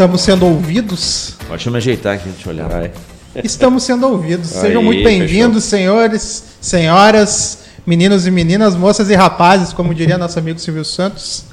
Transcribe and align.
Estamos 0.00 0.22
sendo 0.22 0.46
ouvidos? 0.46 1.34
Deixa 1.46 1.68
eu 1.68 1.72
me 1.72 1.76
ajeitar 1.76 2.14
aqui, 2.14 2.30
deixa 2.30 2.48
eu 2.48 2.54
olhar. 2.54 2.70
Vai. 2.70 2.90
Estamos 3.44 3.82
sendo 3.82 4.08
ouvidos. 4.08 4.48
Sejam 4.48 4.80
Aí, 4.80 4.86
muito 4.86 5.04
bem-vindos, 5.04 5.64
senhores, 5.64 6.42
senhoras, 6.58 7.58
meninos 7.86 8.26
e 8.26 8.30
meninas, 8.30 8.74
moças 8.74 9.10
e 9.10 9.14
rapazes, 9.14 9.74
como 9.74 9.92
diria 9.92 10.16
nosso 10.16 10.38
amigo 10.38 10.58
Silvio 10.58 10.86
Santos. 10.86 11.44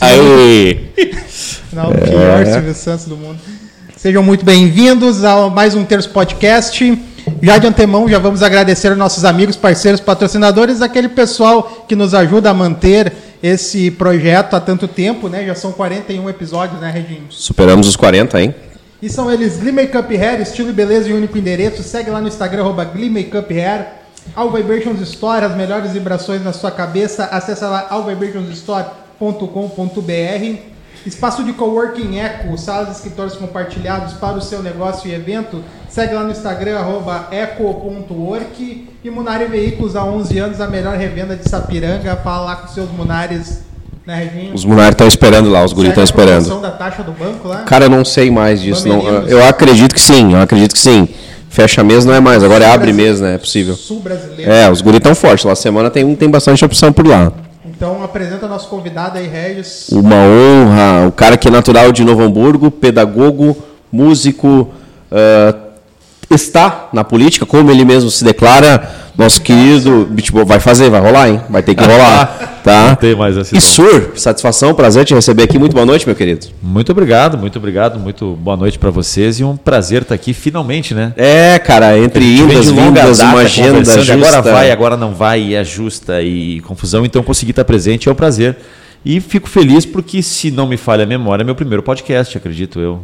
Aí! 0.00 0.90
Não, 1.72 1.90
o 1.90 1.94
pior 1.94 2.44
Silvio 2.44 2.74
Santos 2.74 3.04
do 3.04 3.16
mundo. 3.16 3.38
Sejam 3.96 4.24
muito 4.24 4.44
bem-vindos 4.44 5.22
a 5.22 5.48
mais 5.48 5.76
um 5.76 5.84
Terço 5.84 6.10
Podcast. 6.10 7.00
Já 7.40 7.58
de 7.58 7.68
antemão, 7.68 8.08
já 8.08 8.18
vamos 8.18 8.42
agradecer 8.42 8.88
aos 8.88 8.98
nossos 8.98 9.24
amigos, 9.24 9.54
parceiros, 9.54 10.00
patrocinadores, 10.00 10.82
aquele 10.82 11.10
pessoal 11.10 11.84
que 11.88 11.94
nos 11.94 12.12
ajuda 12.12 12.50
a 12.50 12.54
manter 12.54 13.12
esse 13.46 13.90
projeto 13.90 14.54
há 14.54 14.60
tanto 14.60 14.88
tempo, 14.88 15.28
né? 15.28 15.44
Já 15.44 15.54
são 15.54 15.70
41 15.70 16.30
episódios, 16.30 16.80
né, 16.80 16.90
Reginho? 16.90 17.26
Superamos 17.28 17.86
os 17.86 17.94
40, 17.94 18.40
hein? 18.40 18.54
E 19.02 19.10
são 19.10 19.30
eles 19.30 19.58
Glee 19.58 19.70
Makeup 19.70 20.16
Hair, 20.16 20.40
estilo 20.40 20.70
e 20.70 20.72
beleza 20.72 21.10
em 21.10 21.12
único 21.12 21.36
endereço. 21.36 21.82
Segue 21.82 22.08
lá 22.08 22.22
no 22.22 22.28
Instagram, 22.28 22.62
arroba 22.62 22.86
Glee 22.86 23.10
Makeup 23.10 23.52
Hair. 23.52 23.86
All 24.34 24.50
Vibrations 24.50 24.98
Store, 25.02 25.44
as 25.44 25.54
melhores 25.54 25.92
vibrações 25.92 26.42
na 26.42 26.54
sua 26.54 26.70
cabeça. 26.70 27.26
Acesse 27.26 27.62
lá 27.62 27.86
allvibrationsstore.com.br. 27.90 30.58
Espaço 31.04 31.44
de 31.44 31.52
Coworking 31.52 32.20
Eco, 32.20 32.56
salas 32.56 32.88
e 32.88 32.92
escritórios 32.92 33.36
compartilhados 33.36 34.14
para 34.14 34.38
o 34.38 34.40
seu 34.40 34.62
negócio 34.62 35.10
e 35.10 35.12
evento. 35.12 35.62
Segue 35.94 36.12
lá 36.12 36.24
no 36.24 36.32
Instagram, 36.32 36.76
arroba 36.76 37.28
eco.work. 37.30 38.88
E 39.04 39.10
Munari 39.10 39.44
Veículos, 39.44 39.94
há 39.94 40.04
11 40.04 40.38
anos, 40.40 40.60
a 40.60 40.66
melhor 40.66 40.96
revenda 40.96 41.36
de 41.36 41.48
Sapiranga. 41.48 42.16
Fala 42.16 42.46
lá 42.46 42.56
com 42.56 42.66
seus 42.66 42.90
Munares, 42.90 43.62
né, 44.04 44.24
Reginho? 44.24 44.52
Os 44.52 44.64
Munar 44.64 44.90
estão 44.90 45.06
esperando 45.06 45.48
lá, 45.48 45.64
os 45.64 45.72
guris 45.72 45.90
estão 45.90 46.02
esperando. 46.02 46.60
da 46.60 46.72
taxa 46.72 47.04
do 47.04 47.12
banco 47.12 47.46
lá? 47.46 47.58
Cara, 47.58 47.84
eu 47.84 47.88
não 47.88 48.04
sei 48.04 48.28
mais 48.28 48.60
disso. 48.60 48.88
Não, 48.88 49.02
eu 49.28 49.46
acredito 49.46 49.94
que 49.94 50.00
sim, 50.00 50.32
eu 50.32 50.40
acredito 50.40 50.72
que 50.72 50.80
sim. 50.80 51.08
Fecha 51.48 51.84
mês 51.84 52.04
não 52.04 52.12
é 52.12 52.18
mais, 52.18 52.42
agora 52.42 52.64
é 52.64 52.72
abre 52.72 52.92
mês, 52.92 53.20
né? 53.20 53.36
É 53.36 53.38
possível. 53.38 53.76
Sul 53.76 54.00
brasileiro. 54.00 54.50
É, 54.50 54.68
os 54.68 54.80
guris 54.80 54.98
estão 54.98 55.14
fortes. 55.14 55.44
Lá 55.44 55.54
semana 55.54 55.90
tem, 55.90 56.12
tem 56.16 56.28
bastante 56.28 56.64
opção 56.64 56.92
por 56.92 57.06
lá. 57.06 57.32
Então 57.64 58.02
apresenta 58.02 58.48
nosso 58.48 58.68
convidado 58.68 59.16
aí, 59.16 59.28
Regis. 59.28 59.90
Uma 59.90 60.16
honra. 60.16 61.06
O 61.06 61.12
cara 61.12 61.36
que 61.36 61.46
é 61.46 61.52
natural 61.52 61.92
de 61.92 62.02
Novo 62.02 62.20
Hamburgo, 62.20 62.68
pedagogo, 62.68 63.56
músico, 63.92 64.72
ah, 65.12 65.63
está 66.30 66.88
na 66.92 67.04
política, 67.04 67.44
como 67.44 67.70
ele 67.70 67.84
mesmo 67.84 68.10
se 68.10 68.24
declara. 68.24 69.02
Nosso 69.16 69.40
querido 69.42 70.08
Bitbull 70.10 70.44
vai 70.44 70.58
fazer, 70.58 70.90
vai 70.90 71.00
rolar, 71.00 71.28
hein? 71.28 71.40
Vai 71.48 71.62
ter 71.62 71.76
que 71.76 71.84
rolar, 71.84 72.58
tá? 72.64 72.88
Não 72.88 72.94
tem 72.96 73.14
mais 73.14 73.36
esse 73.36 73.56
E. 73.56 73.60
Sur, 73.60 74.12
satisfação, 74.16 74.74
prazer 74.74 75.04
te 75.04 75.14
receber 75.14 75.44
aqui. 75.44 75.56
Muito 75.56 75.72
boa 75.72 75.86
noite, 75.86 76.04
meu 76.04 76.16
querido. 76.16 76.46
Muito 76.60 76.90
obrigado, 76.90 77.38
muito 77.38 77.56
obrigado, 77.56 78.00
muito 78.00 78.36
boa 78.40 78.56
noite 78.56 78.76
pra 78.76 78.90
vocês 78.90 79.38
e 79.38 79.44
um 79.44 79.56
prazer 79.56 80.02
estar 80.02 80.16
aqui 80.16 80.34
finalmente, 80.34 80.94
né? 80.94 81.12
É, 81.16 81.60
cara, 81.60 81.96
entre 81.96 82.24
indas, 82.38 82.68
vindas, 82.68 83.20
uma 83.20 83.40
agenda 83.40 83.84
justa. 83.84 84.14
Agora 84.14 84.42
vai, 84.42 84.70
agora 84.72 84.96
não 84.96 85.14
vai, 85.14 85.40
e 85.40 85.54
é 85.54 85.62
justa 85.62 86.20
e 86.20 86.60
confusão, 86.62 87.04
então 87.04 87.22
conseguir 87.22 87.52
estar 87.52 87.64
presente 87.64 88.08
é 88.08 88.12
um 88.12 88.16
prazer. 88.16 88.56
E 89.04 89.20
fico 89.20 89.48
feliz 89.48 89.84
porque, 89.84 90.22
se 90.22 90.50
não 90.50 90.66
me 90.66 90.76
falha 90.76 91.04
a 91.04 91.06
memória, 91.06 91.42
é 91.42 91.44
meu 91.44 91.54
primeiro 91.54 91.82
podcast, 91.82 92.36
acredito 92.36 92.80
eu. 92.80 93.00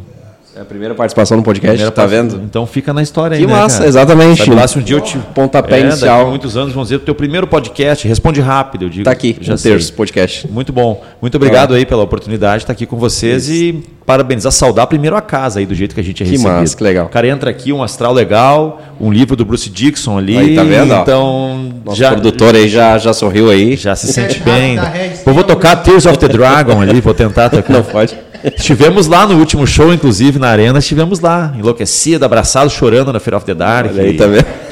É 0.53 0.59
a 0.59 0.65
primeira 0.65 0.93
participação 0.93 1.37
no 1.37 1.43
podcast, 1.43 1.69
Primeira 1.77 1.91
tá 1.91 2.05
vendo? 2.05 2.41
Então 2.43 2.65
fica 2.65 2.91
na 2.91 3.01
história 3.01 3.35
aí, 3.35 3.41
Que 3.41 3.47
né, 3.47 3.53
massa, 3.53 3.77
cara? 3.77 3.87
exatamente. 3.89 4.39
Sabe 4.43 4.53
lá 4.53 4.67
se 4.67 4.77
um 4.77 4.81
dia 4.81 4.97
eu 4.97 5.01
te... 5.01 5.17
Pontapé 5.33 5.77
é, 5.77 5.83
inicial. 5.85 6.27
Muitos 6.29 6.57
anos 6.57 6.73
vão 6.73 6.83
dizer, 6.83 6.99
teu 6.99 7.15
primeiro 7.15 7.47
podcast, 7.47 8.05
responde 8.05 8.41
rápido, 8.41 8.83
eu 8.83 8.89
digo. 8.89 9.05
Tá 9.05 9.11
aqui, 9.11 9.37
já 9.39 9.53
um 9.53 9.57
sei. 9.57 9.71
terço 9.71 9.93
podcast. 9.93 10.45
Muito 10.51 10.73
bom. 10.73 11.01
Muito 11.21 11.35
obrigado 11.35 11.73
aí 11.73 11.85
pela 11.85 12.03
oportunidade 12.03 12.57
de 12.57 12.63
estar 12.63 12.73
aqui 12.73 12.85
com 12.85 12.97
vocês 12.97 13.47
e 13.49 13.81
parabenizar, 14.05 14.51
saudar 14.51 14.87
primeiro 14.87 15.15
a 15.15 15.21
casa 15.21 15.59
aí 15.59 15.65
do 15.65 15.73
jeito 15.73 15.95
que 15.95 16.01
a 16.01 16.03
gente 16.03 16.21
é 16.21 16.25
Que 16.25 16.31
recebido. 16.33 16.53
massa, 16.53 16.75
que 16.75 16.83
legal. 16.83 17.05
O 17.05 17.09
cara 17.09 17.27
entra 17.29 17.49
aqui, 17.49 17.71
um 17.71 17.81
astral 17.81 18.11
legal, 18.11 18.81
um 18.99 19.09
livro 19.09 19.37
do 19.37 19.45
Bruce 19.45 19.69
Dixon 19.69 20.17
ali. 20.17 20.37
Aí, 20.37 20.55
tá 20.55 20.63
vendo, 20.63 20.91
ó? 20.93 21.01
Então, 21.01 21.73
Nosso 21.85 21.97
já, 21.97 22.11
produtor 22.11 22.55
aí 22.55 22.67
já, 22.67 22.97
já 22.97 23.13
sorriu 23.13 23.49
aí. 23.49 23.77
já 23.77 23.95
se 23.95 24.07
sente 24.11 24.41
bem. 24.41 24.77
Vou 25.25 25.45
tocar 25.45 25.77
Tears 25.77 26.05
of 26.05 26.17
the 26.19 26.27
Dragon 26.27 26.81
ali, 26.81 26.99
vou 26.99 27.13
tentar 27.13 27.47
tocar. 27.51 27.71
Não 27.71 27.83
pode. 27.83 28.17
Estivemos 28.43 29.07
lá 29.07 29.25
no 29.25 29.37
último 29.37 29.67
show, 29.67 29.93
inclusive, 29.93 30.39
na 30.39 30.49
arena, 30.49 30.79
estivemos 30.79 31.19
lá, 31.19 31.53
enlouquecido, 31.57 32.25
abraçado, 32.25 32.69
chorando 32.69 33.11
na 33.13 33.19
Fear 33.19 33.37
of 33.37 33.45
the 33.45 33.53
Dark. 33.53 33.91
Olha 33.91 34.03
aí, 34.03 34.17
tá? 34.17 34.25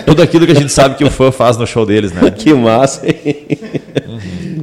Tudo 0.06 0.22
aquilo 0.22 0.46
que 0.46 0.52
a 0.52 0.56
gente 0.56 0.72
sabe 0.72 0.96
que 0.96 1.04
o 1.04 1.12
fã 1.12 1.32
faz 1.32 1.58
no 1.58 1.68
show 1.68 1.86
deles, 1.86 2.12
né? 2.12 2.32
Que 2.32 2.54
massa, 2.54 3.06
hein? 3.06 3.48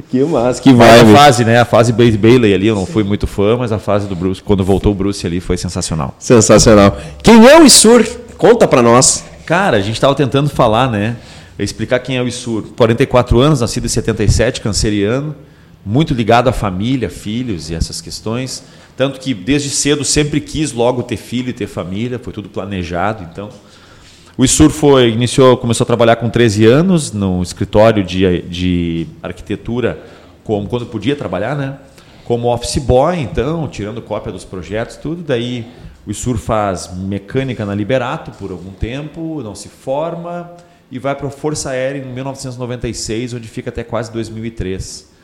Que 0.09 0.23
massa, 0.23 0.61
que 0.61 0.73
Vai 0.73 1.01
a 1.01 1.05
fase, 1.05 1.43
né? 1.43 1.59
A 1.59 1.65
fase 1.65 1.91
Bailey 1.91 2.17
Bailey 2.17 2.53
ali, 2.53 2.67
eu 2.67 2.75
não 2.75 2.85
fui 2.85 3.03
muito 3.03 3.27
fã, 3.27 3.57
mas 3.57 3.71
a 3.71 3.79
fase 3.79 4.07
do 4.07 4.15
Bruce, 4.15 4.41
quando 4.41 4.63
voltou 4.63 4.91
o 4.91 4.95
Bruce 4.95 5.25
ali, 5.25 5.39
foi 5.39 5.57
sensacional. 5.57 6.15
Sensacional. 6.19 6.97
Quem 7.21 7.47
é 7.47 7.59
o 7.59 7.65
Isur? 7.65 8.05
Conta 8.37 8.67
pra 8.67 8.81
nós. 8.81 9.23
Cara, 9.45 9.77
a 9.77 9.81
gente 9.81 9.95
estava 9.95 10.13
tentando 10.13 10.49
falar, 10.49 10.89
né? 10.89 11.15
Explicar 11.59 11.99
quem 11.99 12.17
é 12.17 12.21
o 12.21 12.27
Isur. 12.27 12.63
44 12.75 13.39
anos, 13.39 13.61
nascido 13.61 13.85
em 13.85 13.89
77, 13.89 14.61
canceriano, 14.61 15.35
muito 15.85 16.13
ligado 16.13 16.47
à 16.47 16.53
família, 16.53 17.09
filhos 17.09 17.69
e 17.69 17.75
essas 17.75 17.99
questões. 17.99 18.63
Tanto 18.97 19.19
que 19.19 19.31
desde 19.33 19.69
cedo 19.69 20.03
sempre 20.03 20.41
quis 20.41 20.73
logo 20.73 21.03
ter 21.03 21.17
filho 21.17 21.49
e 21.49 21.53
ter 21.53 21.67
família, 21.67 22.17
foi 22.17 22.33
tudo 22.33 22.49
planejado, 22.49 23.23
então. 23.31 23.49
O 24.35 24.43
Isur 24.43 24.71
foi, 24.71 25.09
iniciou, 25.09 25.55
começou 25.55 25.85
a 25.85 25.87
trabalhar 25.87 26.15
com 26.15 26.29
13 26.29 26.65
anos 26.65 27.11
no 27.11 27.41
escritório 27.43 28.03
de, 28.03 28.41
de 28.41 29.07
arquitetura, 29.21 30.03
como 30.43 30.67
quando 30.67 30.87
podia 30.87 31.15
trabalhar, 31.15 31.55
né? 31.55 31.77
Como 32.25 32.51
office 32.51 32.79
boy, 32.79 33.19
então, 33.19 33.67
tirando 33.67 34.01
cópia 34.01 34.31
dos 34.31 34.43
projetos, 34.43 34.97
tudo. 34.97 35.21
Daí 35.21 35.65
o 36.05 36.11
Isur 36.11 36.37
faz 36.37 36.91
mecânica 36.95 37.65
na 37.65 37.75
Liberato 37.75 38.31
por 38.31 38.49
algum 38.49 38.71
tempo, 38.71 39.41
não 39.43 39.53
se 39.53 39.69
forma 39.69 40.51
e 40.91 40.97
vai 40.97 41.13
para 41.13 41.27
a 41.27 41.31
Força 41.31 41.69
Aérea 41.69 41.99
em 41.99 42.13
1996, 42.13 43.35
onde 43.35 43.47
fica 43.47 43.69
até 43.69 43.83
quase 43.83 44.11
2003. 44.11 45.16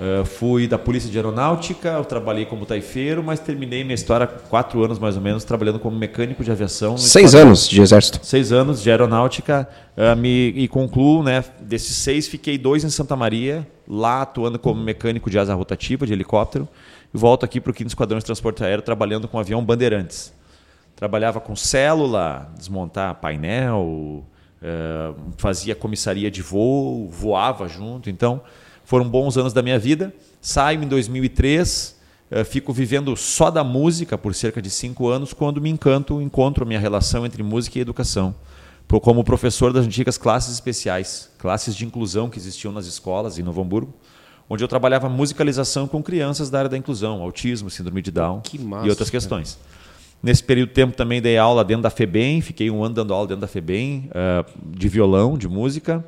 Uh, 0.00 0.24
fui 0.24 0.66
da 0.66 0.78
Polícia 0.78 1.10
de 1.10 1.16
Aeronáutica, 1.16 1.90
eu 1.90 2.04
trabalhei 2.04 2.44
como 2.44 2.66
taifeiro, 2.66 3.22
mas 3.22 3.38
terminei 3.38 3.84
minha 3.84 3.94
história 3.94 4.24
há 4.24 4.26
quatro 4.26 4.82
anos 4.82 4.98
mais 4.98 5.16
ou 5.16 5.22
menos, 5.22 5.44
trabalhando 5.44 5.78
como 5.78 5.96
mecânico 5.96 6.42
de 6.42 6.50
aviação. 6.50 6.96
Seis 6.96 7.34
anos 7.34 7.68
de 7.68 7.80
exército. 7.80 8.18
seis 8.24 8.52
anos 8.52 8.82
de 8.82 8.90
aeronáutica 8.90 9.68
ah, 9.96 10.16
me, 10.16 10.48
e 10.48 10.66
concluo, 10.66 11.22
né? 11.22 11.44
Desses 11.60 11.96
seis, 11.96 12.26
fiquei 12.26 12.56
dois 12.56 12.82
em 12.84 12.90
Santa 12.90 13.14
Maria, 13.14 13.66
lá 13.86 14.22
atuando 14.22 14.58
como 14.58 14.82
mecânico 14.82 15.30
de 15.30 15.38
asa 15.38 15.54
rotativa, 15.54 16.06
de 16.06 16.12
helicóptero, 16.12 16.66
e 17.14 17.18
volto 17.18 17.44
aqui 17.44 17.60
para 17.60 17.70
o 17.70 17.76
5 17.76 17.88
Esquadrão 17.88 18.18
de 18.18 18.24
Transporte 18.24 18.64
Aéreo, 18.64 18.82
trabalhando 18.82 19.28
com 19.28 19.38
avião 19.38 19.62
Bandeirantes. 19.64 20.32
Trabalhava 20.96 21.40
com 21.40 21.54
célula, 21.54 22.50
desmontar 22.56 23.16
painel, 23.16 24.24
eh, 24.62 25.12
fazia 25.36 25.74
comissaria 25.74 26.30
de 26.30 26.40
voo, 26.40 27.08
voava 27.10 27.68
junto. 27.68 28.08
Então, 28.08 28.40
foram 28.84 29.08
bons 29.08 29.36
anos 29.36 29.52
da 29.52 29.62
minha 29.62 29.78
vida. 29.78 30.14
Saio 30.40 30.82
em 30.82 30.88
2003, 30.88 31.96
eh, 32.30 32.44
fico 32.44 32.72
vivendo 32.72 33.16
só 33.16 33.50
da 33.50 33.62
música 33.62 34.16
por 34.16 34.34
cerca 34.34 34.60
de 34.60 34.70
cinco 34.70 35.08
anos, 35.08 35.32
quando 35.32 35.60
me 35.60 35.70
encanto, 35.70 36.20
encontro 36.20 36.64
a 36.64 36.66
minha 36.66 36.80
relação 36.80 37.24
entre 37.26 37.42
música 37.42 37.78
e 37.78 37.82
educação. 37.82 38.34
Como 38.88 39.24
professor 39.24 39.72
das 39.72 39.86
antigas 39.86 40.18
classes 40.18 40.52
especiais, 40.52 41.30
classes 41.38 41.74
de 41.74 41.86
inclusão 41.86 42.28
que 42.28 42.38
existiam 42.38 42.72
nas 42.72 42.84
escolas 42.84 43.38
em 43.38 43.42
Novo 43.42 43.62
Hamburgo, 43.62 43.94
onde 44.48 44.62
eu 44.62 44.68
trabalhava 44.68 45.08
musicalização 45.08 45.88
com 45.88 46.02
crianças 46.02 46.50
da 46.50 46.58
área 46.58 46.70
da 46.70 46.76
inclusão, 46.76 47.22
autismo, 47.22 47.70
síndrome 47.70 48.02
de 48.02 48.10
Down 48.10 48.42
massa, 48.60 48.86
e 48.86 48.90
outras 48.90 49.08
cara. 49.08 49.20
questões. 49.20 49.58
Nesse 50.22 50.44
período 50.44 50.68
de 50.68 50.74
tempo 50.74 50.94
também 50.94 51.22
dei 51.22 51.36
aula 51.38 51.64
dentro 51.64 51.82
da 51.82 51.90
FEBEM, 51.90 52.40
fiquei 52.42 52.70
um 52.70 52.84
ano 52.84 52.94
dando 52.94 53.14
aula 53.14 53.26
dentro 53.26 53.40
da 53.40 53.48
FEBEM, 53.48 54.10
eh, 54.14 54.44
de 54.66 54.88
violão, 54.88 55.38
de 55.38 55.48
música. 55.48 56.04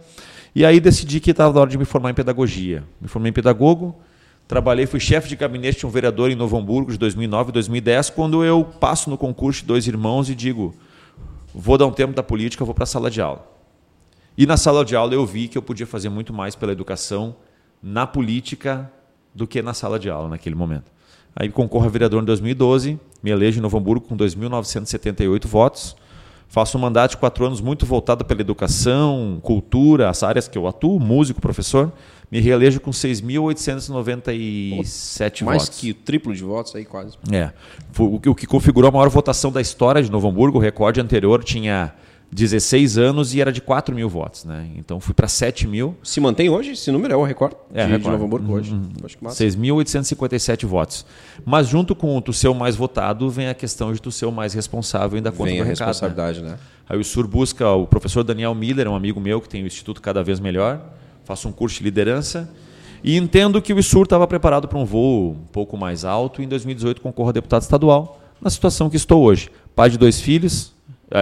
E 0.54 0.64
aí 0.64 0.78
decidi 0.78 1.18
que 1.18 1.32
estava 1.32 1.52
na 1.52 1.60
hora 1.60 1.70
de 1.70 1.76
me 1.76 1.84
formar 1.84 2.10
em 2.10 2.14
pedagogia. 2.14 2.84
Me 3.00 3.08
formei 3.08 3.30
em 3.30 3.32
pedagogo, 3.32 3.96
trabalhei, 4.46 4.86
fui 4.86 5.00
chefe 5.00 5.28
de 5.28 5.34
gabinete 5.34 5.78
de 5.80 5.86
um 5.86 5.90
vereador 5.90 6.30
em 6.30 6.36
Novo 6.36 6.56
Hamburgo 6.56 6.92
de 6.92 6.98
2009 6.98 7.50
e 7.50 7.52
2010, 7.52 8.10
quando 8.10 8.44
eu 8.44 8.64
passo 8.64 9.10
no 9.10 9.18
concurso 9.18 9.62
de 9.62 9.66
dois 9.66 9.86
irmãos 9.88 10.30
e 10.30 10.34
digo, 10.34 10.72
vou 11.52 11.76
dar 11.76 11.86
um 11.86 11.92
tempo 11.92 12.12
da 12.12 12.22
política, 12.22 12.64
vou 12.64 12.74
para 12.74 12.84
a 12.84 12.86
sala 12.86 13.10
de 13.10 13.20
aula. 13.20 13.44
E 14.38 14.46
na 14.46 14.56
sala 14.56 14.84
de 14.84 14.94
aula 14.94 15.14
eu 15.14 15.26
vi 15.26 15.48
que 15.48 15.58
eu 15.58 15.62
podia 15.62 15.86
fazer 15.86 16.08
muito 16.08 16.32
mais 16.32 16.54
pela 16.54 16.70
educação 16.70 17.34
na 17.82 18.06
política 18.06 18.90
do 19.34 19.46
que 19.48 19.60
na 19.60 19.74
sala 19.74 19.98
de 19.98 20.08
aula 20.08 20.28
naquele 20.28 20.54
momento. 20.54 20.90
Aí 21.34 21.48
concorro 21.48 21.86
a 21.86 21.88
vereador 21.88 22.22
em 22.22 22.26
2012, 22.26 22.98
me 23.20 23.30
elejo 23.30 23.58
em 23.58 23.62
Novo 23.62 23.76
Hamburgo 23.76 24.06
com 24.06 24.16
2.978 24.16 25.46
votos. 25.46 25.96
Faço 26.48 26.78
um 26.78 26.80
mandato 26.80 27.12
de 27.12 27.16
quatro 27.16 27.44
anos 27.44 27.60
muito 27.60 27.84
voltado 27.84 28.24
pela 28.24 28.40
educação, 28.40 29.40
cultura, 29.42 30.08
as 30.08 30.22
áreas 30.22 30.46
que 30.46 30.56
eu 30.56 30.68
atuo, 30.68 31.00
músico, 31.00 31.40
professor. 31.40 31.92
Me 32.30 32.40
reelejo 32.40 32.80
com 32.80 32.90
6.897 32.90 35.44
Mais 35.44 35.62
votos. 35.64 35.80
que 35.80 35.90
o 35.90 35.94
triplo 35.94 36.34
de 36.34 36.42
votos 36.42 36.74
aí, 36.74 36.84
quase. 36.84 37.16
É. 37.30 37.50
O 37.98 38.34
que 38.34 38.46
configurou 38.46 38.88
a 38.88 38.92
maior 38.92 39.08
votação 39.08 39.52
da 39.52 39.60
história 39.60 40.02
de 40.02 40.10
Novo 40.10 40.28
Hamburgo. 40.28 40.58
O 40.58 40.60
recorde 40.60 41.00
anterior 41.00 41.44
tinha 41.44 41.92
16 42.32 42.98
anos 42.98 43.34
e 43.34 43.40
era 43.40 43.52
de 43.52 43.60
4 43.60 43.94
mil 43.94 44.08
votos, 44.08 44.44
né? 44.44 44.68
Então 44.76 44.98
fui 44.98 45.14
para 45.14 45.28
7 45.28 45.66
mil. 45.66 45.96
Se 46.02 46.20
mantém 46.20 46.50
hoje? 46.50 46.72
Esse 46.72 46.90
número 46.90 47.14
é 47.14 47.16
o 47.16 47.22
recorde 47.22 47.56
é, 47.72 47.84
de, 47.84 47.92
recorde. 47.92 48.04
de 48.04 48.10
Novo 48.10 48.24
Hamburgo 48.24 48.48
uhum. 48.48 48.54
hoje. 48.54 48.80
Que 49.06 49.24
6.857 49.24 50.66
votos. 50.66 51.06
Mas 51.44 51.68
junto 51.68 51.94
com 51.94 52.16
o 52.16 52.20
tu 52.20 52.32
ser 52.32 52.48
o 52.48 52.54
mais 52.54 52.74
votado, 52.74 53.30
vem 53.30 53.48
a 53.48 53.54
questão 53.54 53.92
de 53.92 54.02
tu 54.02 54.10
ser 54.10 54.26
o 54.26 54.32
mais 54.32 54.52
responsável 54.52 55.16
ainda 55.16 55.30
conta 55.30 55.44
vem 55.44 55.60
a 55.60 55.64
recado. 55.64 55.86
responsabilidade, 55.86 56.42
né? 56.42 56.50
né? 56.50 56.58
Aí 56.88 56.98
o 56.98 57.04
SUR 57.04 57.26
busca 57.26 57.70
o 57.70 57.86
professor 57.86 58.24
Daniel 58.24 58.54
Miller, 58.54 58.88
um 58.88 58.96
amigo 58.96 59.20
meu 59.20 59.40
que 59.40 59.48
tem 59.48 59.62
o 59.62 59.66
Instituto 59.66 60.02
Cada 60.02 60.22
Vez 60.22 60.40
Melhor, 60.40 60.80
faço 61.24 61.48
um 61.48 61.52
curso 61.52 61.78
de 61.78 61.84
liderança 61.84 62.50
e 63.02 63.16
entendo 63.16 63.60
que 63.62 63.72
o 63.72 63.78
ISUR 63.78 64.04
estava 64.04 64.26
preparado 64.26 64.66
para 64.66 64.78
um 64.78 64.84
voo 64.84 65.32
um 65.32 65.46
pouco 65.52 65.76
mais 65.76 66.04
alto 66.04 66.42
e 66.42 66.44
em 66.46 66.48
2018 66.48 67.00
concorro 67.00 67.28
a 67.28 67.32
deputado 67.32 67.62
estadual 67.62 68.20
na 68.40 68.50
situação 68.50 68.90
que 68.90 68.96
estou 68.96 69.22
hoje. 69.22 69.50
Pai 69.74 69.90
de 69.90 69.98
dois 69.98 70.20
filhos, 70.20 70.73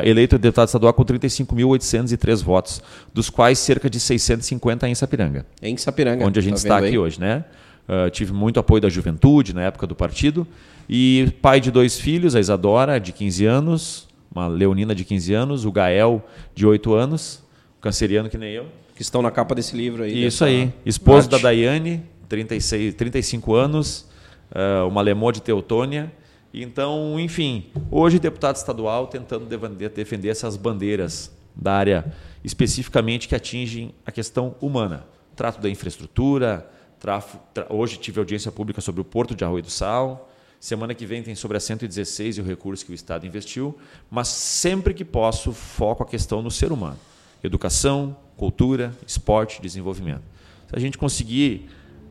eleito 0.04 0.38
deputado 0.38 0.68
estadual 0.68 0.92
com 0.92 1.04
35.803 1.04 2.42
votos, 2.42 2.82
dos 3.12 3.28
quais 3.28 3.58
cerca 3.58 3.90
de 3.90 3.98
650 3.98 4.88
em 4.88 4.94
Sapiranga. 4.94 5.46
Em 5.60 5.76
Sapiranga. 5.76 6.24
Onde 6.24 6.38
a 6.38 6.42
gente 6.42 6.54
tá 6.54 6.58
está 6.58 6.76
aqui 6.78 6.86
aí? 6.86 6.98
hoje, 6.98 7.20
né? 7.20 7.44
Uh, 7.88 8.08
tive 8.10 8.32
muito 8.32 8.60
apoio 8.60 8.80
da 8.80 8.88
juventude 8.88 9.52
na 9.52 9.62
época 9.62 9.86
do 9.86 9.94
partido. 9.94 10.46
E 10.88 11.32
pai 11.40 11.60
de 11.60 11.70
dois 11.70 11.98
filhos, 11.98 12.34
a 12.34 12.40
Isadora, 12.40 12.98
de 12.98 13.12
15 13.12 13.46
anos, 13.46 14.08
uma 14.34 14.46
leonina 14.46 14.94
de 14.94 15.04
15 15.04 15.34
anos, 15.34 15.64
o 15.64 15.72
Gael, 15.72 16.24
de 16.54 16.66
8 16.66 16.94
anos, 16.94 17.42
canceriano 17.80 18.28
que 18.28 18.38
nem 18.38 18.52
eu. 18.52 18.66
Que 18.94 19.02
estão 19.02 19.22
na 19.22 19.30
capa 19.30 19.54
desse 19.54 19.76
livro 19.76 20.02
aí. 20.02 20.26
Isso 20.26 20.44
aí. 20.44 20.72
Esposo 20.84 21.26
arte. 21.26 21.30
da 21.30 21.38
Daiane, 21.38 22.02
36, 22.28 22.94
35 22.94 23.54
anos, 23.54 24.08
uh, 24.50 24.86
uma 24.86 25.00
lemó 25.02 25.30
de 25.30 25.42
Teutônia 25.42 26.12
então, 26.60 27.18
enfim, 27.18 27.66
hoje 27.90 28.18
deputado 28.18 28.56
estadual 28.56 29.06
tentando 29.06 29.46
defender 29.88 30.28
essas 30.28 30.56
bandeiras 30.56 31.32
da 31.54 31.72
área 31.72 32.12
especificamente 32.44 33.28
que 33.28 33.34
atingem 33.34 33.94
a 34.04 34.10
questão 34.10 34.54
humana. 34.60 35.06
Trato 35.34 35.60
da 35.60 35.70
infraestrutura, 35.70 36.68
trafo, 36.98 37.38
tra... 37.54 37.66
hoje 37.70 37.96
tive 37.96 38.18
audiência 38.18 38.52
pública 38.52 38.80
sobre 38.80 39.00
o 39.00 39.04
Porto 39.04 39.34
de 39.34 39.44
Arroio 39.44 39.62
do 39.62 39.70
Sal, 39.70 40.30
semana 40.60 40.94
que 40.94 41.06
vem 41.06 41.22
tem 41.22 41.34
sobre 41.34 41.56
a 41.56 41.60
116 41.60 42.38
e 42.38 42.40
o 42.40 42.44
recurso 42.44 42.84
que 42.84 42.92
o 42.92 42.94
Estado 42.94 43.26
investiu, 43.26 43.76
mas 44.10 44.28
sempre 44.28 44.92
que 44.92 45.04
posso 45.04 45.52
foco 45.52 46.02
a 46.02 46.06
questão 46.06 46.42
no 46.42 46.50
ser 46.50 46.70
humano. 46.70 46.98
Educação, 47.42 48.16
cultura, 48.36 48.92
esporte, 49.06 49.60
desenvolvimento. 49.60 50.22
Se 50.68 50.76
a 50.76 50.78
gente 50.78 50.98
conseguir 50.98 51.68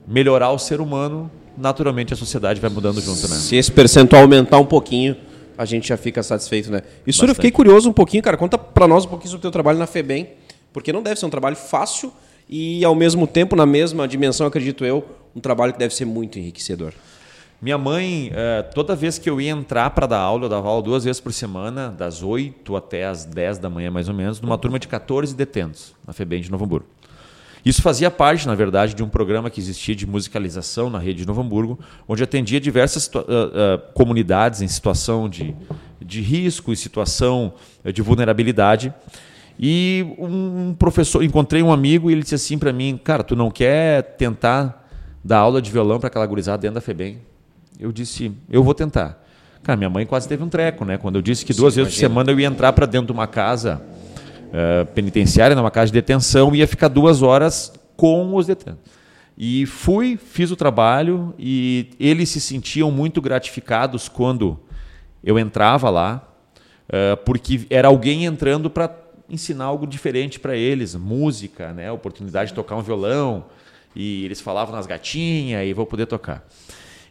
melhorar 0.07 0.51
o 0.51 0.59
ser 0.59 0.81
humano, 0.81 1.31
naturalmente 1.57 2.13
a 2.13 2.17
sociedade 2.17 2.59
vai 2.59 2.69
mudando 2.69 3.01
junto, 3.01 3.27
né? 3.27 3.35
Se 3.35 3.55
esse 3.55 3.71
percentual 3.71 4.23
aumentar 4.23 4.57
um 4.59 4.65
pouquinho, 4.65 5.15
a 5.57 5.65
gente 5.65 5.89
já 5.89 5.97
fica 5.97 6.23
satisfeito, 6.23 6.71
né? 6.71 6.81
E 7.05 7.13
Sura, 7.13 7.31
eu 7.31 7.35
fiquei 7.35 7.51
curioso 7.51 7.89
um 7.89 7.93
pouquinho, 7.93 8.23
cara. 8.23 8.37
Conta 8.37 8.57
para 8.57 8.87
nós 8.87 9.05
um 9.05 9.09
pouquinho 9.09 9.29
sobre 9.29 9.39
o 9.39 9.43
teu 9.43 9.51
trabalho 9.51 9.77
na 9.77 9.87
FEBEM, 9.87 10.29
porque 10.73 10.91
não 10.91 11.03
deve 11.03 11.19
ser 11.19 11.25
um 11.25 11.29
trabalho 11.29 11.55
fácil 11.55 12.11
e, 12.49 12.83
ao 12.83 12.95
mesmo 12.95 13.27
tempo, 13.27 13.55
na 13.55 13.65
mesma 13.65 14.07
dimensão, 14.07 14.47
acredito 14.47 14.83
eu, 14.83 15.05
um 15.35 15.39
trabalho 15.39 15.73
que 15.73 15.79
deve 15.79 15.93
ser 15.93 16.05
muito 16.05 16.39
enriquecedor. 16.39 16.93
Minha 17.61 17.77
mãe, 17.77 18.31
eh, 18.33 18.63
toda 18.73 18.95
vez 18.95 19.19
que 19.19 19.29
eu 19.29 19.39
ia 19.39 19.51
entrar 19.51 19.91
para 19.91 20.07
dar 20.07 20.17
aula, 20.17 20.45
eu 20.45 20.49
dava 20.49 20.67
aula 20.67 20.81
duas 20.81 21.03
vezes 21.03 21.21
por 21.21 21.31
semana, 21.31 21.89
das 21.89 22.23
8 22.23 22.75
até 22.75 23.05
as 23.05 23.23
10 23.23 23.59
da 23.59 23.69
manhã, 23.69 23.91
mais 23.91 24.09
ou 24.09 24.15
menos, 24.15 24.41
numa 24.41 24.57
turma 24.57 24.79
de 24.79 24.87
14 24.87 25.35
detentos, 25.35 25.93
na 26.05 26.11
FEBEM 26.11 26.41
de 26.41 26.49
Novo 26.49 26.65
Hamburgo. 26.65 26.87
Isso 27.63 27.81
fazia 27.81 28.09
parte, 28.09 28.47
na 28.47 28.55
verdade, 28.55 28.93
de 28.93 29.03
um 29.03 29.09
programa 29.09 29.49
que 29.49 29.59
existia 29.59 29.95
de 29.95 30.07
musicalização 30.07 30.89
na 30.89 30.97
rede 30.97 31.19
de 31.19 31.27
Novo 31.27 31.41
Hamburgo, 31.41 31.79
onde 32.07 32.23
atendia 32.23 32.59
diversas 32.59 33.07
uh, 33.07 33.19
uh, 33.19 33.93
comunidades 33.93 34.61
em 34.61 34.67
situação 34.67 35.29
de, 35.29 35.55
de 35.99 36.21
risco 36.21 36.73
e 36.73 36.75
situação 36.75 37.53
de 37.93 38.01
vulnerabilidade. 38.01 38.93
E 39.59 40.05
um 40.17 40.73
professor, 40.73 41.23
encontrei 41.23 41.61
um 41.61 41.71
amigo 41.71 42.09
e 42.09 42.13
ele 42.13 42.23
disse 42.23 42.35
assim 42.35 42.57
para 42.57 42.73
mim: 42.73 42.99
Cara, 43.03 43.23
tu 43.23 43.35
não 43.35 43.51
quer 43.51 44.01
tentar 44.17 44.87
dar 45.23 45.37
aula 45.37 45.61
de 45.61 45.69
violão 45.69 45.99
para 45.99 46.07
aquela 46.07 46.25
gurizada 46.25 46.57
dentro 46.57 46.75
da 46.75 46.81
FEBEM? 46.81 47.19
Eu 47.79 47.91
disse: 47.91 48.31
Eu 48.49 48.63
vou 48.63 48.73
tentar. 48.73 49.23
Cara, 49.61 49.77
minha 49.77 49.89
mãe 49.89 50.03
quase 50.05 50.27
teve 50.27 50.43
um 50.43 50.49
treco, 50.49 50.83
né? 50.83 50.97
Quando 50.97 51.17
eu 51.17 51.21
disse 51.21 51.45
que 51.45 51.53
duas 51.53 51.75
Sim, 51.75 51.81
vezes 51.81 51.93
imagina. 51.93 52.09
por 52.09 52.13
semana 52.13 52.31
eu 52.31 52.39
ia 52.39 52.47
entrar 52.47 52.73
para 52.73 52.87
dentro 52.87 53.07
de 53.07 53.11
uma 53.11 53.27
casa 53.27 53.81
uh, 54.51 54.85
penitenciária, 54.93 55.55
numa 55.55 55.71
casa 55.71 55.87
de 55.87 55.93
detenção, 55.93 56.53
ia 56.55 56.67
ficar 56.67 56.87
duas 56.87 57.21
horas 57.21 57.73
com 57.95 58.35
os 58.35 58.47
detentos. 58.47 58.91
E 59.37 59.65
fui, 59.65 60.17
fiz 60.17 60.51
o 60.51 60.55
trabalho 60.55 61.33
e 61.39 61.89
eles 61.99 62.29
se 62.29 62.39
sentiam 62.39 62.91
muito 62.91 63.21
gratificados 63.21 64.07
quando 64.07 64.59
eu 65.23 65.39
entrava 65.39 65.89
lá, 65.89 66.27
uh, 66.87 67.17
porque 67.25 67.65
era 67.69 67.87
alguém 67.87 68.25
entrando 68.25 68.69
para 68.69 68.95
ensinar 69.29 69.65
algo 69.65 69.87
diferente 69.87 70.39
para 70.39 70.55
eles, 70.55 70.93
música, 70.93 71.71
né, 71.71 71.91
oportunidade 71.91 72.49
de 72.49 72.55
tocar 72.55 72.75
um 72.75 72.81
violão, 72.81 73.45
e 73.95 74.25
eles 74.25 74.41
falavam 74.41 74.75
nas 74.75 74.85
gatinhas 74.85 75.65
e 75.65 75.73
vou 75.73 75.85
poder 75.85 76.05
tocar. 76.05 76.45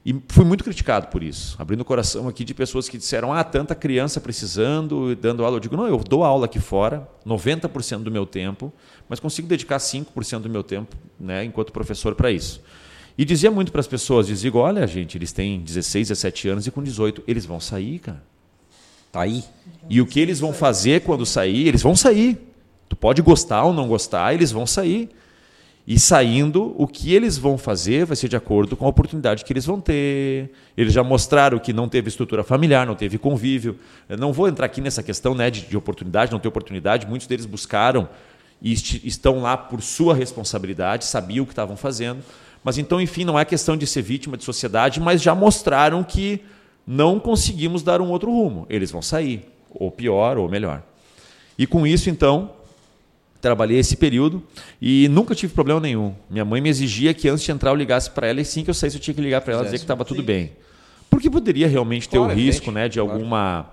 E 0.04 0.18
fui 0.28 0.46
muito 0.46 0.64
criticado 0.64 1.08
por 1.08 1.22
isso, 1.22 1.56
abrindo 1.58 1.80
o 1.80 1.84
coração 1.84 2.26
aqui 2.26 2.42
de 2.42 2.54
pessoas 2.54 2.88
que 2.88 2.96
disseram: 2.96 3.32
ah, 3.32 3.44
tanta 3.44 3.74
criança 3.74 4.20
precisando, 4.20 5.14
dando 5.14 5.44
aula. 5.44 5.56
Eu 5.56 5.60
digo: 5.60 5.76
não, 5.76 5.86
eu 5.86 5.98
dou 5.98 6.24
aula 6.24 6.46
aqui 6.46 6.58
fora, 6.58 7.06
90% 7.26 7.98
do 8.02 8.10
meu 8.10 8.24
tempo, 8.24 8.72
mas 9.08 9.20
consigo 9.20 9.46
dedicar 9.46 9.76
5% 9.76 10.40
do 10.40 10.48
meu 10.48 10.62
tempo, 10.62 10.96
né, 11.18 11.44
enquanto 11.44 11.70
professor, 11.70 12.14
para 12.14 12.30
isso. 12.30 12.62
E 13.18 13.24
dizia 13.26 13.50
muito 13.50 13.70
para 13.70 13.80
as 13.80 13.86
pessoas: 13.86 14.26
dizia, 14.26 14.50
olha, 14.54 14.86
gente, 14.86 15.18
eles 15.18 15.32
têm 15.32 15.60
16, 15.60 16.08
17 16.08 16.48
anos 16.48 16.66
e 16.66 16.70
com 16.70 16.82
18, 16.82 17.22
eles 17.28 17.44
vão 17.44 17.60
sair, 17.60 17.98
cara. 17.98 18.22
Tá 19.12 19.22
aí. 19.22 19.44
E 19.88 20.00
o 20.00 20.06
que 20.06 20.18
eles 20.18 20.40
vão 20.40 20.54
fazer 20.54 21.02
quando 21.02 21.26
sair? 21.26 21.68
Eles 21.68 21.82
vão 21.82 21.94
sair. 21.94 22.38
Tu 22.88 22.96
pode 22.96 23.20
gostar 23.20 23.64
ou 23.64 23.72
não 23.74 23.86
gostar, 23.86 24.32
eles 24.32 24.50
vão 24.50 24.66
sair. 24.66 25.10
E 25.86 25.98
saindo, 25.98 26.74
o 26.78 26.86
que 26.86 27.12
eles 27.12 27.36
vão 27.36 27.58
fazer 27.58 28.04
vai 28.04 28.16
ser 28.16 28.28
de 28.28 28.36
acordo 28.36 28.76
com 28.76 28.84
a 28.84 28.88
oportunidade 28.88 29.44
que 29.44 29.52
eles 29.52 29.64
vão 29.64 29.80
ter. 29.80 30.50
Eles 30.76 30.92
já 30.92 31.02
mostraram 31.02 31.58
que 31.58 31.72
não 31.72 31.88
teve 31.88 32.08
estrutura 32.08 32.44
familiar, 32.44 32.86
não 32.86 32.94
teve 32.94 33.18
convívio. 33.18 33.76
Eu 34.08 34.16
não 34.16 34.32
vou 34.32 34.46
entrar 34.46 34.66
aqui 34.66 34.80
nessa 34.80 35.02
questão 35.02 35.34
né, 35.34 35.50
de, 35.50 35.62
de 35.62 35.76
oportunidade, 35.76 36.30
não 36.30 36.38
ter 36.38 36.48
oportunidade. 36.48 37.06
Muitos 37.06 37.26
deles 37.26 37.46
buscaram 37.46 38.08
e 38.62 38.72
estão 38.72 39.40
lá 39.40 39.56
por 39.56 39.80
sua 39.82 40.14
responsabilidade, 40.14 41.06
sabiam 41.06 41.42
o 41.42 41.46
que 41.46 41.52
estavam 41.52 41.76
fazendo. 41.76 42.22
Mas 42.62 42.76
então, 42.76 43.00
enfim, 43.00 43.24
não 43.24 43.38
é 43.38 43.44
questão 43.44 43.76
de 43.76 43.86
ser 43.86 44.02
vítima 44.02 44.36
de 44.36 44.44
sociedade, 44.44 45.00
mas 45.00 45.22
já 45.22 45.34
mostraram 45.34 46.04
que 46.04 46.42
não 46.86 47.18
conseguimos 47.18 47.82
dar 47.82 48.00
um 48.00 48.10
outro 48.10 48.30
rumo. 48.30 48.66
Eles 48.68 48.90
vão 48.90 49.00
sair, 49.00 49.48
ou 49.70 49.90
pior, 49.90 50.36
ou 50.36 50.48
melhor. 50.48 50.82
E 51.58 51.66
com 51.66 51.86
isso, 51.86 52.10
então, 52.10 52.52
Trabalhei 53.40 53.78
esse 53.78 53.96
período 53.96 54.42
e 54.80 55.08
nunca 55.08 55.34
tive 55.34 55.52
problema 55.54 55.80
nenhum. 55.80 56.14
Minha 56.28 56.44
mãe 56.44 56.60
me 56.60 56.68
exigia 56.68 57.14
que 57.14 57.28
antes 57.28 57.42
de 57.42 57.50
entrar 57.50 57.70
eu 57.70 57.74
ligasse 57.74 58.10
para 58.10 58.26
ela 58.26 58.40
e 58.40 58.44
sim 58.44 58.62
que 58.62 58.70
eu 58.70 58.74
saísse 58.74 58.96
eu 58.96 59.00
tinha 59.00 59.14
que 59.14 59.20
ligar 59.20 59.40
para 59.40 59.54
ela 59.54 59.62
e 59.62 59.64
dizer 59.66 59.78
que 59.78 59.84
estava 59.84 60.04
tudo 60.04 60.22
bem. 60.22 60.52
Porque 61.08 61.30
poderia 61.30 61.66
realmente 61.66 62.08
ter 62.08 62.18
claro, 62.18 62.32
o 62.32 62.36
risco 62.36 62.70
né, 62.70 62.88
de 62.88 62.98
claro. 62.98 63.12
alguma 63.12 63.66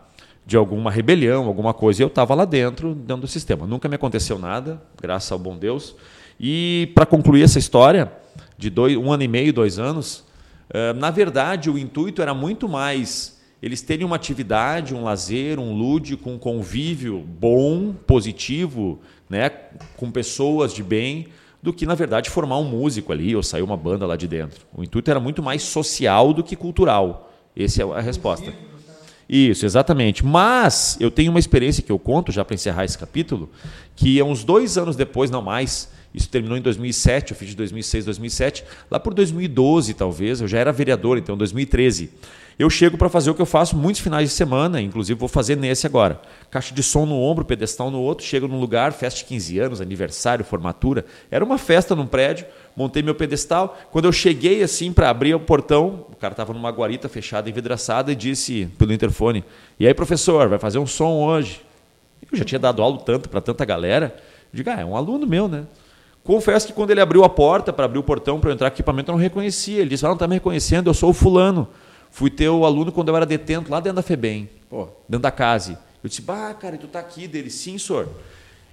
de 0.45 0.55
alguma 0.55 0.89
rebelião, 0.89 1.45
alguma 1.45 1.73
coisa. 1.73 2.01
E 2.01 2.03
eu 2.03 2.07
estava 2.07 2.33
lá 2.33 2.45
dentro, 2.45 2.95
dentro 2.95 3.23
do 3.23 3.27
sistema. 3.27 3.67
Nunca 3.67 3.89
me 3.89 3.95
aconteceu 3.95 4.39
nada, 4.39 4.81
graças 5.01 5.29
ao 5.29 5.37
bom 5.37 5.57
Deus. 5.57 5.93
E 6.39 6.89
para 6.95 7.05
concluir 7.05 7.43
essa 7.43 7.59
história 7.59 8.09
de 8.57 8.69
dois, 8.69 8.95
um 8.95 9.11
ano 9.11 9.23
e 9.23 9.27
meio, 9.27 9.51
dois 9.51 9.77
anos, 9.77 10.23
uh, 10.69 10.97
na 10.97 11.11
verdade 11.11 11.69
o 11.69 11.77
intuito 11.77 12.21
era 12.21 12.33
muito 12.33 12.69
mais 12.69 13.36
eles 13.61 13.81
terem 13.81 14.05
uma 14.05 14.15
atividade, 14.15 14.93
um 14.93 15.03
lazer, 15.03 15.59
um 15.59 15.73
lúdico, 15.73 16.29
um 16.29 16.37
convívio 16.37 17.19
bom, 17.19 17.93
positivo, 17.93 18.99
né, 19.29 19.49
com 19.95 20.11
pessoas 20.11 20.73
de 20.73 20.83
bem, 20.83 21.27
do 21.61 21.73
que, 21.73 21.85
na 21.85 21.95
verdade, 21.95 22.29
formar 22.29 22.59
um 22.59 22.63
músico 22.63 23.11
ali 23.11 23.35
ou 23.35 23.41
sair 23.41 23.63
uma 23.63 23.75
banda 23.75 24.05
lá 24.05 24.15
de 24.15 24.27
dentro. 24.27 24.65
O 24.75 24.83
intuito 24.83 25.09
era 25.09 25.19
muito 25.19 25.41
mais 25.41 25.63
social 25.63 26.33
do 26.33 26.43
que 26.43 26.55
cultural. 26.55 27.33
Essa 27.55 27.81
é 27.81 27.85
a 27.85 27.99
resposta. 27.99 28.53
Isso, 29.27 29.65
exatamente. 29.65 30.25
Mas 30.25 30.95
eu 30.99 31.11
tenho 31.11 31.31
uma 31.31 31.39
experiência 31.39 31.83
que 31.83 31.91
eu 31.91 31.99
conto, 31.99 32.31
já 32.31 32.45
para 32.45 32.53
encerrar 32.53 32.85
esse 32.85 32.97
capítulo, 32.97 33.49
que 33.95 34.19
é 34.19 34.23
uns 34.23 34.43
dois 34.43 34.77
anos 34.77 34.95
depois, 34.95 35.29
não 35.29 35.41
mais, 35.41 35.89
isso 36.13 36.29
terminou 36.29 36.57
em 36.57 36.61
2007, 36.61 37.31
eu 37.31 37.37
fiz 37.37 37.49
de 37.49 37.55
2006, 37.55 38.05
2007. 38.05 38.63
Lá 38.89 38.99
por 38.99 39.13
2012, 39.13 39.93
talvez, 39.93 40.41
eu 40.41 40.47
já 40.47 40.59
era 40.59 40.71
vereador, 40.71 41.17
então 41.17 41.35
2013. 41.35 42.11
Eu 42.59 42.71
chego 42.71 42.97
para 42.97 43.07
fazer 43.07 43.29
o 43.29 43.35
que 43.35 43.41
eu 43.41 43.45
faço 43.45 43.77
muitos 43.77 44.01
finais 44.01 44.29
de 44.29 44.35
semana, 44.35 44.81
inclusive 44.81 45.19
vou 45.19 45.29
fazer 45.29 45.55
nesse 45.55 45.85
agora. 45.85 46.19
Caixa 46.49 46.73
de 46.73 46.81
som 46.81 47.05
no 47.05 47.21
ombro, 47.21 47.45
pedestal 47.45 47.91
no 47.91 48.01
outro, 48.01 48.25
chego 48.25 48.47
num 48.47 48.59
lugar, 48.59 48.93
festa 48.93 49.19
de 49.19 49.25
15 49.25 49.59
anos, 49.59 49.79
aniversário, 49.79 50.43
formatura. 50.43 51.05
Era 51.29 51.45
uma 51.45 51.59
festa 51.59 51.95
num 51.95 52.07
prédio, 52.07 52.47
montei 52.75 53.03
meu 53.03 53.13
pedestal. 53.13 53.77
Quando 53.91 54.05
eu 54.05 54.11
cheguei 54.11 54.63
assim 54.63 54.91
para 54.91 55.07
abrir 55.07 55.35
o 55.35 55.39
portão, 55.39 56.07
o 56.11 56.15
cara 56.15 56.33
estava 56.33 56.51
numa 56.51 56.71
guarita 56.71 57.07
fechada, 57.07 57.47
envidraçada, 57.47 58.11
e 58.11 58.15
disse 58.15 58.67
pelo 58.75 58.91
interfone: 58.91 59.45
E 59.79 59.85
aí, 59.85 59.93
professor, 59.93 60.49
vai 60.49 60.57
fazer 60.57 60.79
um 60.79 60.87
som 60.87 61.13
hoje? 61.13 61.61
Eu 62.31 62.35
já 62.39 62.43
tinha 62.43 62.57
dado 62.57 62.81
aula 62.81 62.97
tanto 62.97 63.29
para 63.29 63.39
tanta 63.39 63.63
galera. 63.65 64.15
Eu 64.51 64.57
digo, 64.57 64.69
ah, 64.71 64.81
é 64.81 64.85
um 64.85 64.97
aluno 64.97 65.27
meu, 65.27 65.47
né? 65.47 65.65
Confesso 66.23 66.65
que 66.65 66.73
quando 66.73 66.89
ele 66.89 67.01
abriu 67.01 67.23
a 67.23 67.29
porta 67.29 67.71
para 67.71 67.85
abrir 67.85 67.99
o 67.99 68.03
portão 68.03 68.39
para 68.39 68.51
entrar 68.51 68.71
com 68.71 68.75
equipamento, 68.75 69.11
eu 69.11 69.13
não 69.15 69.21
reconhecia. 69.21 69.79
Ele 69.79 69.91
disse: 69.91 70.03
Ah, 70.03 70.09
não 70.09 70.15
está 70.15 70.27
me 70.27 70.33
reconhecendo, 70.33 70.89
eu 70.89 70.93
sou 70.95 71.11
o 71.11 71.13
fulano. 71.13 71.67
Fui 72.17 72.31
teu 72.31 72.65
aluno 72.65 72.91
quando 72.91 73.09
eu 73.09 73.15
era 73.15 73.27
detento 73.27 73.69
lá 73.69 73.79
dentro 73.79 73.97
da 73.97 74.01
FEBEM, 74.01 74.49
Pô. 74.67 74.87
dentro 75.07 75.21
da 75.21 75.29
CASE. 75.29 75.77
Eu 76.03 76.09
disse, 76.09 76.19
bah, 76.23 76.51
cara, 76.55 76.73
e 76.73 76.79
tu 76.79 76.87
tá 76.87 76.97
aqui 76.97 77.27
dele? 77.27 77.51
Sim, 77.51 77.77
senhor. 77.77 78.09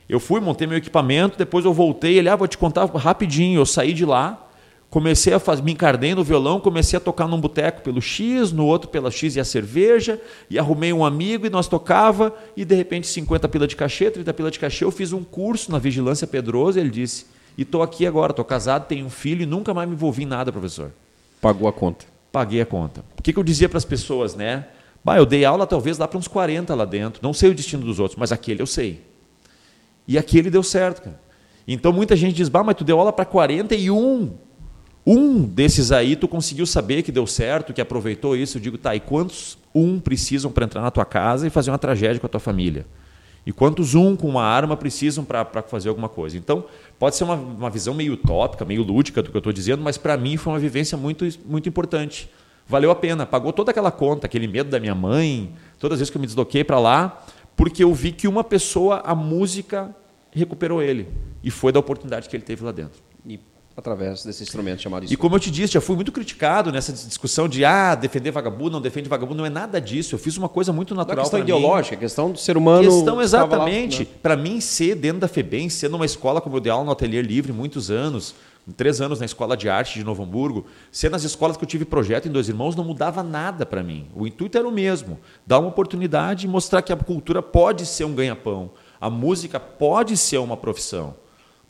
Eu 0.08 0.18
fui, 0.18 0.40
montei 0.40 0.66
meu 0.66 0.78
equipamento, 0.78 1.36
depois 1.36 1.62
eu 1.66 1.74
voltei, 1.74 2.16
ele, 2.16 2.30
ah, 2.30 2.36
vou 2.36 2.48
te 2.48 2.56
contar 2.56 2.86
rapidinho. 2.86 3.60
Eu 3.60 3.66
saí 3.66 3.92
de 3.92 4.06
lá, 4.06 4.48
comecei 4.88 5.34
a 5.34 5.38
fazer, 5.38 5.62
me 5.62 5.72
encardei 5.72 6.14
no 6.14 6.24
violão, 6.24 6.58
comecei 6.58 6.96
a 6.96 7.00
tocar 7.00 7.28
num 7.28 7.38
boteco 7.38 7.82
pelo 7.82 8.00
X, 8.00 8.50
no 8.50 8.64
outro 8.64 8.88
pela 8.88 9.10
X 9.10 9.36
e 9.36 9.40
a 9.40 9.44
cerveja, 9.44 10.18
e 10.48 10.58
arrumei 10.58 10.94
um 10.94 11.04
amigo 11.04 11.46
e 11.46 11.50
nós 11.50 11.68
tocava, 11.68 12.34
e 12.56 12.64
de 12.64 12.74
repente 12.74 13.06
50 13.06 13.46
pila 13.50 13.66
de 13.66 13.76
cachê, 13.76 14.10
30 14.10 14.32
pila 14.32 14.50
de 14.50 14.58
cachê, 14.58 14.86
eu 14.86 14.90
fiz 14.90 15.12
um 15.12 15.22
curso 15.22 15.70
na 15.70 15.78
Vigilância 15.78 16.26
Pedrosa, 16.26 16.80
ele 16.80 16.88
disse, 16.88 17.26
e 17.58 17.60
estou 17.60 17.82
aqui 17.82 18.06
agora, 18.06 18.32
estou 18.32 18.42
casado, 18.42 18.86
tenho 18.86 19.04
um 19.04 19.10
filho 19.10 19.42
e 19.42 19.46
nunca 19.46 19.74
mais 19.74 19.86
me 19.86 19.94
envolvi 19.94 20.22
em 20.22 20.26
nada, 20.26 20.50
professor. 20.50 20.90
Pagou 21.42 21.68
a 21.68 21.72
conta. 21.74 22.13
Paguei 22.34 22.60
a 22.60 22.66
conta. 22.66 23.04
O 23.16 23.22
que, 23.22 23.32
que 23.32 23.38
eu 23.38 23.44
dizia 23.44 23.68
para 23.68 23.78
as 23.78 23.84
pessoas, 23.84 24.34
né? 24.34 24.66
Bah, 25.04 25.16
eu 25.16 25.24
dei 25.24 25.44
aula 25.44 25.68
talvez 25.68 25.98
lá 25.98 26.08
para 26.08 26.18
uns 26.18 26.26
40 26.26 26.74
lá 26.74 26.84
dentro, 26.84 27.20
não 27.22 27.32
sei 27.32 27.48
o 27.48 27.54
destino 27.54 27.84
dos 27.84 28.00
outros, 28.00 28.18
mas 28.18 28.32
aquele 28.32 28.60
eu 28.60 28.66
sei. 28.66 29.02
E 30.08 30.18
aquele 30.18 30.50
deu 30.50 30.64
certo, 30.64 31.02
cara. 31.02 31.20
Então 31.68 31.92
muita 31.92 32.16
gente 32.16 32.34
diz, 32.34 32.48
bah, 32.48 32.64
mas 32.64 32.74
tu 32.74 32.82
deu 32.82 32.98
aula 32.98 33.12
para 33.12 33.24
41. 33.24 34.32
Um 35.06 35.42
desses 35.42 35.92
aí 35.92 36.16
tu 36.16 36.26
conseguiu 36.26 36.66
saber 36.66 37.04
que 37.04 37.12
deu 37.12 37.24
certo, 37.24 37.72
que 37.72 37.80
aproveitou 37.80 38.36
isso. 38.36 38.58
Eu 38.58 38.62
digo, 38.62 38.78
tá, 38.78 38.96
e 38.96 38.98
quantos 38.98 39.56
um 39.72 40.00
precisam 40.00 40.50
para 40.50 40.64
entrar 40.64 40.82
na 40.82 40.90
tua 40.90 41.04
casa 41.04 41.46
e 41.46 41.50
fazer 41.50 41.70
uma 41.70 41.78
tragédia 41.78 42.18
com 42.18 42.26
a 42.26 42.30
tua 42.30 42.40
família? 42.40 42.84
E 43.46 43.52
quantos 43.52 43.94
um 43.94 44.16
com 44.16 44.28
uma 44.28 44.42
arma 44.42 44.76
precisam 44.76 45.24
para 45.24 45.44
fazer 45.62 45.88
alguma 45.88 46.08
coisa? 46.08 46.36
Então, 46.38 46.64
pode 46.98 47.16
ser 47.16 47.24
uma, 47.24 47.34
uma 47.34 47.70
visão 47.70 47.92
meio 47.92 48.14
utópica, 48.14 48.64
meio 48.64 48.82
lúdica 48.82 49.22
do 49.22 49.30
que 49.30 49.36
eu 49.36 49.40
estou 49.40 49.52
dizendo, 49.52 49.82
mas 49.82 49.98
para 49.98 50.16
mim 50.16 50.36
foi 50.36 50.52
uma 50.52 50.58
vivência 50.58 50.96
muito, 50.96 51.26
muito 51.44 51.68
importante. 51.68 52.30
Valeu 52.66 52.90
a 52.90 52.94
pena, 52.94 53.26
pagou 53.26 53.52
toda 53.52 53.70
aquela 53.70 53.90
conta, 53.90 54.26
aquele 54.26 54.48
medo 54.48 54.70
da 54.70 54.80
minha 54.80 54.94
mãe, 54.94 55.52
todas 55.78 55.96
as 55.96 56.00
vezes 56.00 56.10
que 56.10 56.16
eu 56.16 56.20
me 56.20 56.26
desloquei 56.26 56.64
para 56.64 56.78
lá, 56.78 57.22
porque 57.54 57.84
eu 57.84 57.92
vi 57.92 58.12
que 58.12 58.26
uma 58.26 58.42
pessoa, 58.42 59.02
a 59.04 59.14
música, 59.14 59.94
recuperou 60.32 60.82
ele. 60.82 61.06
E 61.42 61.50
foi 61.50 61.70
da 61.70 61.78
oportunidade 61.78 62.28
que 62.28 62.34
ele 62.34 62.42
teve 62.42 62.64
lá 62.64 62.72
dentro. 62.72 63.02
E 63.26 63.38
através 63.76 64.24
desse 64.24 64.42
instrumento 64.42 64.82
chamado 64.82 65.06
E 65.10 65.16
como 65.16 65.34
eu 65.34 65.40
te 65.40 65.50
disse, 65.50 65.74
já 65.74 65.80
fui 65.80 65.96
muito 65.96 66.12
criticado 66.12 66.70
nessa 66.70 66.92
discussão 66.92 67.48
de 67.48 67.64
ah, 67.64 67.94
defender 67.94 68.30
vagabundo, 68.30 68.70
não 68.70 68.80
defende 68.80 69.08
vagabundo, 69.08 69.38
não 69.38 69.46
é 69.46 69.50
nada 69.50 69.80
disso. 69.80 70.14
Eu 70.14 70.18
fiz 70.18 70.36
uma 70.36 70.48
coisa 70.48 70.72
muito 70.72 70.94
natural. 70.94 71.16
Não 71.16 71.22
é 71.22 71.24
questão 71.24 71.40
ideológica, 71.40 71.96
é 71.96 71.98
questão 71.98 72.30
do 72.30 72.38
ser 72.38 72.56
humano. 72.56 72.88
Questão 72.88 73.20
exatamente. 73.20 74.00
Né? 74.00 74.06
Para 74.22 74.36
mim, 74.36 74.60
ser 74.60 74.94
dentro 74.94 75.20
da 75.20 75.28
FEBEM, 75.28 75.68
ser 75.68 75.88
numa 75.88 76.06
escola 76.06 76.40
como 76.40 76.56
eu 76.56 76.60
dei 76.60 76.70
aula 76.70 76.84
no 76.84 76.92
Ateliê 76.92 77.20
Livre 77.20 77.52
muitos 77.52 77.90
anos, 77.90 78.34
três 78.76 79.00
anos 79.00 79.18
na 79.18 79.26
Escola 79.26 79.56
de 79.56 79.68
Arte 79.68 79.98
de 79.98 80.04
Novo 80.04 80.22
Hamburgo, 80.22 80.64
ser 80.90 81.10
nas 81.10 81.24
escolas 81.24 81.56
que 81.56 81.64
eu 81.64 81.68
tive 81.68 81.84
projeto 81.84 82.28
em 82.28 82.30
Dois 82.32 82.48
Irmãos 82.48 82.74
não 82.76 82.84
mudava 82.84 83.22
nada 83.22 83.66
para 83.66 83.82
mim. 83.82 84.06
O 84.14 84.26
intuito 84.26 84.56
era 84.56 84.66
o 84.66 84.72
mesmo, 84.72 85.18
dar 85.46 85.58
uma 85.58 85.68
oportunidade 85.68 86.46
e 86.46 86.48
mostrar 86.48 86.80
que 86.80 86.92
a 86.92 86.96
cultura 86.96 87.42
pode 87.42 87.84
ser 87.84 88.04
um 88.04 88.14
ganha-pão. 88.14 88.70
A 89.00 89.10
música 89.10 89.60
pode 89.60 90.16
ser 90.16 90.38
uma 90.38 90.56
profissão. 90.56 91.14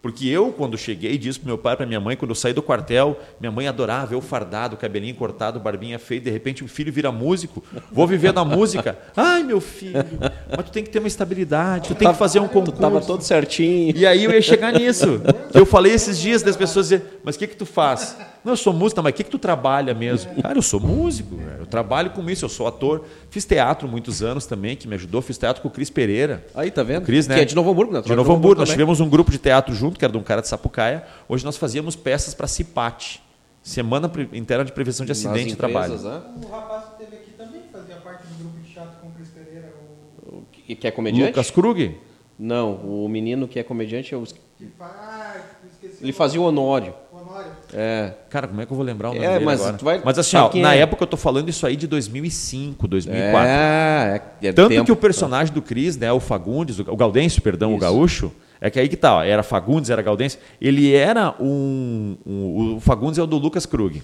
Porque 0.05 0.29
eu, 0.29 0.53
quando 0.53 0.77
cheguei, 0.77 1.17
disse 1.17 1.41
para 1.41 1.47
meu 1.47 1.57
pai, 1.57 1.75
para 1.79 1.87
minha 1.87 1.99
mãe, 1.99 2.15
quando 2.15 2.33
eu 2.33 2.35
saí 2.35 2.53
do 2.53 2.63
quartel, 2.63 3.19
minha 3.41 3.51
mãe 3.51 3.67
adorava 3.67 4.13
eu 4.13 4.21
fardado, 4.21 4.77
cabelinho 4.77 5.15
cortado, 5.15 5.59
barbinha 5.59 5.99
feita, 5.99 6.27
de 6.27 6.31
repente 6.31 6.63
o 6.63 6.69
filho 6.69 6.93
vira 6.93 7.11
músico, 7.11 7.65
vou 7.91 8.07
viver 8.07 8.31
da 8.31 8.45
música. 8.45 8.99
Ai, 9.17 9.43
meu 9.43 9.63
filho, 9.63 10.05
mas 10.55 10.67
tu 10.67 10.73
tem 10.73 10.85
que 10.85 10.91
ter 10.91 10.99
uma 10.99 11.09
estabilidade, 11.09 11.89
tu 11.89 11.95
tem 11.95 12.07
que 12.07 12.19
fazer 12.19 12.39
um 12.39 12.47
concurso. 12.47 12.73
Tu 12.73 12.81
tava 12.83 13.01
todo 13.01 13.23
certinho. 13.23 13.97
E 13.97 14.07
aí 14.07 14.25
eu 14.25 14.31
ia 14.31 14.43
chegar 14.43 14.75
nisso. 14.75 15.23
Eu 15.55 15.65
falei 15.65 15.93
esses 15.93 16.19
dias 16.19 16.43
das 16.43 16.57
pessoas 16.57 16.89
dizer, 16.89 17.21
mas 17.25 17.37
o 17.37 17.39
que 17.39 17.47
que 17.47 17.57
tu 17.57 17.65
faz? 17.65 18.19
Não, 18.45 18.53
eu 18.53 18.57
sou 18.57 18.75
músico, 18.75 19.03
mas 19.03 19.13
o 19.13 19.17
que 19.17 19.25
que 19.25 19.31
tu 19.31 19.39
trabalha 19.39 19.95
mesmo? 19.95 20.35
Cara, 20.43 20.59
eu 20.59 20.63
sou 20.63 20.79
músico, 20.79 21.39
eu 21.59 21.65
trabalho 21.65 22.11
com 22.11 22.29
isso, 22.29 22.45
eu 22.45 22.49
sou 22.49 22.67
ator. 22.67 23.05
Fiz 23.31 23.45
teatro 23.47 23.89
muitos 23.89 24.23
anos 24.23 24.45
também, 24.45 24.77
que 24.77 24.87
me 24.87 24.95
ajudou, 24.97 25.23
fiz 25.23 25.39
teatro 25.39 25.63
com 25.63 25.69
o 25.69 25.71
Cris 25.71 25.89
Pereira. 25.89 26.47
Aí, 26.55 26.71
tá 26.71 26.83
vendo? 26.83 27.07
Cris, 27.07 27.27
né? 27.27 27.37
Que 27.37 27.41
é 27.41 27.45
de 27.47 27.55
Novo 27.55 27.71
Hamburgo, 27.71 27.95
né? 27.95 28.03
De 28.03 28.15
Novo 28.15 28.33
Hamburgo, 28.35 28.61
nós 28.61 28.69
tivemos 28.69 29.01
um 29.01 29.09
grupo 29.09 29.31
de 29.31 29.39
teatro 29.39 29.75
junto, 29.75 29.99
que 29.99 30.05
era 30.05 30.13
de 30.13 30.19
um 30.19 30.23
cara 30.23 30.43
de 30.43 30.49
Sapucaia. 30.49 31.05
Hoje 31.27 31.45
nós 31.45 31.57
fazíamos 31.57 31.97
peças 31.97 32.35
para 32.35 32.47
CIPAT, 32.47 33.23
Semana 33.63 34.13
Interna 34.35 34.65
de 34.65 34.73
Prevenção 34.73 35.07
de 35.07 35.13
Acidente 35.13 35.51
de 35.51 35.57
Trabalho. 35.57 35.97
Né? 35.99 36.23
O 36.43 36.51
rapaz 36.51 36.85
que 36.85 37.05
teve 37.05 37.17
aqui 37.17 37.31
também 37.31 37.63
fazia 37.73 37.97
parte 37.97 38.27
do 38.27 38.35
grupo 38.39 38.59
de 38.61 38.71
teatro 38.71 39.01
com 39.01 39.09
o 39.09 39.11
Cris 39.13 39.29
Pereira. 39.29 39.73
O... 40.23 40.37
o 40.37 40.77
que 40.77 40.87
é 40.87 40.91
comediante? 40.91 41.31
Lucas 41.31 41.51
Krug? 41.51 41.97
Não, 42.39 42.75
o 42.75 43.09
menino 43.09 43.49
que 43.49 43.59
é 43.59 43.63
comediante 43.63 44.13
é 44.13 44.19
o... 44.19 44.25
Ele 46.03 46.13
fazia 46.13 46.41
o 46.41 46.45
Honório. 46.45 46.95
É. 47.73 48.13
Cara, 48.31 48.49
como 48.49 48.61
é 48.61 48.67
que 48.67 48.73
eu 48.73 48.77
vou 48.77 48.85
lembrar 48.85 49.11
o 49.11 49.15
nome 49.15 49.25
é, 49.25 49.33
dele 49.35 49.45
mas 49.45 49.61
agora? 49.61 49.77
Tu 49.77 49.85
vai 49.85 50.01
mas 50.05 50.19
assim, 50.19 50.37
ó, 50.37 50.51
na 50.55 50.75
é. 50.75 50.81
época 50.81 51.03
eu 51.03 51.07
tô 51.07 51.17
falando 51.17 51.49
isso 51.49 51.67
aí 51.67 51.77
de 51.77 51.87
2005, 51.87 52.87
2004. 52.87 53.49
É, 53.49 54.23
é, 54.43 54.49
é 54.49 54.53
Tanto 54.53 54.69
tempo, 54.69 54.85
que 54.85 54.93
o 54.93 54.97
personagem 54.97 55.53
do 55.53 55.63
Cris, 55.63 55.97
né, 55.97 56.13
o 56.13 56.21
Fagundes, 56.21 56.79
o 56.79 56.97
Gaudêncio, 56.97 57.41
perdão, 57.43 57.71
isso. 57.71 57.79
o 57.79 57.81
Gaúcho, 57.81 58.33
é 58.61 58.71
que 58.71 58.81
aí 58.81 58.89
que 58.89 58.97
tá, 58.97 59.17
ó, 59.17 59.23
era 59.23 59.43
Fagundes, 59.43 59.91
era 59.91 60.03
Gaudêncio, 60.03 60.39
ele 60.61 60.95
era 60.95 61.35
um, 61.41 62.17
um, 62.27 62.77
o 62.77 62.81
Fagundes 62.81 63.19
é 63.19 63.23
o 63.23 63.27
do 63.27 63.39
Lucas 63.39 63.67
Krug. 63.67 64.03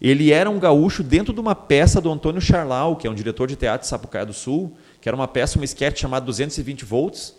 Ele 0.00 0.32
era 0.32 0.50
um 0.50 0.58
gaúcho 0.58 1.04
dentro 1.04 1.32
de 1.32 1.38
uma 1.38 1.54
peça 1.54 2.00
do 2.00 2.10
Antônio 2.10 2.40
Charlau, 2.40 2.96
que 2.96 3.06
é 3.06 3.10
um 3.10 3.14
diretor 3.14 3.46
de 3.46 3.54
teatro 3.54 3.82
de 3.82 3.86
Sapucaia 3.86 4.26
do 4.26 4.32
Sul, 4.32 4.72
que 5.00 5.08
era 5.08 5.14
uma 5.14 5.28
peça, 5.28 5.56
uma 5.56 5.64
sketch 5.64 6.00
chamada 6.00 6.26
220 6.26 6.84
volts, 6.84 7.36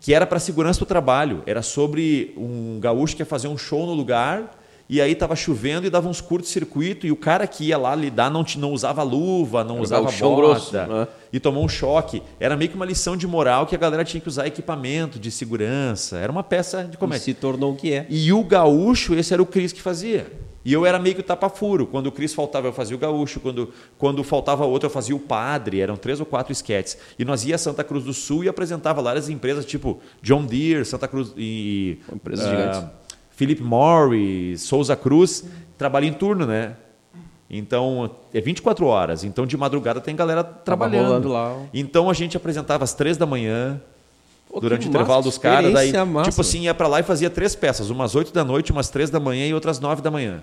que 0.00 0.12
era 0.12 0.26
para 0.26 0.40
segurança 0.40 0.80
do 0.80 0.86
trabalho. 0.86 1.44
Era 1.46 1.62
sobre 1.62 2.34
um 2.36 2.80
gaúcho 2.80 3.14
que 3.14 3.22
ia 3.22 3.26
fazer 3.26 3.46
um 3.46 3.56
show 3.56 3.86
no 3.86 3.94
lugar 3.94 4.50
e 4.88 5.00
aí 5.00 5.12
estava 5.12 5.34
chovendo 5.34 5.86
e 5.86 5.90
dava 5.90 6.08
uns 6.08 6.20
curtos-circuito, 6.20 7.06
e 7.06 7.12
o 7.12 7.16
cara 7.16 7.46
que 7.46 7.64
ia 7.64 7.78
lá 7.78 7.94
lidar 7.94 8.30
não, 8.30 8.44
não 8.58 8.72
usava 8.72 9.02
luva, 9.02 9.64
não 9.64 9.76
Era 9.76 9.82
usava 9.82 10.10
bota, 10.10 10.36
grosso, 10.36 10.76
né? 10.76 11.08
e 11.32 11.40
tomou 11.40 11.64
um 11.64 11.68
choque. 11.68 12.22
Era 12.38 12.56
meio 12.56 12.70
que 12.70 12.76
uma 12.76 12.84
lição 12.84 13.16
de 13.16 13.26
moral 13.26 13.66
que 13.66 13.74
a 13.74 13.78
galera 13.78 14.04
tinha 14.04 14.20
que 14.20 14.28
usar 14.28 14.46
equipamento 14.46 15.18
de 15.18 15.30
segurança. 15.30 16.18
Era 16.18 16.30
uma 16.30 16.42
peça 16.42 16.84
de 16.84 16.98
comédia. 16.98 17.22
E 17.22 17.24
se 17.24 17.34
tornou 17.34 17.72
o 17.72 17.76
que 17.76 17.92
é. 17.92 18.06
E 18.10 18.32
o 18.32 18.44
gaúcho, 18.44 19.14
esse 19.14 19.32
era 19.32 19.42
o 19.42 19.46
Cris 19.46 19.72
que 19.72 19.80
fazia. 19.80 20.30
E 20.64 20.72
eu 20.72 20.86
era 20.86 20.98
meio 20.98 21.14
que 21.14 21.20
o 21.20 21.24
tapa-furo. 21.24 21.86
Quando 21.86 22.06
o 22.06 22.12
Cris 22.12 22.32
faltava, 22.32 22.68
eu 22.68 22.72
fazia 22.72 22.96
o 22.96 22.98
gaúcho. 22.98 23.38
Quando, 23.38 23.70
quando 23.98 24.24
faltava 24.24 24.64
outro, 24.64 24.86
eu 24.86 24.90
fazia 24.90 25.14
o 25.14 25.18
padre. 25.18 25.80
Eram 25.80 25.96
três 25.96 26.20
ou 26.20 26.26
quatro 26.26 26.52
esquetes. 26.52 26.96
E 27.18 27.24
nós 27.24 27.44
ia 27.44 27.56
a 27.56 27.58
Santa 27.58 27.84
Cruz 27.84 28.04
do 28.04 28.14
Sul 28.14 28.44
e 28.44 28.48
apresentava 28.48 29.02
lá 29.02 29.12
as 29.12 29.28
empresas 29.28 29.66
tipo 29.66 30.00
John 30.22 30.44
Deere, 30.44 30.84
Santa 30.84 31.06
Cruz 31.06 31.32
e... 31.36 31.98
Empresas 32.10 32.46
uh, 32.46 32.50
gigantes 32.50 33.03
Philip 33.36 33.62
Morris, 33.62 34.62
Souza 34.62 34.94
Cruz, 34.94 35.44
trabalha 35.76 36.06
em 36.06 36.12
turno, 36.12 36.46
né? 36.46 36.76
Então, 37.50 38.10
é 38.32 38.40
24 38.40 38.86
horas. 38.86 39.22
Então, 39.22 39.46
de 39.46 39.56
madrugada 39.56 40.00
tem 40.00 40.16
galera 40.16 40.42
trabalhando. 40.42 41.28
Lá. 41.28 41.56
Então, 41.72 42.08
a 42.08 42.12
gente 42.14 42.36
apresentava 42.36 42.84
às 42.84 42.94
três 42.94 43.16
da 43.16 43.26
manhã, 43.26 43.80
oh, 44.50 44.60
durante 44.60 44.86
o 44.86 44.88
intervalo 44.88 45.22
dos 45.22 45.38
caras. 45.38 45.72
Daí, 45.72 45.92
massa. 46.06 46.30
tipo 46.30 46.40
assim, 46.40 46.62
ia 46.62 46.74
para 46.74 46.88
lá 46.88 47.00
e 47.00 47.02
fazia 47.02 47.30
três 47.30 47.54
peças. 47.54 47.90
Umas 47.90 48.14
8 48.14 48.32
da 48.32 48.44
noite, 48.44 48.72
umas 48.72 48.88
três 48.88 49.10
da 49.10 49.20
manhã 49.20 49.46
e 49.46 49.54
outras 49.54 49.78
9 49.78 50.00
da 50.00 50.10
manhã. 50.10 50.42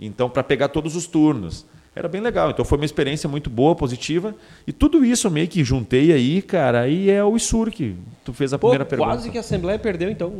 Então, 0.00 0.28
para 0.30 0.42
pegar 0.42 0.68
todos 0.68 0.96
os 0.96 1.06
turnos. 1.06 1.66
Era 1.94 2.08
bem 2.08 2.22
legal. 2.22 2.50
Então, 2.50 2.64
foi 2.64 2.78
uma 2.78 2.86
experiência 2.86 3.28
muito 3.28 3.50
boa, 3.50 3.74
positiva. 3.74 4.34
E 4.66 4.72
tudo 4.72 5.04
isso 5.04 5.26
eu 5.26 5.30
meio 5.30 5.46
que 5.46 5.62
juntei 5.62 6.10
aí, 6.10 6.40
cara. 6.40 6.80
Aí 6.82 7.10
é 7.10 7.22
o 7.22 7.36
ISUR 7.36 7.70
que 7.70 7.94
tu 8.24 8.32
fez 8.32 8.54
a 8.54 8.58
Pô, 8.58 8.68
primeira 8.68 8.86
pergunta. 8.86 9.10
Quase 9.10 9.30
que 9.30 9.36
a 9.36 9.40
Assembleia 9.40 9.78
perdeu, 9.78 10.10
então, 10.10 10.32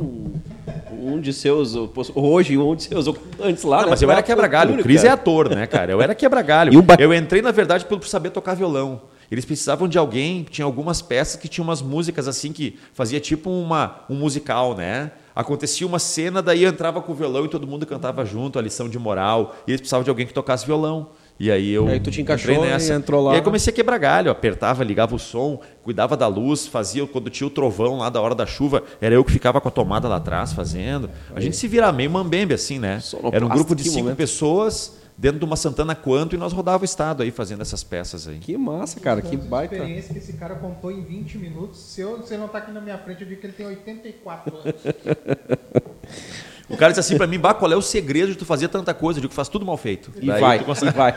um 0.91 1.21
de 1.21 1.31
seus. 1.31 1.75
Hoje, 2.15 2.57
um 2.57 2.75
de 2.75 2.83
seus 2.83 3.05
ocupantes 3.05 3.63
lá. 3.63 3.77
Não, 3.77 3.83
né? 3.85 3.89
Mas 3.91 4.01
eu 4.01 4.09
era 4.09 4.23
quebra-galho. 4.23 4.79
O 4.79 4.81
Cris 4.81 5.03
é 5.03 5.09
ator, 5.09 5.47
né, 5.47 5.67
cara? 5.67 5.91
Eu 5.91 6.01
era 6.01 6.15
quebra-galho. 6.15 6.81
ba... 6.81 6.95
Eu 6.97 7.13
entrei, 7.13 7.41
na 7.41 7.51
verdade, 7.51 7.85
por 7.85 8.03
saber 8.03 8.31
tocar 8.31 8.55
violão. 8.55 9.01
Eles 9.29 9.45
precisavam 9.45 9.87
de 9.87 9.97
alguém, 9.97 10.43
tinha 10.43 10.65
algumas 10.65 11.01
peças 11.01 11.35
que 11.39 11.47
tinham 11.47 11.65
umas 11.65 11.81
músicas 11.81 12.27
assim 12.27 12.51
que 12.51 12.77
fazia 12.93 13.19
tipo 13.19 13.49
uma, 13.49 14.01
um 14.09 14.15
musical, 14.15 14.75
né? 14.75 15.11
Acontecia 15.35 15.87
uma 15.87 15.97
cena, 15.97 16.41
daí 16.41 16.63
eu 16.63 16.69
entrava 16.69 17.01
com 17.01 17.11
o 17.11 17.15
violão 17.15 17.45
e 17.45 17.47
todo 17.47 17.65
mundo 17.65 17.85
cantava 17.85 18.23
junto, 18.23 18.59
a 18.59 18.61
lição 18.61 18.87
de 18.87 18.99
moral. 18.99 19.55
E 19.65 19.71
eles 19.71 19.81
precisavam 19.81 20.03
de 20.03 20.09
alguém 20.09 20.27
que 20.27 20.33
tocasse 20.33 20.65
violão. 20.65 21.09
E 21.39 21.51
aí 21.51 21.71
eu 21.71 21.87
aí 21.87 21.99
tu 21.99 22.11
te 22.11 22.21
encaixou 22.21 22.61
nessa. 22.61 22.93
e 22.93 22.95
entrou 22.95 23.23
lá. 23.23 23.33
E 23.33 23.35
aí 23.37 23.41
comecei 23.41 23.71
a 23.71 23.75
quebrar 23.75 23.97
galho, 23.97 24.31
apertava, 24.31 24.83
ligava 24.83 25.15
o 25.15 25.19
som, 25.19 25.59
cuidava 25.83 26.15
da 26.15 26.27
luz, 26.27 26.67
fazia 26.67 27.05
quando 27.07 27.29
tinha 27.29 27.47
o 27.47 27.49
trovão 27.49 27.97
lá 27.97 28.09
da 28.09 28.21
hora 28.21 28.35
da 28.35 28.45
chuva, 28.45 28.83
era 29.01 29.15
eu 29.15 29.23
que 29.23 29.31
ficava 29.31 29.59
com 29.59 29.67
a 29.67 29.71
tomada 29.71 30.07
lá 30.07 30.17
atrás 30.17 30.53
fazendo. 30.53 31.09
A 31.35 31.39
gente 31.39 31.55
se 31.55 31.67
vira 31.67 31.91
meio 31.91 32.09
mambembe 32.09 32.53
assim, 32.53 32.79
né? 32.79 32.99
Era 33.31 33.45
um 33.45 33.49
grupo 33.49 33.75
de 33.75 33.83
cinco 33.83 34.03
momento. 34.03 34.17
pessoas 34.17 35.03
dentro 35.17 35.39
de 35.39 35.45
uma 35.45 35.55
Santana 35.55 35.95
Quanto 35.95 36.35
e 36.35 36.37
nós 36.37 36.53
rodava 36.53 36.81
o 36.81 36.85
estado 36.85 37.23
aí 37.23 37.31
fazendo 37.31 37.61
essas 37.61 37.83
peças 37.83 38.27
aí. 38.27 38.37
Que 38.39 38.57
massa, 38.57 38.99
cara, 38.99 39.21
que 39.21 39.37
baita. 39.37 39.75
experiência 39.75 40.13
que 40.13 40.19
esse 40.19 40.33
cara 40.33 40.55
contou 40.55 40.91
em 40.91 41.03
20 41.03 41.37
minutos. 41.37 41.79
Se 41.79 42.01
eu, 42.01 42.17
você 42.17 42.37
não 42.37 42.45
está 42.45 42.59
aqui 42.59 42.71
na 42.71 42.81
minha 42.81 42.97
frente, 42.97 43.21
eu 43.21 43.27
digo 43.27 43.39
que 43.39 43.47
ele 43.47 43.53
tem 43.53 43.65
84 43.65 44.57
anos. 44.57 44.75
O 46.73 46.77
cara 46.77 46.91
disse 46.91 46.99
assim 46.99 47.17
para 47.17 47.27
mim, 47.27 47.37
bah, 47.37 47.53
qual 47.53 47.71
é 47.71 47.75
o 47.75 47.81
segredo 47.81 48.31
de 48.31 48.37
tu 48.37 48.45
fazer 48.45 48.67
tanta 48.67 48.93
coisa? 48.93 49.19
Eu 49.19 49.21
digo, 49.21 49.33
faz 49.33 49.47
tudo 49.47 49.65
mal 49.65 49.77
feito. 49.77 50.11
E 50.19 50.25
Daí 50.25 50.41
vai, 50.41 50.59
consegue... 50.63 50.91
e 50.91 50.95
vai. 50.95 51.13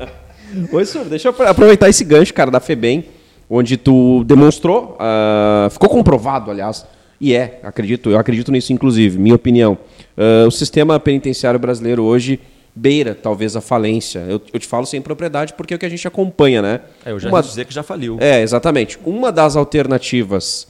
Oi, 0.72 0.84
senhor, 0.84 1.06
deixa 1.06 1.28
eu 1.28 1.46
aproveitar 1.46 1.88
esse 1.88 2.02
gancho, 2.02 2.32
cara, 2.32 2.50
da 2.50 2.58
FEBEM, 2.58 3.04
onde 3.48 3.76
tu 3.76 4.24
demonstrou, 4.24 4.96
uh, 4.96 5.70
ficou 5.70 5.88
comprovado, 5.88 6.50
aliás, 6.50 6.86
e 7.20 7.34
é, 7.34 7.60
acredito, 7.62 8.10
eu 8.10 8.18
acredito 8.18 8.50
nisso, 8.50 8.72
inclusive, 8.72 9.18
minha 9.18 9.34
opinião. 9.34 9.78
Uh, 10.16 10.48
o 10.48 10.50
sistema 10.50 10.98
penitenciário 10.98 11.60
brasileiro 11.60 12.02
hoje 12.02 12.40
beira 12.74 13.14
talvez 13.14 13.54
a 13.56 13.60
falência. 13.60 14.20
Eu, 14.20 14.40
eu 14.52 14.58
te 14.58 14.66
falo 14.66 14.86
sem 14.86 15.02
propriedade 15.02 15.52
porque 15.54 15.74
é 15.74 15.76
o 15.76 15.78
que 15.78 15.86
a 15.86 15.88
gente 15.88 16.06
acompanha, 16.08 16.62
né? 16.62 16.80
É, 17.04 17.10
eu 17.10 17.20
já 17.20 17.28
Uma- 17.28 17.42
dizer 17.42 17.66
que 17.66 17.74
já 17.74 17.82
faliu. 17.82 18.16
É, 18.20 18.40
exatamente. 18.40 18.98
Uma 19.04 19.30
das 19.30 19.56
alternativas 19.56 20.66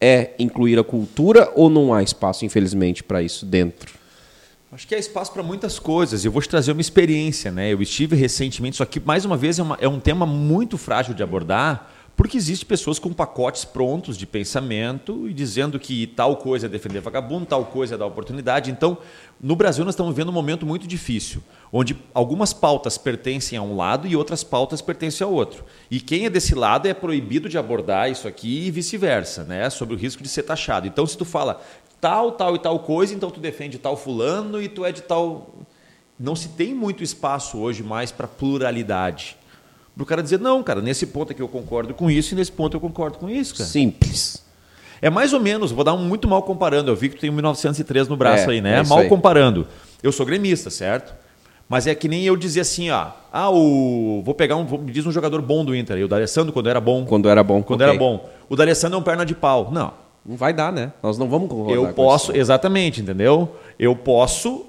é 0.00 0.30
incluir 0.38 0.78
a 0.78 0.84
cultura 0.84 1.50
ou 1.54 1.68
não 1.68 1.92
há 1.92 2.02
espaço, 2.02 2.44
infelizmente, 2.44 3.02
para 3.02 3.22
isso 3.22 3.44
dentro? 3.46 3.96
Acho 4.70 4.86
que 4.86 4.94
há 4.94 4.98
espaço 4.98 5.32
para 5.32 5.42
muitas 5.42 5.78
coisas. 5.78 6.24
Eu 6.24 6.30
vou 6.30 6.42
te 6.42 6.48
trazer 6.48 6.72
uma 6.72 6.80
experiência, 6.80 7.50
né? 7.50 7.72
Eu 7.72 7.80
estive 7.80 8.14
recentemente, 8.14 8.74
isso 8.74 8.82
aqui, 8.82 9.00
mais 9.00 9.24
uma 9.24 9.36
vez, 9.36 9.58
é, 9.58 9.62
uma- 9.62 9.78
é 9.80 9.88
um 9.88 9.98
tema 9.98 10.26
muito 10.26 10.76
frágil 10.76 11.14
de 11.14 11.22
abordar, 11.22 11.90
porque 12.18 12.36
existem 12.36 12.66
pessoas 12.66 12.98
com 12.98 13.12
pacotes 13.12 13.64
prontos 13.64 14.18
de 14.18 14.26
pensamento 14.26 15.28
e 15.28 15.32
dizendo 15.32 15.78
que 15.78 16.04
tal 16.04 16.36
coisa 16.36 16.66
é 16.66 16.68
defender 16.68 17.00
vagabundo, 17.00 17.46
tal 17.46 17.66
coisa 17.66 17.94
é 17.94 17.96
dar 17.96 18.06
oportunidade. 18.06 18.72
Então, 18.72 18.98
no 19.40 19.54
Brasil, 19.54 19.84
nós 19.84 19.94
estamos 19.94 20.12
vivendo 20.12 20.30
um 20.30 20.32
momento 20.32 20.66
muito 20.66 20.84
difícil, 20.84 21.40
onde 21.72 21.96
algumas 22.12 22.52
pautas 22.52 22.98
pertencem 22.98 23.56
a 23.56 23.62
um 23.62 23.76
lado 23.76 24.08
e 24.08 24.16
outras 24.16 24.42
pautas 24.42 24.82
pertencem 24.82 25.24
ao 25.24 25.32
outro. 25.32 25.64
E 25.88 26.00
quem 26.00 26.26
é 26.26 26.30
desse 26.30 26.56
lado 26.56 26.88
é 26.88 26.92
proibido 26.92 27.48
de 27.48 27.56
abordar 27.56 28.10
isso 28.10 28.26
aqui 28.26 28.66
e 28.66 28.70
vice-versa, 28.72 29.44
né? 29.44 29.70
Sobre 29.70 29.94
o 29.94 29.96
risco 29.96 30.20
de 30.20 30.28
ser 30.28 30.42
taxado. 30.42 30.88
Então, 30.88 31.06
se 31.06 31.16
tu 31.16 31.24
fala 31.24 31.62
tal, 32.00 32.32
tal 32.32 32.56
e 32.56 32.58
tal 32.58 32.80
coisa, 32.80 33.14
então 33.14 33.30
tu 33.30 33.38
defende 33.38 33.78
tal 33.78 33.96
fulano 33.96 34.60
e 34.60 34.68
tu 34.68 34.84
é 34.84 34.90
de 34.90 35.02
tal. 35.02 35.54
Não 36.18 36.34
se 36.34 36.48
tem 36.48 36.74
muito 36.74 37.04
espaço 37.04 37.58
hoje 37.58 37.84
mais 37.84 38.10
para 38.10 38.26
pluralidade. 38.26 39.37
Para 39.98 40.04
o 40.04 40.06
cara 40.06 40.22
dizer, 40.22 40.38
não, 40.38 40.62
cara, 40.62 40.80
nesse 40.80 41.06
ponto 41.06 41.32
aqui 41.32 41.42
eu 41.42 41.48
concordo 41.48 41.92
com 41.92 42.08
isso 42.08 42.32
e 42.32 42.36
nesse 42.36 42.52
ponto 42.52 42.76
eu 42.76 42.80
concordo 42.80 43.18
com 43.18 43.28
isso, 43.28 43.52
cara. 43.56 43.68
Simples. 43.68 44.44
É 45.02 45.10
mais 45.10 45.32
ou 45.32 45.40
menos, 45.40 45.72
vou 45.72 45.82
dar 45.82 45.92
um 45.94 45.98
muito 46.04 46.28
mal 46.28 46.40
comparando. 46.42 46.90
Eu 46.90 46.94
vi 46.96 47.08
que 47.08 47.16
tu 47.16 47.20
tem 47.20 47.30
um 47.30 47.32
1903 47.34 48.06
no 48.08 48.16
braço 48.16 48.48
É, 48.48 48.54
aí, 48.54 48.60
né? 48.60 48.78
é 48.78 48.82
mal 48.84 48.98
aí. 49.00 49.08
comparando. 49.08 49.66
Eu 50.02 50.12
sou 50.12 50.24
gremista, 50.24 50.70
certo? 50.70 51.12
Mas 51.68 51.86
é 51.86 51.94
que 51.94 52.08
nem 52.08 52.24
eu 52.24 52.36
dizer 52.36 52.60
assim, 52.60 52.90
ó. 52.90 53.08
Ah, 53.32 53.50
o. 53.50 54.22
Vou 54.24 54.34
pegar 54.34 54.56
um. 54.56 54.64
vou- 54.64 54.78
Me 54.78 54.90
diz 54.92 55.04
um 55.04 55.12
jogador 55.12 55.42
bom 55.42 55.64
do 55.64 55.74
Inter. 55.76 55.96
aí, 55.96 56.04
O 56.04 56.08
D'Alessandro, 56.08 56.52
quando 56.52 56.68
era 56.70 56.80
bom. 56.80 57.04
Quando 57.04 57.28
era 57.28 57.42
bom. 57.44 57.62
Quando 57.62 57.80
ok. 57.82 57.90
era 57.90 57.98
bom. 57.98 58.28
O 58.48 58.56
D'Alessandro 58.56 58.96
é 58.96 59.00
um 59.00 59.02
perna 59.04 59.26
de 59.26 59.34
pau. 59.34 59.68
Não. 59.70 59.92
Não 60.24 60.36
vai 60.36 60.52
dar, 60.52 60.72
né? 60.72 60.92
Nós 61.02 61.18
não 61.18 61.28
vamos 61.28 61.48
concordar 61.48 61.74
Eu 61.74 61.92
posso, 61.92 62.34
exatamente, 62.36 63.00
entendeu? 63.02 63.54
Eu 63.78 63.94
posso, 63.96 64.64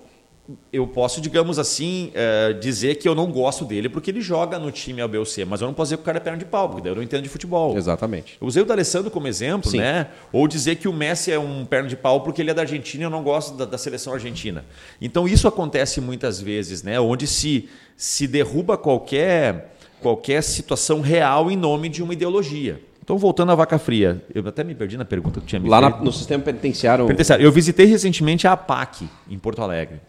eu 0.71 0.87
posso, 0.87 1.21
digamos 1.21 1.59
assim, 1.59 2.11
eh, 2.13 2.53
dizer 2.53 2.95
que 2.95 3.07
eu 3.07 3.13
não 3.13 3.31
gosto 3.31 3.65
dele 3.65 3.89
porque 3.89 4.09
ele 4.09 4.21
joga 4.21 4.57
no 4.57 4.71
time 4.71 5.01
A, 5.01 5.07
B 5.07 5.17
ou 5.17 5.25
C, 5.25 5.45
mas 5.45 5.61
eu 5.61 5.67
não 5.67 5.73
posso 5.73 5.89
dizer 5.89 5.97
que 5.97 6.01
o 6.01 6.05
cara 6.05 6.17
é 6.17 6.21
perna 6.21 6.39
de 6.39 6.45
pau, 6.45 6.67
porque 6.69 6.81
daí 6.81 6.91
eu 6.91 6.95
não 6.95 7.03
entendo 7.03 7.21
de 7.21 7.29
futebol. 7.29 7.77
Exatamente. 7.77 8.37
Eu 8.41 8.47
usei 8.47 8.63
o 8.63 8.65
D'Alessandro 8.65 9.11
como 9.11 9.27
exemplo, 9.27 9.69
Sim. 9.69 9.77
né? 9.77 10.07
Ou 10.31 10.47
dizer 10.47 10.77
que 10.77 10.87
o 10.87 10.93
Messi 10.93 11.31
é 11.31 11.37
um 11.39 11.65
perna 11.65 11.87
de 11.87 11.95
pau 11.95 12.21
porque 12.21 12.41
ele 12.41 12.51
é 12.51 12.53
da 12.53 12.61
Argentina 12.61 13.03
e 13.03 13.05
eu 13.05 13.09
não 13.09 13.23
gosto 13.23 13.55
da, 13.55 13.65
da 13.65 13.77
seleção 13.77 14.13
argentina. 14.13 14.65
Então 15.01 15.27
isso 15.27 15.47
acontece 15.47 16.01
muitas 16.01 16.41
vezes, 16.41 16.83
né? 16.83 16.99
Onde 16.99 17.27
se, 17.27 17.69
se 17.95 18.27
derruba 18.27 18.77
qualquer, 18.77 19.75
qualquer 20.01 20.41
situação 20.41 21.01
real 21.01 21.51
em 21.51 21.57
nome 21.57 21.89
de 21.89 22.01
uma 22.01 22.13
ideologia. 22.13 22.81
Então, 23.03 23.17
voltando 23.17 23.51
à 23.51 23.55
vaca 23.55 23.79
fria, 23.79 24.23
eu 24.35 24.47
até 24.47 24.63
me 24.63 24.75
perdi 24.75 24.95
na 24.95 25.03
pergunta 25.03 25.41
que 25.41 25.47
tinha 25.47 25.59
me 25.59 25.67
Lá 25.67 25.81
feito. 25.81 26.03
no 26.03 26.13
sistema 26.13 26.43
penitenciário. 26.43 27.07
Penitenciário. 27.07 27.43
Eu 27.43 27.51
visitei 27.51 27.87
recentemente 27.87 28.47
a 28.47 28.51
APAC, 28.51 29.09
em 29.27 29.39
Porto 29.39 29.63
Alegre, 29.63 29.99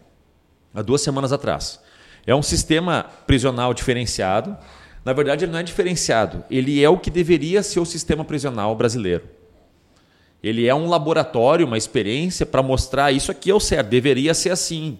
há 0.73 0.81
duas 0.81 1.01
semanas 1.01 1.31
atrás. 1.31 1.79
É 2.25 2.35
um 2.35 2.41
sistema 2.41 3.05
prisional 3.25 3.73
diferenciado. 3.73 4.55
Na 5.03 5.13
verdade, 5.13 5.45
ele 5.45 5.51
não 5.51 5.59
é 5.59 5.63
diferenciado. 5.63 6.43
Ele 6.49 6.83
é 6.83 6.89
o 6.89 6.97
que 6.97 7.09
deveria 7.09 7.63
ser 7.63 7.79
o 7.79 7.85
sistema 7.85 8.23
prisional 8.23 8.75
brasileiro. 8.75 9.23
Ele 10.43 10.67
é 10.67 10.73
um 10.73 10.89
laboratório, 10.89 11.67
uma 11.67 11.77
experiência 11.77 12.45
para 12.45 12.63
mostrar 12.63 13.11
isso 13.11 13.31
aqui 13.31 13.51
é 13.51 13.53
o 13.53 13.59
certo, 13.59 13.89
deveria 13.89 14.33
ser 14.33 14.49
assim. 14.49 14.97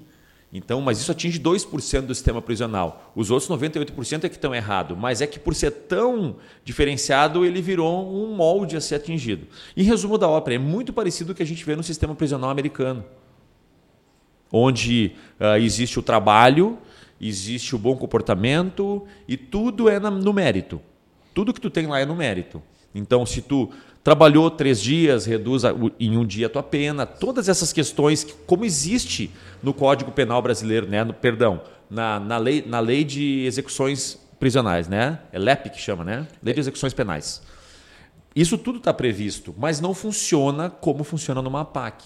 Então, 0.53 0.81
mas 0.81 0.99
isso 0.99 1.11
atinge 1.11 1.39
2% 1.39 2.01
do 2.01 2.13
sistema 2.13 2.41
prisional. 2.41 3.11
Os 3.15 3.31
outros 3.31 3.49
98% 3.49 4.25
é 4.25 4.29
que 4.29 4.35
estão 4.35 4.53
errado, 4.53 4.97
mas 4.97 5.21
é 5.21 5.27
que 5.27 5.39
por 5.39 5.55
ser 5.55 5.71
tão 5.71 6.35
diferenciado, 6.63 7.45
ele 7.45 7.61
virou 7.61 8.13
um 8.13 8.35
molde 8.35 8.75
a 8.75 8.81
ser 8.81 8.95
atingido. 8.95 9.47
Em 9.77 9.83
resumo 9.83 10.17
da 10.17 10.27
ópera, 10.27 10.55
é 10.55 10.59
muito 10.59 10.91
parecido 10.91 11.27
com 11.27 11.33
o 11.33 11.35
que 11.35 11.43
a 11.43 11.45
gente 11.45 11.63
vê 11.63 11.75
no 11.75 11.83
sistema 11.83 12.13
prisional 12.13 12.49
americano, 12.49 13.03
onde 14.51 15.13
ah, 15.39 15.59
existe 15.59 15.99
o 15.99 16.01
trabalho, 16.01 16.77
existe 17.19 17.75
o 17.75 17.79
bom 17.79 17.95
comportamento 17.95 19.05
e 19.27 19.37
tudo 19.37 19.87
é 19.89 19.99
na- 19.99 20.11
no 20.11 20.33
mérito. 20.33 20.81
Tudo 21.33 21.53
que 21.53 21.61
tu 21.61 21.69
tem 21.69 21.87
lá 21.87 21.99
é 21.99 22.05
no 22.05 22.15
mérito. 22.15 22.61
Então, 22.93 23.25
se 23.25 23.41
tu 23.41 23.69
trabalhou 24.03 24.49
três 24.49 24.81
dias, 24.81 25.25
reduz 25.25 25.63
em 25.99 26.17
um 26.17 26.25
dia 26.25 26.47
a 26.47 26.49
tua 26.49 26.63
pena, 26.63 27.05
todas 27.05 27.47
essas 27.47 27.71
questões, 27.71 28.23
que, 28.23 28.33
como 28.45 28.65
existe 28.65 29.31
no 29.61 29.73
Código 29.73 30.11
Penal 30.11 30.41
brasileiro, 30.41 30.87
né, 30.87 31.03
no, 31.03 31.13
perdão, 31.13 31.61
na, 31.89 32.19
na, 32.19 32.37
lei, 32.37 32.63
na 32.65 32.79
lei 32.79 33.03
de 33.03 33.45
execuções 33.45 34.19
prisionais, 34.39 34.87
né? 34.87 35.19
É 35.31 35.37
LEP 35.37 35.69
que 35.69 35.79
chama, 35.79 36.03
né? 36.03 36.27
Lei 36.41 36.53
de 36.53 36.59
execuções 36.59 36.93
penais. 36.93 37.43
Isso 38.35 38.57
tudo 38.57 38.79
está 38.79 38.93
previsto, 38.93 39.53
mas 39.57 39.79
não 39.79 39.93
funciona 39.93 40.69
como 40.69 41.03
funciona 41.03 41.41
numa 41.41 41.61
APAC. 41.61 42.03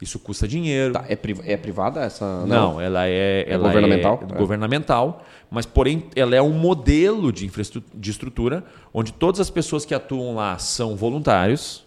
Isso 0.00 0.18
custa 0.18 0.46
dinheiro. 0.46 0.92
Tá, 0.92 1.04
é, 1.08 1.16
pri- 1.16 1.40
é 1.44 1.56
privada 1.56 2.00
essa? 2.02 2.44
Não, 2.46 2.78
ela 2.80 3.06
é, 3.06 3.46
ela 3.48 3.68
governamental? 3.68 4.20
é 4.30 4.34
É. 4.34 4.38
governamental, 4.38 5.24
mas 5.50 5.64
porém 5.64 6.04
ela 6.14 6.36
é 6.36 6.42
um 6.42 6.52
modelo 6.52 7.32
de 7.32 7.46
infraestrutura 7.46 7.98
de 7.98 8.10
estrutura 8.10 8.64
onde 8.92 9.12
todas 9.12 9.40
as 9.40 9.48
pessoas 9.48 9.84
que 9.86 9.94
atuam 9.94 10.34
lá 10.34 10.58
são 10.58 10.96
voluntários 10.96 11.84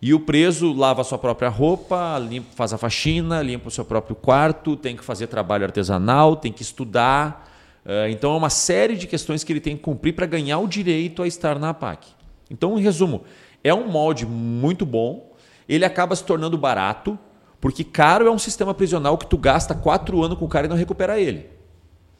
e 0.00 0.14
o 0.14 0.20
preso 0.20 0.72
lava 0.72 1.02
a 1.02 1.04
sua 1.04 1.18
própria 1.18 1.48
roupa, 1.50 2.18
limpa, 2.18 2.48
faz 2.54 2.72
a 2.72 2.78
faxina, 2.78 3.42
limpa 3.42 3.68
o 3.68 3.70
seu 3.70 3.84
próprio 3.84 4.16
quarto, 4.16 4.74
tem 4.76 4.96
que 4.96 5.04
fazer 5.04 5.26
trabalho 5.26 5.64
artesanal, 5.64 6.36
tem 6.36 6.52
que 6.52 6.62
estudar. 6.62 7.50
Eh, 7.86 8.10
Então 8.10 8.32
é 8.32 8.36
uma 8.36 8.50
série 8.50 8.96
de 8.96 9.06
questões 9.06 9.44
que 9.44 9.52
ele 9.52 9.60
tem 9.60 9.76
que 9.76 9.82
cumprir 9.82 10.14
para 10.14 10.24
ganhar 10.26 10.58
o 10.58 10.66
direito 10.66 11.22
a 11.22 11.26
estar 11.26 11.58
na 11.58 11.70
APAC. 11.70 12.06
Então, 12.50 12.78
em 12.78 12.82
resumo, 12.82 13.22
é 13.62 13.72
um 13.74 13.86
molde 13.88 14.24
muito 14.26 14.84
bom, 14.86 15.32
ele 15.66 15.84
acaba 15.86 16.14
se 16.14 16.22
tornando 16.24 16.58
barato, 16.58 17.18
porque 17.64 17.82
caro 17.82 18.26
é 18.26 18.30
um 18.30 18.38
sistema 18.38 18.74
prisional 18.74 19.16
que 19.16 19.26
tu 19.26 19.38
gasta 19.38 19.74
quatro 19.74 20.22
anos 20.22 20.36
com 20.36 20.44
o 20.44 20.48
cara 20.48 20.66
e 20.66 20.68
não 20.68 20.76
recupera 20.76 21.18
ele. 21.18 21.48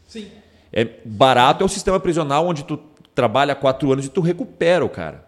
Sim. 0.09 0.29
É 0.73 0.89
barato 1.05 1.63
é 1.63 1.67
o 1.67 1.69
sistema 1.69 2.01
prisional 2.01 2.47
onde 2.47 2.65
tu 2.65 2.79
trabalha 3.15 3.55
quatro 3.55 3.93
anos 3.93 4.07
e 4.07 4.09
tu 4.09 4.23
recupera 4.23 4.83
o 4.83 4.89
cara. 4.89 5.27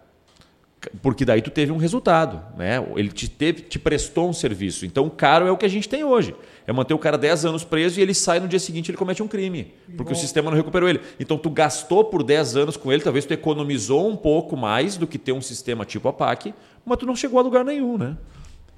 Porque 1.03 1.23
daí 1.23 1.39
tu 1.39 1.51
teve 1.51 1.71
um 1.71 1.77
resultado, 1.77 2.41
né? 2.57 2.83
Ele 2.95 3.09
te, 3.09 3.29
teve, 3.29 3.61
te 3.61 3.77
prestou 3.77 4.27
um 4.27 4.33
serviço. 4.33 4.87
Então, 4.87 5.07
caro 5.07 5.45
é 5.45 5.51
o 5.51 5.57
que 5.57 5.67
a 5.67 5.69
gente 5.69 5.87
tem 5.87 6.03
hoje. 6.03 6.35
É 6.65 6.73
manter 6.73 6.95
o 6.95 6.99
cara 6.99 7.15
10 7.15 7.45
anos 7.45 7.63
preso 7.63 7.99
e 7.99 8.01
ele 8.01 8.15
sai 8.15 8.39
no 8.39 8.47
dia 8.47 8.59
seguinte 8.59 8.89
ele 8.89 8.97
comete 8.97 9.21
um 9.21 9.27
crime. 9.27 9.71
Porque 9.95 10.13
o 10.13 10.15
sistema 10.15 10.49
não 10.49 10.57
recuperou 10.57 10.89
ele. 10.89 10.99
Então, 11.19 11.37
tu 11.37 11.51
gastou 11.51 12.03
por 12.03 12.23
10 12.23 12.57
anos 12.57 12.75
com 12.75 12.91
ele, 12.91 13.03
talvez 13.03 13.23
tu 13.27 13.35
economizou 13.35 14.09
um 14.09 14.15
pouco 14.15 14.57
mais 14.57 14.97
do 14.97 15.05
que 15.05 15.19
ter 15.19 15.31
um 15.31 15.41
sistema 15.41 15.85
tipo 15.85 16.07
a 16.07 16.13
PAC, 16.13 16.55
mas 16.83 16.97
tu 16.97 17.05
não 17.05 17.15
chegou 17.15 17.39
a 17.39 17.43
lugar 17.43 17.63
nenhum, 17.63 17.99
né? 17.99 18.17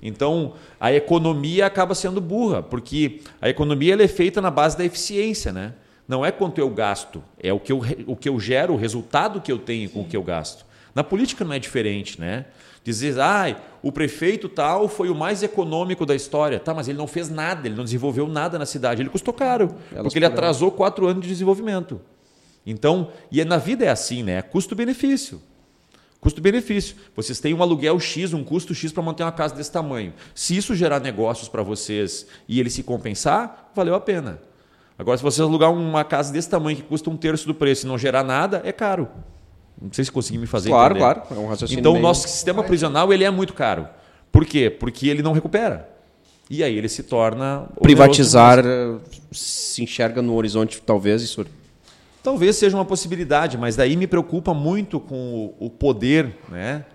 Então, 0.02 0.54
a 0.80 0.94
economia 0.94 1.66
acaba 1.66 1.94
sendo 1.94 2.22
burra, 2.22 2.64
porque 2.64 3.22
a 3.42 3.50
economia 3.50 3.94
ela 3.94 4.04
é 4.04 4.08
feita 4.08 4.42
na 4.42 4.50
base 4.50 4.78
da 4.78 4.86
eficiência, 4.86 5.52
né? 5.52 5.74
Não 6.08 6.26
é 6.26 6.32
quanto 6.32 6.60
eu 6.60 6.70
gasto, 6.70 7.24
é 7.42 7.54
o 7.54 7.60
que 7.60 7.72
eu, 7.72 7.82
o 8.08 8.16
que 8.16 8.28
eu 8.28 8.40
gero, 8.40 8.74
o 8.74 8.78
resultado 8.78 9.40
que 9.40 9.52
eu 9.52 9.60
tenho 9.60 9.90
com 9.90 10.02
o 10.02 10.06
que 10.06 10.18
eu 10.18 10.24
gasto. 10.24 10.66
Na 10.96 11.04
política 11.04 11.46
não 11.46 11.54
é 11.54 11.60
diferente, 11.60 12.20
né? 12.20 12.46
Dizer, 12.84 13.20
ah, 13.20 13.56
o 13.84 13.92
prefeito 13.92 14.50
tal 14.50 14.88
foi 14.88 15.10
o 15.10 15.16
mais 15.16 15.44
econômico 15.44 16.06
da 16.06 16.16
história. 16.16 16.60
Tá, 16.60 16.74
mas 16.74 16.88
ele 16.88 16.98
não 16.98 17.06
fez 17.06 17.30
nada, 17.30 17.68
ele 17.68 17.76
não 17.76 17.84
desenvolveu 17.84 18.28
nada 18.28 18.58
na 18.58 18.66
cidade. 18.66 19.02
Ele 19.02 19.10
custou 19.10 19.34
caro, 19.34 19.76
Elas 19.92 20.04
porque 20.04 20.18
ele 20.18 20.26
atrasou 20.26 20.72
quatro 20.72 21.06
anos 21.06 21.22
de 21.22 21.28
desenvolvimento. 21.28 22.02
Então, 22.66 23.12
e 23.32 23.44
na 23.46 23.58
vida 23.58 23.86
é 23.86 23.90
assim, 23.90 24.24
né? 24.24 24.42
Custo-benefício. 24.42 25.42
Custo-benefício. 26.22 26.96
Vocês 27.16 27.40
têm 27.40 27.54
um 27.54 27.62
aluguel 27.62 28.00
X, 28.00 28.34
um 28.34 28.44
custo 28.44 28.76
X 28.76 28.92
para 28.92 29.02
manter 29.02 29.24
uma 29.24 29.32
casa 29.32 29.56
desse 29.56 29.72
tamanho. 29.72 30.14
Se 30.36 30.56
isso 30.56 30.76
gerar 30.76 31.00
negócios 31.00 31.48
para 31.48 31.64
vocês 31.64 32.28
e 32.48 32.60
ele 32.60 32.70
se 32.70 32.84
compensar, 32.84 33.72
valeu 33.74 33.96
a 33.96 34.02
pena. 34.02 34.40
Agora, 34.98 35.18
se 35.18 35.24
vocês 35.24 35.40
alugar 35.40 35.72
uma 35.72 36.04
casa 36.04 36.34
desse 36.34 36.50
tamanho 36.50 36.76
que 36.76 36.84
custa 36.84 37.10
um 37.10 37.16
terço 37.16 37.48
do 37.48 37.56
preço 37.56 37.86
e 37.86 37.88
não 37.88 37.98
gerar 37.98 38.22
nada, 38.24 38.62
é 38.66 38.72
caro. 38.74 39.08
Não 39.82 39.94
sei 39.94 40.04
se 40.04 40.12
consegui 40.12 40.38
me 40.38 40.46
fazer 40.46 40.70
Claro, 40.70 40.98
entender. 40.98 41.14
claro. 41.22 41.42
É 41.42 41.46
um 41.46 41.48
raciocínio 41.48 41.80
Então, 41.80 41.94
o 41.94 42.00
nosso 42.00 42.28
sistema 42.28 42.64
prisional 42.64 43.14
ele 43.14 43.24
é 43.24 43.30
muito 43.30 43.54
caro. 43.54 43.88
Por 44.30 44.46
quê? 44.46 44.70
Porque 44.70 45.08
ele 45.08 45.22
não 45.24 45.32
recupera. 45.32 45.90
E 46.50 46.62
aí 46.64 46.78
ele 46.78 46.90
se 46.90 47.04
torna... 47.04 47.70
Privatizar 47.82 48.60
eh, 48.60 48.98
se 49.32 49.82
enxerga 49.84 50.22
no 50.22 50.36
horizonte, 50.36 50.82
talvez, 50.82 51.22
isso. 51.22 51.46
Talvez 52.22 52.56
seja 52.58 52.76
uma 52.76 52.86
possibilidade, 52.86 53.58
mas 53.58 53.76
daí 53.76 53.96
me 53.96 54.08
preocupa 54.08 54.54
muito 54.54 55.00
com 55.00 55.54
o, 55.60 55.66
o 55.68 55.70
poder, 55.70 56.36
né? 56.50 56.86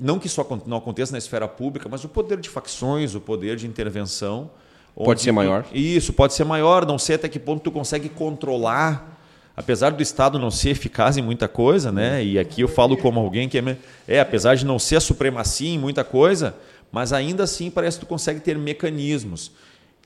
Não 0.00 0.18
que 0.18 0.26
isso 0.26 0.44
não 0.66 0.76
aconteça 0.76 1.12
na 1.12 1.18
esfera 1.18 1.48
pública, 1.48 1.88
mas 1.88 2.04
o 2.04 2.08
poder 2.08 2.38
de 2.38 2.48
facções, 2.48 3.14
o 3.14 3.20
poder 3.20 3.56
de 3.56 3.66
intervenção. 3.66 4.50
Pode 4.94 5.20
ser 5.20 5.32
maior. 5.32 5.64
Isso, 5.72 6.12
pode 6.12 6.34
ser 6.34 6.44
maior, 6.44 6.86
não 6.86 6.98
sei 6.98 7.16
até 7.16 7.28
que 7.28 7.38
ponto 7.38 7.62
tu 7.62 7.70
consegue 7.70 8.08
controlar, 8.08 9.18
apesar 9.56 9.90
do 9.90 10.02
Estado 10.02 10.38
não 10.38 10.50
ser 10.50 10.70
eficaz 10.70 11.16
em 11.16 11.22
muita 11.22 11.48
coisa, 11.48 11.90
né? 11.90 12.24
E 12.24 12.38
aqui 12.38 12.60
eu 12.60 12.68
falo 12.68 12.96
como 12.96 13.18
alguém 13.18 13.48
que 13.48 13.58
é, 13.58 13.76
é 14.06 14.20
apesar 14.20 14.54
de 14.54 14.64
não 14.64 14.78
ser 14.78 14.96
a 14.96 15.00
supremacia 15.00 15.70
em 15.70 15.78
muita 15.78 16.04
coisa, 16.04 16.54
mas 16.92 17.12
ainda 17.12 17.44
assim 17.44 17.70
parece 17.70 17.98
que 17.98 18.04
tu 18.04 18.08
consegue 18.08 18.40
ter 18.40 18.56
mecanismos. 18.56 19.52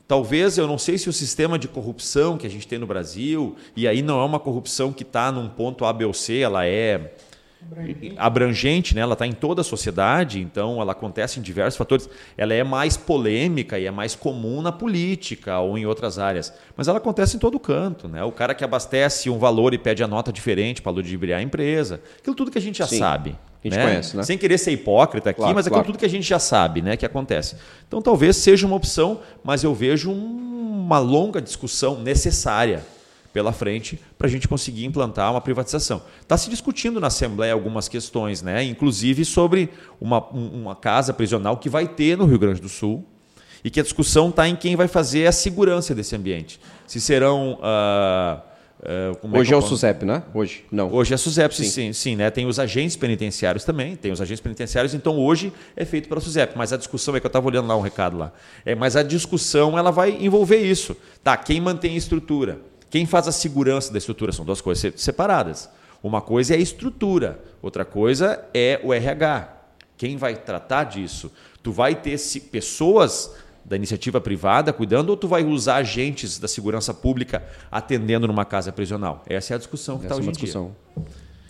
Talvez, 0.07 0.59
eu 0.59 0.67
não 0.67 0.77
sei 0.77 0.99
se 0.99 1.09
o 1.09 1.13
sistema 1.13 1.59
de 1.59 1.67
corrupção 1.67 2.37
que 2.37 2.47
a 2.47 2.51
gente 2.51 2.69
tem 2.69 2.79
no 2.79 2.87
Brasil, 2.87 3.57
e 3.75 3.89
aí 3.89 4.03
não 4.03 4.21
é 4.21 4.25
uma 4.25 4.39
corrupção 4.39 4.93
que 4.93 5.03
está 5.03 5.33
num 5.33 5.49
ponto 5.49 5.85
A, 5.85 5.93
B 5.93 6.05
ou 6.05 6.13
C, 6.13 6.41
ela 6.41 6.67
é 6.67 7.13
abrangente, 8.17 8.95
né? 8.95 9.01
ela 9.01 9.15
está 9.15 9.27
em 9.27 9.33
toda 9.33 9.63
a 9.63 9.65
sociedade, 9.65 10.41
então 10.41 10.81
ela 10.81 10.93
acontece 10.93 11.41
em 11.41 11.43
diversos 11.43 11.79
fatores. 11.79 12.09
Ela 12.37 12.55
é 12.55 12.63
mais 12.63 12.97
polêmica 12.97 13.79
e 13.79 13.87
é 13.87 13.91
mais 13.91 14.15
comum 14.15 14.61
na 14.61 14.71
política 14.71 15.59
ou 15.59 15.79
em 15.79 15.87
outras 15.87 16.19
áreas, 16.19 16.53
mas 16.77 16.89
ela 16.89 16.99
acontece 16.99 17.37
em 17.37 17.39
todo 17.39 17.59
canto. 17.59 18.09
Né? 18.09 18.23
O 18.23 18.33
cara 18.33 18.55
que 18.55 18.65
abastece 18.65 19.31
um 19.31 19.39
valor 19.39 19.75
e 19.75 19.79
pede 19.79 20.03
a 20.03 20.07
nota 20.07 20.33
diferente 20.33 20.83
para 20.83 20.93
ludibriar 20.93 21.41
a 21.41 21.43
empresa, 21.43 22.01
aquilo 22.19 22.37
tudo 22.37 22.51
que 22.51 22.59
a 22.59 22.63
gente 22.63 22.79
já 22.79 22.87
Sim. 22.87 22.99
sabe. 22.99 23.37
A 23.65 23.69
gente 23.69 23.77
né? 23.79 23.85
conhece, 23.85 24.17
né? 24.17 24.23
Sem 24.23 24.37
querer 24.37 24.59
ser 24.59 24.73
hipócrita 24.73 25.31
aqui, 25.31 25.39
Claro, 25.39 25.55
mas 25.55 25.67
aquilo 25.67 25.77
claro. 25.81 25.87
tudo 25.87 25.99
que 25.99 26.05
a 26.05 26.09
gente 26.09 26.29
já 26.29 26.39
sabe 26.39 26.83
né, 26.83 26.97
que 26.97 27.07
acontece. 27.07 27.57
Então 27.89 28.03
talvez 28.03 28.37
seja 28.37 28.67
uma 28.67 28.77
opção, 28.77 29.21
mas 29.43 29.65
eu 29.65 29.75
vejo 29.75 30.11
um- 30.11 30.83
uma 30.85 30.99
longa 30.99 31.41
discussão 31.41 31.99
necessária 32.01 32.85
pela 33.33 33.53
frente 33.53 33.99
para 34.19 34.27
a 34.27 34.31
gente 34.31 34.47
conseguir 34.47 34.85
implantar 34.85 35.31
uma 35.33 35.41
privatização. 35.41 36.03
Está 36.21 36.37
se 36.37 36.49
discutindo 36.51 37.01
na 37.01 37.07
Assembleia 37.09 37.53
algumas 37.55 37.89
questões, 37.89 38.43
né? 38.43 38.63
inclusive 38.63 39.25
sobre 39.25 39.71
uma, 40.01 40.23
um- 40.33 40.63
uma 40.63 40.77
casa 40.77 41.13
prisional 41.15 41.57
que 41.57 41.69
vai 41.71 41.89
ter 41.89 42.17
no 42.19 42.27
Rio 42.27 42.39
Grande 42.39 42.61
do 42.61 42.69
Sul 42.69 43.03
e 43.65 43.71
que 43.71 43.81
a 43.81 43.83
discussão 43.83 44.29
está 44.29 44.47
em 44.47 44.55
quem 44.55 44.77
vai 44.77 44.87
fazer 44.87 45.27
a 45.27 45.33
segurança 45.33 45.95
desse 45.95 46.15
ambiente. 46.15 46.61
Se 46.87 47.01
serão. 47.01 47.59
ah, 47.63 48.41
ah, 48.85 49.17
como 49.21 49.37
Hoje 49.39 49.53
é 49.53 49.55
eu 49.55 49.59
o 49.59 49.63
SUSEP, 49.63 50.05
né? 50.05 50.23
Hoje, 50.35 50.65
não. 50.71 50.93
Hoje 50.93 51.15
é 51.15 51.17
SUSEP, 51.17 51.55
sim. 51.57 51.65
Sim. 51.65 51.93
Sim, 51.93 52.17
né? 52.17 52.31
Tem 52.31 52.47
os 52.47 52.59
agentes 52.59 52.97
penitenciários 52.97 53.65
também, 53.65 53.97
tem 53.97 54.13
os 54.13 54.21
agentes 54.21 54.41
penitenciários, 54.41 54.93
então 54.95 55.19
hoje 55.19 55.53
é 55.75 55.85
feito 55.85 56.09
pela 56.09 56.21
SUSEP. 56.21 56.53
Mas 56.57 56.73
a 56.73 56.77
discussão, 56.77 57.17
é 57.17 57.21
que 57.21 57.27
eu 57.27 57.29
estava 57.29 57.47
olhando 57.47 57.67
lá 57.69 57.77
um 57.77 57.81
recado 57.81 58.17
lá. 58.19 58.33
É, 58.65 58.75
mas 58.75 58.95
a 58.97 59.03
discussão 59.03 59.79
ela 59.79 59.91
vai 59.91 60.11
envolver 60.21 60.59
isso. 60.59 60.97
Tá, 61.23 61.37
quem 61.37 61.61
mantém 61.61 61.95
a 61.95 61.99
estrutura? 61.99 62.59
Quem 62.91 63.07
faz 63.07 63.27
a 63.27 63.33
segurança 63.33 63.91
da 63.91 63.99
estrutura? 63.99 64.33
São 64.33 64.45
duas 64.45 64.61
coisas 64.61 64.81
se- 64.95 65.03
separadas. 65.03 65.69
Uma 66.03 66.21
coisa 66.21 66.55
é 66.55 66.59
a 66.59 66.61
estrutura, 66.61 67.41
outra 67.63 67.85
coisa 67.85 68.45
é 68.53 68.79
o 68.85 68.93
RH. 68.93 69.49
Quem 69.97 70.17
vai 70.19 70.35
tratar 70.37 70.85
disso? 70.85 71.33
Tu 71.63 71.73
vai 71.73 71.95
ter 71.95 72.19
pessoas 72.53 73.31
da 73.65 73.77
iniciativa 73.77 74.21
privada 74.21 74.73
cuidando 74.73 75.11
ou 75.11 75.17
tu 75.17 75.27
vai 75.27 75.43
usar 75.45 75.77
agentes 75.77 76.39
da 76.39 76.47
segurança 76.49 76.93
pública 76.93 77.43
atendendo 77.71 78.27
numa 78.27 78.45
casa 78.45 78.73
prisional? 78.73 79.23
Essa 79.29 79.53
é 79.53 79.57
a 79.57 79.59
discussão 79.59 79.99
que 79.99 80.05
está 80.05 80.15
é 80.15 80.19
hoje 80.19 80.27
uma 80.27 80.31
em 80.31 80.35
dia. 80.35 80.45
discussão. 80.45 80.77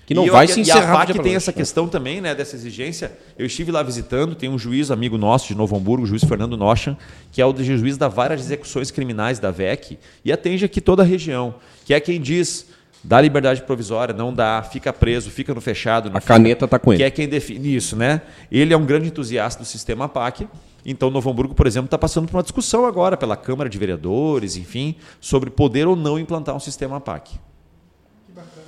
Que 0.07 0.13
não 0.13 0.25
E 0.25 0.27
eu- 0.27 0.33
vai 0.35 0.45
e- 0.45 0.49
se 0.49 0.59
E 0.59 0.63
encerrar 0.63 0.93
a 1.03 1.07
PAC 1.07 1.19
tem 1.21 1.35
essa 1.35 1.51
né? 1.51 1.57
questão 1.57 1.89
também, 1.89 2.21
né, 2.21 2.35
dessa 2.35 2.55
exigência. 2.55 3.11
Eu 3.39 3.47
estive 3.47 3.73
lá 3.73 3.83
visitando, 3.83 4.35
tem 4.35 4.51
um 4.51 4.59
juiz 4.59 4.91
amigo 4.91 5.17
nosso 5.17 5.49
de 5.49 5.55
Novo 5.55 5.75
Hamburgo, 5.77 6.05
o 6.05 6.07
juiz 6.07 6.23
Fernando 6.23 6.59
Nochan, 6.59 6.95
que 7.33 7.41
é 7.41 7.47
o 7.47 7.57
juiz 7.57 7.97
da 7.97 8.07
várias 8.07 8.43
execuções 8.43 8.91
criminais 8.91 9.39
da 9.39 9.51
VEC 9.51 9.99
e 10.23 10.31
atende 10.31 10.63
aqui 10.63 10.79
toda 10.81 11.03
a 11.03 11.07
região, 11.07 11.55
que 11.87 11.95
é 11.95 12.01
quem 12.01 12.21
diz 12.21 12.67
dá 13.03 13.19
liberdade 13.21 13.63
provisória, 13.63 14.15
não 14.15 14.33
dá, 14.33 14.63
fica 14.63 14.93
preso, 14.93 15.31
fica 15.31 15.55
no 15.55 15.61
fechado. 15.61 16.09
não 16.11 16.17
A 16.19 16.21
fica- 16.21 16.35
caneta 16.35 16.69
tá 16.69 16.79
com 16.79 16.93
ele. 16.93 16.99
Que 16.99 17.05
é 17.05 17.11
quem 17.11 17.27
define 17.29 17.75
isso, 17.75 17.97
né? 17.97 18.21
Ele 18.53 18.73
é 18.75 18.77
um 18.77 18.85
grande 18.87 19.09
entusiasta 19.09 19.63
do 19.63 19.67
sistema 19.67 20.07
PAC. 20.09 20.47
Então, 20.85 21.11
Novo 21.11 21.31
Hamburgo, 21.31 21.55
por 21.55 21.67
exemplo, 21.67 21.87
está 21.87 21.97
passando 21.97 22.27
por 22.29 22.37
uma 22.37 22.43
discussão 22.43 22.85
agora 22.85 23.17
pela 23.17 23.37
Câmara 23.37 23.71
de 23.71 23.79
Vereadores, 23.79 24.57
enfim, 24.57 24.95
sobre 25.21 25.49
poder 25.51 25.87
ou 25.87 25.97
não 25.97 26.19
implantar 26.19 26.55
um 26.55 26.61
sistema 26.61 27.01
PAC. 27.01 27.39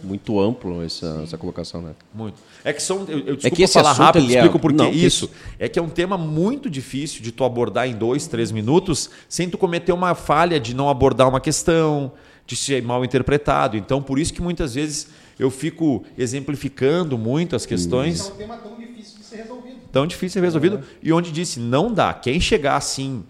Muito 0.02 0.38
amplo 0.40 0.82
essa, 0.82 1.20
essa 1.24 1.36
colocação, 1.36 1.82
né? 1.82 1.92
Muito. 2.14 2.36
É 2.64 2.72
que 2.72 2.82
são. 2.82 3.04
Eu, 3.08 3.18
eu 3.18 3.36
desculpa 3.36 3.56
que 3.56 3.62
esse 3.62 3.74
falar 3.74 3.92
rápido, 3.92 4.24
ele 4.24 4.34
é- 4.34 4.38
explico 4.38 4.58
por 4.58 4.72
que 4.72 4.84
isso. 4.88 5.30
É 5.58 5.68
que 5.68 5.78
é 5.78 5.82
um 5.82 5.88
tema 5.88 6.16
muito 6.16 6.70
difícil 6.70 7.22
de 7.22 7.32
tu 7.32 7.42
abordar 7.44 7.88
em 7.88 7.94
dois, 7.94 8.26
três 8.26 8.52
minutos, 8.52 9.10
sem 9.28 9.48
tu 9.50 9.58
cometer 9.58 9.92
uma 9.92 10.14
falha 10.14 10.60
de 10.60 10.74
não 10.74 10.88
abordar 10.88 11.28
uma 11.28 11.40
questão, 11.40 12.12
de 12.46 12.54
ser 12.54 12.82
mal 12.82 13.04
interpretado. 13.04 13.76
Então, 13.76 14.00
por 14.02 14.18
isso 14.18 14.32
que 14.32 14.40
muitas 14.40 14.74
vezes 14.74 15.08
eu 15.38 15.50
fico 15.50 16.04
exemplificando 16.16 17.18
muito 17.18 17.56
as 17.56 17.66
questões. 17.66 18.20
Esse 18.20 18.30
é 18.30 18.34
um 18.34 18.36
tema 18.36 18.56
tão 18.58 18.76
ser 19.36 19.42
resolvido. 19.42 19.76
Tão 19.92 20.06
difícil 20.06 20.40
ser 20.40 20.44
resolvido. 20.44 20.82
E 21.02 21.12
onde 21.12 21.30
disse, 21.30 21.60
não 21.60 21.92
dá. 21.92 22.12
Quem 22.14 22.40
chegar 22.40 22.76
assim, 22.76 23.24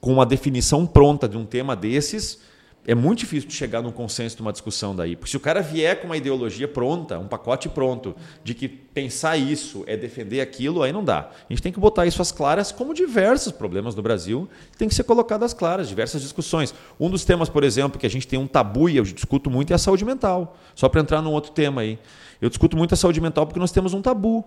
com 0.00 0.12
uma 0.12 0.26
definição 0.26 0.86
pronta 0.86 1.28
de 1.28 1.36
um 1.36 1.44
tema 1.44 1.76
desses, 1.76 2.40
é 2.86 2.94
muito 2.94 3.20
difícil 3.20 3.48
de 3.48 3.54
chegar 3.54 3.82
num 3.82 3.92
consenso 3.92 4.36
de 4.36 4.42
uma 4.42 4.52
discussão 4.52 4.96
daí. 4.96 5.14
Porque 5.14 5.30
se 5.30 5.36
o 5.36 5.40
cara 5.40 5.60
vier 5.60 6.00
com 6.00 6.06
uma 6.06 6.16
ideologia 6.16 6.66
pronta, 6.66 7.18
um 7.18 7.28
pacote 7.28 7.68
pronto, 7.68 8.16
de 8.42 8.54
que 8.54 8.68
pensar 8.68 9.36
isso 9.36 9.84
é 9.86 9.96
defender 9.96 10.40
aquilo, 10.40 10.82
aí 10.82 10.92
não 10.92 11.04
dá. 11.04 11.30
A 11.48 11.52
gente 11.52 11.62
tem 11.62 11.72
que 11.72 11.78
botar 11.78 12.06
isso 12.06 12.22
às 12.22 12.32
claras, 12.32 12.72
como 12.72 12.94
diversos 12.94 13.52
problemas 13.52 13.94
no 13.94 14.02
Brasil 14.02 14.48
tem 14.78 14.88
que 14.88 14.94
ser 14.94 15.04
colocado 15.04 15.44
às 15.44 15.52
claras, 15.52 15.88
diversas 15.88 16.22
discussões. 16.22 16.74
Um 16.98 17.10
dos 17.10 17.24
temas, 17.24 17.48
por 17.48 17.64
exemplo, 17.64 17.98
que 17.98 18.06
a 18.06 18.10
gente 18.10 18.26
tem 18.26 18.38
um 18.38 18.46
tabu 18.46 18.88
e 18.88 18.96
eu 18.96 19.04
discuto 19.04 19.50
muito 19.50 19.72
é 19.72 19.74
a 19.74 19.78
saúde 19.78 20.04
mental. 20.04 20.56
Só 20.74 20.88
para 20.88 21.02
entrar 21.02 21.20
num 21.20 21.32
outro 21.32 21.52
tema 21.52 21.82
aí. 21.82 21.98
Eu 22.40 22.48
discuto 22.48 22.76
muito 22.76 22.94
a 22.94 22.96
saúde 22.96 23.20
mental 23.20 23.46
porque 23.46 23.60
nós 23.60 23.70
temos 23.70 23.92
um 23.92 24.00
tabu. 24.00 24.42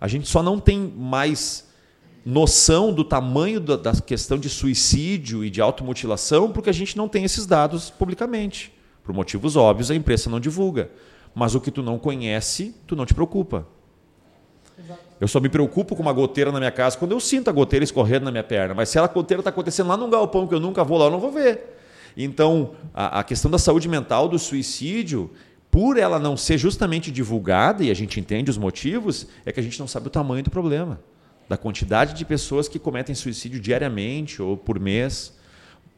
A 0.00 0.08
gente 0.08 0.28
só 0.28 0.42
não 0.42 0.58
tem 0.58 0.78
mais 0.96 1.66
noção 2.24 2.92
do 2.92 3.04
tamanho 3.04 3.60
da, 3.60 3.76
da 3.76 3.92
questão 3.92 4.36
de 4.36 4.48
suicídio 4.48 5.44
e 5.44 5.50
de 5.50 5.60
automutilação 5.60 6.50
porque 6.50 6.68
a 6.68 6.72
gente 6.72 6.96
não 6.96 7.08
tem 7.08 7.24
esses 7.24 7.46
dados 7.46 7.88
publicamente. 7.88 8.72
Por 9.04 9.14
motivos 9.14 9.54
óbvios, 9.54 9.90
a 9.90 9.94
imprensa 9.94 10.28
não 10.28 10.40
divulga. 10.40 10.90
Mas 11.34 11.54
o 11.54 11.60
que 11.60 11.70
tu 11.70 11.82
não 11.82 11.98
conhece, 11.98 12.74
tu 12.86 12.96
não 12.96 13.06
te 13.06 13.14
preocupa. 13.14 13.66
Eu 15.20 15.28
só 15.28 15.40
me 15.40 15.48
preocupo 15.48 15.94
com 15.94 16.02
uma 16.02 16.12
goteira 16.12 16.52
na 16.52 16.58
minha 16.58 16.70
casa 16.70 16.98
quando 16.98 17.12
eu 17.12 17.20
sinto 17.20 17.48
a 17.48 17.52
goteira 17.52 17.84
escorrendo 17.84 18.24
na 18.24 18.30
minha 18.30 18.44
perna. 18.44 18.74
Mas 18.74 18.88
se 18.88 18.98
a 18.98 19.06
goteira 19.06 19.40
está 19.40 19.50
acontecendo 19.50 19.88
lá 19.88 19.96
num 19.96 20.10
galpão 20.10 20.46
que 20.46 20.54
eu 20.54 20.60
nunca 20.60 20.82
vou 20.82 20.98
lá, 20.98 21.06
eu 21.06 21.10
não 21.10 21.20
vou 21.20 21.30
ver. 21.30 21.76
Então, 22.16 22.72
a, 22.92 23.20
a 23.20 23.24
questão 23.24 23.50
da 23.50 23.58
saúde 23.58 23.88
mental, 23.88 24.28
do 24.28 24.38
suicídio, 24.38 25.30
por 25.76 25.98
ela 25.98 26.18
não 26.18 26.38
ser 26.38 26.56
justamente 26.56 27.10
divulgada, 27.10 27.84
e 27.84 27.90
a 27.90 27.94
gente 27.94 28.18
entende 28.18 28.50
os 28.50 28.56
motivos, 28.56 29.26
é 29.44 29.52
que 29.52 29.60
a 29.60 29.62
gente 29.62 29.78
não 29.78 29.86
sabe 29.86 30.06
o 30.06 30.10
tamanho 30.10 30.42
do 30.42 30.48
problema. 30.48 30.98
Da 31.50 31.58
quantidade 31.58 32.14
de 32.14 32.24
pessoas 32.24 32.66
que 32.66 32.78
cometem 32.78 33.14
suicídio 33.14 33.60
diariamente 33.60 34.40
ou 34.40 34.56
por 34.56 34.80
mês. 34.80 35.34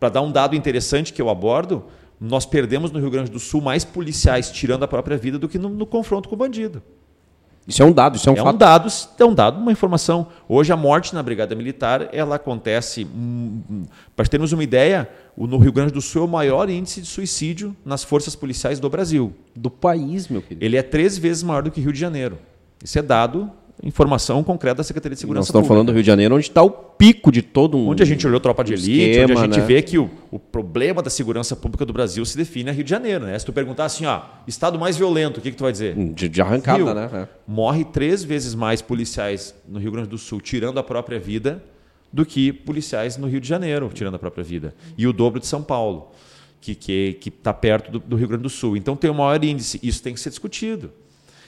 Para 0.01 0.09
dar 0.09 0.23
um 0.23 0.33
dado 0.33 0.57
interessante 0.57 1.13
que 1.13 1.23
eu 1.23 1.31
abordo, 1.31 1.85
nós 2.21 2.45
perdemos 2.45 2.91
no 2.91 2.99
Rio 2.99 3.09
Grande 3.09 3.31
do 3.31 3.39
Sul 3.39 3.61
mais 3.61 3.85
policiais 3.85 4.51
tirando 4.51 4.83
a 4.83 4.89
própria 4.89 5.17
vida 5.17 5.39
do 5.39 5.49
que 5.49 5.61
no, 5.61 5.69
no 5.69 5.87
confronto 5.87 6.29
com 6.29 6.35
o 6.35 6.39
bandido. 6.39 6.83
Isso 7.69 7.83
é 7.83 7.85
um 7.85 7.93
dado, 7.93 8.17
isso 8.17 8.27
é 8.31 8.33
um 8.33 8.37
É 8.37 8.41
um 8.41 8.45
fato. 8.45 8.57
dado, 8.57 8.89
é 9.19 9.25
um 9.27 9.35
dado, 9.35 9.61
uma 9.61 9.71
informação. 9.71 10.29
Hoje 10.49 10.73
a 10.73 10.77
morte 10.77 11.15
na 11.15 11.23
Brigada 11.23 11.55
Militar, 11.55 12.09
ela 12.13 12.37
acontece, 12.37 13.05
hum, 13.05 13.85
para 14.17 14.25
termos 14.27 14.53
uma 14.53 14.65
ideia, 14.65 15.07
no 15.37 15.59
Rio 15.59 15.71
Grande 15.71 15.93
do 15.93 16.01
Sul 16.01 16.23
é 16.23 16.25
o 16.25 16.29
maior 16.29 16.71
índice 16.71 17.03
de 17.03 17.07
suicídio 17.07 17.77
nas 17.85 18.03
forças 18.03 18.35
policiais 18.35 18.81
do 18.81 18.89
Brasil. 18.89 19.35
Do 19.55 19.71
país, 19.71 20.29
meu 20.29 20.41
querido. 20.41 20.65
Ele 20.65 20.79
é 20.79 20.83
três 20.83 21.19
vezes 21.19 21.43
maior 21.43 21.63
do 21.63 21.71
que 21.71 21.79
Rio 21.79 21.93
de 21.93 22.01
Janeiro. 22.01 22.39
Isso 22.83 22.99
é 22.99 23.03
dado, 23.03 23.51
informação 23.83 24.43
concreta 24.43 24.77
da 24.77 24.83
Secretaria 24.85 25.15
de 25.15 25.17
Nós 25.17 25.21
Segurança 25.21 25.49
estamos 25.49 25.67
Pública. 25.67 25.75
falando 25.75 25.87
do 25.89 25.93
Rio 25.93 26.03
de 26.03 26.07
Janeiro, 26.07 26.35
onde 26.35 26.47
está 26.47 26.63
o 26.63 26.71
pico 26.71 27.31
de 27.31 27.43
todo 27.43 27.77
um. 27.77 27.89
Onde 27.89 28.03
a 28.03 28.07
gente 28.07 28.27
olhou 28.27 28.41
Tropa 28.41 28.65
de 28.65 28.73
um 28.73 28.77
Elite, 28.77 29.11
esquema, 29.11 29.33
onde 29.33 29.41
a 29.41 29.45
gente 29.45 29.61
né? 29.61 29.67
vê 29.67 29.83
que 29.83 29.99
o, 29.99 30.11
o 30.31 30.39
problema 30.39 31.03
da 31.03 31.11
segurança 31.11 31.55
pública 31.55 31.87
do 31.87 31.93
Brasil 31.93 32.25
se 32.25 32.37
define 32.37 32.71
a 32.71 32.73
Rio 32.73 32.83
de 32.83 32.91
Janeiro. 32.91 33.25
Né? 33.27 33.39
Se 33.39 33.47
tu 33.47 33.53
perguntar 33.53 33.85
assim, 33.85 34.05
ó, 34.07 34.23
estado 34.47 34.79
mais 34.79 34.97
violento, 34.97 35.39
o 35.39 35.41
que, 35.41 35.51
que 35.51 35.57
tu 35.57 35.63
vai 35.63 35.73
dizer? 35.73 35.95
De, 35.95 36.29
de 36.29 36.43
arrancada, 36.43 36.85
Rio. 36.85 36.95
né? 36.95 37.11
É. 37.13 37.29
morre 37.47 37.85
três 37.85 38.25
vezes 38.25 38.55
mais 38.55 38.83
policiais 38.83 39.55
no 39.69 39.79
Rio 39.79 39.93
Grande 39.93 40.09
do 40.09 40.19
Sul 40.19 40.41
tirando 40.41 40.79
a 40.79 40.83
própria 40.83 41.19
vida 41.19 41.63
do 42.13 42.25
que 42.27 42.53
policiais 42.53 43.17
no 43.17 43.27
Rio 43.29 43.41
de 43.41 43.47
Janeiro 43.49 43.91
tirando 43.95 44.15
a 44.17 44.19
própria 44.19 44.43
vida. 44.43 44.75
E 44.97 45.07
o 45.07 45.13
dobro 45.13 45.39
de 45.39 45.47
São 45.47 45.63
Paulo, 45.63 46.11
que 46.61 46.73
está 46.73 46.85
que, 46.85 47.13
que 47.21 47.31
tá 47.31 47.55
perto 47.55 47.93
do, 47.93 47.99
do 48.01 48.17
Rio 48.17 48.29
Grande 48.29 48.43
do 48.43 48.51
Sul. 48.51 48.77
Então 48.77 48.97
tem 48.97 49.11
o 49.11 49.15
maior 49.15 49.43
índice. 49.45 49.79
Isso 49.83 50.03
tem 50.03 50.15
que 50.15 50.21
ser 50.21 50.31
discutido. 50.31 50.91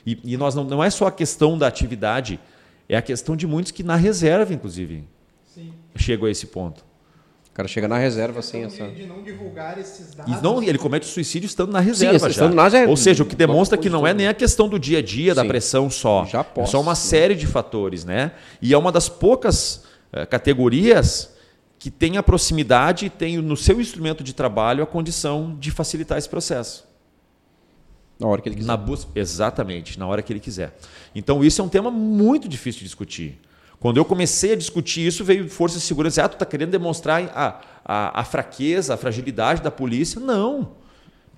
E, 0.06 0.18
e 0.24 0.36
nós 0.36 0.54
não, 0.54 0.64
não 0.64 0.82
é 0.82 0.90
só 0.90 1.06
a 1.06 1.12
questão 1.12 1.56
da 1.56 1.66
atividade, 1.66 2.40
é 2.88 2.96
a 2.96 3.02
questão 3.02 3.36
de 3.36 3.46
muitos 3.46 3.72
que 3.72 3.82
na 3.82 3.96
reserva, 3.96 4.52
inclusive, 4.52 5.04
Sim. 5.44 5.72
chegam 5.96 6.26
a 6.26 6.30
esse 6.30 6.46
ponto. 6.46 6.84
O 7.50 7.52
cara 7.52 7.66
chega 7.66 7.88
na 7.88 7.98
reserva 7.98 8.38
assim, 8.38 8.62
Questão 8.62 8.86
essa. 8.86 8.94
de, 8.94 9.06
não 9.06 9.22
divulgar 9.22 9.76
esses 9.76 10.14
dados. 10.14 10.32
E 10.32 10.42
não, 10.42 10.62
ele 10.62 10.78
comete 10.78 11.04
suicídio 11.04 11.46
estando 11.46 11.72
na 11.72 11.80
reserva 11.80 12.18
já. 12.18 12.28
estando 12.28 12.54
na. 12.54 12.68
Ou 12.88 12.96
seja, 12.96 13.24
o 13.24 13.26
que 13.26 13.34
demonstra 13.34 13.76
que 13.76 13.90
não 13.90 14.06
é 14.06 14.14
nem 14.14 14.28
a 14.28 14.34
questão 14.34 14.68
do 14.68 14.78
dia 14.78 14.98
a 14.98 15.02
dia, 15.02 15.34
da 15.34 15.42
Sim. 15.42 15.48
pressão 15.48 15.90
só. 15.90 16.24
Já 16.24 16.40
é 16.40 16.44
posso, 16.44 16.72
só 16.72 16.80
uma 16.80 16.92
né? 16.92 16.96
série 16.96 17.34
de 17.34 17.46
fatores, 17.48 18.04
né? 18.04 18.32
E 18.62 18.72
é 18.72 18.78
uma 18.78 18.92
das 18.92 19.08
poucas 19.08 19.82
eh, 20.12 20.24
categorias 20.26 21.34
que 21.76 21.90
tem 21.90 22.16
a 22.16 22.22
proximidade 22.22 23.06
e 23.06 23.10
tem 23.10 23.38
no 23.38 23.56
seu 23.56 23.80
instrumento 23.80 24.22
de 24.22 24.32
trabalho 24.32 24.84
a 24.84 24.86
condição 24.86 25.56
de 25.58 25.70
facilitar 25.72 26.18
esse 26.18 26.28
processo. 26.28 26.86
Na 28.20 28.26
hora 28.28 28.40
que 28.42 28.48
ele 28.48 28.56
quiser. 28.56 28.66
Na 28.68 28.76
bus- 28.76 29.08
Exatamente, 29.14 29.98
na 29.98 30.06
hora 30.06 30.20
que 30.22 30.32
ele 30.32 30.40
quiser. 30.40 30.76
Então, 31.14 31.42
isso 31.42 31.60
é 31.60 31.64
um 31.64 31.68
tema 31.68 31.90
muito 31.90 32.48
difícil 32.48 32.80
de 32.80 32.84
discutir. 32.84 33.40
Quando 33.78 33.96
eu 33.96 34.04
comecei 34.04 34.52
a 34.52 34.56
discutir 34.56 35.06
isso, 35.06 35.24
veio 35.24 35.48
força 35.48 35.78
de 35.78 35.82
segurança. 35.84 36.22
Ah, 36.22 36.28
tu 36.28 36.34
está 36.34 36.44
querendo 36.44 36.70
demonstrar 36.70 37.22
a, 37.34 37.60
a, 37.82 38.20
a 38.20 38.24
fraqueza, 38.24 38.92
a 38.92 38.96
fragilidade 38.98 39.62
da 39.62 39.70
polícia? 39.70 40.20
Não. 40.20 40.72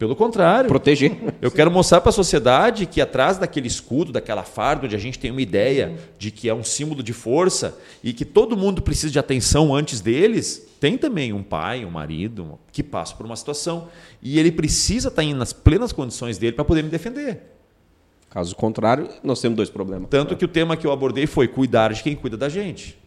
Pelo 0.02 0.16
contrário. 0.16 0.66
Proteger. 0.66 1.16
Eu 1.40 1.48
quero 1.48 1.70
mostrar 1.70 2.00
para 2.00 2.08
a 2.08 2.12
sociedade 2.12 2.86
que 2.86 3.00
atrás 3.00 3.38
daquele 3.38 3.68
escudo, 3.68 4.10
daquela 4.10 4.42
farda, 4.42 4.86
onde 4.86 4.96
a 4.96 4.98
gente 4.98 5.16
tem 5.16 5.30
uma 5.30 5.40
ideia 5.40 5.96
de 6.18 6.32
que 6.32 6.48
é 6.48 6.54
um 6.54 6.64
símbolo 6.64 7.04
de 7.04 7.12
força 7.12 7.78
e 8.02 8.12
que 8.12 8.24
todo 8.24 8.56
mundo 8.56 8.82
precisa 8.82 9.12
de 9.12 9.18
atenção 9.20 9.72
antes 9.72 10.00
deles, 10.00 10.66
tem 10.80 10.98
também 10.98 11.32
um 11.32 11.40
pai, 11.40 11.84
um 11.84 11.90
marido 11.90 12.58
que 12.72 12.82
passa 12.82 13.14
por 13.14 13.24
uma 13.24 13.36
situação 13.36 13.86
e 14.20 14.40
ele 14.40 14.50
precisa 14.50 15.06
estar 15.06 15.22
tá 15.22 15.34
nas 15.36 15.52
plenas 15.52 15.92
condições 15.92 16.36
dele 16.36 16.56
para 16.56 16.64
poder 16.64 16.82
me 16.82 16.90
defender. 16.90 17.40
Caso 18.28 18.56
contrário, 18.56 19.08
nós 19.22 19.40
temos 19.40 19.54
dois 19.54 19.70
problemas. 19.70 20.08
Tanto 20.10 20.34
que 20.34 20.44
o 20.44 20.48
tema 20.48 20.76
que 20.76 20.84
eu 20.84 20.90
abordei 20.90 21.28
foi 21.28 21.46
cuidar 21.46 21.92
de 21.92 22.02
quem 22.02 22.16
cuida 22.16 22.36
da 22.36 22.48
gente. 22.48 22.98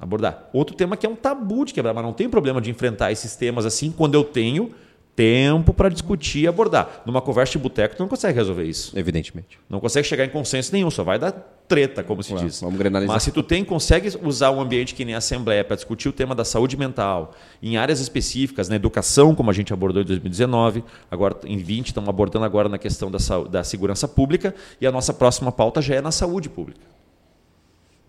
Abordar. 0.00 0.48
Outro 0.54 0.74
tema 0.74 0.96
que 0.96 1.04
é 1.04 1.08
um 1.10 1.14
tabu 1.14 1.66
de 1.66 1.74
quebrar, 1.74 1.92
mas 1.92 2.02
não 2.02 2.14
tem 2.14 2.26
problema 2.26 2.58
de 2.58 2.70
enfrentar 2.70 3.12
esses 3.12 3.36
temas 3.36 3.66
assim 3.66 3.92
quando 3.92 4.14
eu 4.14 4.24
tenho 4.24 4.70
tempo 5.14 5.74
para 5.74 5.88
discutir 5.88 6.40
e 6.40 6.48
abordar. 6.48 7.02
Numa 7.04 7.20
conversa 7.20 7.52
de 7.52 7.58
boteco, 7.58 7.96
tu 7.96 8.00
não 8.00 8.08
consegue 8.08 8.38
resolver 8.38 8.64
isso. 8.64 8.98
Evidentemente. 8.98 9.58
Não 9.68 9.80
consegue 9.80 10.06
chegar 10.06 10.24
em 10.24 10.30
consenso 10.30 10.72
nenhum, 10.72 10.90
só 10.90 11.04
vai 11.04 11.18
dar 11.18 11.32
treta, 11.68 12.02
como 12.02 12.22
se 12.22 12.34
diz. 12.34 12.60
Vamos 12.60 12.78
granalizar. 12.78 13.14
Mas 13.14 13.22
se 13.22 13.30
tu 13.30 13.42
tem, 13.42 13.64
consegue 13.64 14.10
usar 14.22 14.50
um 14.50 14.60
ambiente 14.60 14.94
que 14.94 15.04
nem 15.04 15.14
a 15.14 15.18
Assembleia 15.18 15.64
para 15.64 15.76
discutir 15.76 16.08
o 16.08 16.12
tema 16.12 16.34
da 16.34 16.44
saúde 16.44 16.76
mental, 16.76 17.34
em 17.62 17.76
áreas 17.76 18.00
específicas, 18.00 18.68
na 18.68 18.76
educação, 18.76 19.34
como 19.34 19.50
a 19.50 19.52
gente 19.52 19.72
abordou 19.72 20.02
em 20.02 20.06
2019, 20.06 20.84
agora 21.10 21.36
em 21.44 21.58
20 21.58 21.88
estamos 21.88 22.08
abordando 22.08 22.44
agora 22.44 22.68
na 22.68 22.78
questão 22.78 23.10
da, 23.10 23.18
da 23.50 23.64
segurança 23.64 24.08
pública, 24.08 24.54
e 24.80 24.86
a 24.86 24.92
nossa 24.92 25.12
próxima 25.12 25.52
pauta 25.52 25.80
já 25.80 25.94
é 25.94 26.00
na 26.00 26.10
saúde 26.10 26.48
pública. 26.48 26.80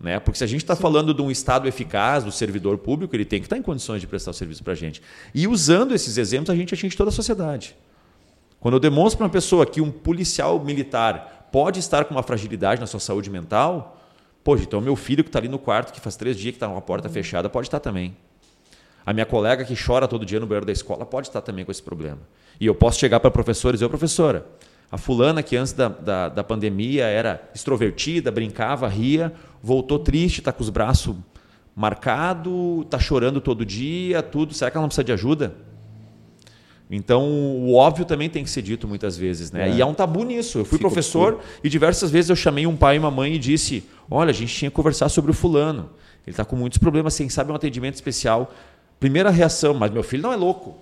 Né? 0.00 0.18
Porque 0.18 0.38
se 0.38 0.44
a 0.44 0.46
gente 0.46 0.62
está 0.62 0.76
falando 0.76 1.14
de 1.14 1.22
um 1.22 1.30
Estado 1.30 1.68
eficaz, 1.68 2.24
do 2.24 2.32
servidor 2.32 2.78
público, 2.78 3.14
ele 3.14 3.24
tem 3.24 3.40
que 3.40 3.46
estar 3.46 3.56
tá 3.56 3.60
em 3.60 3.62
condições 3.62 4.00
de 4.00 4.06
prestar 4.06 4.32
o 4.32 4.34
serviço 4.34 4.62
para 4.62 4.72
a 4.72 4.76
gente. 4.76 5.00
E 5.34 5.46
usando 5.46 5.94
esses 5.94 6.18
exemplos, 6.18 6.50
a 6.50 6.56
gente 6.56 6.74
atinge 6.74 6.96
toda 6.96 7.10
a 7.10 7.12
sociedade. 7.12 7.76
Quando 8.60 8.74
eu 8.74 8.80
demonstro 8.80 9.18
para 9.18 9.26
uma 9.26 9.32
pessoa 9.32 9.66
que 9.66 9.80
um 9.80 9.90
policial 9.90 10.62
militar 10.62 11.48
pode 11.52 11.80
estar 11.80 12.04
com 12.04 12.14
uma 12.14 12.22
fragilidade 12.22 12.80
na 12.80 12.86
sua 12.86 12.98
saúde 12.98 13.30
mental, 13.30 14.00
poxa, 14.42 14.64
então 14.64 14.80
meu 14.80 14.96
filho 14.96 15.22
que 15.22 15.28
está 15.28 15.38
ali 15.38 15.48
no 15.48 15.58
quarto, 15.58 15.92
que 15.92 16.00
faz 16.00 16.16
três 16.16 16.36
dias 16.36 16.52
que 16.52 16.56
está 16.56 16.68
com 16.68 16.76
a 16.76 16.80
porta 16.80 17.08
fechada, 17.08 17.48
pode 17.48 17.68
estar 17.68 17.80
também. 17.80 18.16
A 19.06 19.12
minha 19.12 19.26
colega 19.26 19.64
que 19.64 19.74
chora 19.76 20.08
todo 20.08 20.24
dia 20.24 20.40
no 20.40 20.46
banheiro 20.46 20.64
da 20.64 20.72
escola 20.72 21.04
pode 21.04 21.28
estar 21.28 21.42
também 21.42 21.64
com 21.64 21.70
esse 21.70 21.82
problema. 21.82 22.20
E 22.58 22.66
eu 22.66 22.74
posso 22.74 22.98
chegar 22.98 23.20
para 23.20 23.28
a 23.28 23.30
professora 23.30 23.74
e 23.74 23.76
dizer, 23.76 23.88
professora, 23.88 24.46
a 24.90 24.98
fulana 24.98 25.42
que 25.42 25.56
antes 25.56 25.72
da, 25.72 25.88
da, 25.88 26.28
da 26.28 26.44
pandemia 26.44 27.06
era 27.06 27.50
extrovertida, 27.54 28.30
brincava, 28.30 28.86
ria, 28.88 29.32
voltou 29.62 29.98
triste, 29.98 30.38
está 30.38 30.52
com 30.52 30.62
os 30.62 30.70
braços 30.70 31.16
marcados, 31.74 32.82
está 32.82 32.98
chorando 32.98 33.40
todo 33.40 33.64
dia, 33.64 34.22
tudo. 34.22 34.54
Será 34.54 34.70
que 34.70 34.76
ela 34.76 34.82
não 34.82 34.88
precisa 34.88 35.04
de 35.04 35.12
ajuda? 35.12 35.54
Então, 36.90 37.24
o 37.24 37.74
óbvio 37.74 38.04
também 38.04 38.28
tem 38.28 38.44
que 38.44 38.50
ser 38.50 38.62
dito 38.62 38.86
muitas 38.86 39.16
vezes, 39.16 39.50
né? 39.50 39.68
É. 39.68 39.74
E 39.74 39.82
há 39.82 39.86
um 39.86 39.94
tabu 39.94 40.22
nisso. 40.22 40.58
Eu 40.58 40.64
fui 40.64 40.78
Fico 40.78 40.88
professor 40.88 41.40
e 41.62 41.68
diversas 41.68 42.10
vezes 42.10 42.30
eu 42.30 42.36
chamei 42.36 42.66
um 42.66 42.76
pai 42.76 42.96
e 42.96 42.98
uma 42.98 43.10
mãe 43.10 43.34
e 43.34 43.38
disse: 43.38 43.84
Olha, 44.10 44.30
a 44.30 44.34
gente 44.34 44.54
tinha 44.54 44.70
que 44.70 44.76
conversar 44.76 45.08
sobre 45.08 45.30
o 45.30 45.34
fulano. 45.34 45.90
Ele 46.26 46.32
está 46.32 46.44
com 46.44 46.56
muitos 46.56 46.78
problemas, 46.78 47.16
quem 47.16 47.28
sabe 47.28 47.50
um 47.52 47.54
atendimento 47.54 47.94
especial. 47.94 48.52
Primeira 49.00 49.30
reação, 49.30 49.74
mas 49.74 49.90
meu 49.90 50.02
filho 50.02 50.22
não 50.22 50.32
é 50.32 50.36
louco. 50.36 50.78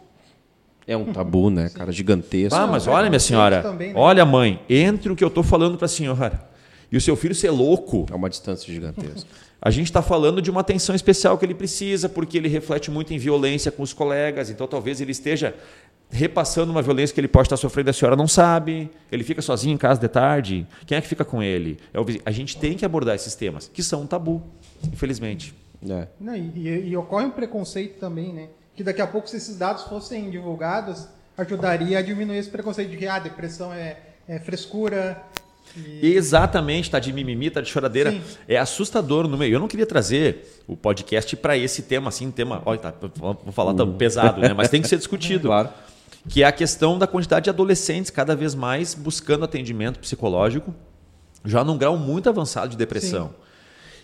É 0.87 0.97
um 0.97 1.13
tabu, 1.13 1.51
né, 1.51 1.69
cara? 1.69 1.93
Gigantesco. 1.93 2.59
Ah, 2.59 2.67
mas 2.67 2.87
olha, 2.87 3.09
minha 3.09 3.21
senhora. 3.21 3.63
Também, 3.63 3.89
né? 3.89 3.95
Olha, 3.97 4.25
mãe, 4.25 4.61
entre 4.69 5.13
o 5.13 5.17
que 5.17 5.23
eu 5.23 5.29
estou 5.29 5.43
falando 5.43 5.77
para 5.77 5.87
a 5.87 5.89
senhora 5.89 6.49
e 6.91 6.97
o 6.97 7.01
seu 7.01 7.17
filho 7.17 7.35
ser 7.35 7.51
louco. 7.51 8.07
É 8.11 8.15
uma 8.15 8.29
distância 8.29 8.73
gigantesca. 8.73 9.29
A 9.61 9.71
gente 9.71 9.87
está 9.87 10.03
falando 10.03 10.43
de 10.43 10.51
uma 10.51 10.61
atenção 10.61 10.95
especial 10.95 11.39
que 11.39 11.47
ele 11.47 11.55
precisa, 11.55 12.09
porque 12.09 12.37
ele 12.37 12.49
reflete 12.49 12.91
muito 12.91 13.15
em 13.15 13.19
violência 13.19 13.71
com 13.71 13.83
os 13.83 13.93
colegas, 13.93 14.51
então 14.51 14.67
talvez 14.67 15.01
ele 15.01 15.13
esteja 15.13 15.55
repassando 16.11 16.71
uma 16.71 16.83
violência 16.83 17.15
que 17.15 17.21
ele 17.21 17.29
pode 17.29 17.47
estar 17.47 17.57
sofrendo, 17.57 17.89
a 17.89 17.93
senhora 17.93 18.17
não 18.17 18.29
sabe, 18.29 18.91
ele 19.11 19.25
fica 19.25 19.41
sozinho 19.41 19.73
em 19.73 19.79
casa 19.79 19.99
de 19.99 20.09
tarde, 20.09 20.67
quem 20.85 20.99
é 20.99 21.01
que 21.01 21.07
fica 21.07 21.25
com 21.25 21.43
ele? 21.43 21.79
É 21.95 21.99
o... 21.99 22.05
A 22.27 22.31
gente 22.31 22.59
tem 22.59 22.77
que 22.77 22.85
abordar 22.85 23.15
esses 23.15 23.35
temas, 23.35 23.71
que 23.73 23.83
são 23.83 24.03
um 24.03 24.07
tabu, 24.07 24.43
infelizmente. 24.93 25.55
É. 25.89 26.09
Não, 26.21 26.37
e, 26.37 26.91
e, 26.91 26.97
ocorre 26.97 27.25
um 27.25 27.31
preconceito 27.31 27.99
também, 27.99 28.33
né? 28.33 28.49
Que 28.75 28.83
daqui 28.83 29.03
a 29.03 29.07
pouco, 29.07 29.29
se 29.29 29.37
esses 29.37 29.57
dados 29.57 29.85
fossem 29.85 30.31
divulgados, 30.31 31.07
ajudaria 31.37 31.99
a 31.99 32.03
diminuir 32.03 32.39
esse 32.39 32.51
preconceito 32.51 32.91
de 32.91 32.97
que 32.97 33.07
a 33.07 33.17
ah, 33.17 33.19
depressão 33.19 33.73
é, 33.73 33.99
é 34.27 34.39
frescura. 34.39 35.23
E... 35.77 36.15
Exatamente, 36.15 36.91
tá 36.91 36.99
de 36.99 37.13
mimimi, 37.13 37.51
tá 37.51 37.61
de 37.61 37.69
choradeira. 37.69 38.13
Sim. 38.13 38.23
É 38.49 38.57
assustador 38.59 39.27
no 39.29 39.37
meio. 39.37 39.55
Eu 39.55 39.61
não 39.61 39.69
queria 39.69 39.87
trazer 39.87 40.63
o 40.67 40.77
podcast 40.77 41.35
para 41.37 41.57
esse 41.57 41.83
tema, 41.83 42.09
assim, 42.09 42.31
tema. 42.31 42.63
Olha, 42.65 42.79
tá, 42.79 42.95
vou 43.17 43.37
falar 43.53 43.75
tão 43.75 43.93
pesado, 43.95 44.41
né? 44.41 44.53
Mas 44.53 44.69
tem 44.69 44.83
que 44.83 44.89
ser 44.89 44.99
discutido. 44.99 45.49
claro. 45.49 45.69
Que 46.29 46.43
é 46.43 46.47
a 46.47 46.53
questão 46.53 46.99
da 46.99 47.07
quantidade 47.07 47.45
de 47.45 47.51
adolescentes 47.51 48.11
cada 48.11 48.37
vez 48.37 48.55
mais 48.55 48.95
buscando 48.95 49.45
atendimento 49.45 49.99
psicológico, 49.99 50.73
já 51.45 51.65
num 51.65 51.77
grau 51.77 51.97
muito 51.97 52.29
avançado 52.29 52.69
de 52.69 52.77
depressão. 52.77 53.29
Sim. 53.29 53.42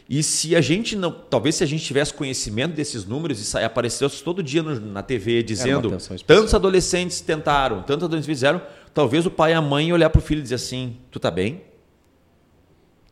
E 0.08 0.22
se 0.22 0.56
a 0.56 0.60
gente 0.60 0.96
não. 0.96 1.12
Talvez 1.12 1.56
se 1.56 1.64
a 1.64 1.66
gente 1.66 1.84
tivesse 1.84 2.14
conhecimento 2.14 2.74
desses 2.74 3.04
números 3.04 3.52
e 3.52 3.58
aparecesse 3.58 4.22
todo 4.22 4.42
dia 4.42 4.62
no, 4.62 4.80
na 4.80 5.02
TV 5.02 5.42
dizendo 5.42 5.96
tantos 6.26 6.54
adolescentes 6.54 7.20
tentaram, 7.20 7.82
tantos 7.82 8.04
adolescentes 8.04 8.26
fizeram, 8.26 8.62
talvez 8.94 9.26
o 9.26 9.30
pai 9.30 9.52
e 9.52 9.54
a 9.54 9.60
mãe 9.60 9.92
olhar 9.92 10.08
para 10.08 10.18
o 10.18 10.22
filho 10.22 10.38
e 10.38 10.42
dizer 10.42 10.54
assim: 10.54 10.96
tu 11.10 11.20
tá 11.20 11.30
bem? 11.30 11.62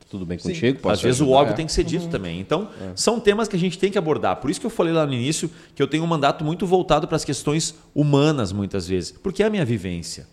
Tudo 0.09 0.24
bem 0.24 0.38
Sim. 0.38 0.50
contigo? 0.50 0.88
Às 0.88 1.02
vezes 1.02 1.20
ajudar. 1.20 1.37
o 1.37 1.40
óbvio 1.40 1.56
tem 1.56 1.66
que 1.66 1.72
ser 1.72 1.85
dito 1.85 2.04
uhum. 2.04 2.11
também. 2.11 2.40
Então, 2.40 2.70
é. 2.80 2.92
são 2.94 3.18
temas 3.18 3.48
que 3.48 3.56
a 3.56 3.59
gente 3.59 3.76
tem 3.78 3.90
que 3.90 3.98
abordar. 3.98 4.37
Por 4.37 4.48
isso 4.48 4.61
que 4.61 4.64
eu 4.64 4.70
falei 4.70 4.92
lá 4.92 5.04
no 5.04 5.12
início 5.12 5.50
que 5.74 5.82
eu 5.82 5.88
tenho 5.88 6.04
um 6.04 6.06
mandato 6.06 6.44
muito 6.44 6.64
voltado 6.64 7.09
para 7.09 7.16
as 7.16 7.24
questões 7.24 7.74
humanas, 7.94 8.52
muitas 8.52 8.87
vezes. 8.87 9.11
Porque 9.11 9.42
é 9.42 9.46
a 9.46 9.50
minha 9.50 9.64
vivência. 9.64 10.28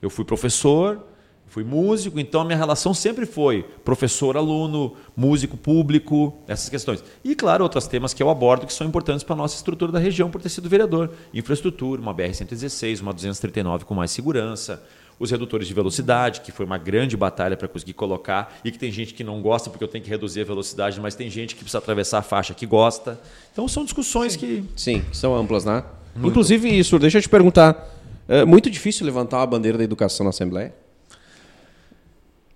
Eu 0.00 0.08
fui 0.08 0.24
professor, 0.24 1.04
Fui 1.50 1.64
músico, 1.64 2.20
então 2.20 2.42
a 2.42 2.44
minha 2.44 2.56
relação 2.56 2.94
sempre 2.94 3.26
foi 3.26 3.64
professor-aluno, 3.84 4.94
músico 5.16 5.56
público, 5.56 6.38
essas 6.46 6.68
questões. 6.68 7.02
E, 7.24 7.34
claro, 7.34 7.64
outros 7.64 7.88
temas 7.88 8.14
que 8.14 8.22
eu 8.22 8.30
abordo 8.30 8.68
que 8.68 8.72
são 8.72 8.86
importantes 8.86 9.24
para 9.24 9.34
a 9.34 9.36
nossa 9.36 9.56
estrutura 9.56 9.90
da 9.90 9.98
região 9.98 10.30
por 10.30 10.40
ter 10.40 10.48
sido 10.48 10.68
vereador. 10.68 11.10
Infraestrutura, 11.34 12.00
uma 12.00 12.14
BR-116, 12.14 13.02
uma 13.02 13.12
239 13.12 13.84
com 13.84 13.96
mais 13.96 14.12
segurança, 14.12 14.80
os 15.18 15.28
redutores 15.28 15.66
de 15.66 15.74
velocidade, 15.74 16.40
que 16.40 16.52
foi 16.52 16.64
uma 16.64 16.78
grande 16.78 17.16
batalha 17.16 17.56
para 17.56 17.66
conseguir 17.66 17.94
colocar, 17.94 18.60
e 18.64 18.70
que 18.70 18.78
tem 18.78 18.92
gente 18.92 19.12
que 19.12 19.24
não 19.24 19.42
gosta 19.42 19.70
porque 19.70 19.82
eu 19.82 19.88
tenho 19.88 20.04
que 20.04 20.10
reduzir 20.10 20.42
a 20.42 20.44
velocidade, 20.44 21.00
mas 21.00 21.16
tem 21.16 21.28
gente 21.28 21.56
que 21.56 21.62
precisa 21.62 21.78
atravessar 21.78 22.18
a 22.18 22.22
faixa 22.22 22.54
que 22.54 22.64
gosta. 22.64 23.20
Então 23.52 23.66
são 23.66 23.82
discussões 23.82 24.34
Sim. 24.34 24.38
que. 24.38 24.64
Sim, 24.76 25.04
são 25.12 25.34
amplas, 25.34 25.64
né? 25.64 25.82
Muito. 26.14 26.28
Inclusive, 26.28 26.68
isso, 26.78 26.96
deixa 26.96 27.18
eu 27.18 27.22
te 27.22 27.28
perguntar. 27.28 27.88
É 28.28 28.44
muito 28.44 28.70
difícil 28.70 29.04
levantar 29.04 29.42
a 29.42 29.46
bandeira 29.46 29.76
da 29.76 29.82
educação 29.82 30.22
na 30.22 30.30
Assembleia? 30.30 30.72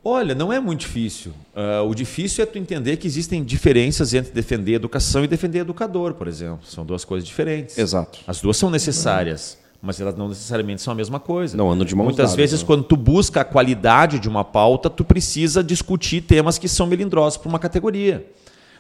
Olha, 0.04 0.34
não 0.34 0.52
é 0.52 0.60
muito 0.60 0.80
difícil. 0.80 1.32
Uh, 1.54 1.88
o 1.88 1.94
difícil 1.94 2.42
é 2.44 2.46
tu 2.46 2.58
entender 2.58 2.98
que 2.98 3.06
existem 3.06 3.42
diferenças 3.42 4.12
entre 4.12 4.32
defender 4.32 4.74
educação 4.74 5.24
e 5.24 5.26
defender 5.26 5.60
educador, 5.60 6.12
por 6.12 6.28
exemplo. 6.28 6.60
São 6.64 6.84
duas 6.84 7.06
coisas 7.06 7.26
diferentes. 7.26 7.78
Exato. 7.78 8.18
As 8.26 8.38
duas 8.38 8.58
são 8.58 8.68
necessárias, 8.68 9.56
mas 9.80 9.98
elas 9.98 10.14
não 10.14 10.28
necessariamente 10.28 10.82
são 10.82 10.92
a 10.92 10.94
mesma 10.94 11.18
coisa. 11.18 11.56
Não 11.56 11.70
andam 11.70 11.86
de 11.86 11.94
mãos 11.94 12.04
Muitas 12.04 12.30
dadas, 12.30 12.36
vezes, 12.36 12.60
né? 12.60 12.66
quando 12.66 12.84
tu 12.84 12.96
busca 12.96 13.40
a 13.40 13.44
qualidade 13.44 14.18
de 14.18 14.28
uma 14.28 14.44
pauta, 14.44 14.90
tu 14.90 15.04
precisa 15.04 15.64
discutir 15.64 16.20
temas 16.20 16.58
que 16.58 16.68
são 16.68 16.86
melindrosos 16.86 17.38
para 17.38 17.48
uma 17.48 17.58
categoria. 17.58 18.26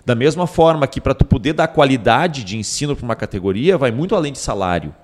Da 0.04 0.14
mesma 0.14 0.46
forma 0.46 0.86
que 0.86 1.00
para 1.00 1.14
tu 1.14 1.24
poder 1.24 1.54
dar 1.54 1.68
qualidade 1.68 2.44
de 2.44 2.58
ensino 2.58 2.94
para 2.94 3.04
uma 3.04 3.16
categoria, 3.16 3.78
vai 3.78 3.90
muito 3.90 4.14
além 4.14 4.32
de 4.32 4.38
salário. 4.38 4.94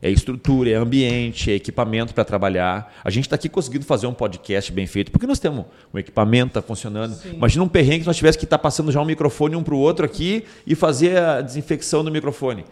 É 0.00 0.08
estrutura, 0.08 0.70
é 0.70 0.74
ambiente, 0.74 1.50
é 1.50 1.54
equipamento 1.54 2.14
para 2.14 2.24
trabalhar. 2.24 2.94
A 3.02 3.10
gente 3.10 3.24
está 3.24 3.34
aqui 3.34 3.48
conseguindo 3.48 3.84
fazer 3.84 4.06
um 4.06 4.14
podcast 4.14 4.70
bem 4.70 4.86
feito, 4.86 5.10
porque 5.10 5.26
nós 5.26 5.40
temos 5.40 5.66
um 5.92 5.98
equipamento, 5.98 6.48
está 6.48 6.62
funcionando. 6.62 7.14
Sim. 7.14 7.34
Imagina 7.34 7.64
um 7.64 7.68
perrengue 7.68 8.00
que 8.00 8.06
nós 8.06 8.16
tivéssemos 8.16 8.38
que 8.38 8.44
estar 8.44 8.58
tá 8.58 8.62
passando 8.62 8.92
já 8.92 9.00
um 9.02 9.04
microfone 9.04 9.56
um 9.56 9.62
para 9.62 9.74
o 9.74 9.78
outro 9.78 10.06
aqui 10.06 10.44
e 10.64 10.76
fazer 10.76 11.18
a 11.18 11.40
desinfecção 11.40 12.04
do 12.04 12.12
microfone. 12.12 12.64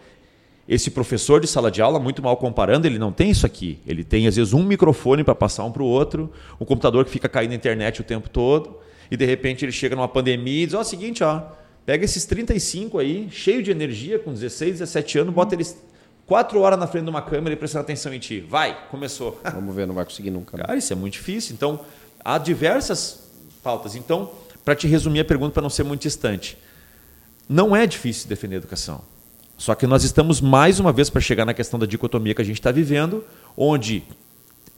Esse 0.67 0.91
professor 0.91 1.39
de 1.41 1.47
sala 1.47 1.69
de 1.69 1.81
aula, 1.81 1.99
muito 1.99 2.21
mal 2.21 2.35
comparando, 2.37 2.87
ele 2.87 2.99
não 2.99 3.11
tem 3.11 3.29
isso 3.29 3.45
aqui. 3.45 3.79
Ele 3.85 4.03
tem, 4.03 4.27
às 4.27 4.35
vezes, 4.35 4.53
um 4.53 4.63
microfone 4.63 5.23
para 5.23 5.35
passar 5.35 5.63
um 5.65 5.71
para 5.71 5.83
o 5.83 5.85
outro, 5.85 6.31
um 6.59 6.65
computador 6.65 7.05
que 7.05 7.11
fica 7.11 7.27
caindo 7.27 7.51
na 7.51 7.55
internet 7.55 8.01
o 8.01 8.03
tempo 8.03 8.29
todo, 8.29 8.77
e 9.09 9.15
de 9.15 9.25
repente 9.25 9.63
ele 9.63 9.71
chega 9.71 9.95
numa 9.95 10.09
pandemia 10.09 10.63
e 10.63 10.65
diz: 10.65 10.75
Ó, 10.75 10.81
oh, 10.81 10.83
seguinte, 10.83 11.23
ó, 11.23 11.41
pega 11.85 12.03
esses 12.03 12.25
35 12.25 12.99
aí, 12.99 13.29
cheio 13.31 13.63
de 13.63 13.71
energia, 13.71 14.19
com 14.19 14.33
16, 14.33 14.79
17 14.79 15.19
anos, 15.19 15.33
bota 15.33 15.55
eles 15.55 15.77
quatro 16.27 16.59
horas 16.59 16.77
na 16.77 16.85
frente 16.85 17.05
de 17.05 17.09
uma 17.09 17.21
câmera 17.21 17.53
e 17.53 17.55
prestando 17.55 17.83
atenção 17.83 18.13
em 18.13 18.19
ti. 18.19 18.41
Vai, 18.41 18.77
começou. 18.91 19.39
Vamos 19.51 19.73
ver, 19.73 19.87
não 19.87 19.95
vai 19.95 20.05
conseguir 20.05 20.29
nunca. 20.29 20.57
Né? 20.57 20.63
Cara, 20.63 20.77
isso 20.77 20.93
é 20.93 20.95
muito 20.95 21.13
difícil. 21.13 21.55
Então, 21.55 21.79
há 22.23 22.37
diversas 22.37 23.23
pautas. 23.63 23.95
Então, 23.95 24.29
para 24.63 24.75
te 24.75 24.85
resumir 24.85 25.21
a 25.21 25.25
pergunta, 25.25 25.53
para 25.53 25.63
não 25.63 25.69
ser 25.69 25.83
muito 25.83 26.01
distante, 26.01 26.57
não 27.47 27.73
é 27.75 27.87
difícil 27.87 28.27
defender 28.27 28.55
a 28.55 28.57
educação. 28.57 29.01
Só 29.57 29.73
que 29.73 29.87
nós 29.87 30.03
estamos 30.03 30.39
mais 30.41 30.79
uma 30.79 30.91
vez 30.91 31.09
para 31.09 31.21
chegar 31.21 31.45
na 31.45 31.53
questão 31.53 31.79
da 31.79 31.85
dicotomia 31.85 32.35
que 32.35 32.41
a 32.41 32.45
gente 32.45 32.59
está 32.59 32.71
vivendo, 32.71 33.23
onde 33.55 34.03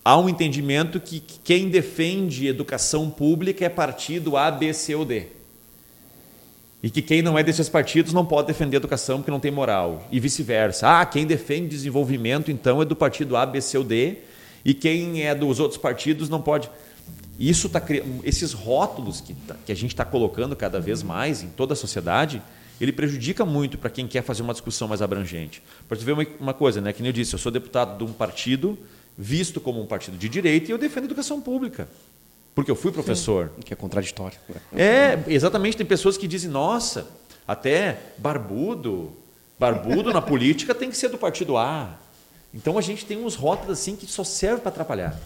há 0.06 0.18
um 0.18 0.30
entendimento 0.30 1.00
que 1.00 1.20
quem 1.20 1.70
defende 1.70 2.48
educação 2.48 3.10
pública 3.10 3.66
é 3.66 3.70
partido 3.70 4.38
A, 4.38 4.50
B, 4.50 4.72
C 4.74 4.96
ou 4.96 5.04
D. 5.04 5.39
E 6.82 6.90
que 6.90 7.02
quem 7.02 7.22
não 7.22 7.38
é 7.38 7.44
desses 7.44 7.68
partidos 7.68 8.14
não 8.14 8.26
pode 8.26 8.48
defender 8.48 8.78
a 8.78 8.80
educação 8.80 9.18
porque 9.18 9.32
não 9.32 9.40
tem 9.40 9.52
moral. 9.52 10.08
E 10.12 10.20
vice-versa. 10.20 11.02
Ah, 11.02 11.06
quem 11.06 11.26
defende 11.26 11.68
desenvolvimento, 11.68 12.50
então, 12.52 12.82
é 12.82 12.86
do 12.86 12.96
partido 12.96 13.36
A, 13.36 13.46
B, 13.46 13.60
C 13.60 13.78
ou 13.78 13.84
D. 13.84 14.18
E 14.64 14.74
quem 14.74 15.24
é 15.24 15.36
dos 15.36 15.60
outros 15.60 15.80
partidos 15.80 16.30
não 16.30 16.42
pode. 16.42 16.70
Isso 17.38 17.68
tá 17.70 17.82
Esses 18.24 18.54
rótulos 18.54 19.20
que, 19.20 19.34
tá, 19.34 19.56
que 19.66 19.72
a 19.72 19.76
gente 19.76 19.92
está 19.92 20.06
colocando 20.06 20.56
cada 20.56 20.80
vez 20.80 21.04
mais 21.04 21.44
em 21.44 21.48
toda 21.48 21.74
a 21.74 21.76
sociedade, 21.76 22.42
ele 22.80 22.94
prejudica 22.94 23.46
muito 23.46 23.78
para 23.78 23.90
quem 23.90 24.08
quer 24.08 24.24
fazer 24.24 24.42
uma 24.42 24.54
discussão 24.54 24.88
mais 24.88 25.02
abrangente. 25.02 25.62
Para 25.88 25.98
você 25.98 26.06
ver 26.06 26.14
uma, 26.14 26.26
uma 26.40 26.54
coisa, 26.54 26.80
né? 26.80 26.94
que 26.94 27.02
nem 27.02 27.10
eu 27.10 27.14
disse, 27.14 27.34
eu 27.34 27.40
sou 27.40 27.52
deputado 27.52 27.98
de 27.98 28.10
um 28.10 28.14
partido 28.14 28.78
visto 29.18 29.60
como 29.60 29.82
um 29.82 29.86
partido 29.86 30.18
de 30.18 30.30
direita 30.30 30.70
e 30.70 30.72
eu 30.72 30.78
defendo 30.78 31.04
a 31.04 31.06
educação 31.08 31.42
pública. 31.42 31.90
Porque 32.60 32.70
eu 32.70 32.76
fui 32.76 32.92
professor. 32.92 33.50
Sim, 33.56 33.62
que 33.62 33.74
é 33.74 33.78
contraditório. 33.78 34.38
É, 34.76 35.18
exatamente. 35.28 35.78
Tem 35.78 35.86
pessoas 35.86 36.18
que 36.18 36.28
dizem, 36.28 36.52
nossa, 36.52 37.08
até 37.48 37.98
barbudo, 38.18 39.14
barbudo 39.58 40.12
na 40.12 40.22
política 40.22 40.76
tem 40.76 40.90
que 40.90 40.98
ser 40.98 41.08
do 41.08 41.18
partido 41.18 41.56
A. 41.56 41.98
Então 42.54 42.78
a 42.78 42.82
gente 42.82 43.06
tem 43.06 43.24
uns 43.24 43.36
rótulos 43.36 43.80
assim 43.80 43.96
que 43.96 44.06
só 44.08 44.26
servem 44.26 44.60
para 44.60 44.72
atrapalhar. 44.72 45.18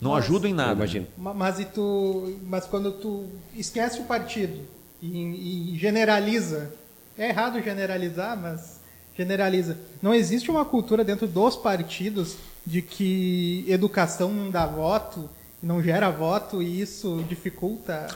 Não 0.00 0.10
mas, 0.10 0.24
ajudam 0.24 0.50
em 0.50 0.52
nada. 0.52 0.72
Imagino. 0.72 1.06
Mas, 1.16 1.60
e 1.60 1.64
tu, 1.64 2.36
mas 2.44 2.66
quando 2.66 2.90
tu 2.90 3.26
esquece 3.54 4.00
o 4.00 4.04
partido 4.04 4.60
e, 5.00 5.74
e 5.74 5.78
generaliza, 5.78 6.72
é 7.16 7.28
errado 7.28 7.62
generalizar, 7.62 8.36
mas 8.36 8.80
generaliza. 9.16 9.78
Não 10.02 10.12
existe 10.12 10.50
uma 10.50 10.64
cultura 10.64 11.04
dentro 11.04 11.28
dos 11.28 11.54
partidos 11.54 12.34
de 12.66 12.82
que 12.82 13.64
educação 13.68 14.32
não 14.32 14.50
dá 14.50 14.66
voto, 14.66 15.30
não 15.62 15.82
gera 15.82 16.10
voto 16.10 16.62
e 16.62 16.80
isso 16.80 17.24
dificulta 17.28 18.06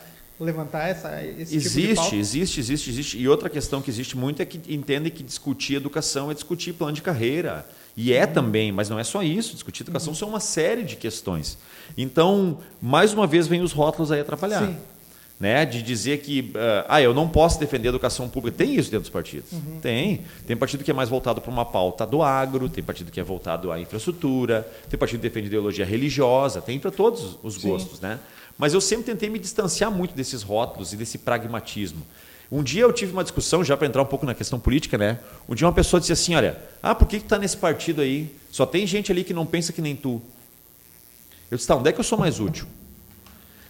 levantar 0.40 0.88
essa, 0.88 1.22
esse 1.22 1.56
existe, 1.56 1.80
tipo 1.80 1.88
de 1.88 1.94
pauta? 1.94 2.16
Existe, 2.16 2.60
existe, 2.60 2.90
existe. 2.90 3.18
E 3.18 3.28
outra 3.28 3.48
questão 3.48 3.80
que 3.80 3.90
existe 3.90 4.16
muito 4.16 4.42
é 4.42 4.44
que 4.44 4.60
entendem 4.72 5.12
que 5.12 5.22
discutir 5.22 5.74
educação 5.74 6.30
é 6.30 6.34
discutir 6.34 6.72
plano 6.72 6.92
de 6.92 7.02
carreira. 7.02 7.66
E 7.96 8.12
é 8.12 8.26
também, 8.26 8.72
mas 8.72 8.88
não 8.88 8.98
é 8.98 9.04
só 9.04 9.22
isso. 9.22 9.52
Discutir 9.52 9.82
educação 9.82 10.12
uhum. 10.12 10.18
são 10.18 10.28
uma 10.28 10.40
série 10.40 10.82
de 10.82 10.96
questões. 10.96 11.56
Então, 11.96 12.58
mais 12.82 13.12
uma 13.12 13.26
vez, 13.26 13.46
vem 13.46 13.62
os 13.62 13.72
rótulos 13.72 14.10
aí 14.10 14.20
atrapalhar. 14.20 14.66
Sim. 14.66 14.76
Né, 15.44 15.66
de 15.66 15.82
dizer 15.82 16.22
que 16.22 16.40
uh, 16.40 16.86
ah, 16.88 17.02
eu 17.02 17.12
não 17.12 17.28
posso 17.28 17.60
defender 17.60 17.88
a 17.88 17.90
educação 17.90 18.30
pública. 18.30 18.56
Tem 18.56 18.76
isso 18.76 18.90
dentro 18.90 19.02
dos 19.02 19.10
partidos? 19.10 19.52
Uhum. 19.52 19.78
Tem. 19.78 20.22
Tem 20.46 20.56
partido 20.56 20.82
que 20.82 20.90
é 20.90 20.94
mais 20.94 21.10
voltado 21.10 21.38
para 21.38 21.50
uma 21.50 21.66
pauta 21.66 22.06
do 22.06 22.22
agro, 22.22 22.66
tem 22.66 22.82
partido 22.82 23.12
que 23.12 23.20
é 23.20 23.22
voltado 23.22 23.70
à 23.70 23.78
infraestrutura, 23.78 24.66
tem 24.88 24.98
partido 24.98 25.20
que 25.20 25.28
defende 25.28 25.48
ideologia 25.48 25.84
religiosa, 25.84 26.62
tem 26.62 26.78
para 26.78 26.90
todos 26.90 27.38
os 27.42 27.58
gostos. 27.58 28.00
Né? 28.00 28.18
Mas 28.56 28.72
eu 28.72 28.80
sempre 28.80 29.04
tentei 29.04 29.28
me 29.28 29.38
distanciar 29.38 29.90
muito 29.90 30.14
desses 30.14 30.42
rótulos 30.42 30.94
e 30.94 30.96
desse 30.96 31.18
pragmatismo. 31.18 32.06
Um 32.50 32.62
dia 32.62 32.80
eu 32.80 32.92
tive 32.94 33.12
uma 33.12 33.22
discussão, 33.22 33.62
já 33.62 33.76
para 33.76 33.86
entrar 33.86 34.00
um 34.00 34.06
pouco 34.06 34.24
na 34.24 34.32
questão 34.32 34.58
política, 34.58 34.96
né? 34.96 35.18
Um 35.46 35.54
dia 35.54 35.66
uma 35.66 35.74
pessoa 35.74 36.00
disse 36.00 36.12
assim: 36.14 36.34
Olha, 36.34 36.58
ah, 36.82 36.94
por 36.94 37.06
que 37.06 37.16
está 37.16 37.38
nesse 37.38 37.58
partido 37.58 38.00
aí? 38.00 38.34
Só 38.50 38.64
tem 38.64 38.86
gente 38.86 39.12
ali 39.12 39.24
que 39.24 39.34
não 39.34 39.44
pensa 39.44 39.74
que 39.74 39.82
nem 39.82 39.94
tu. 39.94 40.22
Eu 41.50 41.58
disse: 41.58 41.68
Tá, 41.68 41.76
onde 41.76 41.90
é 41.90 41.92
que 41.92 42.00
eu 42.00 42.04
sou 42.04 42.16
mais 42.16 42.40
útil? 42.40 42.66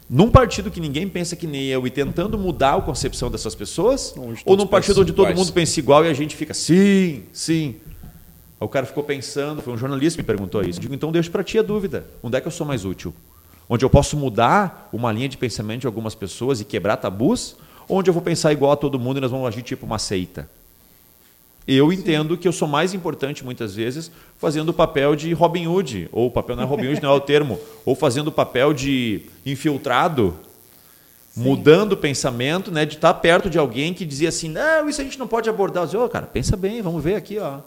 Num 0.08 0.30
partido 0.30 0.70
que 0.70 0.80
ninguém 0.80 1.08
pensa 1.08 1.34
que 1.34 1.46
nem 1.46 1.64
eu 1.64 1.86
e 1.86 1.90
tentando 1.90 2.38
mudar 2.38 2.74
a 2.76 2.80
concepção 2.80 3.30
dessas 3.30 3.54
pessoas? 3.54 4.14
Ou 4.44 4.56
num 4.56 4.66
partido 4.66 5.00
onde 5.00 5.12
todo 5.12 5.34
mundo 5.34 5.52
pensa 5.52 5.80
igual 5.80 6.04
e 6.04 6.08
a 6.08 6.12
gente 6.12 6.36
fica, 6.36 6.52
sim, 6.52 7.22
sim. 7.32 7.76
o 8.60 8.68
cara 8.68 8.84
ficou 8.84 9.02
pensando, 9.02 9.62
foi 9.62 9.72
um 9.72 9.78
jornalista 9.78 10.18
que 10.18 10.22
me 10.22 10.26
perguntou 10.26 10.62
isso. 10.62 10.78
Eu 10.78 10.82
digo, 10.82 10.94
então 10.94 11.10
deixo 11.10 11.30
para 11.30 11.42
ti 11.42 11.58
a 11.58 11.62
dúvida: 11.62 12.04
onde 12.22 12.36
é 12.36 12.40
que 12.40 12.46
eu 12.46 12.52
sou 12.52 12.66
mais 12.66 12.84
útil? 12.84 13.14
Onde 13.68 13.84
eu 13.84 13.88
posso 13.88 14.16
mudar 14.16 14.90
uma 14.92 15.10
linha 15.10 15.28
de 15.28 15.38
pensamento 15.38 15.82
de 15.82 15.86
algumas 15.86 16.14
pessoas 16.14 16.60
e 16.60 16.64
quebrar 16.64 16.98
tabus? 16.98 17.56
onde 17.88 18.08
eu 18.08 18.14
vou 18.14 18.22
pensar 18.22 18.52
igual 18.52 18.72
a 18.72 18.76
todo 18.76 18.98
mundo 18.98 19.18
e 19.18 19.20
nós 19.20 19.30
vamos 19.30 19.46
agir 19.46 19.62
tipo 19.62 19.86
uma 19.86 19.98
seita. 19.98 20.48
Eu 21.66 21.90
Sim. 21.90 21.96
entendo 21.96 22.37
que 22.37 22.46
eu 22.46 22.53
sou 22.53 22.68
mais 22.68 22.92
importante 22.92 23.44
muitas 23.44 23.74
vezes 23.74 24.11
fazendo 24.38 24.68
o 24.68 24.74
papel 24.74 25.16
de 25.16 25.33
Robin 25.33 25.66
Hood, 25.66 26.09
ou 26.12 26.27
o 26.27 26.31
papel 26.31 26.57
não 26.57 26.62
é 26.62 26.66
Robin 26.66 26.88
Hood, 26.88 27.03
não 27.03 27.11
é 27.11 27.14
o 27.14 27.20
termo, 27.20 27.59
ou 27.85 27.94
fazendo 27.94 28.29
o 28.29 28.33
papel 28.33 28.74
de 28.74 29.22
infiltrado, 29.46 30.35
Sim. 31.31 31.42
mudando 31.42 31.92
o 31.92 31.96
pensamento, 31.96 32.70
né, 32.70 32.85
de 32.85 32.96
estar 32.96 33.14
perto 33.14 33.48
de 33.48 33.59
alguém 33.59 33.94
que 33.94 34.05
dizia 34.05 34.29
assim, 34.29 34.48
não, 34.48 34.88
isso 34.88 35.00
a 35.00 35.05
gente 35.05 35.18
não 35.18 35.27
pode 35.27 35.48
abordar. 35.48 35.85
Eu 35.85 35.87
dizia, 35.87 36.00
oh, 36.00 36.09
cara, 36.09 36.27
pensa 36.27 36.57
bem, 36.57 36.83
vamos 36.83 37.03
ver 37.03 37.14
aqui, 37.14 37.38
ó. 37.38 37.61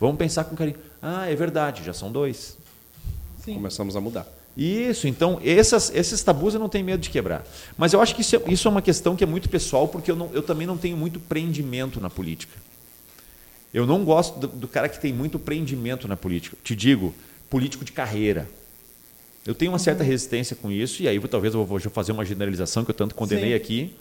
Vamos 0.00 0.16
pensar 0.16 0.44
com 0.44 0.56
carinho. 0.56 0.76
Ah, 1.00 1.30
é 1.30 1.34
verdade, 1.34 1.84
já 1.84 1.92
são 1.92 2.10
dois. 2.10 2.58
Sim. 3.44 3.54
Começamos 3.54 3.94
a 3.94 4.00
mudar. 4.00 4.26
Isso, 4.56 5.08
então 5.08 5.40
essas, 5.44 5.90
esses 5.94 6.22
tabus 6.22 6.54
eu 6.54 6.60
não 6.60 6.68
tenho 6.68 6.84
medo 6.84 7.00
de 7.00 7.10
quebrar. 7.10 7.44
Mas 7.76 7.92
eu 7.92 8.00
acho 8.00 8.14
que 8.14 8.20
isso 8.20 8.36
é, 8.36 8.42
isso 8.48 8.68
é 8.68 8.70
uma 8.70 8.82
questão 8.82 9.16
que 9.16 9.24
é 9.24 9.26
muito 9.26 9.48
pessoal, 9.48 9.88
porque 9.88 10.10
eu, 10.10 10.16
não, 10.16 10.30
eu 10.32 10.42
também 10.42 10.66
não 10.66 10.76
tenho 10.76 10.96
muito 10.96 11.18
prendimento 11.18 12.00
na 12.00 12.08
política. 12.08 12.54
Eu 13.74 13.84
não 13.84 14.04
gosto 14.04 14.38
do, 14.38 14.46
do, 14.46 14.68
cara 14.68 14.88
que 14.88 15.00
tem 15.00 15.12
muito 15.12 15.36
prendimento 15.36 16.06
na 16.06 16.16
política. 16.16 16.56
Te 16.62 16.76
digo, 16.76 17.12
político 17.50 17.84
de 17.84 17.90
carreira. 17.90 18.48
Eu 19.44 19.54
tenho 19.54 19.72
uma 19.72 19.78
certa 19.80 20.04
uhum. 20.04 20.08
resistência 20.08 20.54
com 20.54 20.70
isso, 20.70 21.02
e 21.02 21.08
aí 21.08 21.20
talvez 21.28 21.52
eu 21.52 21.64
vou 21.66 21.80
fazer 21.80 22.12
uma 22.12 22.24
generalização 22.24 22.84
que 22.84 22.92
eu 22.92 22.94
tanto 22.94 23.16
condenei 23.16 23.50
Sim. 23.50 23.56
aqui. 23.56 23.94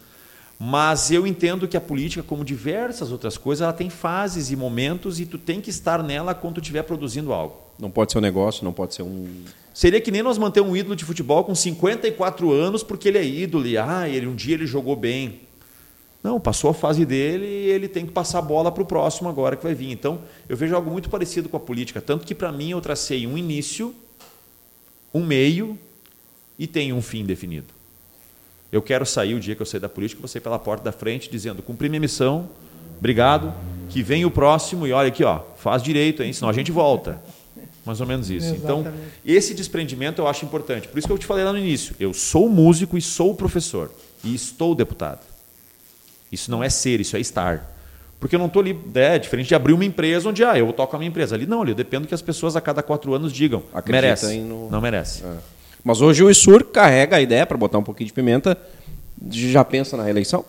Mas 0.59 1.09
eu 1.09 1.25
entendo 1.25 1.67
que 1.67 1.75
a 1.75 1.81
política, 1.81 2.21
como 2.21 2.45
diversas 2.45 3.11
outras 3.11 3.35
coisas, 3.35 3.63
ela 3.63 3.73
tem 3.73 3.89
fases 3.89 4.51
e 4.51 4.55
momentos 4.55 5.19
e 5.19 5.25
tu 5.25 5.39
tem 5.39 5.59
que 5.59 5.71
estar 5.71 6.03
nela 6.03 6.35
quando 6.35 6.55
tu 6.55 6.61
estiver 6.61 6.83
produzindo 6.83 7.33
algo. 7.33 7.57
Não 7.79 7.89
pode 7.89 8.11
ser 8.11 8.19
um 8.19 8.21
negócio, 8.21 8.63
não 8.63 8.71
pode 8.71 8.93
ser 8.93 9.01
um 9.01 9.43
Seria 9.73 9.99
que 9.99 10.11
nem 10.11 10.21
nós 10.21 10.37
manter 10.37 10.61
um 10.61 10.77
ídolo 10.77 10.95
de 10.95 11.03
futebol 11.03 11.43
com 11.43 11.55
54 11.55 12.51
anos 12.51 12.83
porque 12.83 13.07
ele 13.07 13.17
é 13.17 13.25
ídolo 13.25 13.65
e 13.65 13.75
ah, 13.75 14.07
ele, 14.07 14.27
um 14.27 14.35
dia 14.35 14.53
ele 14.53 14.67
jogou 14.67 14.95
bem. 14.95 15.41
Não, 16.23 16.39
passou 16.39 16.69
a 16.69 16.73
fase 16.73 17.05
dele 17.05 17.45
e 17.45 17.69
ele 17.69 17.89
tem 17.89 18.05
que 18.05 18.13
passar 18.13 18.39
a 18.39 18.41
bola 18.41 18.71
para 18.71 18.81
o 18.81 18.85
próximo 18.85 19.27
agora 19.27 19.57
que 19.57 19.63
vai 19.63 19.73
vir. 19.75 19.91
Então, 19.91 20.21
eu 20.47 20.55
vejo 20.55 20.73
algo 20.73 20.89
muito 20.89 21.09
parecido 21.09 21.49
com 21.49 21.57
a 21.57 21.59
política. 21.59 22.01
Tanto 22.01 22.25
que, 22.25 22.33
para 22.33 22.49
mim, 22.49 22.71
eu 22.71 22.79
tracei 22.79 23.27
um 23.27 23.37
início, 23.37 23.93
um 25.13 25.21
meio 25.25 25.77
e 26.57 26.65
tem 26.65 26.93
um 26.93 27.01
fim 27.01 27.25
definido. 27.25 27.67
Eu 28.71 28.81
quero 28.81 29.05
sair 29.05 29.35
o 29.35 29.39
dia 29.39 29.53
que 29.53 29.61
eu 29.61 29.65
sair 29.65 29.81
da 29.81 29.89
política, 29.89 30.21
vou 30.21 30.27
sair 30.29 30.41
pela 30.41 30.57
porta 30.57 30.85
da 30.85 30.93
frente 30.93 31.29
dizendo: 31.29 31.61
cumpri 31.61 31.89
minha 31.89 31.99
missão, 31.99 32.49
obrigado, 32.97 33.53
que 33.89 34.01
vem 34.01 34.23
o 34.23 34.31
próximo 34.31 34.87
e 34.87 34.93
olha 34.93 35.09
aqui, 35.09 35.25
ó, 35.25 35.41
faz 35.57 35.83
direito, 35.83 36.23
hein, 36.23 36.31
senão 36.31 36.49
a 36.49 36.53
gente 36.53 36.71
volta. 36.71 37.21
Mais 37.85 37.99
ou 37.99 38.07
menos 38.07 38.29
isso. 38.29 38.55
Então, 38.55 38.79
Exatamente. 38.79 39.07
Então, 39.21 39.35
esse 39.35 39.53
desprendimento 39.53 40.21
eu 40.21 40.27
acho 40.27 40.45
importante. 40.45 40.87
Por 40.87 40.97
isso 40.97 41.05
que 41.05 41.13
eu 41.13 41.17
te 41.17 41.25
falei 41.25 41.43
lá 41.43 41.51
no 41.51 41.59
início. 41.59 41.93
Eu 41.99 42.13
sou 42.13 42.47
músico 42.47 42.97
e 42.97 43.01
sou 43.01 43.35
professor. 43.35 43.91
E 44.23 44.33
estou 44.33 44.73
deputado. 44.73 45.32
Isso 46.33 46.49
não 46.49 46.63
é 46.63 46.69
ser, 46.69 46.99
isso 46.99 47.15
é 47.15 47.19
estar. 47.19 47.71
Porque 48.19 48.35
eu 48.35 48.39
não 48.39 48.47
estou 48.47 48.61
ali, 48.61 48.75
é 48.95 49.19
diferente 49.19 49.49
de 49.49 49.55
abrir 49.55 49.73
uma 49.73 49.85
empresa 49.85 50.29
onde 50.29 50.43
ah, 50.43 50.57
eu 50.57 50.71
toco 50.73 50.95
a 50.95 50.99
minha 50.99 51.09
empresa. 51.09 51.35
Ali 51.35 51.45
não, 51.45 51.61
ali 51.61 51.71
eu 51.71 51.75
dependo 51.75 52.07
que 52.07 52.13
as 52.15 52.21
pessoas 52.21 52.55
a 52.55 52.61
cada 52.61 52.81
quatro 52.81 53.13
anos 53.13 53.31
digam. 53.31 53.61
merece. 53.85 54.39
No... 54.39 54.69
Não 54.69 54.81
merece. 54.81 55.23
É. 55.23 55.35
Mas 55.83 56.01
hoje 56.01 56.23
o 56.23 56.31
ISUR 56.31 56.63
carrega 56.63 57.17
a 57.17 57.21
ideia, 57.21 57.45
para 57.45 57.57
botar 57.57 57.77
um 57.77 57.83
pouquinho 57.83 58.07
de 58.07 58.13
pimenta, 58.13 58.57
já 59.29 59.63
pensa 59.63 59.95
na 59.95 60.03
reeleição? 60.03 60.43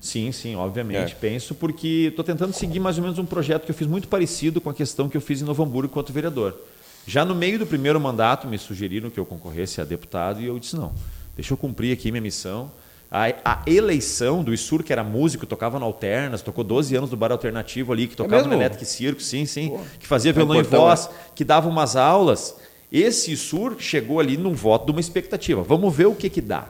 Sim, 0.00 0.32
sim, 0.32 0.54
obviamente. 0.56 1.12
É. 1.12 1.16
Penso 1.16 1.54
porque 1.54 2.08
estou 2.10 2.24
tentando 2.24 2.52
seguir 2.52 2.80
mais 2.80 2.98
ou 2.98 3.02
menos 3.02 3.18
um 3.18 3.24
projeto 3.24 3.64
que 3.64 3.70
eu 3.70 3.74
fiz 3.74 3.86
muito 3.86 4.08
parecido 4.08 4.60
com 4.60 4.68
a 4.68 4.74
questão 4.74 5.08
que 5.08 5.16
eu 5.16 5.20
fiz 5.20 5.40
em 5.40 5.44
Novo 5.44 5.62
Hamburgo 5.62 5.88
enquanto 5.90 6.12
vereador. 6.12 6.60
Já 7.06 7.24
no 7.24 7.34
meio 7.34 7.58
do 7.58 7.66
primeiro 7.66 8.00
mandato 8.00 8.46
me 8.46 8.58
sugeriram 8.58 9.08
que 9.08 9.18
eu 9.18 9.24
concorresse 9.24 9.80
a 9.80 9.84
deputado 9.84 10.40
e 10.40 10.46
eu 10.46 10.58
disse 10.58 10.76
não, 10.76 10.92
deixa 11.36 11.54
eu 11.54 11.56
cumprir 11.56 11.92
aqui 11.92 12.10
minha 12.10 12.20
missão. 12.20 12.70
A, 13.10 13.26
a 13.44 13.62
eleição 13.66 14.42
do 14.42 14.52
Isur, 14.52 14.82
que 14.82 14.92
era 14.92 15.04
músico, 15.04 15.46
tocava 15.46 15.78
no 15.78 15.84
Alternas, 15.84 16.42
tocou 16.42 16.64
12 16.64 16.96
anos 16.96 17.10
do 17.10 17.16
bar 17.16 17.30
alternativo 17.30 17.92
ali, 17.92 18.08
que 18.08 18.14
é 18.14 18.16
tocava 18.16 18.44
é 18.44 18.46
no 18.46 18.54
Electric 18.54 18.84
Circo, 18.84 19.22
sim, 19.22 19.46
sim, 19.46 19.70
Pô, 19.70 19.80
que 19.98 20.06
fazia 20.06 20.30
é 20.30 20.32
violão 20.32 20.56
e 20.56 20.62
voz, 20.62 21.06
é. 21.06 21.10
que 21.34 21.44
dava 21.44 21.68
umas 21.68 21.94
aulas. 21.94 22.56
Esse 22.90 23.32
Isur 23.32 23.76
chegou 23.78 24.20
ali 24.20 24.36
num 24.36 24.54
voto 24.54 24.86
de 24.86 24.92
uma 24.92 25.00
expectativa. 25.00 25.62
Vamos 25.62 25.94
ver 25.94 26.06
o 26.06 26.14
que 26.14 26.28
que 26.28 26.40
dá. 26.40 26.66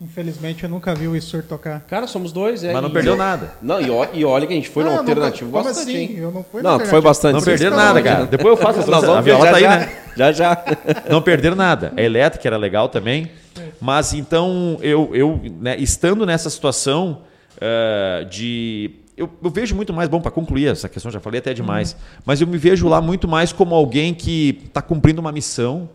Infelizmente 0.00 0.64
eu 0.64 0.70
nunca 0.70 0.94
vi 0.94 1.06
o 1.06 1.14
Isur 1.14 1.42
tocar. 1.42 1.80
Cara, 1.80 2.06
somos 2.06 2.32
dois, 2.32 2.64
é. 2.64 2.72
Mas 2.72 2.82
não 2.82 2.90
perdeu 2.90 3.16
nada. 3.16 3.52
Não, 3.60 3.78
e, 3.78 4.18
e 4.18 4.24
olha 4.24 4.46
que 4.46 4.52
a 4.54 4.56
gente 4.56 4.70
foi 4.70 4.82
no 4.82 4.96
alternativo 4.96 5.50
nunca, 5.50 5.64
bastante. 5.64 5.90
Assim? 5.90 6.16
Eu 6.16 6.32
não 6.32 6.42
fui 6.42 6.62
Não, 6.62 6.78
tu 6.78 6.86
foi 6.86 7.02
bastante. 7.02 7.34
Não 7.34 7.42
perderam 7.42 7.76
nada, 7.76 8.02
cara. 8.02 8.24
Depois 8.24 8.48
eu 8.48 8.56
faço 8.56 8.80
essa 8.80 9.18
A 9.18 9.20
viola 9.20 9.50
tá 9.50 9.56
aí, 9.56 9.68
né? 9.68 9.92
Já, 10.16 10.32
já. 10.32 10.64
Não 11.10 11.20
perderam 11.20 11.54
nada. 11.54 11.92
A 11.94 12.02
elétrica 12.02 12.48
era 12.48 12.56
legal 12.56 12.88
também. 12.88 13.30
Mas 13.80 14.14
então, 14.14 14.78
eu, 14.80 15.14
eu 15.14 15.40
né, 15.60 15.76
estando 15.78 16.24
nessa 16.24 16.48
situação 16.50 17.22
uh, 17.56 18.24
de. 18.26 18.92
Eu, 19.16 19.28
eu, 19.42 19.50
vejo 19.50 19.74
muito 19.76 19.92
mais, 19.92 20.08
bom, 20.08 20.20
para 20.20 20.30
concluir 20.30 20.68
essa 20.68 20.88
questão, 20.88 21.10
já 21.10 21.20
falei 21.20 21.40
até 21.40 21.52
demais, 21.52 21.92
uhum. 21.92 22.22
mas 22.24 22.40
eu 22.40 22.46
me 22.46 22.56
vejo 22.56 22.88
lá 22.88 23.02
muito 23.02 23.28
mais 23.28 23.52
como 23.52 23.74
alguém 23.74 24.14
que 24.14 24.62
está 24.64 24.80
cumprindo 24.80 25.20
uma 25.20 25.30
missão 25.30 25.90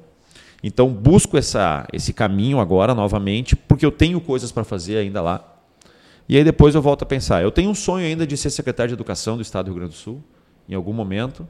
então 0.66 0.90
busco 0.92 1.38
essa, 1.38 1.88
esse 1.94 2.12
caminho 2.12 2.60
agora 2.60 2.96
novamente, 2.96 3.56
porque 3.56 3.86
eu 3.86 3.92
tenho 3.92 4.20
coisas 4.20 4.52
para 4.52 4.64
fazer 4.64 4.98
ainda 4.98 5.22
lá. 5.22 5.60
E 6.28 6.36
aí 6.36 6.44
depois 6.44 6.74
eu 6.74 6.82
volto 6.82 7.04
a 7.04 7.06
pensar. 7.06 7.44
Eu 7.44 7.52
tenho 7.52 7.70
um 7.70 7.76
sonho 7.76 8.04
ainda 8.04 8.26
de 8.26 8.36
ser 8.36 8.50
secretário 8.50 8.90
de 8.90 8.96
Educação 8.96 9.36
do 9.36 9.44
Estado 9.44 9.66
do 9.66 9.70
Rio 9.70 9.76
Grande 9.76 9.94
do 9.94 9.98
Sul, 9.98 10.24
em 10.68 10.74
algum 10.74 10.92
momento, 10.92 11.48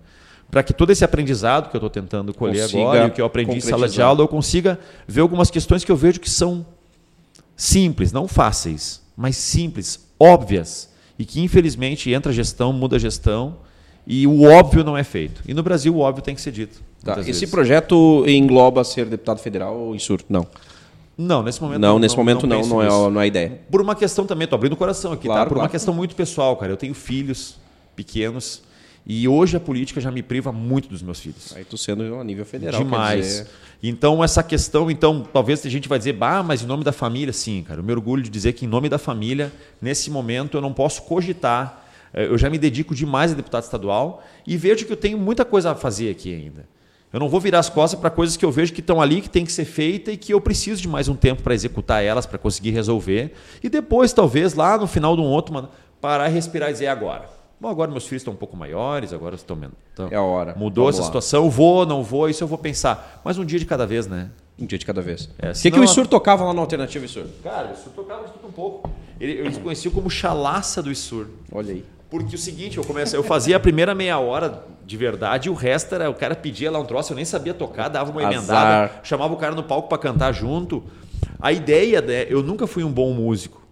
para 0.50 0.64
que 0.64 0.74
todo 0.74 0.92
esse 0.92 1.04
aprendizado 1.04 1.70
que 1.70 1.76
eu 1.76 1.80
estou 1.80 1.90
tentando 1.90 2.34
colher 2.34 2.64
consiga 2.64 2.82
agora, 2.82 3.04
e 3.06 3.08
o 3.08 3.12
que 3.12 3.22
eu 3.22 3.26
aprendi 3.26 3.58
em 3.58 3.62
sala 3.62 3.90
de 3.90 4.02
aula, 4.02 4.22
eu 4.22 4.28
consiga 4.28 4.80
ver 5.08 5.22
algumas 5.22 5.52
questões 5.52 5.84
que 5.84 5.92
eu 5.92 5.96
vejo 5.96 6.20
que 6.20 6.30
são 6.30 6.66
simples, 7.56 8.12
não 8.12 8.28
fáceis, 8.28 9.02
mas 9.16 9.36
simples, 9.38 10.08
óbvias, 10.20 10.90
e 11.18 11.26
que 11.26 11.42
infelizmente 11.42 12.12
entra 12.12 12.32
a 12.32 12.36
gestão, 12.36 12.72
muda 12.72 12.96
a 12.96 13.00
gestão, 13.00 13.58
e 14.08 14.28
o 14.28 14.44
óbvio 14.44 14.84
não 14.84 14.98
é 14.98 15.04
feito. 15.04 15.42
E 15.48 15.54
no 15.54 15.64
Brasil 15.64 15.96
o 15.96 16.00
óbvio 16.00 16.24
tem 16.24 16.36
que 16.36 16.42
ser 16.42 16.52
dito. 16.52 16.82
Tá. 17.04 17.14
Esse 17.14 17.32
vezes. 17.32 17.50
projeto 17.50 18.24
engloba 18.28 18.84
ser 18.84 19.06
deputado 19.06 19.40
federal 19.40 19.78
ou 19.78 19.96
insur? 19.96 20.22
Não. 20.30 20.48
Não, 21.18 21.42
nesse 21.44 21.62
momento 21.62 21.80
Não, 21.80 21.98
nesse 21.98 22.18
momento 22.18 22.46
não, 22.46 22.62
não, 22.62 22.82
é, 22.82 22.86
nisso. 22.86 23.10
não 23.10 23.22
é 23.22 23.24
a 23.24 23.28
ideia. 23.28 23.62
Por 23.72 23.82
uma 23.82 23.96
questão 23.96 24.26
também, 24.26 24.48
tô 24.48 24.56
abrindo 24.56 24.74
o 24.74 24.78
coração 24.78 25.14
aqui, 25.14 25.28
Claro, 25.28 25.44
tá? 25.44 25.46
Por 25.46 25.54
uma 25.54 25.62
claro. 25.62 25.72
questão 25.72 25.94
muito 25.94 26.14
pessoal, 26.14 26.58
cara. 26.58 26.74
Eu 26.74 26.78
tenho 26.78 26.94
filhos 26.94 27.56
pequenos 27.96 28.62
e 29.06 29.28
hoje 29.28 29.56
a 29.56 29.60
política 29.60 30.02
já 30.02 30.10
me 30.12 30.24
priva 30.24 30.52
muito 30.52 30.90
dos 30.90 31.02
meus 31.02 31.20
filhos. 31.20 31.54
Aí 31.56 31.64
tu 31.64 31.78
sendo 31.78 32.16
a 32.20 32.24
nível 32.24 32.46
federal. 32.46 32.84
Demais. 32.84 33.26
dizer- 33.26 33.48
Então, 33.84 34.24
essa 34.24 34.42
questão, 34.42 34.90
então, 34.90 35.22
talvez 35.32 35.64
a 35.66 35.70
gente 35.70 35.88
vai 35.88 35.98
dizer, 36.00 36.14
bah, 36.14 36.42
mas 36.42 36.64
em 36.64 36.66
nome 36.66 36.84
da 36.84 36.92
família, 36.92 37.32
sim, 37.32 37.64
cara. 37.68 37.80
Eu 37.82 37.84
me 37.84 37.92
orgulho 37.92 38.24
de 38.24 38.30
dizer 38.30 38.54
que 38.54 38.66
em 38.66 38.68
nome 38.68 38.90
da 38.90 38.98
família, 38.98 39.52
nesse 39.82 40.10
momento, 40.10 40.58
eu 40.58 40.62
não 40.62 40.74
posso 40.74 41.04
cogitar. 41.04 41.84
eh, 42.14 42.26
Eu 42.26 42.38
já 42.38 42.50
me 42.50 42.58
dedico 42.58 42.96
demais 42.96 43.32
a 43.32 43.36
deputado 43.36 43.64
estadual 43.64 44.24
e 44.48 44.56
vejo 44.58 44.86
que 44.86 44.92
eu 44.94 44.98
tenho 44.98 45.18
muita 45.20 45.44
coisa 45.46 45.72
a 45.72 45.76
fazer 45.76 46.10
aqui 46.10 46.34
ainda. 46.34 46.66
Eu 47.14 47.20
não 47.20 47.30
vou 47.30 47.40
virar 47.40 47.60
as 47.60 47.70
costas 47.70 48.00
para 48.00 48.10
coisas 48.10 48.36
que 48.36 48.44
eu 48.44 48.52
vejo 48.52 48.74
que 48.74 48.80
estão 48.80 49.00
ali, 49.02 49.22
que 49.22 49.30
tem 49.30 49.46
que 49.46 49.52
ser 49.52 49.66
feita 49.66 50.12
e 50.12 50.18
que 50.18 50.34
eu 50.34 50.42
preciso 50.42 50.82
de 50.82 50.88
mais 50.88 51.08
um 51.08 51.16
tempo 51.16 51.44
para 51.44 51.54
executar 51.54 52.04
elas, 52.04 52.26
para 52.26 52.38
conseguir 52.40 52.72
resolver. 52.72 53.34
E 53.64 53.70
depois, 53.70 54.12
talvez, 54.14 54.54
lá 54.54 54.78
no 54.78 54.88
final 54.88 55.16
de 55.16 55.22
um 55.22 55.26
outro, 55.26 55.54
mano, 55.54 55.70
parar 56.02 56.30
e 56.30 56.34
respirar 56.34 56.70
e 56.70 56.74
dizer 56.74 56.86
"É 56.86 56.90
agora. 56.90 57.35
Bom, 57.60 57.70
agora 57.70 57.90
meus 57.90 58.06
filhos 58.06 58.22
estão 58.22 58.34
um 58.34 58.38
pouco 58.38 58.56
maiores, 58.58 59.14
agora 59.14 59.36
estão 59.36 59.56
menos. 59.56 59.76
estão- 59.90 60.10
É 60.12 60.16
a 60.16 60.22
hora. 60.22 60.54
Mudou 60.58 60.84
Vamos 60.86 60.96
essa 60.96 61.02
lá. 61.04 61.06
situação, 61.08 61.50
vou, 61.50 61.86
não 61.86 62.04
vou, 62.04 62.30
isso 62.30 62.44
eu 62.44 62.48
vou 62.48 62.58
pensar. 62.58 63.22
Mas 63.24 63.38
um 63.38 63.46
dia 63.46 63.58
de 63.60 63.66
cada 63.66 63.86
vez, 63.88 64.08
né? 64.08 64.30
Um 64.60 64.66
dia 64.66 64.78
de 64.78 64.86
cada 64.86 65.02
vez. 65.02 65.30
É, 65.40 65.52
o 65.52 65.54
que, 65.54 65.72
que 65.72 65.80
o 65.80 65.84
Isur 65.84 66.08
tocava 66.08 66.44
lá 66.46 66.54
na 66.54 66.62
alternativa, 66.62 67.04
Isur? 67.06 67.26
Cara, 67.44 67.70
o 67.70 67.74
Isur 67.74 67.92
tocava 67.94 68.26
de 68.26 68.34
tudo 68.34 68.48
um 68.48 68.52
pouco. 68.52 68.90
Ele, 69.20 69.34
eles 69.34 69.58
conheciam 69.58 69.94
como 69.94 70.10
chalaça 70.10 70.82
do 70.84 70.92
Isur. 70.92 71.28
Olha 71.52 71.74
aí. 71.74 71.86
Porque 72.10 72.36
o 72.36 72.40
seguinte, 72.40 72.78
eu 72.78 72.84
comecei, 72.84 73.18
eu 73.18 73.24
fazia 73.24 73.58
a 73.58 73.60
primeira 73.60 73.96
meia 73.96 74.20
hora 74.20 74.64
de 74.86 74.96
verdade 74.96 75.48
e 75.50 75.52
o 75.52 75.54
resto 75.56 75.96
era, 75.96 76.10
o 76.10 76.14
cara 76.14 76.36
pedia 76.36 76.70
lá 76.70 76.80
um 76.80 76.86
troço, 76.86 77.12
eu 77.12 77.16
nem 77.16 77.26
sabia 77.26 77.54
tocar, 77.54 77.90
dava 77.90 78.12
uma 78.12 78.22
Azar. 78.22 78.34
emendada, 78.38 78.92
chamava 79.04 79.34
o 79.34 79.38
cara 79.38 79.56
no 79.56 79.64
palco 79.64 79.90
para 79.90 79.98
cantar 79.98 80.32
junto. 80.32 80.84
A 81.40 81.52
ideia, 81.52 82.02
né, 82.02 82.26
eu 82.30 82.44
nunca 82.44 82.68
fui 82.68 82.84
um 82.84 82.92
bom 82.92 83.12
músico. 83.14 83.65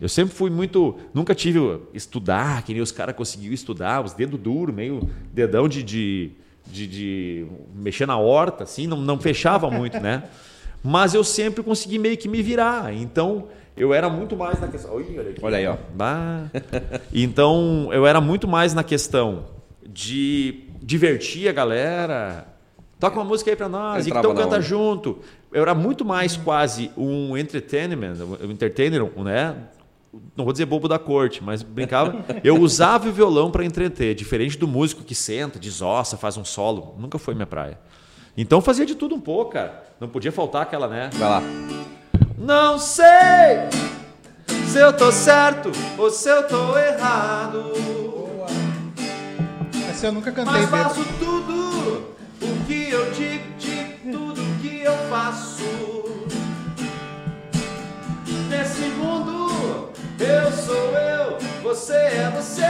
Eu 0.00 0.08
sempre 0.08 0.34
fui 0.34 0.48
muito, 0.48 0.96
nunca 1.12 1.34
tive 1.34 1.80
estudar, 1.92 2.62
que 2.62 2.72
nem 2.72 2.80
os 2.80 2.92
caras 2.92 3.16
conseguiam 3.16 3.52
estudar, 3.52 4.04
os 4.04 4.12
dedos 4.12 4.38
duros, 4.38 4.74
meio 4.74 5.08
dedão 5.32 5.68
de, 5.68 5.82
de, 5.82 6.30
de, 6.66 6.86
de 6.86 7.46
mexer 7.74 8.06
na 8.06 8.16
horta, 8.16 8.64
assim, 8.64 8.86
não, 8.86 8.96
não 8.96 9.18
fechava 9.18 9.70
muito, 9.70 9.98
né? 9.98 10.24
Mas 10.84 11.14
eu 11.14 11.24
sempre 11.24 11.62
consegui 11.64 11.98
meio 11.98 12.16
que 12.16 12.28
me 12.28 12.40
virar. 12.40 12.94
Então, 12.94 13.48
eu 13.76 13.92
era 13.92 14.08
muito 14.08 14.36
mais 14.36 14.60
na 14.60 14.68
questão. 14.68 15.00
Ih, 15.00 15.18
olha, 15.18 15.30
aqui. 15.30 15.40
Olha 15.44 15.58
aí, 15.58 15.66
ó. 15.66 15.76
Bah. 15.94 16.44
Então, 17.12 17.88
eu 17.92 18.06
era 18.06 18.20
muito 18.20 18.46
mais 18.46 18.74
na 18.74 18.84
questão 18.84 19.46
de 19.86 20.64
divertir 20.80 21.48
a 21.48 21.52
galera. 21.52 22.46
Toca 23.00 23.16
uma 23.16 23.24
música 23.24 23.50
aí 23.50 23.56
pra 23.56 23.68
nós, 23.68 24.06
Entrava 24.06 24.28
então 24.28 24.40
canta 24.40 24.60
junto. 24.60 25.18
Eu 25.52 25.62
era 25.62 25.74
muito 25.74 26.04
mais 26.04 26.36
quase 26.36 26.90
um 26.96 27.36
entertainment, 27.36 28.14
um 28.42 28.50
entertainer, 28.50 29.02
né? 29.18 29.56
Não 30.36 30.44
vou 30.44 30.52
dizer 30.52 30.64
bobo 30.64 30.88
da 30.88 30.98
corte, 30.98 31.42
mas 31.42 31.62
brincava. 31.62 32.24
Eu 32.42 32.60
usava 32.60 33.08
o 33.08 33.12
violão 33.12 33.50
para 33.50 33.64
entreter, 33.64 34.14
diferente 34.14 34.56
do 34.56 34.66
músico 34.66 35.02
que 35.02 35.14
senta, 35.14 35.58
desossa, 35.58 36.16
faz 36.16 36.36
um 36.36 36.44
solo. 36.44 36.94
Nunca 36.98 37.18
foi 37.18 37.34
minha 37.34 37.46
praia. 37.46 37.78
Então 38.36 38.60
fazia 38.60 38.86
de 38.86 38.94
tudo 38.94 39.14
um 39.14 39.20
pouco, 39.20 39.52
cara. 39.52 39.84
Não 40.00 40.08
podia 40.08 40.32
faltar 40.32 40.62
aquela, 40.62 40.88
né? 40.88 41.10
Vai 41.14 41.28
lá. 41.28 41.42
Não 42.38 42.78
sei 42.78 43.06
se 44.66 44.78
eu 44.78 44.92
tô 44.92 45.10
certo 45.10 45.70
ou 45.98 46.10
se 46.10 46.28
eu 46.28 46.46
tô 46.46 46.78
errado. 46.78 47.72
Essa 49.90 50.06
eu 50.06 50.12
nunca 50.12 50.30
cantei 50.30 50.52
Mas 50.52 50.70
faço 50.70 51.04
tudo 51.18 52.14
o 52.40 52.64
que 52.66 52.90
eu 52.90 53.10
digo, 53.10 53.44
digo 53.58 54.12
tudo 54.12 54.40
o 54.40 54.54
que 54.60 54.82
eu 54.82 54.96
faço. 55.10 55.77
Eu 60.28 60.52
sou 60.52 60.92
eu, 60.96 61.38
você 61.62 61.94
é 61.94 62.30
você. 62.36 62.62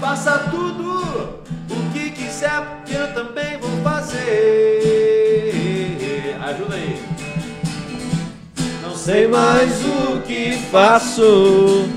Faça 0.00 0.48
tudo 0.50 1.40
o 1.70 1.90
que 1.92 2.10
quiser, 2.10 2.82
que 2.84 2.94
eu 2.94 3.12
também 3.14 3.56
vou 3.58 3.70
fazer. 3.82 4.22
Ajuda 6.44 6.74
aí. 6.74 7.00
Não 8.82 8.94
sei 8.96 9.26
mais 9.28 9.72
o 9.84 10.20
que 10.22 10.58
faço. 10.70 11.88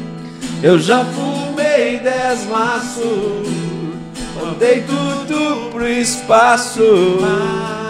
Eu 0.63 0.79
já 0.79 1.03
fumei 1.03 1.99
dez 1.99 2.45
maços, 2.45 3.47
mandei 4.35 4.83
tudo 4.83 5.69
pro 5.71 5.87
espaço. 5.87 7.19
Ah, 7.21 7.84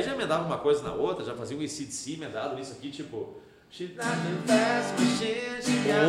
Aí 0.00 0.06
já 0.06 0.14
emendava 0.14 0.46
uma 0.46 0.56
coisa 0.56 0.82
na 0.82 0.94
outra, 0.94 1.22
já 1.22 1.34
fazia 1.34 1.54
um 1.54 1.60
ACDC 1.60 2.14
emendado 2.14 2.54
nisso 2.54 2.72
aqui, 2.72 2.90
tipo. 2.90 3.36
She's 3.70 3.90
not 3.94 4.06
the 4.06 4.46
best 4.46 4.98
machine, 4.98 5.60
she 5.62 5.76
got 5.86 6.08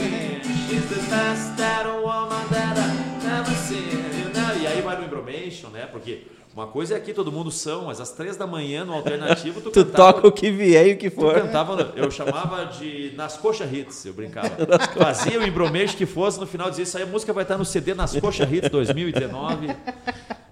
hand. 0.00 0.42
She's 0.66 0.88
the 0.88 1.10
best 1.10 1.56
that 1.58 1.86
woman 1.86 2.48
that 2.50 2.78
I 2.78 3.22
never 3.22 3.54
seen. 3.54 4.15
E 4.66 4.72
aí 4.74 4.82
vai 4.82 4.96
no 4.98 5.04
Embromation, 5.04 5.68
né? 5.68 5.86
Porque 5.86 6.22
uma 6.54 6.66
coisa 6.66 6.94
é 6.94 6.96
aqui 6.96 7.12
todo 7.12 7.30
mundo 7.30 7.50
são, 7.50 7.84
mas 7.86 8.00
às 8.00 8.10
três 8.12 8.36
da 8.36 8.46
manhã 8.46 8.84
no 8.84 8.94
alternativo 8.94 9.60
tu, 9.60 9.70
Tu 9.70 9.84
cantava- 9.84 10.12
toca 10.14 10.28
o 10.28 10.32
que 10.32 10.50
vier 10.50 10.86
e 10.88 10.92
o 10.94 10.96
que 10.96 11.10
Tu 11.10 11.14
for. 11.20 11.34
cantava, 11.34 11.92
eu 11.96 12.10
chamava 12.10 12.64
de 12.66 13.12
Nas 13.14 13.36
Coxa 13.36 13.64
Hits, 13.64 14.04
eu 14.06 14.14
brincava. 14.14 14.48
Fazia 14.98 15.38
o 15.38 15.46
embromation 15.46 15.96
que 15.96 16.06
fosse, 16.06 16.40
no 16.40 16.46
final 16.46 16.70
dizia, 16.70 16.84
isso 16.84 16.96
aí 16.96 17.02
a 17.02 17.06
música 17.06 17.32
vai 17.32 17.42
estar 17.44 17.58
no 17.58 17.64
CD 17.64 17.92
Nas 17.94 18.16
Coxa 18.18 18.44
Hits 18.44 18.70
2019. 18.70 19.66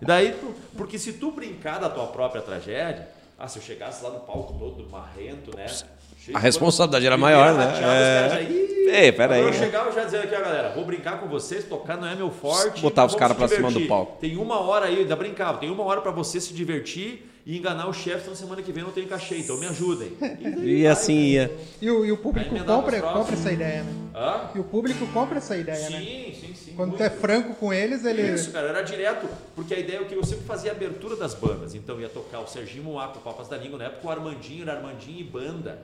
E 0.01 0.05
daí, 0.05 0.33
tu- 0.33 0.55
porque 0.77 0.99
se 0.99 1.15
tu 1.15 1.31
brincar 1.31 1.79
da 1.81 1.89
tua 1.89 2.07
própria 2.09 2.43
tragédia, 2.43 3.09
ah, 3.39 3.49
se 3.49 3.59
eu 3.59 3.63
chegasse 3.63 4.05
lá 4.05 4.11
no 4.11 4.21
palco 4.21 4.53
todo 4.59 4.89
marrento, 4.91 5.57
né? 5.57 5.67
Cheio 6.25 6.37
A 6.37 6.41
de 6.41 6.47
responsabilidade 6.47 7.07
era 7.07 7.17
maior, 7.17 7.49
eu 7.51 7.55
né? 7.57 7.73
É. 7.77 8.29
caras 8.29 8.33
já, 8.33 8.41
"Ih". 8.43 8.65
Ei, 8.87 9.11
pera 9.11 9.35
aí, 9.35 9.41
Agora 9.41 9.55
Eu 9.57 9.59
né? 9.61 9.67
chegava 9.67 9.91
já 9.93 10.05
dizendo 10.05 10.25
aqui, 10.25 10.35
ó, 10.37 10.41
galera, 10.41 10.73
vou 10.75 10.85
brincar 10.85 11.19
com 11.19 11.27
vocês, 11.27 11.65
tocar 11.65 11.97
não 11.97 12.07
é 12.07 12.15
meu 12.15 12.31
forte. 12.31 12.81
Botava 12.81 13.09
os 13.09 13.15
caras 13.19 13.35
se 13.35 13.39
pra 13.39 13.49
cima 13.49 13.69
divertir. 13.69 13.83
do 13.87 13.89
palco. 13.89 14.19
Tem 14.21 14.37
uma 14.37 14.61
hora 14.61 14.87
aí, 14.87 14.99
ainda 15.01 15.17
brincava, 15.17 15.59
tem 15.59 15.71
uma 15.71 15.83
hora 15.83 16.01
pra 16.01 16.13
você 16.13 16.41
se 16.41 16.53
divertir 16.53 17.31
e 17.47 17.59
enganar 17.59 17.89
o 17.89 17.93
chefe, 17.93 18.23
então 18.23 18.35
semana 18.35 18.63
que 18.63 18.71
vem 18.71 18.83
eu 18.83 18.87
não 18.87 18.95
tenho 18.95 19.09
cachê, 19.09 19.39
então 19.39 19.57
me 19.57 19.67
ajudem. 19.67 20.13
E 20.63 20.87
assim 20.87 21.15
ia. 21.15 21.51
E 21.81 21.91
o, 21.91 22.05
e 22.05 22.13
o 22.13 22.17
público 22.19 22.55
compra, 22.65 23.01
compra 23.01 23.35
essa 23.35 23.51
ideia, 23.53 23.83
né? 23.83 23.93
Hã? 24.15 24.51
E 24.55 24.61
o 24.61 24.65
público 24.65 25.07
compra 25.09 25.39
essa 25.39 25.57
ideia, 25.57 25.91
né? 25.91 25.99
Sim, 25.99 26.35
sim, 26.41 26.55
sim. 26.55 26.73
Quando 26.77 26.91
muito. 26.91 27.01
tu 27.01 27.05
é 27.05 27.11
franco 27.11 27.55
com 27.55 27.73
eles, 27.73 28.05
ele. 28.05 28.23
Isso, 28.23 28.53
cara, 28.53 28.69
era 28.69 28.83
direto, 28.83 29.27
porque 29.57 29.75
a 29.75 29.79
ideia 29.79 29.99
é 29.99 30.05
que 30.05 30.15
eu 30.15 30.25
sempre 30.25 30.45
fazia 30.45 30.71
a 30.71 30.75
abertura 30.75 31.17
das 31.17 31.35
bandas. 31.35 31.75
Então 31.75 32.01
ia 32.01 32.09
tocar 32.09 32.41
o 32.41 32.47
Serginho 32.47 32.85
Moá 32.85 33.09
com 33.09 33.19
o 33.19 33.23
Papas 33.23 33.49
da 33.49 33.57
Língua, 33.57 33.79
na 33.79 33.87
época 33.87 34.07
o 34.07 34.11
Armandinho 34.11 34.63
era 34.63 34.75
Armandinho 34.77 35.19
e 35.21 35.25
banda. 35.25 35.79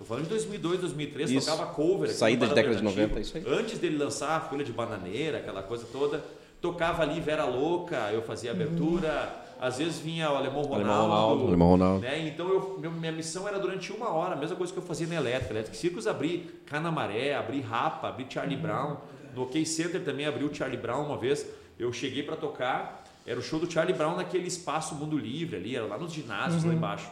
Tô 0.00 0.06
falando 0.06 0.22
de 0.22 0.30
2002, 0.30 0.80
2003, 0.80 1.30
Isso. 1.30 1.50
tocava 1.50 1.70
cover. 1.74 2.08
aqui 2.08 2.18
Saída 2.18 2.46
de 2.46 2.54
década 2.54 2.74
de 2.74 2.86
Alternativa. 2.86 3.20
90, 3.20 3.20
isso 3.20 3.36
aí. 3.36 3.60
Antes 3.60 3.78
dele 3.78 3.98
lançar 3.98 4.34
a 4.34 4.40
Folha 4.40 4.64
de 4.64 4.72
Bananeira, 4.72 5.36
aquela 5.36 5.62
coisa 5.62 5.86
toda, 5.92 6.24
tocava 6.58 7.02
ali 7.02 7.20
Vera 7.20 7.44
Louca, 7.44 8.10
eu 8.10 8.22
fazia 8.22 8.50
a 8.50 8.54
abertura. 8.54 9.30
Às 9.60 9.76
vezes 9.76 9.98
vinha 9.98 10.32
o 10.32 10.36
Alemão 10.36 10.62
Ronaldo. 10.62 10.88
Alemão 10.88 11.02
Ronaldo, 11.02 11.46
Alemão 11.48 11.68
Ronaldo. 11.72 12.00
Né? 12.00 12.28
Então 12.28 12.48
eu, 12.48 12.80
minha 12.92 13.12
missão 13.12 13.46
era 13.46 13.58
durante 13.58 13.92
uma 13.92 14.08
hora, 14.08 14.32
a 14.32 14.36
mesma 14.36 14.56
coisa 14.56 14.72
que 14.72 14.78
eu 14.78 14.82
fazia 14.82 15.06
na 15.06 15.16
Elétrica. 15.16 15.52
Elétrica 15.52 15.76
Circus 15.76 16.06
abri 16.06 16.50
Canamaré, 16.64 17.34
abri 17.34 17.60
Rapa, 17.60 18.08
abri 18.08 18.24
Charlie 18.26 18.56
Brown. 18.56 18.96
No 19.36 19.42
OK 19.42 19.66
Center 19.66 20.02
também 20.02 20.24
abri 20.24 20.44
o 20.44 20.54
Charlie 20.54 20.78
Brown 20.78 21.04
uma 21.04 21.18
vez. 21.18 21.46
Eu 21.78 21.92
cheguei 21.92 22.22
para 22.22 22.36
tocar, 22.36 23.04
era 23.26 23.38
o 23.38 23.42
show 23.42 23.60
do 23.60 23.70
Charlie 23.70 23.94
Brown 23.94 24.16
naquele 24.16 24.48
espaço 24.48 24.94
Mundo 24.94 25.18
Livre 25.18 25.56
ali, 25.56 25.76
era 25.76 25.84
lá 25.84 25.98
nos 25.98 26.10
ginásios 26.10 26.64
lá 26.64 26.72
embaixo. 26.72 27.10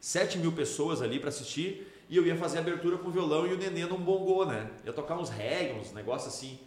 7 0.00 0.38
mil 0.38 0.52
pessoas 0.52 1.02
ali 1.02 1.18
para 1.18 1.28
assistir 1.28 1.86
e 2.08 2.16
eu 2.16 2.26
ia 2.26 2.36
fazer 2.36 2.58
a 2.58 2.60
abertura 2.60 2.96
com 2.96 3.08
o 3.08 3.10
violão 3.10 3.46
e 3.46 3.52
o 3.52 3.58
nenê 3.58 3.84
num 3.84 3.98
bongô, 3.98 4.44
né? 4.44 4.70
Ia 4.84 4.92
tocar 4.92 5.18
uns 5.18 5.28
reggae, 5.28 5.78
uns 5.78 5.92
negócios 5.92 6.34
assim. 6.34 6.58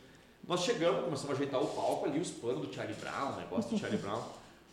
Nós 0.47 0.61
chegamos, 0.61 1.03
começamos 1.03 1.31
a 1.31 1.33
ajeitar 1.33 1.61
o 1.61 1.67
palco 1.67 2.05
ali, 2.05 2.19
os 2.19 2.29
panos 2.29 2.67
do 2.67 2.73
Charlie 2.73 2.95
Brown, 2.95 3.33
o 3.33 3.35
negócio 3.37 3.71
do 3.71 3.77
Charlie 3.77 3.99
Brown. 3.99 4.21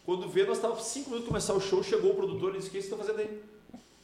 Quando 0.05 0.29
vê, 0.29 0.45
nós 0.45 0.57
estávamos 0.57 0.85
5 0.85 1.11
minutos 1.11 1.29
começar 1.29 1.53
o 1.55 1.61
show, 1.61 1.83
chegou 1.83 2.13
o 2.13 2.15
produtor 2.15 2.55
e 2.55 2.59
disse: 2.59 2.69
O 2.69 2.71
que 2.71 2.81
vocês 2.81 2.85
estão 2.85 2.99
fazendo 2.99 3.21
aí? 3.21 3.43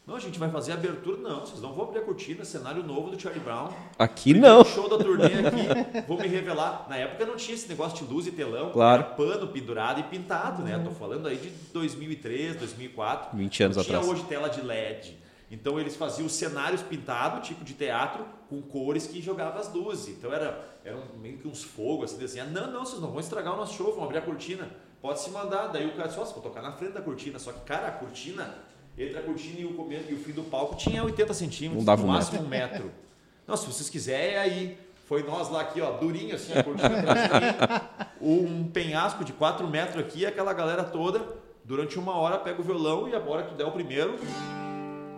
Não, 0.06 0.16
a 0.16 0.20
gente 0.20 0.38
vai 0.38 0.50
fazer 0.50 0.72
abertura. 0.72 1.16
Não, 1.16 1.40
vocês 1.40 1.62
não 1.62 1.72
vão 1.72 1.86
abrir 1.86 2.00
a 2.00 2.02
cortina, 2.02 2.44
cenário 2.44 2.82
novo 2.82 3.10
do 3.10 3.18
Charlie 3.20 3.42
Brown. 3.42 3.70
Aqui 3.98 4.34
não. 4.34 4.62
Show 4.62 4.86
da 4.86 4.98
turnê 4.98 5.24
aqui, 5.26 6.02
vou 6.06 6.18
me 6.18 6.28
revelar. 6.28 6.86
Na 6.90 6.96
época 6.98 7.24
não 7.24 7.36
tinha 7.36 7.54
esse 7.54 7.66
negócio 7.68 8.04
de 8.06 8.12
luz 8.12 8.26
e 8.26 8.30
telão, 8.32 8.70
Claro. 8.70 9.02
era 9.02 9.12
pano 9.14 9.48
pendurado 9.48 10.00
e 10.00 10.02
pintado, 10.02 10.62
né? 10.62 10.78
Tô 10.84 10.90
falando 10.90 11.26
aí 11.26 11.36
de 11.38 11.48
2003, 11.72 12.56
2004. 12.56 13.34
20 13.36 13.62
anos 13.62 13.76
não 13.78 13.84
tinha 13.84 13.96
atrás. 13.98 14.12
hoje 14.14 14.26
tela 14.28 14.48
de 14.48 14.60
LED. 14.60 15.16
Então 15.50 15.80
eles 15.80 15.96
faziam 15.96 16.28
cenários 16.28 16.82
pintados, 16.82 17.46
tipo 17.46 17.64
de 17.64 17.72
teatro, 17.72 18.26
com 18.50 18.60
cores 18.60 19.06
que 19.06 19.22
jogavam 19.22 19.58
as 19.60 19.72
luzes. 19.72 20.08
Então 20.18 20.30
era, 20.32 20.66
era 20.84 20.98
meio 21.18 21.38
que 21.38 21.48
uns 21.48 21.62
fogos, 21.62 22.12
assim, 22.12 22.24
assim. 22.24 22.50
Não, 22.50 22.70
não, 22.70 22.84
vocês 22.84 23.00
não 23.00 23.08
vão 23.10 23.20
estragar 23.20 23.54
o 23.54 23.56
nosso 23.56 23.74
show, 23.74 23.94
vão 23.94 24.04
abrir 24.04 24.18
a 24.18 24.22
cortina. 24.22 24.68
Pode 25.00 25.20
se 25.20 25.30
mandar. 25.30 25.68
Daí 25.68 25.86
o 25.86 25.92
cara 25.94 26.08
disse, 26.08 26.18
"Nossa, 26.18 26.34
vou 26.34 26.42
tocar 26.42 26.60
na 26.60 26.72
frente 26.72 26.92
da 26.92 27.00
cortina. 27.00 27.38
Só 27.38 27.52
que, 27.52 27.60
cara, 27.60 27.88
a 27.88 27.92
cortina, 27.92 28.54
entre 28.96 29.18
a 29.18 29.22
cortina 29.22 29.60
e 29.60 29.64
o 29.64 29.74
começo 29.74 30.10
e 30.10 30.14
o 30.14 30.18
fim 30.18 30.32
do 30.32 30.42
palco 30.44 30.76
tinha 30.76 31.02
80 31.02 31.34
centímetros, 31.34 31.78
Não 31.78 31.84
dava 31.84 32.02
no 32.02 32.08
um 32.08 32.12
máximo 32.12 32.42
um 32.42 32.48
metro. 32.48 32.90
Não, 33.46 33.56
se 33.56 33.66
vocês 33.66 33.90
quiserem, 33.90 34.34
é 34.34 34.38
aí. 34.38 34.78
Foi 35.06 35.22
nós 35.22 35.50
lá 35.50 35.60
aqui, 35.60 35.82
ó, 35.82 35.90
durinho 35.90 36.34
assim, 36.34 36.56
a 36.56 36.62
cortina 36.64 36.98
atrás 36.98 37.22
de 37.24 37.28
mim, 37.28 37.84
um 38.20 38.68
penhasco 38.68 39.22
de 39.22 39.34
4 39.34 39.68
metros 39.68 39.98
aqui, 39.98 40.24
aquela 40.24 40.54
galera 40.54 40.82
toda, 40.82 41.22
durante 41.62 41.98
uma 41.98 42.16
hora 42.16 42.38
pega 42.38 42.58
o 42.60 42.64
violão 42.64 43.06
e 43.06 43.14
a 43.14 43.18
hora 43.18 43.42
que 43.42 43.50
tu 43.50 43.54
der 43.54 43.66
o 43.66 43.72
primeiro, 43.72 44.18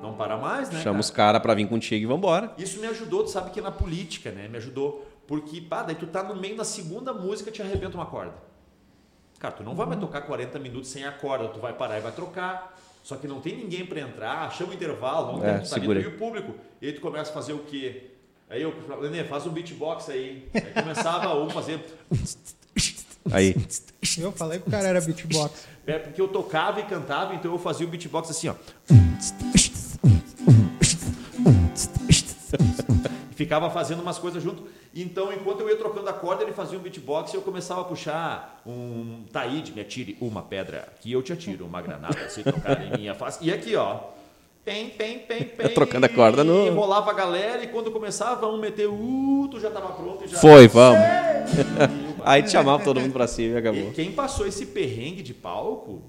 não 0.03 0.15
para 0.15 0.37
mais, 0.37 0.71
né? 0.71 0.81
Chama 0.83 0.99
os 0.99 1.09
caras 1.09 1.41
pra 1.41 1.55
vir 1.55 1.69
contigo 1.69 2.03
e 2.03 2.07
vambora. 2.07 2.53
Isso 2.59 2.81
me 2.81 2.87
ajudou, 2.89 3.23
tu 3.23 3.31
sabe 3.31 3.51
que 3.51 3.61
na 3.61 3.71
política, 3.71 4.33
né? 4.33 4.49
Me 4.49 4.57
ajudou. 4.57 5.07
Porque, 5.27 5.61
pá, 5.61 5.83
daí 5.83 5.95
tu 5.95 6.07
tá 6.07 6.23
no 6.23 6.37
meio 6.37 6.57
da 6.57 6.65
segunda 6.65 7.13
música 7.13 7.51
te 7.51 7.63
arrebenta 7.63 7.97
uma 7.97 8.07
corda. 8.07 8.35
Cara, 9.39 9.55
tu 9.55 9.63
não 9.63 9.75
vai 9.75 9.87
mais 9.87 10.01
tocar 10.01 10.23
40 10.23 10.59
minutos 10.59 10.91
sem 10.91 11.05
a 11.05 11.13
corda, 11.13 11.49
tu 11.49 11.61
vai 11.61 11.73
parar 11.73 11.99
e 11.99 12.01
vai 12.01 12.13
trocar. 12.13 12.77
Só 13.07 13.15
que 13.15 13.29
não 13.29 13.41
tem 13.41 13.57
ninguém 13.57 13.87
para 13.87 14.01
entrar, 14.01 14.51
chama 14.51 14.73
o 14.73 14.75
intervalo, 14.75 15.39
não 15.39 15.45
É, 15.45 15.47
tem, 15.47 15.57
ali 15.59 15.67
segura 15.69 16.01
tu 16.01 16.05
e 16.07 16.09
o 16.09 16.19
público. 16.19 16.55
E 16.83 16.89
aí 16.89 16.93
tu 16.93 17.01
começa 17.01 17.31
a 17.31 17.35
fazer 17.35 17.53
o 17.53 17.61
quê? 17.61 18.11
Aí 18.51 18.61
eu, 18.61 18.75
Nenê, 19.01 19.23
faz 19.23 19.47
um 19.47 19.51
beatbox 19.51 20.11
aí. 20.11 20.49
Aí 20.53 20.83
começava 20.83 21.41
um 21.41 21.49
fazer. 21.49 21.85
Aí. 23.31 23.55
Eu 24.19 24.33
falei 24.33 24.59
que 24.59 24.67
o 24.67 24.71
cara 24.73 24.89
era 24.89 25.01
beatbox. 25.01 25.69
É, 25.87 26.01
porque 26.01 26.21
eu 26.21 26.27
tocava 26.27 26.81
e 26.81 26.83
cantava, 26.83 27.33
então 27.33 27.53
eu 27.53 27.61
fazia 27.61 27.87
o 27.87 27.89
beatbox 27.89 28.29
assim, 28.29 28.49
ó. 28.49 28.57
Ficava 33.37 33.71
fazendo 33.71 34.01
umas 34.03 34.19
coisas 34.19 34.43
junto. 34.43 34.65
Então, 34.95 35.33
enquanto 35.33 35.61
eu 35.61 35.69
ia 35.69 35.77
trocando 35.77 36.09
a 36.09 36.13
corda, 36.13 36.43
ele 36.43 36.53
fazia 36.53 36.79
um 36.79 36.83
beatbox 36.83 37.33
e 37.33 37.37
eu 37.37 37.43
começava 37.43 37.83
a 37.83 37.85
puxar 37.85 38.63
um 38.67 39.25
Taíde, 39.31 39.73
me 39.73 39.81
atire 39.83 40.17
uma 40.21 40.41
pedra, 40.43 40.89
que 41.01 41.13
eu 41.13 41.23
te 41.23 41.33
atiro 41.35 41.67
uma 41.67 41.81
granada, 41.83 42.29
se 42.31 42.43
tocar 42.43 42.83
em 42.83 42.97
minha 42.99 43.15
face. 43.15 43.39
E 43.43 43.53
aqui, 43.53 43.77
ó. 43.77 43.99
Pem, 44.65 44.89
pem, 44.89 45.19
pem, 45.21 45.45
pem. 45.55 45.69
Trocando 45.69 46.07
a 46.07 46.09
corda 46.09 46.43
no- 46.43 46.67
E 46.67 46.71
rolava 46.71 47.11
a 47.11 47.15
galera 47.15 47.63
e 47.63 47.69
quando 47.69 47.91
começava 47.93 48.49
um 48.49 48.57
meter, 48.59 48.89
uh, 48.89 49.49
tu 49.51 49.61
já 49.61 49.71
tava 49.71 49.93
pronto 49.93 50.25
e 50.25 50.29
já. 50.29 50.39
Foi, 50.39 50.67
vamos. 50.67 50.99
Aí 52.25 52.43
te 52.43 52.51
chamava 52.51 52.83
todo 52.83 52.99
mundo 53.01 53.13
pra 53.13 53.27
cima 53.29 53.49
e 53.51 53.53
E 53.53 53.57
acabou. 53.59 53.93
quem 53.93 54.11
passou 54.13 54.47
esse 54.47 54.67
perrengue 54.67 55.23
de 55.23 55.33
palco, 55.35 56.01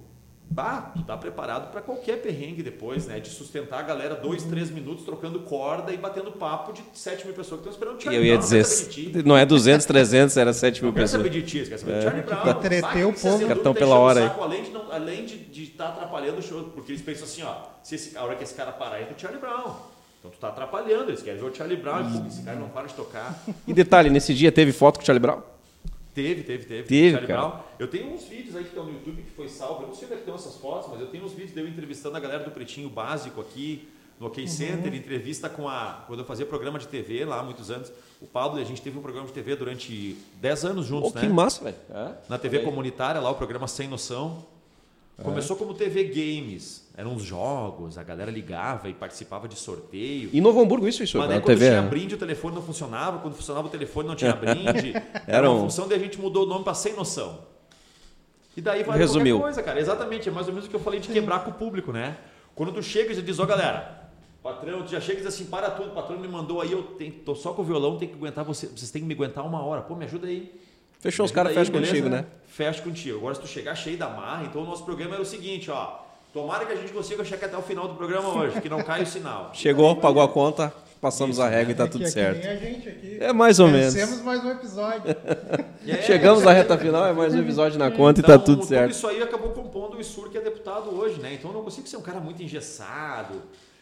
bah, 0.50 0.92
tu 0.96 1.04
tá 1.04 1.16
preparado 1.18 1.72
para 1.72 1.82
qualquer 1.82 2.22
perrengue 2.22 2.64
depois, 2.64 3.06
né? 3.06 3.20
De 3.20 3.30
sustentar 3.30 3.80
a 3.80 3.84
galera 3.84 4.16
dois, 4.16 4.44
três 4.44 4.70
minutos 4.72 5.04
trocando 5.06 5.40
corda 5.42 5.92
e 5.94 5.98
batendo 5.98 6.32
papo 6.32 6.74
de 6.74 6.82
7 6.94 7.26
mil 7.26 7.36
pessoas 7.36 7.62
que 7.62 7.68
estão 7.70 7.72
esperando 7.74 7.96
o 7.96 8.00
E 8.00 8.04
Charlie 8.04 8.22
eu 8.22 8.26
ia 8.26 8.34
Brown, 8.38 8.44
dizer, 8.44 8.58
não 8.58 8.64
quer 8.64 8.76
saber 8.76 8.90
de 8.94 9.12
ti. 9.22 9.28
não 9.28 9.38
é 9.38 9.46
200, 9.46 9.86
300, 9.86 10.38
era 10.38 10.54
7 10.54 10.82
mil 10.84 10.92
Não 10.92 10.98
quer 11.00 11.08
saber 11.08 11.24
pessoas. 11.30 11.44
de 11.46 11.64
ti, 11.64 11.70
quer 11.70 11.78
saber 11.78 11.98
de 11.98 12.04
Charlie 12.04 12.24
Brown. 12.24 12.50
Entreter 12.50 12.82
Sabe 12.82 13.06
o 13.06 13.14
povo. 13.14 13.48
Cartão 13.48 13.74
pela 13.74 13.96
o 13.96 14.00
hora 14.00 14.20
aí. 14.22 14.28
saco, 14.28 14.44
Além 14.44 14.64
de 14.64 14.70
não- 14.72 14.92
além 14.92 15.26
de 15.26 15.64
estar 15.64 15.90
atrapalhando 15.90 16.40
o 16.40 16.42
show, 16.42 16.64
porque 16.74 16.92
eles 16.94 17.02
pensam 17.02 17.24
assim, 17.26 17.44
ó, 17.44 17.56
se 17.84 17.96
esse, 17.96 18.18
a 18.18 18.24
hora 18.24 18.36
que 18.36 18.44
esse 18.44 18.54
cara 18.54 18.72
parar 18.72 19.00
é 19.00 19.04
do 19.06 19.20
Charlie 19.20 19.40
Brown. 19.42 19.76
Então 20.20 20.32
tu 20.32 20.38
tá 20.40 20.48
atrapalhando, 20.48 21.12
eles 21.12 21.22
querem 21.22 21.40
ver 21.40 21.46
o 21.50 21.54
Charlie 21.56 21.78
Brown, 21.78 22.02
Hum. 22.04 22.26
esse 22.28 22.42
cara 22.42 22.58
não 22.58 22.70
para 22.70 22.88
de 22.88 22.94
tocar. 22.96 23.38
E 23.68 23.74
detalhe, 23.74 24.10
nesse 24.10 24.34
dia 24.34 24.52
teve 24.52 24.72
foto 24.72 24.98
com 24.98 25.04
o 25.04 25.06
Charlie 25.06 25.22
Brown? 25.22 25.42
Teve, 26.18 26.42
teve, 26.42 26.66
teve. 26.66 26.88
Teve, 26.88 27.12
Charlie 27.12 27.28
cara. 27.28 27.48
Brown. 27.48 27.64
Eu 27.78 27.88
tenho 27.88 28.12
uns 28.12 28.24
vídeos 28.24 28.56
aí 28.56 28.64
que 28.64 28.70
estão 28.70 28.86
no 28.86 28.94
YouTube 28.94 29.22
que 29.22 29.30
foi 29.30 29.48
salvo. 29.48 29.84
Eu 29.84 29.90
não 29.90 29.94
sei 29.94 30.06
onde 30.06 30.14
é 30.14 30.16
que 30.16 30.24
estão 30.24 30.34
essas 30.34 30.56
fotos, 30.56 30.90
mas 30.90 31.00
eu 31.00 31.06
tenho 31.06 31.24
uns 31.24 31.34
vídeos 31.34 31.54
de 31.54 31.60
eu 31.60 31.68
entrevistando 31.68 32.18
a 32.18 32.20
galera 32.20 32.44
do 32.44 32.50
Pretinho 32.50 32.90
Básico 32.90 33.40
aqui 33.40 33.88
no 34.20 34.26
OK 34.26 34.48
Center, 34.48 34.92
entrevista 34.96 35.48
com 35.48 35.70
a. 35.70 36.04
Quando 36.08 36.22
eu 36.22 36.26
fazia 36.26 36.44
programa 36.44 36.80
de 36.80 36.88
TV 36.88 37.24
lá 37.24 37.42
há 37.42 37.44
muitos 37.44 37.70
anos. 37.70 37.92
O 38.20 38.26
Pablo 38.26 38.58
e 38.58 38.64
a 38.64 38.66
gente 38.66 38.82
teve 38.82 38.98
um 38.98 39.02
programa 39.04 39.28
de 39.28 39.34
TV 39.34 39.56
durante 39.56 40.18
10 40.42 40.66
anos 40.66 40.88
juntos, 40.88 41.12
Pô, 41.12 41.20
né? 41.20 41.28
que 41.28 41.32
massa, 41.32 41.64
velho. 41.64 41.78
É. 41.88 42.14
Na 42.28 42.40
TV 42.40 42.60
comunitária, 42.62 43.22
lá 43.22 43.30
o 43.30 43.36
programa 43.36 43.68
Sem 43.68 43.88
Noção. 43.88 44.44
Começou 45.22 45.56
como 45.56 45.76
TV 45.76 46.04
Games. 46.06 46.87
Eram 46.98 47.14
uns 47.14 47.22
jogos, 47.22 47.96
a 47.96 48.02
galera 48.04 48.32
ligava 48.32 48.90
e 48.90 48.94
participava 48.94 49.48
de 49.48 49.56
sorteio. 49.56 50.32
Em 50.34 50.42
Novo 50.42 50.60
Hamburgo, 50.60 50.88
isso, 50.88 51.04
isso. 51.04 51.16
Mas 51.20 51.30
daí 51.30 51.40
quando 51.40 51.60
TV. 51.60 51.70
tinha 51.70 51.82
brinde, 51.84 52.16
o 52.16 52.18
telefone 52.18 52.56
não 52.56 52.62
funcionava. 52.64 53.20
Quando 53.20 53.36
funcionava 53.36 53.68
o 53.68 53.70
telefone, 53.70 54.08
não 54.08 54.16
tinha 54.16 54.34
brinde. 54.36 54.94
Era 55.28 55.48
uma 55.48 55.60
um- 55.60 55.62
função, 55.66 55.88
daí 55.88 56.00
a 56.00 56.02
gente 56.02 56.20
mudou 56.20 56.44
o 56.44 56.48
nome 56.48 56.64
para 56.64 56.74
Sem 56.74 56.94
Noção. 56.96 57.46
E 58.56 58.62
daí 58.62 58.82
vai 58.84 58.98
Resumiu. 58.98 59.40
coisa, 59.40 59.62
cara. 59.62 59.80
Exatamente, 59.80 60.28
é 60.28 60.32
mais 60.32 60.48
ou 60.48 60.54
menos 60.54 60.66
o 60.66 60.70
que 60.72 60.76
eu 60.76 60.80
falei 60.80 61.00
de 61.00 61.08
quebrar 61.10 61.44
com 61.44 61.52
o 61.52 61.54
público, 61.54 61.92
né? 61.92 62.18
Quando 62.56 62.72
tu 62.74 62.82
chega 62.82 63.12
e 63.12 63.16
já 63.16 63.22
diz, 63.22 63.38
ó 63.38 63.46
galera, 63.46 64.10
patrão, 64.42 64.82
tu 64.82 64.90
já 64.90 65.00
chega 65.00 65.20
e 65.20 65.24
diz 65.24 65.32
assim, 65.32 65.46
para 65.46 65.70
tudo, 65.70 65.90
o 65.90 65.94
patrão 65.94 66.18
me 66.20 66.28
mandou 66.28 66.60
aí, 66.62 66.72
eu 66.72 66.82
tenho, 66.82 67.12
tô 67.14 67.36
só 67.36 67.54
com 67.54 67.62
o 67.62 67.66
violão, 67.66 68.00
tem 68.00 68.10
que 68.10 68.16
aguentar 68.16 68.44
você, 68.44 68.66
vocês 68.66 68.90
têm 68.90 69.04
que 69.04 69.08
me 69.08 69.14
aguentar 69.14 69.46
uma 69.46 69.62
hora. 69.64 69.84
Pô, 69.84 69.96
me 69.96 70.06
ajuda 70.06 70.26
aí. 70.26 70.52
Fechou, 71.00 71.24
os 71.28 71.32
caras 71.32 71.54
fecham 71.54 71.72
beleza? 71.72 71.92
contigo, 71.92 72.10
né? 72.10 72.26
Fecha 72.48 72.82
contigo. 72.82 73.18
Agora, 73.20 73.36
se 73.36 73.42
tu 73.42 73.48
chegar 73.48 73.76
cheio 73.76 74.00
da 74.00 74.10
marra, 74.10 74.46
então 74.46 74.64
o 74.64 74.66
nosso 74.66 74.84
programa 74.84 75.14
era 75.14 75.22
o 75.22 75.26
seguinte, 75.26 75.70
ó. 75.70 76.07
Tomara 76.38 76.66
que 76.68 76.74
a 76.74 76.76
gente 76.76 76.94
consiga 76.94 77.26
chegar 77.26 77.48
até 77.48 77.58
o 77.58 77.64
final 77.64 77.88
do 77.88 77.96
programa 77.96 78.30
hoje, 78.30 78.62
que 78.62 78.70
não 78.70 78.84
caia 78.84 79.02
o 79.02 79.08
sinal. 79.08 79.50
Chegou, 79.56 79.96
pagou 79.96 80.22
a 80.22 80.28
conta, 80.30 80.72
passamos 81.02 81.40
a 81.40 81.50
régua 81.50 81.72
e 81.72 81.76
tá 81.76 81.86
Aqui- 81.86 81.94
tudo 81.94 82.04
aqui 82.04 82.12
certo. 82.12 82.44
nem 82.44 82.48
a 82.52 82.56
gente 82.56 82.88
aqui. 82.90 83.18
É 83.20 83.34
mais 83.34 83.60
ou 83.60 83.68
menos. 83.68 83.96
Vencemos 83.96 84.22
mais 84.22 84.44
um 84.46 84.52
episódio. 84.52 85.02
E 85.84 85.90
é- 85.92 86.02
Chegamos 86.04 86.46
à 86.46 86.54
reta 86.54 86.78
final, 86.78 87.08
é 87.08 87.12
mais 87.14 87.34
um 87.34 87.40
episódio 87.40 87.80
na 87.80 87.90
conta 87.90 88.20
e 88.20 88.24
Então, 88.24 88.38
tá 88.38 88.46
tudo 88.46 88.64
certo. 88.64 88.92
isso 88.92 89.08
aí 89.08 89.20
acabou 89.20 89.50
compondo 89.50 89.98
o 89.98 90.00
Isur, 90.00 90.30
que 90.30 90.38
é 90.38 90.42
deputado 90.42 90.96
hoje, 90.96 91.20
né? 91.20 91.34
Então 91.34 91.50
eu 91.50 91.56
não 91.56 91.64
consigo 91.64 91.88
ser 91.88 91.98
um 91.98 92.02
cara 92.02 92.20
muito 92.20 92.44
engessado. 92.44 93.42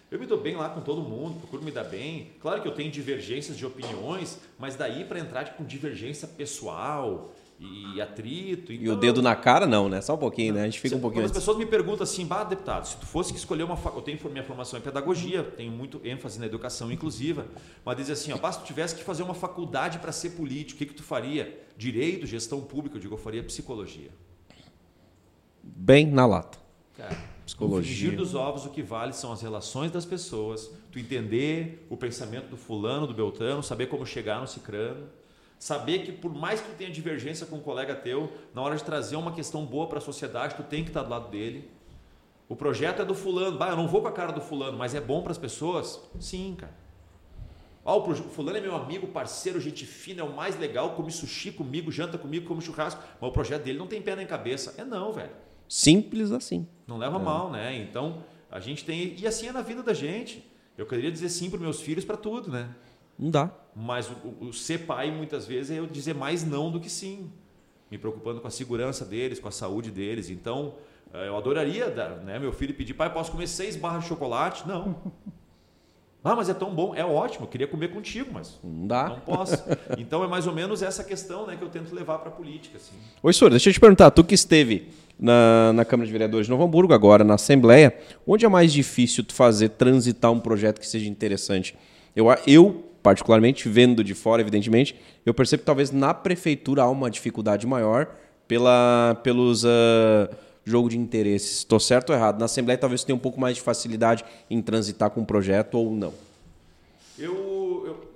Eu 0.10 0.18
me 0.18 0.26
dou 0.26 0.38
bem 0.40 0.56
lá 0.56 0.70
com 0.70 0.80
todo 0.80 1.02
mundo, 1.02 1.40
procuro 1.42 1.62
me 1.62 1.72
dar 1.72 1.84
bem. 1.84 2.32
Claro 2.42 2.62
que 2.62 2.68
eu 2.70 2.74
tenho 2.74 2.90
divergências 2.90 3.58
de 3.58 3.66
opiniões, 3.66 4.38
mas 4.58 4.78
daí 4.78 5.04
para 5.04 5.20
entrar 5.20 5.44
tipo, 5.44 5.58
com 5.58 5.66
divergência 5.66 6.26
pessoal 6.26 7.32
e 7.60 8.02
atrito. 8.02 8.72
E 8.72 8.80
o 8.80 8.84
então, 8.84 9.00
dedo 9.00 9.22
na 9.22 9.36
cara, 9.36 9.66
não, 9.66 9.88
né? 9.88 10.02
Só 10.02 10.16
um 10.16 10.18
pouquinho, 10.18 10.54
né? 10.54 10.64
A 10.64 10.66
gente 10.66 10.80
fica 10.80 10.96
um 10.96 11.00
Quando 11.00 11.02
pouquinho 11.04 11.26
as 11.26 11.32
antes. 11.32 11.42
pessoas 11.42 11.58
me 11.58 11.66
perguntam 11.66 12.04
assim, 12.04 12.26
bah, 12.26 12.44
deputado, 12.44 12.86
se 12.86 12.98
tu 12.98 13.06
fosse 13.06 13.32
que 13.32 13.40
escolher 13.40 13.64
uma 13.64 13.78
faculdade, 13.78 14.12
eu 14.12 14.18
tenho 14.18 14.32
minha 14.32 14.44
formação 14.44 14.78
em 14.78 14.82
pedagogia, 14.82 15.44
tenho 15.44 15.72
muito 15.72 16.02
ênfase 16.04 16.40
na 16.40 16.46
educação 16.46 16.92
inclusiva, 16.92 17.48
mas 17.84 17.98
diz 17.98 18.10
assim, 18.10 18.34
ó, 18.34 18.38
bah, 18.38 18.52
se 18.52 18.60
tu 18.60 18.66
tivesse 18.66 18.96
que 18.96 19.04
fazer 19.04 19.24
uma 19.24 19.34
faculdade 19.34 20.00
para 20.00 20.12
ser 20.12 20.32
político, 20.32 20.76
o 20.76 20.78
que 20.80 20.86
que 20.86 20.94
tu 20.94 21.04
faria? 21.04 21.66
Direito, 21.78 22.26
gestão 22.26 22.62
pública, 22.62 22.98
eu 22.98 23.02
digo, 23.02 23.14
eu 23.14 23.18
faria 23.18 23.44
psicologia. 23.44 24.10
Bem 25.64 26.06
na 26.06 26.26
lata. 26.26 26.60
Cara, 26.98 27.18
Psicologia. 27.46 28.12
No 28.12 28.18
dos 28.18 28.34
ovos, 28.34 28.66
o 28.66 28.70
que 28.70 28.82
vale 28.82 29.14
são 29.14 29.32
as 29.32 29.42
relações 29.42 29.92
das 29.92 30.04
pessoas, 30.04 30.72
tu 30.92 30.98
entender 30.98 31.86
o 31.90 31.96
pensamento 31.96 32.50
do 32.50 32.58
fulano, 32.58 33.06
do 33.06 33.14
beltrano, 33.14 33.62
saber 33.62 33.86
como 33.86 34.06
chegar 34.06 34.42
no 34.42 34.48
cicrano, 34.48 35.08
saber 35.58 36.00
que 36.00 36.12
por 36.12 36.34
mais 36.34 36.62
que 36.62 36.70
tu 36.70 36.76
tenha 36.76 36.90
divergência 36.92 37.46
com 37.46 37.56
um 37.58 37.62
colega 37.62 37.96
teu, 37.96 38.32
na 38.54 38.62
hora 38.62 38.76
de 38.76 38.84
trazer 38.84 39.16
uma 39.16 39.32
questão 39.32 39.66
boa 39.66 39.88
para 39.88 39.98
a 39.98 40.02
sociedade, 40.02 40.56
tu 40.56 40.64
tem 40.64 40.84
que 40.84 40.90
estar 40.90 41.04
do 41.04 41.10
lado 41.10 41.30
dele. 41.30 41.70
O 42.48 42.56
projeto 42.56 43.02
é 43.02 43.06
do 43.06 43.16
fulano, 43.16 43.58
bah, 43.58 43.70
eu 43.70 43.76
não 43.76 43.88
vou 43.88 44.02
com 44.02 44.08
a 44.08 44.12
cara 44.12 44.32
do 44.32 44.42
fulano, 44.42 44.78
mas 44.78 44.94
é 44.94 45.02
bom 45.02 45.22
para 45.24 45.32
as 45.32 45.38
pessoas? 45.38 46.00
Sim, 46.20 46.56
cara. 46.58 46.74
Ó, 47.84 47.98
o 47.98 48.02
proje- 48.02 48.22
o 48.22 48.30
fulano 48.30 48.58
é 48.58 48.62
meu 48.62 48.76
amigo, 48.76 49.08
parceiro, 49.08 49.60
gente 49.62 49.86
fina, 49.86 50.22
é 50.22 50.24
o 50.24 50.36
mais 50.36 50.58
legal, 50.60 50.92
come 50.96 51.12
sushi 51.12 51.52
comigo, 51.52 51.92
janta 51.92 52.18
comigo, 52.18 52.48
come 52.48 52.62
churrasco, 52.62 53.02
mas 53.22 53.30
o 53.30 53.32
projeto 53.32 53.64
dele 53.64 53.78
não 53.78 53.88
tem 53.88 54.02
pé 54.02 54.16
nem 54.16 54.26
cabeça. 54.26 54.74
É 54.78 54.84
não, 54.84 55.12
velho. 55.14 55.32
Simples 55.68 56.32
assim. 56.32 56.68
Não 56.88 56.98
leva 56.98 57.18
mal, 57.20 57.52
né? 57.52 57.76
Então, 57.78 58.24
a 58.52 58.60
gente 58.60 58.84
tem. 58.86 59.16
E 59.20 59.26
assim 59.28 59.48
é 59.48 59.52
na 59.52 59.62
vida 59.62 59.82
da 59.84 59.94
gente. 59.94 60.46
Eu 60.78 60.86
queria 60.86 61.12
dizer 61.12 61.30
sim 61.30 61.50
para 61.50 61.60
meus 61.60 61.80
filhos 61.80 62.04
para 62.06 62.18
tudo, 62.18 62.52
né? 62.52 62.70
Não 63.18 63.30
dá. 63.30 63.52
Mas 63.76 64.10
o, 64.10 64.46
o- 64.48 64.54
ser 64.54 64.80
pai, 64.80 65.12
muitas 65.12 65.46
vezes, 65.46 65.72
é 65.72 65.80
eu 65.80 65.88
dizer 65.88 66.14
mais 66.16 66.44
não 66.46 66.72
do 66.72 66.80
que 66.80 66.90
sim. 66.90 67.30
Me 67.92 67.98
preocupando 67.98 68.42
com 68.42 68.48
a 68.48 68.52
segurança 68.52 69.06
deles, 69.06 69.40
com 69.40 69.48
a 69.48 69.52
saúde 69.52 69.92
deles. 69.92 70.30
Então, 70.30 70.76
eh, 71.14 71.28
eu 71.28 71.38
adoraria 71.38 71.90
dar, 71.90 72.18
né, 72.18 72.40
meu 72.40 72.52
filho 72.52 72.74
pedir, 72.74 72.94
pai, 72.94 73.12
posso 73.14 73.32
comer 73.32 73.48
seis 73.48 73.76
barras 73.76 74.04
de 74.04 74.10
chocolate? 74.10 74.68
Não. 74.68 74.96
Ah, 76.28 76.36
mas 76.36 76.50
é 76.50 76.56
tão 76.56 76.74
bom. 76.74 76.96
É 76.96 77.06
ótimo, 77.06 77.46
eu 77.46 77.50
queria 77.50 77.68
comer 77.68 77.90
contigo, 77.94 78.32
mas 78.34 78.60
Não 78.64 78.88
dá. 78.88 79.10
não 79.10 79.20
posso. 79.20 79.64
Então, 79.96 80.24
é 80.24 80.28
mais 80.28 80.48
ou 80.48 80.54
menos 80.56 80.82
essa 80.82 81.04
questão 81.04 81.46
né, 81.46 81.56
que 81.56 81.64
eu 81.64 81.70
tento 81.70 81.94
levar 81.94 82.18
para 82.18 82.30
a 82.30 82.32
política. 82.32 82.78
Assim. 82.78 82.96
Oi, 83.22 83.32
senhor, 83.32 83.52
deixa 83.52 83.70
eu 83.70 83.74
te 83.74 83.80
perguntar, 83.80 84.10
tu 84.10 84.24
que 84.24 84.34
esteve 84.34 84.90
na, 85.20 85.72
na 85.74 85.86
Câmara 85.86 86.08
de 86.08 86.12
Vereadores 86.12 86.48
de 86.48 86.52
Novo 86.52 86.64
Hamburgo, 86.64 86.94
agora 86.96 87.24
na 87.24 87.36
Assembleia, 87.36 87.96
onde 88.26 88.44
é 88.44 88.50
mais 88.50 88.74
difícil 88.74 89.24
tu 89.24 89.36
fazer 89.36 89.70
transitar 89.70 90.32
um 90.32 90.40
projeto 90.40 90.80
que 90.80 90.88
seja 90.88 91.08
interessante? 91.08 91.78
Eu, 92.16 92.26
eu 92.48 92.84
particularmente, 93.06 93.70
vendo 93.70 94.04
de 94.04 94.16
fora, 94.16 94.42
evidentemente, 94.42 94.96
eu 95.24 95.32
percebo 95.32 95.60
que 95.62 95.66
talvez 95.68 95.92
na 95.92 96.12
prefeitura 96.12 96.82
há 96.82 96.90
uma 96.90 97.08
dificuldade 97.08 97.68
maior 97.68 98.08
pela, 98.48 99.16
pelos 99.22 99.64
ah, 99.64 100.28
jogo 100.66 100.90
de 100.90 100.98
interesses. 100.98 101.60
Estou 101.60 101.80
certo 101.80 102.10
ou 102.10 102.16
errado? 102.16 102.40
Na 102.40 102.46
Assembleia 102.46 102.80
talvez 102.80 103.04
tenha 103.04 103.16
um 103.16 103.20
pouco 103.20 103.40
mais 103.40 103.58
de 103.58 103.62
facilidade 103.62 104.26
em 104.50 104.60
transitar 104.60 105.12
com 105.12 105.22
um 105.22 105.26
projeto 105.26 105.76
ou 105.76 105.92
não. 105.92 106.12
Eu, 107.16 107.84
eu- 107.86 108.12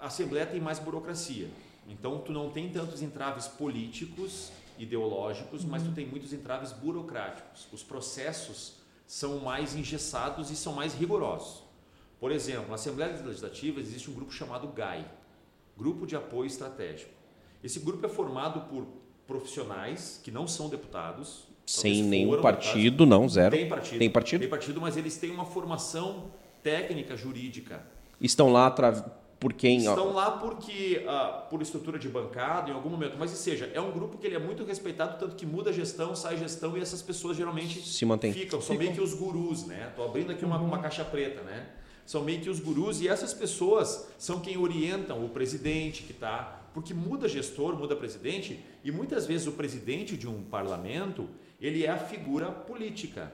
a 0.00 0.06
Assembleia 0.06 0.46
tem 0.46 0.60
mais 0.60 0.78
burocracia. 0.78 1.48
Então, 1.88 2.18
tu 2.18 2.30
não 2.30 2.50
tem 2.50 2.68
tantos 2.68 3.02
entraves 3.02 3.48
políticos, 3.48 4.52
ideológicos, 4.78 5.64
mas 5.64 5.82
tu 5.82 5.90
tem 5.90 6.06
muitos 6.06 6.32
entraves 6.32 6.70
burocráticos. 6.70 7.66
Os 7.72 7.82
processos 7.82 8.74
são 9.08 9.40
mais 9.40 9.74
engessados 9.74 10.52
e 10.52 10.56
são 10.56 10.72
mais 10.72 10.94
rigorosos. 10.94 11.68
Por 12.20 12.30
exemplo, 12.30 12.68
na 12.68 12.74
Assembleia 12.74 13.12
Legislativa 13.24 13.80
existe 13.80 14.10
um 14.10 14.14
grupo 14.14 14.30
chamado 14.32 14.68
GAI, 14.68 15.06
Grupo 15.76 16.06
de 16.06 16.14
Apoio 16.14 16.46
Estratégico. 16.46 17.10
Esse 17.64 17.80
grupo 17.80 18.04
é 18.04 18.08
formado 18.08 18.68
por 18.68 18.86
profissionais 19.26 20.20
que 20.22 20.30
não 20.30 20.46
são 20.46 20.68
deputados. 20.68 21.44
Sem 21.64 22.02
nenhum 22.02 22.40
partido, 22.42 23.06
não, 23.06 23.28
zero. 23.28 23.56
Tem 23.56 23.68
partido. 23.68 23.98
Tem 23.98 24.10
partido? 24.10 24.40
Tem 24.40 24.48
partido, 24.50 24.80
mas 24.80 24.96
eles 24.96 25.16
têm 25.16 25.30
uma 25.30 25.44
formação 25.44 26.30
técnica 26.62 27.16
jurídica. 27.16 27.82
Estão 28.20 28.52
lá 28.52 28.66
atra- 28.66 28.92
por 29.38 29.54
quem? 29.54 29.78
Estão 29.78 30.12
lá 30.12 30.32
porque, 30.32 31.02
uh, 31.06 31.48
por 31.48 31.62
estrutura 31.62 31.98
de 31.98 32.08
bancada, 32.10 32.70
em 32.70 32.74
algum 32.74 32.90
momento. 32.90 33.16
Mas, 33.18 33.30
seja, 33.30 33.70
é 33.72 33.80
um 33.80 33.90
grupo 33.90 34.18
que 34.18 34.26
ele 34.26 34.36
é 34.36 34.38
muito 34.38 34.64
respeitado, 34.64 35.18
tanto 35.18 35.34
que 35.36 35.46
muda 35.46 35.70
a 35.70 35.72
gestão, 35.72 36.14
sai 36.14 36.36
gestão 36.36 36.76
e 36.76 36.80
essas 36.80 37.00
pessoas 37.00 37.36
geralmente 37.38 37.80
Se 37.80 38.04
mantém. 38.04 38.32
ficam. 38.34 38.60
São 38.60 38.76
meio 38.76 38.92
que 38.92 39.00
os 39.00 39.14
gurus, 39.14 39.64
né? 39.64 39.86
Estou 39.90 40.04
abrindo 40.04 40.32
aqui 40.32 40.44
uma, 40.44 40.58
uma 40.58 40.78
caixa 40.80 41.04
preta, 41.04 41.40
né? 41.42 41.68
São 42.10 42.24
meio 42.24 42.40
que 42.40 42.50
os 42.50 42.58
gurus 42.58 43.00
e 43.00 43.06
essas 43.06 43.32
pessoas 43.32 44.08
são 44.18 44.40
quem 44.40 44.56
orientam 44.56 45.24
o 45.24 45.28
presidente 45.28 46.02
que 46.02 46.10
está. 46.10 46.60
Porque 46.74 46.92
muda 46.92 47.28
gestor, 47.28 47.76
muda 47.78 47.94
presidente 47.94 48.58
e 48.82 48.90
muitas 48.90 49.26
vezes 49.28 49.46
o 49.46 49.52
presidente 49.52 50.16
de 50.16 50.26
um 50.26 50.42
parlamento 50.42 51.28
ele 51.60 51.86
é 51.86 51.88
a 51.88 51.96
figura 51.96 52.50
política. 52.50 53.32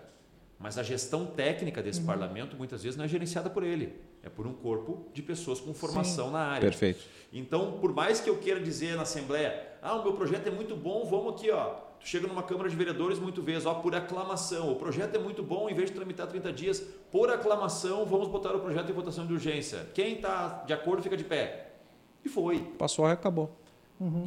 Mas 0.59 0.77
a 0.77 0.83
gestão 0.83 1.24
técnica 1.24 1.83
desse 1.83 2.01
Uhum. 2.01 2.07
parlamento 2.07 2.55
muitas 2.55 2.83
vezes 2.83 2.99
não 2.99 3.07
é 3.07 3.09
gerenciada 3.09 3.49
por 3.49 3.62
ele, 3.62 3.95
é 4.22 4.29
por 4.29 4.47
um 4.47 4.53
corpo 4.53 5.09
de 5.14 5.22
pessoas 5.22 5.59
com 5.59 5.72
formação 5.72 6.31
na 6.31 6.41
área. 6.41 6.68
Perfeito. 6.68 7.01
Então, 7.33 7.79
por 7.81 7.95
mais 7.95 8.20
que 8.20 8.29
eu 8.29 8.37
queira 8.37 8.61
dizer 8.61 8.95
na 8.95 9.03
Assembleia, 9.03 9.68
ah, 9.81 9.95
o 9.95 10.03
meu 10.03 10.12
projeto 10.12 10.49
é 10.49 10.51
muito 10.51 10.77
bom, 10.77 11.03
vamos 11.07 11.33
aqui, 11.33 11.51
ó. 11.51 11.77
Tu 12.01 12.09
chega 12.09 12.26
numa 12.26 12.42
Câmara 12.42 12.68
de 12.68 12.76
Vereadores 12.76 13.18
muitas 13.18 13.44
vezes, 13.44 13.66
ó, 13.66 13.74
por 13.74 13.94
aclamação. 13.94 14.70
O 14.72 14.76
projeto 14.76 15.16
é 15.16 15.18
muito 15.18 15.42
bom, 15.42 15.68
em 15.68 15.74
vez 15.74 15.90
de 15.90 15.97
tramitar 15.97 16.26
30 16.26 16.53
dias, 16.53 16.80
por 17.11 17.30
aclamação, 17.30 18.05
vamos 18.07 18.28
botar 18.28 18.55
o 18.55 18.61
projeto 18.61 18.90
em 18.90 18.92
votação 18.92 19.26
de 19.26 19.32
urgência. 19.32 19.88
Quem 19.94 20.14
está 20.14 20.64
de 20.66 20.72
acordo 20.72 21.03
fica 21.03 21.16
de 21.16 21.24
pé. 21.24 21.72
E 22.24 22.28
foi. 22.28 22.61
Passou 22.78 23.09
e 23.09 23.12
acabou. 23.12 23.51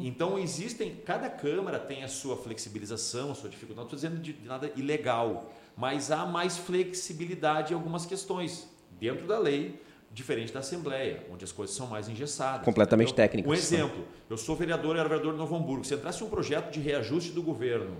Então 0.00 0.36
existem, 0.36 0.96
cada 0.96 1.30
Câmara 1.30 1.78
tem 1.78 2.02
a 2.02 2.08
sua 2.08 2.36
flexibilização, 2.36 3.30
a 3.30 3.34
sua 3.34 3.48
dificuldade. 3.48 3.76
Não 3.76 3.84
estou 3.84 3.96
dizendo 3.96 4.20
de 4.20 4.36
nada 4.44 4.72
ilegal, 4.74 5.52
mas 5.76 6.10
há 6.10 6.26
mais 6.26 6.58
flexibilidade 6.58 7.72
em 7.72 7.76
algumas 7.76 8.04
questões 8.04 8.68
dentro 8.98 9.28
da 9.28 9.38
lei, 9.38 9.80
diferente 10.10 10.52
da 10.52 10.58
Assembleia, 10.60 11.24
onde 11.30 11.44
as 11.44 11.52
coisas 11.52 11.74
são 11.74 11.86
mais 11.86 12.08
engessadas. 12.08 12.64
Completamente 12.64 13.12
entendeu? 13.12 13.24
técnicas. 13.24 13.50
Um 13.50 13.54
exemplo, 13.54 14.04
eu 14.28 14.36
sou 14.36 14.56
vereador 14.56 14.96
e 14.96 14.98
era 14.98 15.08
vereador 15.08 15.32
de 15.32 15.38
Novo 15.38 15.54
Hamburgo. 15.54 15.84
Se 15.84 15.94
entrasse 15.94 16.22
um 16.24 16.28
projeto 16.28 16.70
de 16.72 16.80
reajuste 16.80 17.30
do 17.30 17.42
governo 17.42 17.96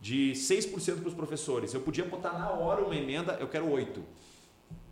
de 0.00 0.32
6% 0.32 1.00
para 1.00 1.08
os 1.08 1.14
professores, 1.14 1.74
eu 1.74 1.80
podia 1.80 2.04
botar 2.04 2.32
na 2.32 2.50
hora 2.50 2.82
uma 2.82 2.94
emenda, 2.94 3.36
eu 3.40 3.48
quero 3.48 3.68
8, 3.68 4.02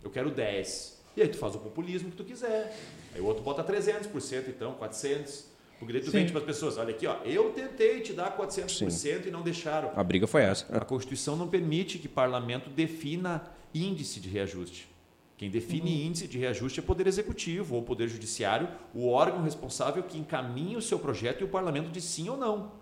eu 0.03 0.09
quero 0.09 0.29
10. 0.29 0.99
E 1.15 1.21
aí 1.21 1.27
tu 1.29 1.37
faz 1.37 1.55
o 1.55 1.59
populismo 1.59 2.11
que 2.11 2.17
tu 2.17 2.23
quiser. 2.23 2.77
Aí 3.15 3.21
o 3.21 3.25
outro 3.25 3.41
bota 3.41 3.63
300%, 3.63 4.49
então, 4.49 4.75
400%. 4.75 5.45
Porque 5.79 5.93
daí 5.93 6.01
tu 6.01 6.11
Sim. 6.11 6.17
vende 6.17 6.33
para 6.33 6.41
as 6.41 6.45
pessoas, 6.45 6.77
olha 6.77 6.89
aqui, 6.89 7.07
ó, 7.07 7.19
eu 7.23 7.51
tentei 7.51 8.01
te 8.01 8.11
dar 8.11 8.37
400% 8.37 9.27
e 9.27 9.31
não 9.31 9.41
deixaram. 9.41 9.93
A 9.95 10.03
briga 10.03 10.27
foi 10.27 10.41
essa. 10.41 10.65
A 10.75 10.81
Constituição 10.81 11.37
não 11.37 11.47
permite 11.47 11.97
que 11.97 12.07
parlamento 12.09 12.69
defina 12.69 13.49
índice 13.73 14.19
de 14.19 14.27
reajuste. 14.27 14.88
Quem 15.39 15.49
define 15.49 16.05
índice 16.05 16.27
de 16.27 16.37
reajuste 16.37 16.81
é 16.81 16.83
o 16.83 16.85
Poder 16.85 17.07
Executivo 17.07 17.75
ou 17.75 17.81
o 17.81 17.85
Poder 17.85 18.09
Judiciário, 18.09 18.67
o 18.93 19.07
órgão 19.07 19.41
responsável 19.41 20.03
que 20.03 20.17
encaminha 20.17 20.77
o 20.77 20.81
seu 20.81 20.99
projeto 20.99 21.39
e 21.39 21.43
o 21.45 21.47
parlamento 21.47 21.89
diz 21.89 22.03
sim 22.03 22.27
ou 22.27 22.35
não. 22.35 22.73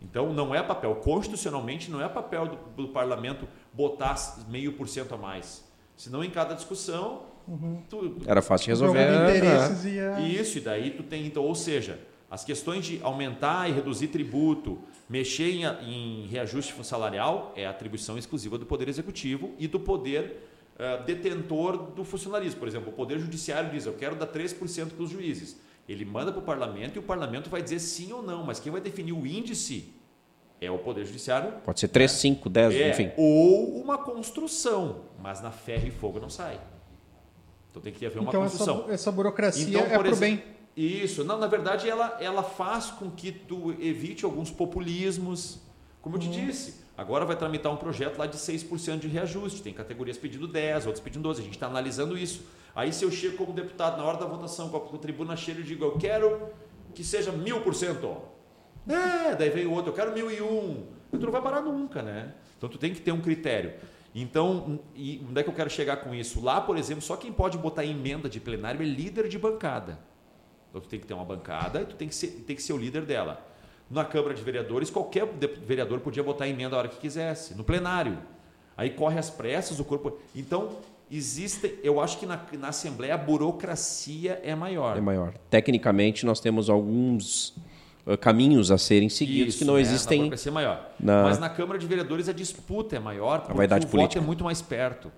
Então, 0.00 0.32
não 0.32 0.54
é 0.54 0.62
papel, 0.62 0.94
constitucionalmente, 0.96 1.90
não 1.90 2.00
é 2.00 2.08
papel 2.08 2.46
do, 2.46 2.84
do 2.84 2.88
parlamento 2.88 3.46
botar 3.70 4.16
meio 4.48 4.72
por 4.72 4.88
cento 4.88 5.14
a 5.14 5.18
mais. 5.18 5.62
Senão, 5.94 6.24
em 6.24 6.30
cada 6.30 6.54
discussão, 6.54 7.24
tu, 7.90 8.16
Era 8.26 8.40
fácil 8.40 8.64
de 8.64 8.70
resolver. 8.70 9.04
Né? 9.04 9.36
interesses 9.36 9.84
e 9.84 10.00
a... 10.00 10.20
isso, 10.20 10.56
e 10.56 10.60
daí 10.62 10.92
tu 10.92 11.02
tem, 11.02 11.26
então, 11.26 11.42
ou 11.42 11.54
seja, 11.54 12.00
as 12.30 12.44
questões 12.44 12.82
de 12.82 12.98
aumentar 13.02 13.68
e 13.68 13.74
reduzir 13.74 14.08
tributo, 14.08 14.78
mexer 15.06 15.50
em, 15.50 15.64
em 15.64 16.26
reajuste 16.28 16.74
salarial 16.82 17.52
é 17.54 17.66
atribuição 17.66 18.16
exclusiva 18.16 18.56
do 18.56 18.64
Poder 18.64 18.88
Executivo 18.88 19.52
e 19.58 19.68
do 19.68 19.78
poder 19.78 20.55
eh, 20.78 21.02
detentor 21.04 21.76
do 21.92 22.04
funcionalismo. 22.04 22.58
Por 22.58 22.68
exemplo, 22.68 22.90
o 22.90 22.92
Poder 22.92 23.18
Judiciário 23.18 23.70
diz, 23.70 23.86
eu 23.86 23.94
quero 23.94 24.16
dar 24.16 24.26
3% 24.26 24.90
para 24.90 25.02
os 25.04 25.10
juízes. 25.10 25.56
Ele 25.88 26.04
manda 26.04 26.32
para 26.32 26.40
o 26.40 26.44
parlamento 26.44 26.96
e 26.96 26.98
o 26.98 27.02
parlamento 27.02 27.48
vai 27.48 27.62
dizer 27.62 27.78
sim 27.78 28.12
ou 28.12 28.22
não, 28.22 28.44
mas 28.44 28.58
quem 28.58 28.72
vai 28.72 28.80
definir 28.80 29.12
o 29.12 29.26
índice 29.26 29.92
é 30.60 30.70
o 30.70 30.78
Poder 30.78 31.04
Judiciário 31.04 31.52
Pode 31.64 31.78
ser 31.80 31.88
3, 31.88 32.10
5, 32.10 32.48
10, 32.48 32.74
é, 32.74 32.90
enfim. 32.90 33.12
ou 33.16 33.76
uma 33.80 33.98
construção, 33.98 35.02
mas 35.22 35.40
na 35.42 35.50
ferro 35.50 35.86
e 35.86 35.90
fogo 35.90 36.18
não 36.18 36.28
sai. 36.30 36.58
Então 37.70 37.80
tem 37.82 37.92
que 37.92 38.04
haver 38.06 38.18
uma 38.18 38.28
Então 38.30 38.42
construção. 38.42 38.82
essa, 38.84 38.92
essa 38.92 39.12
burocracia 39.12 39.68
Então, 39.68 39.82
é 39.82 39.88
por 39.90 39.98
pro 40.00 40.08
exemplo, 40.08 40.42
bem. 40.44 40.56
Isso, 40.76 41.24
não, 41.24 41.38
na 41.38 41.46
verdade 41.46 41.88
ela, 41.88 42.16
ela 42.20 42.42
faz 42.42 42.86
com 42.90 43.10
que 43.10 43.30
tu 43.32 43.72
evite 43.80 44.24
alguns 44.24 44.50
populismos. 44.50 45.58
Como 46.02 46.16
eu 46.16 46.20
te 46.20 46.28
disse, 46.28 46.74
agora 46.96 47.24
vai 47.24 47.36
tramitar 47.36 47.72
um 47.72 47.76
projeto 47.76 48.18
lá 48.18 48.26
de 48.26 48.36
6% 48.36 49.00
de 49.00 49.08
reajuste. 49.08 49.62
Tem 49.62 49.72
categorias 49.72 50.16
pedindo 50.16 50.48
10, 50.48 50.86
outras 50.86 51.02
pedindo 51.02 51.22
12. 51.22 51.40
A 51.40 51.44
gente 51.44 51.54
está 51.54 51.66
analisando 51.66 52.16
isso. 52.16 52.44
Aí 52.74 52.92
se 52.92 53.04
eu 53.04 53.10
chego 53.10 53.36
como 53.36 53.52
deputado 53.52 53.96
na 53.96 54.04
hora 54.04 54.18
da 54.18 54.26
votação, 54.26 54.68
com 54.68 54.96
a, 54.96 54.98
tribuna 54.98 55.36
cheia, 55.36 55.58
eu 55.58 55.62
digo, 55.62 55.84
eu 55.84 55.98
quero 55.98 56.50
que 56.94 57.02
seja 57.02 57.32
mil 57.32 57.60
por 57.60 57.74
cento. 57.74 58.16
É, 58.88 59.34
daí 59.34 59.50
vem 59.50 59.66
o 59.66 59.72
outro, 59.72 59.90
eu 59.90 59.94
quero 59.94 60.12
mil 60.12 60.30
e 60.30 60.40
um. 60.40 60.86
Tu 61.10 61.18
não 61.18 61.32
vai 61.32 61.42
parar 61.42 61.60
nunca, 61.60 62.02
né? 62.02 62.34
Então 62.56 62.68
tu 62.68 62.78
tem 62.78 62.92
que 62.92 63.00
ter 63.00 63.12
um 63.12 63.20
critério. 63.20 63.74
Então, 64.14 64.80
e 64.94 65.22
onde 65.28 65.40
é 65.40 65.42
que 65.42 65.50
eu 65.50 65.54
quero 65.54 65.68
chegar 65.68 65.98
com 65.98 66.14
isso? 66.14 66.42
Lá, 66.42 66.60
por 66.60 66.78
exemplo, 66.78 67.02
só 67.02 67.16
quem 67.16 67.32
pode 67.32 67.58
botar 67.58 67.84
emenda 67.84 68.28
de 68.28 68.40
plenário 68.40 68.80
é 68.80 68.84
líder 68.84 69.28
de 69.28 69.38
bancada. 69.38 69.98
Então 70.70 70.80
tu 70.80 70.88
tem 70.88 70.98
que 71.00 71.06
ter 71.06 71.14
uma 71.14 71.24
bancada 71.24 71.82
e 71.82 71.86
tu 71.86 71.96
tem 71.96 72.08
que 72.08 72.14
ser, 72.14 72.28
tem 72.46 72.56
que 72.56 72.62
ser 72.62 72.72
o 72.72 72.78
líder 72.78 73.02
dela. 73.02 73.46
Na 73.90 74.04
Câmara 74.04 74.34
de 74.34 74.42
Vereadores, 74.42 74.90
qualquer 74.90 75.26
vereador 75.66 76.00
podia 76.00 76.22
botar 76.22 76.48
emenda 76.48 76.74
a 76.74 76.78
hora 76.80 76.88
que 76.88 76.98
quisesse, 76.98 77.54
no 77.54 77.62
plenário. 77.62 78.18
Aí 78.76 78.90
corre 78.90 79.18
as 79.18 79.30
pressas, 79.30 79.78
o 79.78 79.84
corpo. 79.84 80.18
Então, 80.34 80.70
existe. 81.10 81.78
Eu 81.84 82.00
acho 82.00 82.18
que 82.18 82.26
na, 82.26 82.40
na 82.58 82.68
Assembleia 82.68 83.14
a 83.14 83.18
burocracia 83.18 84.40
é 84.42 84.54
maior. 84.54 84.96
É 84.96 85.00
maior. 85.00 85.34
Tecnicamente, 85.48 86.26
nós 86.26 86.40
temos 86.40 86.68
alguns 86.68 87.54
uh, 88.04 88.18
caminhos 88.20 88.70
a 88.72 88.76
serem 88.76 89.08
seguidos 89.08 89.54
Isso, 89.54 89.58
que 89.58 89.64
não 89.64 89.74
né? 89.74 89.80
existem. 89.82 90.18
Na 90.18 90.24
burocracia 90.24 90.50
é 90.50 90.52
maior. 90.52 90.90
na- 90.98 91.22
Mas 91.22 91.38
na 91.38 91.48
Câmara 91.48 91.78
de 91.78 91.86
Vereadores 91.86 92.28
a 92.28 92.32
disputa 92.32 92.96
é 92.96 92.98
maior 92.98 93.40
porque 93.42 93.56
vaidade 93.56 93.86
o 93.86 93.88
política. 93.88 94.18
voto 94.20 94.24
é 94.24 94.26
muito 94.26 94.42
mais 94.44 94.60
perto. 94.60 95.12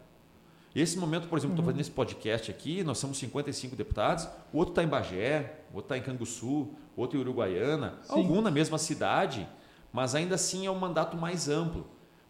Esse 0.75 0.99
momento, 0.99 1.27
por 1.29 1.39
exemplo, 1.39 1.55
estou 1.55 1.65
fazendo 1.65 1.81
esse 1.81 1.91
podcast 1.91 2.51
aqui, 2.51 2.85
nós 2.85 2.99
somos 2.99 3.19
55 3.19 3.75
deputados, 3.75 4.29
o 4.53 4.59
outro 4.59 4.73
está 4.73 4.83
em 4.83 4.87
Bagé, 4.87 5.55
o 5.73 5.77
outro 5.77 5.95
está 5.95 5.99
em 5.99 6.03
Canguçu, 6.03 6.69
o 6.97 7.01
outro 7.01 7.17
em 7.19 7.21
Uruguaiana, 7.21 7.95
algum 8.09 8.41
na 8.41 8.51
mesma 8.51 8.79
cidade, 8.79 9.49
mas 9.93 10.15
ainda 10.15 10.35
assim 10.37 10.67
é 10.67 10.71
um 10.71 10.79
mandato 10.79 11.17
mais 11.17 11.49
amplo. 11.49 11.87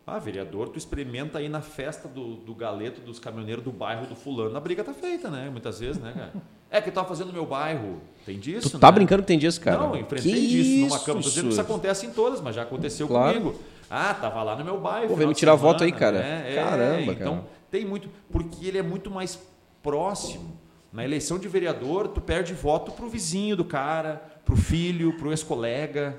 Ah, 0.07 0.19
vereador, 0.19 0.71
tu 0.71 0.79
experimenta 0.79 1.39
aí 1.39 1.51
na 1.51 1.61
festa 1.61 2.09
do, 2.09 2.37
do 2.37 2.55
galeto 2.55 2.99
dos 3.03 3.19
caminhoneiros 3.19 3.63
do 3.63 3.71
bairro 3.71 4.07
do 4.07 4.15
fulano. 4.17 4.57
A 4.57 4.61
briga 4.61 4.83
tá 4.83 4.95
feita, 4.95 5.29
né? 5.29 5.51
Muitas 5.51 5.81
vezes, 5.81 6.01
né, 6.01 6.13
cara? 6.15 6.33
É 6.71 6.83
que 6.83 6.91
eu 6.91 6.93
tava 6.93 7.09
fazendo 7.09 7.29
no 7.29 7.33
meu 7.33 7.47
bairro. 7.47 7.99
Tem 8.27 8.39
disso, 8.39 8.69
Tu 8.69 8.79
tá 8.79 8.89
né? 8.89 8.93
brincando 8.97 9.23
que 9.23 9.27
tem 9.29 9.39
disso, 9.39 9.59
cara? 9.59 9.79
Não, 9.79 9.95
eu 9.95 10.03
enfrentei 10.03 10.33
Que 10.35 10.47
disso 10.49 10.71
numa 10.81 10.97
isso, 10.97 11.05
Câmara. 11.07 11.23
Tô 11.23 11.29
dizendo 11.31 11.45
que 11.47 11.53
isso 11.53 11.61
acontece 11.63 12.05
em 12.07 12.11
todas, 12.11 12.43
mas 12.43 12.55
já 12.55 12.61
aconteceu 12.63 13.09
Claro. 13.09 13.41
comigo. 13.41 13.59
Ah, 13.89 14.13
tava 14.13 14.43
lá 14.43 14.55
no 14.55 14.63
meu 14.63 14.79
bairro. 14.79 15.09
Pô, 15.09 15.17
vem 15.17 15.27
me 15.27 15.33
tirar 15.35 15.53
semana, 15.57 15.73
voto 15.73 15.85
aí, 15.85 15.91
cara. 15.93 16.19
né? 16.19 16.53
É, 16.53 16.55
Caramba, 16.57 17.13
Então, 17.13 17.35
cara. 17.37 17.47
Tem 17.71 17.85
muito. 17.85 18.09
Porque 18.31 18.67
ele 18.67 18.79
é 18.79 18.83
muito 18.83 19.11
mais 19.11 19.39
próximo. 19.83 20.59
Na 20.93 21.05
eleição 21.05 21.39
de 21.39 21.47
vereador, 21.49 22.09
tu 22.09 22.21
perde 22.21 22.55
voto 22.55 22.93
pro 22.93 23.09
vizinho 23.09 23.55
do 23.57 23.65
cara, 23.65 24.23
pro 24.45 24.57
filho, 24.57 25.17
pro 25.19 25.31
ex-colega. 25.31 26.19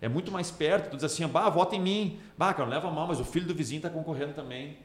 É 0.00 0.08
muito 0.08 0.30
mais 0.30 0.50
perto. 0.50 0.90
Tu 0.90 0.96
diz 0.96 1.04
assim, 1.04 1.26
bah, 1.26 1.48
vota 1.48 1.74
em 1.74 1.80
mim. 1.80 2.18
Bah, 2.36 2.52
cara, 2.52 2.68
não 2.68 2.74
leva 2.74 2.90
mal, 2.90 3.06
mas 3.08 3.18
o 3.18 3.24
filho 3.24 3.46
do 3.46 3.54
vizinho 3.54 3.78
está 3.78 3.90
concorrendo 3.90 4.34
também. 4.34 4.76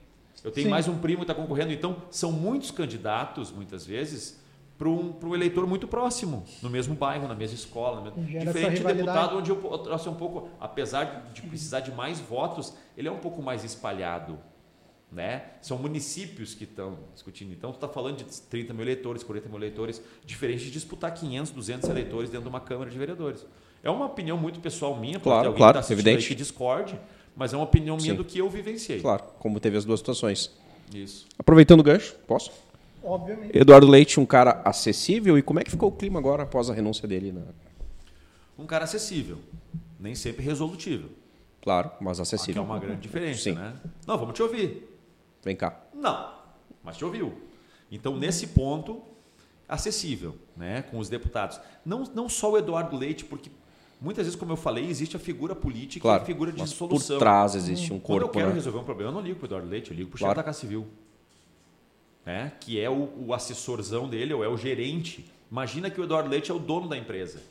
Eu 0.43 0.51
tenho 0.51 0.65
Sim. 0.65 0.71
mais 0.71 0.87
um 0.87 0.97
primo 0.97 1.19
que 1.25 1.31
está 1.31 1.35
concorrendo. 1.35 1.71
Então, 1.71 1.97
são 2.09 2.31
muitos 2.31 2.71
candidatos, 2.71 3.51
muitas 3.51 3.85
vezes, 3.85 4.41
para 4.77 4.89
um, 4.89 5.13
um 5.21 5.35
eleitor 5.35 5.67
muito 5.67 5.87
próximo, 5.87 6.43
no 6.61 6.69
mesmo 6.69 6.95
bairro, 6.95 7.27
na 7.27 7.35
mesma 7.35 7.55
escola. 7.55 7.97
na 7.97 8.01
mesma- 8.09 8.23
Gera 8.25 8.43
essa 8.45 8.53
Diferente 8.53 8.81
de 8.81 8.93
deputado, 8.93 9.37
onde 9.37 9.49
eu 9.51 9.55
posso 9.57 10.09
um 10.09 10.15
pouco, 10.15 10.49
apesar 10.59 11.29
de 11.33 11.41
precisar 11.43 11.81
de 11.81 11.91
mais 11.91 12.19
votos, 12.19 12.73
ele 12.97 13.07
é 13.07 13.11
um 13.11 13.19
pouco 13.19 13.41
mais 13.41 13.63
espalhado. 13.63 14.39
Né? 15.13 15.43
São 15.61 15.77
municípios 15.77 16.55
que 16.55 16.63
estão 16.63 16.97
discutindo. 17.13 17.51
Então, 17.53 17.71
tu 17.71 17.75
está 17.75 17.87
falando 17.87 18.17
de 18.17 18.23
30 18.23 18.73
mil 18.73 18.83
eleitores, 18.83 19.21
40 19.21 19.47
mil 19.47 19.57
eleitores, 19.59 20.01
diferente 20.25 20.65
de 20.65 20.71
disputar 20.71 21.13
500, 21.13 21.51
200 21.51 21.89
eleitores 21.89 22.29
dentro 22.31 22.43
de 22.45 22.49
uma 22.49 22.59
Câmara 22.59 22.89
de 22.89 22.97
Vereadores. 22.97 23.45
É 23.83 23.91
uma 23.91 24.05
opinião 24.07 24.37
muito 24.37 24.59
pessoal 24.59 24.95
minha, 24.97 25.19
pode 25.19 25.23
Claro, 25.23 25.47
alguém 25.49 25.57
claro, 25.57 25.79
que 25.81 25.87
tá 25.87 25.93
evidente. 25.93 26.27
que 26.27 26.33
discorde, 26.33 26.99
mas 27.35 27.53
é 27.53 27.57
uma 27.57 27.65
opinião 27.65 27.95
minha 27.97 28.11
Sim. 28.13 28.15
do 28.17 28.23
que 28.25 28.39
eu 28.39 28.49
vivenciei. 28.49 29.01
Claro, 29.01 29.23
como 29.37 29.59
teve 29.59 29.77
as 29.77 29.85
duas 29.85 29.99
situações. 29.99 30.51
Isso. 30.91 31.27
Aproveitando 31.37 31.81
o 31.81 31.83
gancho, 31.83 32.15
posso? 32.25 32.51
Obviamente. 33.03 33.55
Eduardo 33.55 33.85
Leite, 33.85 34.19
um 34.19 34.25
cara 34.25 34.61
acessível. 34.65 35.37
E 35.37 35.41
como 35.43 35.59
é 35.59 35.63
que 35.63 35.69
ficou 35.69 35.89
o 35.89 35.91
clima 35.91 36.17
agora 36.17 36.43
após 36.43 36.69
a 36.69 36.73
renúncia 36.73 37.07
dele? 37.07 37.31
Né? 37.31 37.41
Um 38.57 38.65
cara 38.65 38.85
acessível, 38.85 39.37
nem 39.99 40.15
sempre 40.15 40.43
resolutível. 40.43 41.09
Claro, 41.61 41.91
mas 42.01 42.19
Aqui 42.19 42.21
é 42.21 42.23
acessível. 42.35 42.63
uma 42.63 42.79
grande 42.79 43.01
diferença, 43.01 43.41
Sim. 43.43 43.51
né? 43.53 43.73
Não, 44.07 44.17
vamos 44.17 44.33
te 44.33 44.41
ouvir. 44.41 44.92
Vem 45.43 45.55
cá. 45.55 45.79
Não, 45.93 46.31
mas 46.83 46.97
te 46.97 47.05
ouviu. 47.05 47.33
Então, 47.91 48.15
nesse 48.17 48.47
ponto, 48.47 49.01
acessível 49.67 50.35
né, 50.55 50.81
com 50.83 50.97
os 50.99 51.09
deputados. 51.09 51.59
Não, 51.85 52.03
não 52.15 52.27
só 52.29 52.51
o 52.51 52.57
Eduardo 52.57 52.95
Leite, 52.97 53.25
porque 53.25 53.49
muitas 54.01 54.25
vezes, 54.25 54.39
como 54.39 54.51
eu 54.51 54.55
falei, 54.57 54.85
existe 54.87 55.15
a 55.15 55.19
figura 55.19 55.55
política 55.55 55.99
e 55.99 56.01
Claro, 56.01 56.23
a 56.23 56.25
figura 56.25 56.51
de 56.51 56.67
solução. 56.67 57.17
por 57.17 57.19
trás 57.19 57.55
existe 57.55 57.91
um 57.93 57.99
Quando 57.99 58.19
eu 58.21 58.27
corpo, 58.27 58.37
quero 58.37 58.49
né? 58.49 58.55
resolver 58.55 58.79
um 58.79 58.83
problema, 58.83 59.11
eu 59.11 59.13
não 59.15 59.21
ligo 59.21 59.37
para 59.37 59.45
o 59.45 59.47
Eduardo 59.47 59.67
Leite, 59.67 59.91
eu 59.91 59.97
ligo 59.97 60.09
para 60.09 60.15
o 60.15 60.19
Claro. 60.19 60.31
chefe 60.31 60.37
da 60.37 60.43
Casa 60.43 60.59
Civil. 60.59 60.87
né? 62.25 62.53
que 62.59 62.79
é 62.79 62.89
o, 62.89 63.09
o 63.27 63.33
assessorzão 63.33 64.07
dele, 64.07 64.33
ou 64.33 64.43
é 64.43 64.47
o 64.47 64.55
gerente. 64.57 65.29
Imagina 65.51 65.89
que 65.89 65.99
o 65.99 66.03
Eduardo 66.05 66.29
Leite 66.29 66.49
é 66.51 66.53
o 66.53 66.59
dono 66.59 66.87
da 66.87 66.97
empresa. 66.97 67.41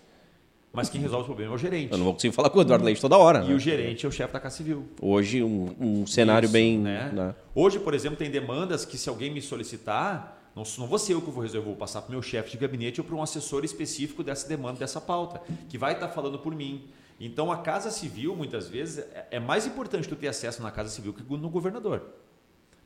Mas 0.72 0.88
quem 0.88 1.00
resolve 1.00 1.24
o 1.24 1.26
problema 1.26 1.52
é 1.52 1.54
o 1.54 1.58
gerente. 1.58 1.92
Eu 1.92 1.98
não 1.98 2.04
vou 2.04 2.14
conseguir 2.14 2.34
falar 2.34 2.48
com 2.48 2.58
o 2.58 2.62
Eduardo 2.62 2.84
Leite 2.84 3.00
toda 3.00 3.18
hora. 3.18 3.44
E 3.44 3.48
né? 3.48 3.54
o 3.54 3.58
gerente 3.58 4.06
é 4.06 4.08
o 4.08 4.12
chefe 4.12 4.32
da 4.32 4.40
Casa 4.40 4.56
Civil. 4.56 4.86
Hoje, 5.00 5.42
um, 5.42 5.74
um 5.78 6.06
cenário 6.06 6.46
Isso, 6.46 6.52
bem. 6.52 6.78
né? 6.78 7.10
né? 7.12 7.34
Hoje, 7.54 7.78
por 7.78 7.92
exemplo, 7.92 8.16
tem 8.16 8.30
demandas 8.30 8.86
que 8.86 8.96
se 8.96 9.08
alguém 9.08 9.30
me 9.30 9.42
solicitar, 9.42 10.50
não, 10.56 10.62
não 10.78 10.86
vou 10.86 10.98
ser 10.98 11.12
eu 11.12 11.20
que 11.20 11.30
vou 11.30 11.42
resolver, 11.42 11.66
vou 11.66 11.76
passar 11.76 12.00
para 12.00 12.08
o 12.08 12.12
meu 12.12 12.22
chefe 12.22 12.52
de 12.52 12.56
gabinete 12.56 13.00
ou 13.02 13.06
para 13.06 13.14
um 13.14 13.22
assessor 13.22 13.64
específico 13.66 14.22
dessa 14.24 14.48
demanda, 14.48 14.78
dessa 14.78 14.98
pauta, 15.00 15.42
que 15.68 15.76
vai 15.76 15.92
estar 15.92 16.08
falando 16.08 16.38
por 16.38 16.54
mim. 16.54 16.84
Então, 17.20 17.52
a 17.52 17.58
Casa 17.58 17.90
Civil, 17.90 18.34
muitas 18.34 18.66
vezes, 18.66 18.98
é- 18.98 19.26
é 19.32 19.40
mais 19.40 19.66
importante 19.66 20.08
tu 20.08 20.16
ter 20.16 20.28
acesso 20.28 20.62
na 20.62 20.70
Casa 20.70 20.88
Civil 20.88 21.12
que 21.12 21.22
no 21.36 21.50
governador. 21.50 22.02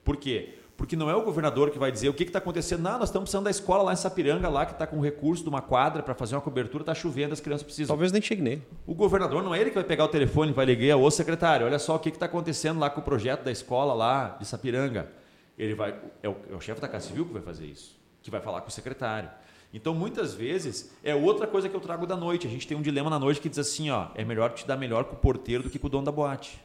Por 0.04 0.16
quê? 0.16 0.58
Porque 0.76 0.94
não 0.94 1.08
é 1.08 1.16
o 1.16 1.22
governador 1.22 1.70
que 1.70 1.78
vai 1.78 1.90
dizer 1.90 2.08
o 2.08 2.14
que 2.14 2.24
está 2.24 2.38
acontecendo. 2.38 2.82
Não, 2.82 2.98
nós 2.98 3.08
estamos 3.08 3.26
precisando 3.26 3.44
da 3.44 3.50
escola 3.50 3.82
lá 3.82 3.92
em 3.94 3.96
Sapiranga, 3.96 4.48
lá 4.48 4.66
que 4.66 4.72
está 4.72 4.86
com 4.86 5.00
recurso 5.00 5.42
de 5.42 5.48
uma 5.48 5.62
quadra 5.62 6.02
para 6.02 6.14
fazer 6.14 6.34
uma 6.34 6.42
cobertura, 6.42 6.82
está 6.82 6.94
chovendo, 6.94 7.32
as 7.32 7.40
crianças 7.40 7.62
precisam. 7.62 7.88
Talvez 7.88 8.12
nem 8.12 8.20
chegue 8.20 8.42
nele. 8.42 8.62
O 8.86 8.94
governador 8.94 9.42
não 9.42 9.54
é 9.54 9.60
ele 9.60 9.70
que 9.70 9.76
vai 9.76 9.84
pegar 9.84 10.04
o 10.04 10.08
telefone 10.08 10.50
e 10.50 10.54
vai 10.54 10.66
ligar, 10.66 10.96
ô 10.96 11.10
secretário, 11.10 11.64
olha 11.64 11.78
só 11.78 11.96
o 11.96 11.98
que 11.98 12.10
está 12.10 12.26
acontecendo 12.26 12.78
lá 12.78 12.90
com 12.90 13.00
o 13.00 13.04
projeto 13.04 13.42
da 13.42 13.50
escola 13.50 13.94
lá 13.94 14.36
de 14.38 14.44
Sapiranga. 14.44 15.10
Ele 15.58 15.74
vai, 15.74 15.98
é 16.22 16.28
o, 16.28 16.36
é 16.52 16.54
o 16.54 16.60
chefe 16.60 16.80
da 16.80 16.88
Casa 16.88 17.08
Civil 17.08 17.24
que 17.24 17.32
vai 17.32 17.42
fazer 17.42 17.64
isso, 17.64 17.98
que 18.22 18.30
vai 18.30 18.42
falar 18.42 18.60
com 18.60 18.68
o 18.68 18.70
secretário. 18.70 19.30
Então, 19.72 19.94
muitas 19.94 20.34
vezes, 20.34 20.94
é 21.02 21.14
outra 21.14 21.46
coisa 21.46 21.68
que 21.68 21.74
eu 21.74 21.80
trago 21.80 22.06
da 22.06 22.16
noite. 22.16 22.46
A 22.46 22.50
gente 22.50 22.66
tem 22.66 22.76
um 22.76 22.82
dilema 22.82 23.10
na 23.10 23.18
noite 23.18 23.40
que 23.40 23.48
diz 23.48 23.58
assim, 23.58 23.90
ó, 23.90 24.08
é 24.14 24.24
melhor 24.24 24.52
te 24.52 24.66
dar 24.66 24.76
melhor 24.76 25.04
com 25.04 25.14
o 25.14 25.18
porteiro 25.18 25.62
do 25.62 25.70
que 25.70 25.78
com 25.78 25.86
o 25.86 25.90
dono 25.90 26.04
da 26.04 26.12
boate. 26.12 26.60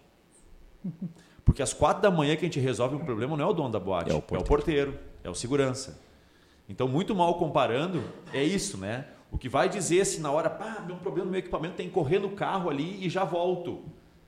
Porque 1.43 1.61
às 1.61 1.73
quatro 1.73 2.01
da 2.01 2.11
manhã 2.11 2.35
que 2.35 2.41
a 2.45 2.47
gente 2.47 2.59
resolve 2.59 2.95
um 2.95 2.99
problema 2.99 3.35
não 3.35 3.45
é 3.45 3.47
o 3.47 3.53
dono 3.53 3.69
da 3.69 3.79
boate, 3.79 4.09
É 4.09 4.13
é 4.13 4.15
o 4.15 4.19
o 4.19 4.21
porteiro. 4.21 4.47
porteiro, 4.47 4.99
é 5.23 5.29
o 5.29 5.35
segurança. 5.35 5.99
Então, 6.69 6.87
muito 6.87 7.13
mal 7.15 7.33
comparando, 7.35 8.01
é 8.33 8.43
isso, 8.43 8.77
né? 8.77 9.05
O 9.31 9.37
que 9.37 9.49
vai 9.49 9.67
dizer 9.67 10.05
se 10.05 10.21
na 10.21 10.31
hora, 10.31 10.49
pá, 10.49 10.83
deu 10.85 10.95
um 10.95 10.99
problema 10.99 11.25
no 11.25 11.31
meu 11.31 11.39
equipamento, 11.39 11.75
tem 11.75 11.87
que 11.87 11.93
correr 11.93 12.19
no 12.19 12.29
carro 12.31 12.69
ali 12.69 13.05
e 13.05 13.09
já 13.09 13.23
volto. 13.23 13.81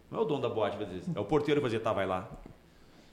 Não 0.09 0.19
é 0.19 0.21
o 0.21 0.25
dono 0.25 0.41
da 0.41 0.49
boate 0.49 0.77
vai 0.77 0.85
dizer, 0.85 1.03
é 1.15 1.19
o 1.19 1.25
porteiro 1.25 1.59
que 1.59 1.63
vai 1.63 1.69
dizer, 1.71 1.83
tá, 1.83 1.91
vai 1.93 2.05
lá. 2.05 2.29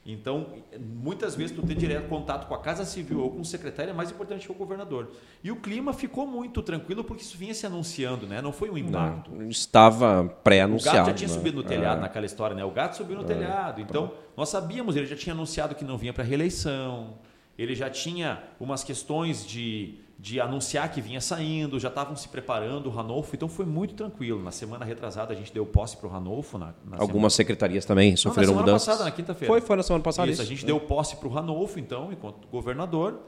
Então, 0.04 0.46
muitas 0.78 1.34
vezes 1.36 1.54
tu 1.54 1.62
ter 1.62 1.74
direto 1.74 2.08
contato 2.08 2.48
com 2.48 2.54
a 2.54 2.58
Casa 2.58 2.86
Civil 2.86 3.20
ou 3.20 3.30
com 3.30 3.40
o 3.40 3.44
secretário 3.44 3.90
é 3.90 3.92
mais 3.92 4.10
importante 4.10 4.46
que 4.46 4.50
o 4.52 4.54
governador. 4.54 5.10
E 5.44 5.50
o 5.52 5.56
clima 5.56 5.92
ficou 5.92 6.26
muito 6.26 6.62
tranquilo 6.62 7.04
porque 7.04 7.22
isso 7.22 7.36
vinha 7.36 7.52
se 7.52 7.66
anunciando, 7.66 8.26
né? 8.26 8.40
Não 8.40 8.50
foi 8.50 8.70
um 8.70 8.78
impacto. 8.78 9.30
Não, 9.30 9.48
estava 9.48 10.22
O 10.22 10.28
pré-anunciado. 10.30 10.96
gato 10.96 11.06
já 11.08 11.14
tinha 11.14 11.28
né? 11.28 11.34
subido 11.34 11.58
no 11.58 11.62
telhado 11.62 11.98
É. 11.98 12.00
naquela 12.00 12.24
história, 12.24 12.56
né? 12.56 12.64
O 12.64 12.70
gato 12.70 12.96
subiu 12.96 13.16
no 13.16 13.24
telhado. 13.24 13.80
Então, 13.82 14.12
nós 14.36 14.48
sabíamos, 14.48 14.96
ele 14.96 15.06
já 15.06 15.16
tinha 15.16 15.34
anunciado 15.34 15.74
que 15.74 15.84
não 15.84 15.98
vinha 15.98 16.12
para 16.14 16.24
reeleição. 16.24 17.18
Ele 17.58 17.74
já 17.74 17.90
tinha 17.90 18.42
umas 18.58 18.82
questões 18.82 19.46
de, 19.46 19.96
de 20.20 20.38
anunciar 20.38 20.92
que 20.92 21.00
vinha 21.00 21.20
saindo, 21.20 21.80
já 21.80 21.88
estavam 21.88 22.14
se 22.14 22.28
preparando 22.28 22.86
o 22.88 22.90
Ranolfo. 22.90 23.34
Então, 23.34 23.48
foi 23.48 23.64
muito 23.64 23.94
tranquilo. 23.94 24.42
Na 24.42 24.50
semana 24.50 24.84
retrasada, 24.84 25.32
a 25.32 25.36
gente 25.36 25.50
deu 25.52 25.64
posse 25.64 25.96
para 25.96 26.06
o 26.06 26.10
Ranolfo. 26.10 26.58
Na, 26.58 26.74
na 26.84 26.98
Algumas 26.98 27.32
secretarias 27.32 27.86
também 27.86 28.14
semana... 28.16 28.34
sofreram 28.34 28.52
não, 28.52 28.54
na 28.54 28.58
semana 28.58 28.72
mudanças. 28.72 28.86
passada, 28.86 29.04
na 29.04 29.16
quinta-feira. 29.16 29.50
Foi, 29.50 29.60
foi 29.62 29.76
na 29.76 29.82
semana 29.82 30.04
passada. 30.04 30.30
Isso, 30.30 30.42
a 30.42 30.44
gente 30.44 30.66
deu 30.66 30.78
posse 30.78 31.16
para 31.16 31.26
o 31.26 31.30
Ranolfo, 31.30 31.80
então, 31.80 32.12
enquanto 32.12 32.46
governador. 32.48 33.18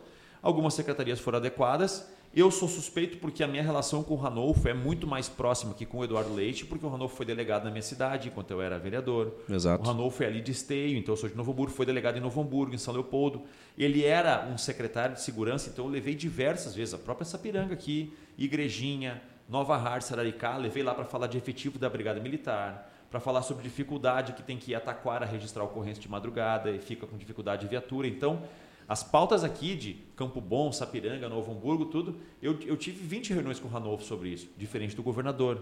Algumas 0.43 0.75
secretarias 0.75 1.19
foram 1.19 1.39
adequadas. 1.39 2.07
Eu 2.35 2.51
sou 2.51 2.67
suspeito 2.67 3.19
porque 3.19 3.45
a 3.45 3.47
minha 3.47 3.63
relação 3.63 4.03
com 4.03 4.15
o 4.15 4.17
Ranolfo 4.17 4.67
é 4.67 4.73
muito 4.73 5.07
mais 5.07 5.29
próxima 5.29 5.75
que 5.75 5.85
com 5.85 5.99
o 5.99 6.05
Eduardo 6.05 6.33
Leite, 6.33 6.65
porque 6.65 6.85
o 6.85 6.89
Ranolfo 6.89 7.15
foi 7.15 7.27
delegado 7.27 7.65
na 7.65 7.71
minha 7.71 7.83
cidade 7.83 8.29
enquanto 8.29 8.51
eu 8.51 8.63
era 8.63 8.79
vereador. 8.79 9.35
Exato. 9.51 9.85
O 9.85 9.87
Ranolfo 9.87 10.23
é 10.23 10.27
ali 10.27 10.41
de 10.41 10.51
esteio, 10.51 10.97
então 10.97 11.13
eu 11.13 11.17
sou 11.19 11.29
de 11.29 11.37
Novo 11.37 11.53
Hamburgo, 11.53 11.71
foi 11.71 11.85
delegado 11.85 12.17
em 12.17 12.21
Novo 12.21 12.41
Hamburgo, 12.41 12.75
em 12.75 12.79
São 12.79 12.95
Leopoldo. 12.95 13.43
Ele 13.77 14.03
era 14.03 14.49
um 14.51 14.57
secretário 14.57 15.15
de 15.15 15.21
segurança, 15.21 15.69
então 15.69 15.85
eu 15.85 15.91
levei 15.91 16.15
diversas 16.15 16.75
vezes, 16.75 16.95
a 16.95 16.99
própria 16.99 17.27
Sapiranga 17.27 17.75
aqui, 17.75 18.15
Igrejinha, 18.39 19.21
Nova 19.47 19.77
Hard, 19.77 20.03
Sararicá, 20.03 20.57
levei 20.57 20.83
lá 20.83 20.95
para 20.95 21.05
falar 21.05 21.27
de 21.27 21.37
efetivo 21.37 21.79
da 21.79 21.91
Brigada 21.91 22.19
Militar, 22.19 22.91
para 23.11 23.21
falar 23.21 23.43
sobre 23.43 23.63
dificuldade 23.63 24.33
que 24.33 24.43
tem 24.43 24.57
que 24.57 24.71
ir 24.71 24.75
a 24.75 24.81
Taquara 24.81 25.27
registrar 25.27 25.65
ocorrência 25.65 26.01
de 26.01 26.09
madrugada 26.09 26.71
e 26.71 26.79
fica 26.79 27.07
com 27.07 27.19
dificuldade 27.19 27.61
de 27.61 27.69
viatura. 27.69 28.09
Então, 28.09 28.43
as 28.89 29.03
pautas 29.03 29.43
aqui 29.45 29.75
de 29.75 29.95
Campo 30.17 30.41
Bom, 30.41 30.71
Sapiranga, 30.73 31.29
Novo 31.29 31.53
Hamburgo, 31.53 31.87
tudo, 31.87 32.17
eu, 32.43 32.59
eu 32.67 32.77
tive 32.77 33.05
20 33.05 33.33
reuniões 33.33 33.59
com 33.59 33.69
o 33.69 33.71
Ranolfo 33.71 34.05
sobre 34.05 34.29
isso, 34.31 34.49
diferente 34.59 34.95
do 34.97 35.03
governador. 35.03 35.61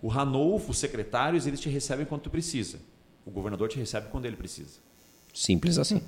O 0.00 0.08
Ranolfo, 0.08 0.70
os 0.72 0.78
secretários, 0.78 1.46
eles 1.46 1.60
te 1.60 1.68
recebem 1.68 2.04
quando 2.06 2.22
tu 2.22 2.30
precisa. 2.30 2.78
O 3.24 3.30
governador 3.30 3.68
te 3.68 3.78
recebe 3.78 4.08
quando 4.10 4.26
ele 4.26 4.36
precisa. 4.36 4.80
Simples 5.32 5.78
assim. 5.78 6.02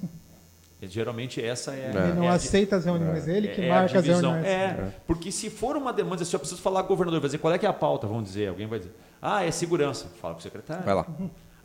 E, 0.82 0.86
geralmente 0.88 1.40
essa 1.42 1.72
é, 1.74 1.90
Ele 1.90 2.12
não 2.14 2.24
é 2.24 2.28
a 2.28 2.36
di- 2.36 2.47
aceita 2.47 2.76
as 2.76 2.84
reuniões, 2.84 3.26
ele 3.28 3.49
que 3.49 3.62
é 3.62 3.70
a 3.70 3.74
marca 3.74 3.99
as 4.01 4.05
reuniões. 4.07 4.45
É, 4.45 4.92
porque 5.07 5.30
se 5.30 5.49
for 5.49 5.76
uma 5.76 5.92
demanda, 5.92 6.24
se 6.24 6.34
eu 6.34 6.40
preciso 6.40 6.61
falar 6.61 6.82
com 6.82 6.86
o 6.86 6.97
governador, 6.97 7.20
vai 7.20 7.28
dizer 7.28 7.38
qual 7.38 7.55
é 7.55 7.59
que 7.59 7.64
é 7.64 7.68
a 7.68 7.72
pauta, 7.72 8.07
vamos 8.07 8.24
dizer, 8.24 8.49
alguém 8.49 8.66
vai 8.66 8.80
dizer, 8.80 8.92
ah, 9.22 9.45
é 9.45 9.51
segurança, 9.51 10.07
fala 10.20 10.34
com 10.34 10.40
o 10.40 10.42
secretário. 10.42 10.84
Vai 10.84 10.95
lá. 10.95 11.07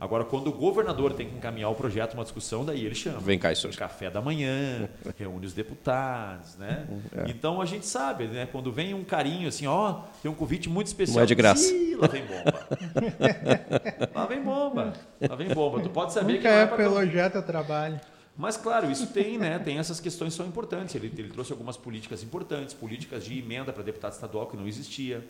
Agora, 0.00 0.24
quando 0.24 0.46
o 0.48 0.52
governador 0.52 1.12
tem 1.12 1.28
que 1.28 1.36
encaminhar 1.36 1.68
o 1.68 1.74
projeto, 1.74 2.14
uma 2.14 2.22
discussão, 2.22 2.64
daí 2.64 2.86
ele 2.86 2.94
chama. 2.94 3.20
Vem 3.20 3.38
cá, 3.38 3.54
senhor. 3.54 3.76
Café 3.76 4.10
da 4.10 4.22
manhã, 4.22 4.88
reúne 5.18 5.44
os 5.44 5.52
deputados, 5.52 6.56
né? 6.56 6.86
É. 7.14 7.30
Então 7.30 7.60
a 7.60 7.66
gente 7.66 7.86
sabe, 7.86 8.26
né? 8.26 8.48
Quando 8.50 8.72
vem 8.72 8.94
um 8.94 9.04
carinho 9.04 9.46
assim, 9.46 9.66
ó, 9.66 10.00
tem 10.22 10.30
um 10.30 10.34
convite 10.34 10.70
muito 10.70 10.86
especial. 10.86 11.16
Não 11.16 11.22
é 11.22 11.26
de 11.26 11.34
graça. 11.34 11.70
Ih, 11.70 11.96
lá 11.96 12.08
vem 12.08 12.24
bomba. 12.24 12.68
lá 14.14 14.26
vem 14.26 14.42
bomba. 14.42 14.92
Lá 15.28 15.36
vem 15.36 15.48
bomba. 15.48 15.80
Tu 15.82 15.90
pode 15.90 16.14
saber 16.14 16.32
que 16.32 16.38
Nunca 16.38 16.50
não 16.50 16.56
é 16.56 16.62
é 16.62 16.66
pra 16.66 16.82
elogiar 16.82 17.28
teu 17.28 17.42
trabalho. 17.42 18.00
mas, 18.36 18.56
claro, 18.56 18.90
isso 18.90 19.06
tem, 19.08 19.36
né? 19.36 19.58
Tem 19.58 19.78
essas 19.78 20.00
questões 20.00 20.32
que 20.32 20.38
são 20.38 20.46
importantes. 20.46 20.94
Ele, 20.94 21.12
ele 21.18 21.28
trouxe 21.28 21.52
algumas 21.52 21.76
políticas 21.76 22.22
importantes, 22.22 22.72
políticas 22.72 23.22
de 23.22 23.38
emenda 23.38 23.70
para 23.70 23.82
deputado 23.82 24.12
estadual 24.12 24.46
que 24.46 24.56
não 24.56 24.66
existia. 24.66 25.22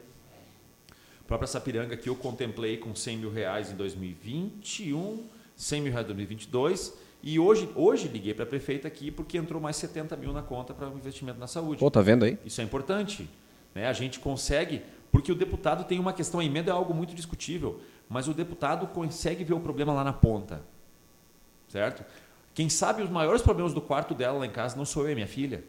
A 1.30 1.38
própria 1.38 1.46
Sapiranga 1.46 1.96
que 1.96 2.08
eu 2.08 2.16
contemplei 2.16 2.76
com 2.76 2.92
100 2.92 3.16
mil 3.18 3.30
reais 3.30 3.70
em 3.70 3.76
2021, 3.76 5.22
100 5.54 5.80
mil 5.80 5.92
reais 5.92 6.04
em 6.04 6.08
2022. 6.08 6.92
E 7.22 7.38
hoje, 7.38 7.70
hoje 7.76 8.08
liguei 8.08 8.34
para 8.34 8.42
a 8.42 8.46
prefeita 8.48 8.88
aqui 8.88 9.12
porque 9.12 9.38
entrou 9.38 9.62
mais 9.62 9.76
70 9.76 10.16
mil 10.16 10.32
na 10.32 10.42
conta 10.42 10.74
para 10.74 10.88
o 10.88 10.96
investimento 10.96 11.38
na 11.38 11.46
saúde. 11.46 11.78
Pô, 11.78 11.88
tá 11.88 12.00
vendo 12.00 12.24
aí? 12.24 12.36
Isso 12.44 12.60
é 12.60 12.64
importante. 12.64 13.30
Né? 13.72 13.86
A 13.86 13.92
gente 13.92 14.18
consegue, 14.18 14.82
porque 15.12 15.30
o 15.30 15.34
deputado 15.36 15.84
tem 15.84 16.00
uma 16.00 16.12
questão, 16.12 16.40
a 16.40 16.44
emenda 16.44 16.72
é 16.72 16.74
algo 16.74 16.92
muito 16.92 17.14
discutível, 17.14 17.80
mas 18.08 18.26
o 18.26 18.34
deputado 18.34 18.88
consegue 18.88 19.44
ver 19.44 19.54
o 19.54 19.60
problema 19.60 19.92
lá 19.92 20.02
na 20.02 20.12
ponta. 20.12 20.60
Certo? 21.68 22.04
Quem 22.52 22.68
sabe 22.68 23.04
os 23.04 23.08
maiores 23.08 23.40
problemas 23.40 23.72
do 23.72 23.80
quarto 23.80 24.14
dela 24.14 24.36
lá 24.36 24.46
em 24.46 24.50
casa 24.50 24.76
não 24.76 24.84
sou 24.84 25.04
eu, 25.04 25.12
é 25.12 25.14
minha 25.14 25.28
filha. 25.28 25.62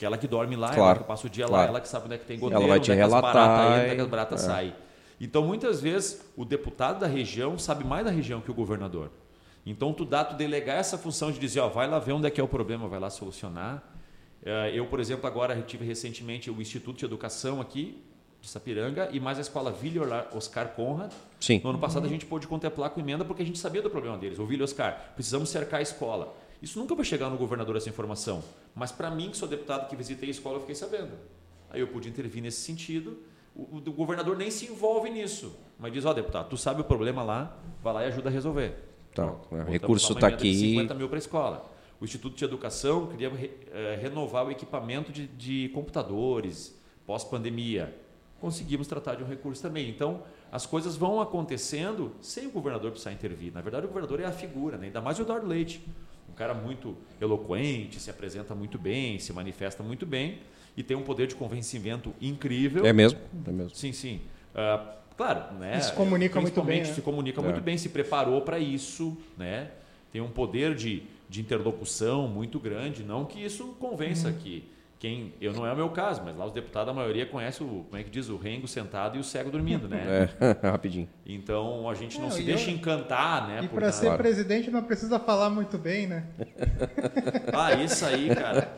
Porque 0.00 0.06
ela 0.06 0.16
que 0.16 0.26
dorme 0.26 0.56
lá, 0.56 0.68
Claro, 0.72 0.82
ela 0.82 0.98
que 1.00 1.04
passa 1.04 1.26
o 1.26 1.30
dia 1.30 1.44
lá, 1.44 1.50
claro. 1.50 1.68
ela 1.68 1.80
que 1.82 1.86
sabe 1.86 2.06
onde 2.06 2.14
é 2.14 2.18
que 2.18 2.24
tem 2.24 2.38
goteiro, 2.38 2.62
Ela 2.64 2.70
vai 2.70 2.80
te 2.80 2.90
onde 2.90 2.92
é 2.92 2.96
que 2.96 3.02
as 3.02 3.20
baratas 3.20 3.34
entram, 3.66 3.76
e- 3.76 3.90
onde 3.90 4.00
é 4.00 4.02
as 4.02 4.08
baratas 4.08 4.42
é. 4.42 4.46
saem. 4.46 4.74
Então, 5.20 5.44
muitas 5.44 5.78
vezes, 5.82 6.24
o 6.34 6.42
deputado 6.46 7.00
da 7.00 7.06
região 7.06 7.58
sabe 7.58 7.84
mais 7.84 8.06
da 8.06 8.10
região 8.10 8.40
que 8.40 8.50
o 8.50 8.54
governador. 8.54 9.10
Então, 9.66 9.92
tu 9.92 10.06
dá, 10.06 10.24
tu 10.24 10.34
delegar 10.36 10.78
essa 10.78 10.96
função 10.96 11.30
de 11.30 11.38
dizer, 11.38 11.60
ó, 11.60 11.68
vai 11.68 11.86
lá 11.86 11.98
ver 11.98 12.12
onde 12.14 12.26
é 12.26 12.30
que 12.30 12.40
é 12.40 12.42
o 12.42 12.48
problema, 12.48 12.88
vai 12.88 12.98
lá 12.98 13.10
solucionar. 13.10 13.82
Eh, 14.42 14.70
Eu, 14.72 14.86
por 14.86 15.00
exemplo, 15.00 15.26
agora 15.26 15.54
tive 15.60 15.84
recentemente 15.84 16.50
o 16.50 16.62
Instituto 16.62 16.96
de 16.96 17.04
Educação 17.04 17.60
aqui, 17.60 18.02
de 18.40 18.48
Sapiranga, 18.48 19.10
e 19.12 19.20
mais 19.20 19.36
a 19.36 19.42
escola 19.42 19.70
Vila 19.70 20.30
Oscar 20.34 20.68
Conrad. 20.68 21.12
Sim. 21.38 21.60
No 21.62 21.68
ano 21.70 21.78
passado 21.78 22.06
a 22.06 22.08
gente 22.08 22.24
pôde 22.24 22.46
contemplar 22.46 22.88
com 22.88 23.00
emenda 23.00 23.22
porque 23.22 23.42
a 23.42 23.44
gente 23.44 23.58
sabia 23.58 23.82
do 23.82 23.90
problema 23.90 24.16
deles. 24.16 24.38
Ô, 24.38 24.46
Vila 24.46 24.64
Oscar, 24.64 25.10
precisamos 25.14 25.50
cercar 25.50 25.80
a 25.80 25.82
escola. 25.82 26.34
Isso 26.62 26.78
nunca 26.78 26.94
vai 26.94 27.04
chegar 27.04 27.30
no 27.30 27.36
governador 27.38 27.76
essa 27.76 27.88
informação. 27.88 28.42
Mas 28.74 28.92
para 28.92 29.10
mim, 29.10 29.30
que 29.30 29.36
sou 29.36 29.48
deputado 29.48 29.88
que 29.88 29.96
visitei 29.96 30.28
a 30.28 30.30
escola, 30.32 30.56
eu 30.56 30.60
fiquei 30.60 30.74
sabendo. 30.74 31.12
Aí 31.70 31.80
eu 31.80 31.88
pude 31.88 32.08
intervir 32.08 32.42
nesse 32.42 32.60
sentido. 32.60 33.18
O, 33.54 33.76
o 33.78 33.92
governador 33.92 34.36
nem 34.36 34.50
se 34.50 34.66
envolve 34.66 35.08
nisso. 35.10 35.56
Mas 35.78 35.92
diz, 35.92 36.04
ó, 36.04 36.12
deputado, 36.12 36.48
tu 36.50 36.56
sabe 36.56 36.80
o 36.80 36.84
problema 36.84 37.22
lá, 37.22 37.56
vai 37.82 37.94
lá 37.94 38.04
e 38.04 38.08
ajuda 38.08 38.28
a 38.28 38.32
resolver. 38.32 38.74
Tá, 39.14 39.26
Pronto. 39.26 39.48
o 39.54 39.70
recurso 39.70 40.14
tá 40.14 40.28
de 40.28 40.34
aqui. 40.34 40.54
50 40.54 40.94
mil 40.94 41.08
para 41.08 41.16
a 41.16 41.18
escola. 41.18 41.70
O 42.00 42.04
Instituto 42.04 42.36
de 42.36 42.44
Educação 42.44 43.08
queria 43.08 43.28
re- 43.30 43.50
eh, 43.72 43.98
renovar 44.00 44.46
o 44.46 44.50
equipamento 44.50 45.10
de, 45.12 45.26
de 45.26 45.68
computadores 45.70 46.78
pós-pandemia. 47.06 47.94
Conseguimos 48.40 48.86
tratar 48.86 49.16
de 49.16 49.22
um 49.22 49.26
recurso 49.26 49.60
também. 49.60 49.88
Então, 49.90 50.22
as 50.50 50.64
coisas 50.64 50.96
vão 50.96 51.20
acontecendo 51.20 52.12
sem 52.22 52.46
o 52.46 52.50
governador 52.50 52.90
precisar 52.90 53.12
intervir. 53.12 53.52
Na 53.52 53.60
verdade, 53.60 53.84
o 53.84 53.88
governador 53.88 54.20
é 54.20 54.24
a 54.24 54.32
figura, 54.32 54.78
né? 54.78 54.86
ainda 54.86 55.00
mais 55.00 55.18
o 55.18 55.22
Eduardo 55.22 55.46
Leite. 55.46 55.84
Um 56.40 56.42
cara 56.42 56.54
muito 56.54 56.96
eloquente, 57.20 58.00
se 58.00 58.08
apresenta 58.08 58.54
muito 58.54 58.78
bem, 58.78 59.18
se 59.18 59.30
manifesta 59.30 59.82
muito 59.82 60.06
bem 60.06 60.38
e 60.74 60.82
tem 60.82 60.96
um 60.96 61.02
poder 61.02 61.26
de 61.26 61.34
convencimento 61.34 62.14
incrível. 62.18 62.86
É 62.86 62.94
mesmo? 62.94 63.18
É 63.46 63.50
mesmo. 63.52 63.74
Sim, 63.76 63.92
sim. 63.92 64.22
Ah, 64.54 64.94
claro, 65.18 65.52
né? 65.58 65.76
E 65.76 65.82
se 65.82 65.92
comunica 65.92 66.40
muito 66.40 66.62
bem, 66.62 66.78
né? 66.78 66.84
Se 66.86 67.02
comunica 67.02 67.42
É. 67.42 67.44
muito 67.44 67.60
bem, 67.60 67.76
se 67.76 67.90
preparou 67.90 68.40
para 68.40 68.58
isso, 68.58 69.18
né? 69.36 69.70
Tem 70.10 70.22
um 70.22 70.30
poder 70.30 70.74
de, 70.74 71.02
de 71.28 71.42
interlocução 71.42 72.26
muito 72.26 72.58
grande. 72.58 73.04
Não 73.04 73.26
que 73.26 73.44
isso 73.44 73.76
convença 73.78 74.28
Uhum. 74.28 74.34
que, 74.36 74.64
quem 75.00 75.32
eu 75.40 75.54
não 75.54 75.66
é 75.66 75.72
o 75.72 75.76
meu 75.76 75.88
caso, 75.88 76.20
mas 76.22 76.36
lá 76.36 76.44
os 76.44 76.52
deputados 76.52 76.90
a 76.90 76.94
maioria 76.94 77.24
conhece 77.24 77.62
o 77.62 77.84
como 77.88 77.96
é 77.96 78.02
que 78.04 78.10
diz 78.10 78.28
o 78.28 78.36
rengo 78.36 78.68
sentado 78.68 79.16
e 79.16 79.18
o 79.18 79.24
cego 79.24 79.50
dormindo, 79.50 79.88
né? 79.88 80.28
É, 80.38 80.68
rapidinho. 80.68 81.08
Então 81.24 81.88
a 81.88 81.94
gente 81.94 82.16
não, 82.18 82.24
Não, 82.24 82.30
se 82.30 82.42
e 82.42 82.44
deixa 82.44 82.70
eu- 82.70 82.74
encantar, 82.74 83.48
né? 83.48 83.60
E 83.64 83.68
para 83.68 83.90
ser 83.90 84.14
presidente 84.18 84.70
não 84.70 84.82
precisa 84.82 85.18
falar 85.18 85.48
muito 85.48 85.78
bem, 85.78 86.06
né? 86.06 86.26
Ah, 87.52 87.72
isso 87.74 88.04
aí, 88.04 88.28
cara. 88.34 88.70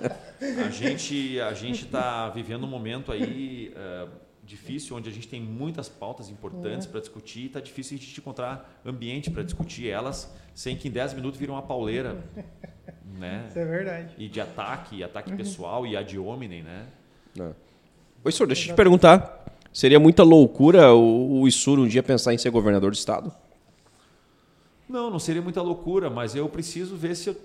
A 0.64 0.70
gente 0.70 1.41
a 1.41 1.53
gente 1.53 1.85
está 1.85 2.29
vivendo 2.31 2.64
um 2.64 2.68
momento 2.68 3.11
aí 3.12 3.73
eh, 3.77 4.07
difícil, 4.43 4.97
onde 4.97 5.09
a 5.09 5.12
gente 5.12 5.28
tem 5.28 5.40
muitas 5.40 5.88
pautas 5.88 6.28
importantes 6.28 6.86
para 6.86 7.01
discutir. 7.01 7.40
e 7.40 7.47
Está 7.47 7.61
difícil 7.61 7.97
a 7.97 8.01
gente 8.01 8.18
encontrar 8.18 8.80
ambiente 8.84 9.30
para 9.30 9.43
discutir 9.43 9.88
elas 9.88 10.32
sem 10.55 10.76
que 10.76 10.88
em 10.88 10.90
10 10.90 11.14
minutos 11.14 11.38
vire 11.38 11.51
uma 11.51 11.62
pauleira, 11.62 12.22
né? 13.18 13.47
Isso 13.49 13.59
é 13.59 13.64
verdade. 13.64 14.14
E 14.18 14.28
de 14.28 14.40
ataque, 14.40 14.97
e 14.97 15.05
ataque 15.05 15.34
pessoal 15.34 15.86
e 15.86 15.97
ad 15.97 16.18
hominem, 16.18 16.62
né? 16.62 16.86
Não. 17.36 17.55
Oi, 18.24 18.32
senhor, 18.32 18.47
deixa 18.47 18.68
eu 18.70 18.74
te 18.74 18.76
perguntar. 18.76 19.45
Seria 19.72 19.99
muita 19.99 20.22
loucura 20.22 20.93
o, 20.93 21.40
o 21.40 21.49
Isuro 21.49 21.82
um 21.82 21.88
dia 21.88 22.03
pensar 22.03 22.34
em 22.34 22.38
ser 22.38 22.51
governador 22.51 22.90
do 22.90 22.95
estado? 22.95 23.32
Não, 24.88 25.11
não 25.11 25.18
seria 25.18 25.40
muita 25.40 25.62
loucura, 25.62 26.11
mas 26.11 26.34
eu 26.34 26.47
preciso 26.49 26.95
ver 26.95 27.16
se 27.16 27.30
eu, 27.30 27.36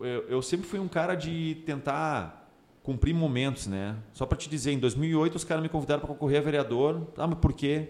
eu, 0.00 0.24
eu 0.28 0.42
sempre 0.42 0.66
fui 0.66 0.78
um 0.78 0.88
cara 0.88 1.14
de 1.14 1.62
tentar 1.66 2.43
cumprir 2.84 3.12
momentos, 3.14 3.66
né? 3.66 3.96
Só 4.12 4.24
para 4.26 4.38
te 4.38 4.48
dizer, 4.48 4.70
em 4.70 4.78
2008 4.78 5.34
os 5.34 5.42
caras 5.42 5.62
me 5.62 5.68
convidaram 5.68 6.00
para 6.00 6.08
concorrer 6.08 6.38
a 6.38 6.42
vereador. 6.42 7.08
Ah, 7.16 7.26
mas 7.26 7.38
por 7.40 7.52
quê? 7.52 7.88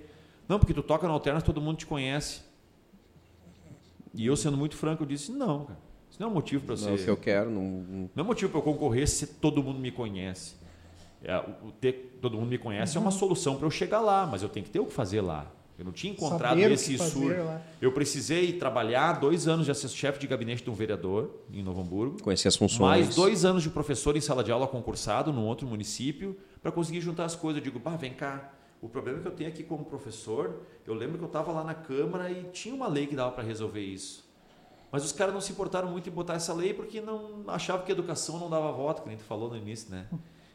Não, 0.49 0.59
porque 0.59 0.73
tu 0.73 0.83
toca 0.83 1.07
na 1.07 1.13
Alternas, 1.13 1.43
todo 1.43 1.61
mundo 1.61 1.77
te 1.77 1.85
conhece. 1.87 2.41
E 4.15 4.25
eu, 4.27 4.37
sendo 4.37 4.57
muito 4.57 4.77
franco, 4.77 5.03
eu 5.03 5.07
disse: 5.07 5.33
não, 5.33 5.65
cara. 5.65 5.79
Isso 6.11 6.21
não 6.23 6.29
é 6.29 6.31
um 6.31 6.35
motivo 6.35 6.65
para 6.65 6.77
Não 6.77 6.89
é 6.89 6.93
o 6.93 6.97
ser. 6.99 7.05
que 7.05 7.11
eu 7.11 7.17
quero. 7.17 7.51
Não, 7.51 7.63
não- 7.63 8.11
Não 8.15 8.25
é 8.25 8.27
motivo 8.27 8.51
para 8.53 8.61
eu 8.61 8.63
concorrer 8.63 9.09
se 9.09 9.27
todo 9.27 9.61
mundo 9.63 9.81
me 9.81 9.91
conhece. 9.91 10.55
É, 11.23 11.37
o, 11.39 11.73
ter 11.73 12.19
todo 12.23 12.37
mundo 12.37 12.49
me 12.51 12.59
conhece 12.59 12.97
é 12.97 13.01
Uhum. 13.01 13.07
uma 13.07 13.11
solução 13.11 13.57
para 13.57 13.67
eu 13.67 13.71
chegar 13.71 14.01
lá, 14.01 14.25
mas 14.27 14.43
eu 14.43 14.49
tenho 14.49 14.65
que 14.65 14.71
ter 14.71 14.79
o 14.79 14.87
que 14.87 14.93
fazer 14.93 15.21
lá. 15.23 15.51
Eu 15.79 15.85
não 15.85 15.93
tinha 15.93 16.13
encontrado 16.13 16.51
Saber 16.61 16.73
esse 16.73 16.93
que 16.93 16.99
fazer 16.99 17.11
sur. 17.11 17.45
lá. 17.45 17.61
Eu 17.81 17.91
precisei 17.93 18.53
trabalhar 18.53 19.15
dois 19.15 19.49
anos 19.49 19.65
de 19.65 19.73
assistente 19.73 19.99
chefe 19.99 20.19
de 20.21 20.27
gabinete 20.27 20.63
de 20.63 20.71
um 20.71 20.75
vereador 20.75 21.31
em 21.53 21.63
Novo 21.63 21.81
Hamburgo, 21.81 22.23
conhecer 22.23 22.47
as 22.47 22.55
funções. 22.57 22.79
mais 22.81 23.15
dois 23.17 23.45
anos 23.45 23.63
de 23.63 23.71
professor 23.71 24.17
em 24.17 24.21
sala 24.21 24.45
de 24.45 24.53
aula 24.53 24.69
concursado 24.69 25.33
num 25.33 25.45
outro 25.45 25.67
município 25.67 26.37
para 26.63 26.71
conseguir 26.71 27.01
juntar 27.01 27.25
as 27.25 27.35
coisas. 27.35 27.59
Eu 27.59 27.65
digo, 27.65 27.79
bah, 27.81 27.97
vem 27.97 28.13
cá. 28.15 28.53
O 28.81 28.89
problema 28.89 29.21
que 29.21 29.27
eu 29.27 29.33
tenho 29.33 29.49
aqui 29.49 29.63
como 29.63 29.85
professor, 29.85 30.61
eu 30.87 30.95
lembro 30.95 31.19
que 31.19 31.25
eu 31.25 31.29
estava 31.29 31.51
lá 31.51 31.65
na 31.65 31.75
Câmara 31.75 32.31
e 32.31 32.45
tinha 32.53 32.75
uma 32.75 32.87
lei 32.87 33.07
que 33.07 33.17
dava 33.17 33.33
para 33.33 33.43
resolver 33.43 33.81
isso. 33.81 34.25
Mas 34.93 35.05
os 35.05 35.11
caras 35.11 35.35
não 35.35 35.41
se 35.41 35.51
importaram 35.51 35.91
muito 35.91 36.09
em 36.09 36.13
botar 36.13 36.35
essa 36.35 36.53
lei 36.55 36.73
porque 36.73 37.01
não 37.01 37.43
achavam 37.49 37.85
que 37.85 37.91
educação 37.91 38.39
não 38.39 38.49
dava 38.49 38.71
voto, 38.71 39.03
que 39.03 39.09
nem 39.09 39.17
tu 39.17 39.25
falou 39.25 39.51
no 39.51 39.57
início, 39.57 39.91
né? 39.91 40.07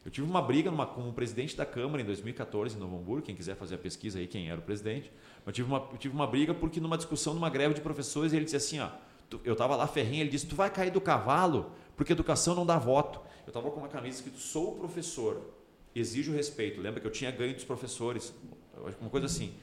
Eu 0.06 0.12
tive 0.12 0.26
uma 0.28 0.42
briga 0.42 0.72
numa, 0.72 0.86
com 0.86 1.08
o 1.10 1.14
presidente 1.14 1.56
da 1.58 1.66
Câmara 1.66 2.02
em 2.02 2.06
2014 2.06 2.76
em 2.76 2.80
Novo 2.80 2.98
Hamburgo, 2.98 3.26
quem 3.26 3.36
quiser 3.36 3.56
fazer 3.56 3.76
a 3.76 3.78
pesquisa 3.78 4.18
aí, 4.20 4.28
quem 4.28 4.50
era 4.50 4.60
o 4.60 4.64
presidente. 4.64 5.12
Eu 5.46 5.52
tive 5.52 5.68
uma, 5.68 5.88
eu 5.92 5.98
tive 5.98 6.14
uma 6.16 6.26
briga 6.26 6.54
porque 6.54 6.80
numa 6.80 6.98
discussão, 6.98 7.34
numa 7.34 7.50
greve 7.50 7.74
de 7.74 7.82
professores, 7.82 8.32
ele 8.34 8.46
disse 8.46 8.56
assim, 8.56 8.80
ó, 8.80 8.90
tu- 9.30 9.42
eu 9.44 9.54
estava 9.54 9.76
lá 9.76 9.86
ferrinho, 9.88 10.22
ele 10.22 10.30
disse, 10.30 10.48
tu 10.48 10.56
vai 10.56 10.70
cair 10.70 10.90
do 10.92 11.02
cavalo 11.02 11.72
porque 11.98 12.14
educação 12.14 12.56
não 12.56 12.66
dá 12.66 12.78
voto. 12.78 13.20
Eu 13.46 13.50
estava 13.50 13.70
com 13.72 13.80
uma 13.80 13.90
camisa 13.90 14.18
escrito, 14.18 14.40
sou 14.40 14.76
professor, 14.78 15.42
exijo 15.94 16.32
respeito. 16.32 16.80
Lembra 16.80 17.02
que 17.02 17.08
eu 17.08 17.12
tinha 17.12 17.30
ganho 17.30 17.54
dos 17.54 17.66
professores, 17.66 18.34
uma 19.02 19.10
coisa 19.10 19.26
assim. 19.26 19.54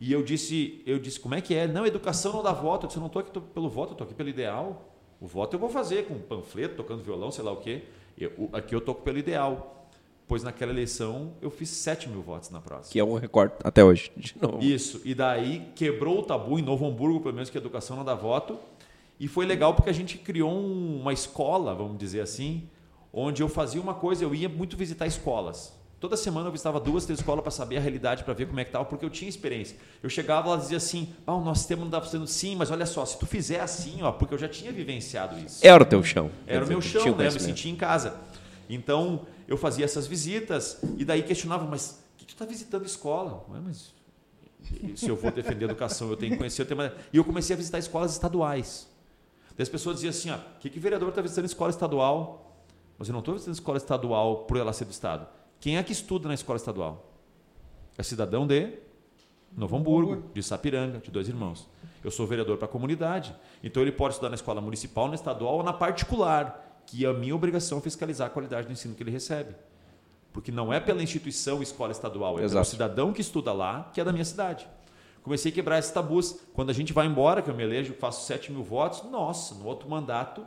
E 0.00 0.12
eu 0.12 0.22
disse, 0.22 0.82
eu 0.86 0.98
disse, 0.98 1.18
como 1.18 1.34
é 1.34 1.40
que 1.40 1.54
é? 1.54 1.66
Não, 1.66 1.86
educação 1.86 2.32
não 2.34 2.42
dá 2.42 2.52
voto. 2.52 2.84
Eu 2.84 2.86
disse, 2.88 2.98
eu 2.98 3.00
não 3.00 3.06
estou 3.06 3.20
aqui 3.20 3.30
pelo 3.40 3.68
voto, 3.70 3.90
eu 3.90 3.92
estou 3.94 4.04
aqui 4.04 4.14
pelo 4.14 4.28
ideal. 4.28 4.94
O 5.20 5.26
voto 5.26 5.54
eu 5.56 5.58
vou 5.58 5.68
fazer 5.70 6.04
com 6.06 6.18
panfleto, 6.20 6.76
tocando 6.76 7.02
violão, 7.02 7.30
sei 7.32 7.42
lá 7.42 7.50
o 7.52 7.56
quê. 7.56 7.84
Eu- 8.18 8.50
aqui 8.52 8.74
eu 8.74 8.78
estou 8.80 8.94
pelo 8.94 9.18
ideal. 9.18 9.77
Pois 10.28 10.42
naquela 10.42 10.70
eleição 10.70 11.32
eu 11.40 11.50
fiz 11.50 11.70
7 11.70 12.08
mil 12.08 12.20
votos 12.22 12.50
na 12.50 12.60
próxima. 12.60 12.92
Que 12.92 13.00
é 13.00 13.04
o 13.04 13.16
recorde 13.16 13.54
até 13.64 13.82
hoje. 13.82 14.12
De 14.16 14.34
novo. 14.40 14.62
Isso. 14.62 15.00
E 15.04 15.14
daí 15.14 15.72
quebrou 15.74 16.18
o 16.18 16.22
tabu 16.22 16.58
em 16.58 16.62
Novo 16.62 16.86
Hamburgo, 16.86 17.20
pelo 17.20 17.34
menos 17.34 17.48
que 17.48 17.56
a 17.56 17.60
educação 17.60 17.96
não 17.96 18.04
dá 18.04 18.14
voto. 18.14 18.58
E 19.18 19.26
foi 19.26 19.46
legal 19.46 19.74
porque 19.74 19.88
a 19.90 19.92
gente 19.94 20.18
criou 20.18 20.52
um- 20.52 21.00
uma 21.00 21.12
escola, 21.12 21.74
vamos 21.74 21.98
dizer 21.98 22.20
assim, 22.20 22.68
onde 23.12 23.42
eu 23.42 23.48
fazia 23.48 23.80
uma 23.80 23.94
coisa, 23.94 24.22
eu 24.22 24.34
ia 24.34 24.48
muito 24.48 24.76
visitar 24.76 25.06
escolas. 25.06 25.72
Toda 25.98 26.16
semana 26.16 26.46
eu 26.46 26.52
visitava 26.52 26.78
duas, 26.78 27.04
três 27.06 27.18
escolas 27.18 27.42
para 27.42 27.50
saber 27.50 27.78
a 27.78 27.80
realidade, 27.80 28.22
para 28.22 28.32
ver 28.32 28.46
como 28.46 28.60
é 28.60 28.64
que 28.64 28.68
estava, 28.68 28.84
porque 28.84 29.04
eu 29.04 29.10
tinha 29.10 29.28
experiência. 29.28 29.76
Eu 30.00 30.08
chegava 30.08 30.50
lá 30.50 30.56
e 30.56 30.60
dizia 30.60 30.76
assim, 30.76 31.08
ah, 31.26 31.34
o 31.34 31.40
nosso 31.42 31.60
sistema 31.60 31.80
não 31.80 31.88
está 31.88 32.00
funcionando 32.00 32.28
sim, 32.28 32.54
mas 32.54 32.70
olha 32.70 32.86
só, 32.86 33.04
se 33.04 33.18
tu 33.18 33.26
fizer 33.26 33.58
assim, 33.60 34.02
ó, 34.02 34.12
porque 34.12 34.32
eu 34.34 34.38
já 34.38 34.46
tinha 34.48 34.70
vivenciado 34.70 35.36
isso. 35.40 35.66
Era 35.66 35.82
o 35.82 35.86
teu 35.86 36.00
chão. 36.04 36.30
Era 36.46 36.64
o 36.64 36.68
meu 36.68 36.80
chão, 36.80 37.16
né? 37.16 37.26
Eu 37.26 37.32
me 37.32 37.40
sentia 37.40 37.72
em 37.72 37.74
casa. 37.74 38.14
Então, 38.70 39.22
eu 39.48 39.56
fazia 39.56 39.86
essas 39.86 40.06
visitas 40.06 40.78
e 40.98 41.04
daí 41.04 41.22
questionava, 41.22 41.64
mas 41.64 42.04
o 42.14 42.18
que 42.18 42.26
tu 42.26 42.34
está 42.34 42.44
visitando 42.44 42.84
escola? 42.84 43.44
Ué, 43.48 43.58
mas 43.64 43.94
se 44.94 45.08
eu 45.08 45.16
vou 45.16 45.32
defender 45.32 45.64
a 45.64 45.68
educação, 45.68 46.10
eu 46.10 46.16
tenho 46.16 46.32
que 46.32 46.38
conhecer 46.38 46.62
o 46.62 46.66
tema. 46.66 46.92
E 47.10 47.16
eu 47.16 47.24
comecei 47.24 47.54
a 47.54 47.56
visitar 47.56 47.78
escolas 47.78 48.12
estaduais. 48.12 48.86
Daí 49.56 49.62
as 49.62 49.68
pessoas 49.68 49.96
diziam 49.96 50.10
assim, 50.10 50.30
ó, 50.30 50.36
o 50.36 50.58
que, 50.60 50.68
que 50.68 50.78
vereador 50.78 51.08
está 51.08 51.22
visitando 51.22 51.46
escola 51.46 51.70
estadual? 51.70 52.62
Mas 52.98 53.08
eu 53.08 53.12
não 53.12 53.20
estou 53.20 53.34
visitando 53.34 53.54
escola 53.54 53.78
estadual 53.78 54.44
por 54.44 54.58
ela 54.58 54.72
ser 54.72 54.84
do 54.84 54.90
Estado. 54.90 55.26
Quem 55.58 55.78
é 55.78 55.82
que 55.82 55.92
estuda 55.92 56.28
na 56.28 56.34
escola 56.34 56.56
estadual? 56.56 57.10
É 57.96 58.02
cidadão 58.02 58.46
de 58.46 58.74
Novo 59.56 59.76
Hamburgo, 59.76 60.30
de 60.34 60.42
Sapiranga, 60.42 60.98
de 60.98 61.10
dois 61.10 61.26
irmãos. 61.26 61.66
Eu 62.04 62.10
sou 62.10 62.26
vereador 62.26 62.58
para 62.58 62.66
a 62.66 62.70
comunidade. 62.70 63.34
Então 63.64 63.82
ele 63.82 63.92
pode 63.92 64.14
estudar 64.14 64.28
na 64.28 64.34
escola 64.34 64.60
municipal, 64.60 65.08
na 65.08 65.14
estadual 65.14 65.54
ou 65.54 65.62
na 65.62 65.72
particular, 65.72 66.67
que 66.90 67.04
é 67.04 67.08
a 67.08 67.12
minha 67.12 67.34
obrigação 67.34 67.80
fiscalizar 67.82 68.26
a 68.28 68.30
qualidade 68.30 68.66
do 68.66 68.72
ensino 68.72 68.94
que 68.94 69.02
ele 69.02 69.10
recebe. 69.10 69.54
Porque 70.32 70.50
não 70.50 70.72
é 70.72 70.80
pela 70.80 71.02
instituição 71.02 71.62
escola 71.62 71.92
estadual, 71.92 72.32
é 72.32 72.36
pelo 72.36 72.46
Exato. 72.46 72.66
cidadão 72.66 73.12
que 73.12 73.20
estuda 73.20 73.52
lá, 73.52 73.90
que 73.92 74.00
é 74.00 74.04
da 74.04 74.10
minha 74.12 74.24
cidade. 74.24 74.66
Comecei 75.22 75.52
a 75.52 75.54
quebrar 75.54 75.78
esses 75.78 75.90
tabus. 75.90 76.38
Quando 76.54 76.70
a 76.70 76.72
gente 76.72 76.92
vai 76.94 77.06
embora, 77.06 77.42
que 77.42 77.50
eu 77.50 77.54
me 77.54 77.62
elejo, 77.62 77.92
faço 77.92 78.24
7 78.26 78.50
mil 78.52 78.62
votos, 78.62 79.02
nossa, 79.10 79.54
no 79.54 79.66
outro 79.66 79.88
mandato, 79.88 80.42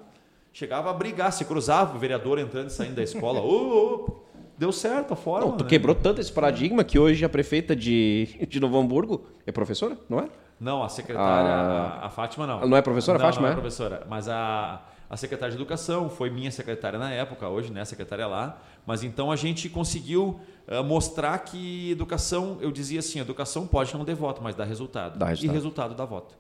chegava 0.52 0.90
a 0.90 0.94
brigar, 0.94 1.32
se 1.32 1.46
cruzava 1.46 1.96
o 1.96 2.00
vereador 2.00 2.40
entrando 2.40 2.70
e 2.70 2.72
saindo 2.74 2.96
da 2.96 3.04
escola. 3.04 3.40
Ô, 3.42 4.06
ô, 4.08 4.22
deu 4.58 4.72
certo 4.72 5.14
a 5.14 5.16
forma. 5.16 5.46
Não, 5.48 5.58
tu 5.58 5.64
né? 5.64 5.70
quebrou 5.70 5.94
tanto 5.94 6.20
esse 6.22 6.32
paradigma 6.32 6.84
que 6.84 6.98
hoje 6.98 7.24
a 7.24 7.30
prefeita 7.30 7.76
de, 7.76 8.48
de 8.50 8.60
Novo 8.60 8.80
Hamburgo 8.80 9.26
é 9.46 9.52
professora, 9.52 9.96
não 10.10 10.20
é? 10.20 10.30
Não, 10.60 10.82
a 10.84 10.90
secretária, 10.90 11.52
Ah. 11.52 12.00
a, 12.02 12.06
a 12.08 12.10
Fátima 12.10 12.48
não. 12.48 12.68
Não 12.68 12.78
é 12.78 12.82
professora, 12.82 13.20
não, 13.20 13.26
Fátima, 13.26 13.42
Não 13.44 13.50
é 13.50 13.52
é? 13.52 13.56
professora, 13.56 14.06
mas 14.10 14.28
a, 14.28 14.82
a 15.12 15.18
secretária 15.18 15.52
de 15.54 15.58
Educação 15.62 16.10
foi 16.10 16.30
minha 16.30 16.50
secretária 16.50 16.98
na 16.98 17.12
época, 17.12 17.46
hoje, 17.50 17.70
né, 17.70 17.82
a 17.82 17.86
secretária 17.86 18.26
lá. 18.26 18.62
Mas 18.86 19.04
então 19.04 19.30
a 19.30 19.36
gente 19.36 19.68
conseguiu 19.68 20.40
ah, 20.66 20.82
mostrar 20.82 21.38
que 21.40 21.92
educação, 21.92 22.58
eu 22.62 22.72
dizia 22.72 23.00
assim, 23.00 23.20
educação 23.20 23.68
pode 23.68 23.94
não 23.94 24.06
ter 24.06 24.16
voto, 24.16 24.42
mas 24.42 24.56
dá 24.56 24.64
resultado. 24.64 25.20
Dá 25.20 25.26
resultado. 25.28 25.52
E 25.52 25.54
resultado 25.54 25.96
dá 25.96 26.06
voto. 26.06 26.34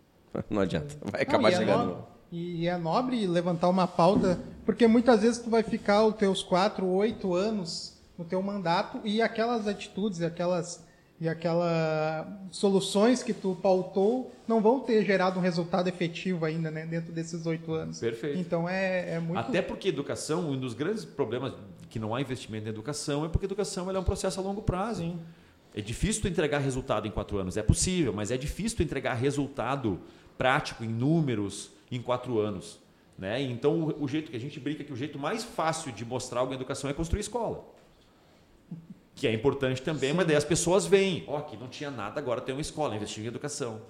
Não 0.50 0.60
adianta. 0.60 0.94
Vai 1.10 1.22
Não, 1.24 1.28
acabar 1.28 1.50
e 1.50 1.54
é 1.54 1.56
chegando. 1.56 1.86
nobre- 1.86 2.04
E 2.30 2.68
é 2.68 2.76
nobre 2.76 3.26
levantar 3.26 3.70
uma 3.70 3.86
pauta, 3.86 4.38
porque 4.66 4.86
muitas 4.86 5.22
vezes 5.22 5.38
tu 5.42 5.48
vai 5.48 5.62
ficar 5.62 6.04
os 6.04 6.14
teus 6.16 6.42
quatro, 6.42 6.86
oito 6.86 7.34
anos 7.34 7.98
no 8.18 8.26
teu 8.26 8.42
mandato 8.42 9.00
e 9.04 9.22
aquelas 9.22 9.66
atitudes, 9.66 10.20
aquelas 10.20 10.86
e 11.20 11.28
aquelas 11.28 12.26
soluções 12.50 13.22
que 13.22 13.34
tu 13.34 13.56
pautou 13.60 14.32
não 14.46 14.60
vão 14.60 14.80
ter 14.80 15.04
gerado 15.04 15.38
um 15.38 15.42
resultado 15.42 15.88
efetivo 15.88 16.44
ainda, 16.44 16.70
né, 16.70 16.86
dentro 16.86 17.12
desses 17.12 17.44
oito 17.44 17.72
anos. 17.72 17.98
Perfeito. 17.98 18.38
Então 18.38 18.68
é, 18.68 19.14
é 19.14 19.20
muito. 19.20 19.38
Até 19.38 19.60
porque 19.60 19.88
educação, 19.88 20.50
um 20.50 20.56
dos 20.56 20.74
grandes 20.74 21.04
problemas 21.04 21.52
que 21.90 21.98
não 21.98 22.14
há 22.14 22.20
investimento 22.20 22.66
em 22.66 22.70
educação 22.70 23.24
é 23.24 23.28
porque 23.28 23.46
educação 23.46 23.90
é 23.90 23.98
um 23.98 24.04
processo 24.04 24.38
a 24.38 24.42
longo 24.42 24.62
prazo. 24.62 25.02
Sim. 25.02 25.18
É 25.74 25.80
difícil 25.80 26.22
tu 26.22 26.28
entregar 26.28 26.58
resultado 26.58 27.06
em 27.06 27.10
quatro 27.10 27.36
anos. 27.38 27.56
É 27.56 27.62
possível, 27.62 28.12
mas 28.12 28.30
é 28.30 28.36
difícil 28.36 28.78
tu 28.78 28.82
entregar 28.82 29.14
resultado 29.14 30.00
prático 30.36 30.84
em 30.84 30.88
números 30.88 31.70
em 31.90 32.00
quatro 32.00 32.38
anos. 32.38 32.78
Né? 33.18 33.42
Então, 33.42 33.82
o, 33.82 34.04
o 34.04 34.08
jeito 34.08 34.30
que 34.30 34.36
a 34.36 34.40
gente 34.40 34.60
brinca 34.60 34.82
é 34.82 34.84
que 34.84 34.92
o 34.92 34.96
jeito 34.96 35.18
mais 35.18 35.42
fácil 35.42 35.90
de 35.92 36.04
mostrar 36.04 36.40
algo 36.40 36.52
em 36.52 36.56
educação 36.56 36.88
é 36.88 36.92
construir 36.92 37.20
escola. 37.20 37.64
Que 39.18 39.26
é 39.26 39.32
importante 39.34 39.82
também, 39.82 40.14
mas 40.14 40.26
daí 40.28 40.36
as 40.36 40.44
pessoas 40.44 40.86
veem, 40.86 41.24
ó, 41.26 41.38
aqui 41.38 41.56
não 41.56 41.66
tinha 41.66 41.90
nada, 41.90 42.20
agora 42.20 42.40
tem 42.40 42.54
uma 42.54 42.60
escola, 42.60 42.94
investir 42.94 43.24
em 43.24 43.26
educação. 43.26 43.82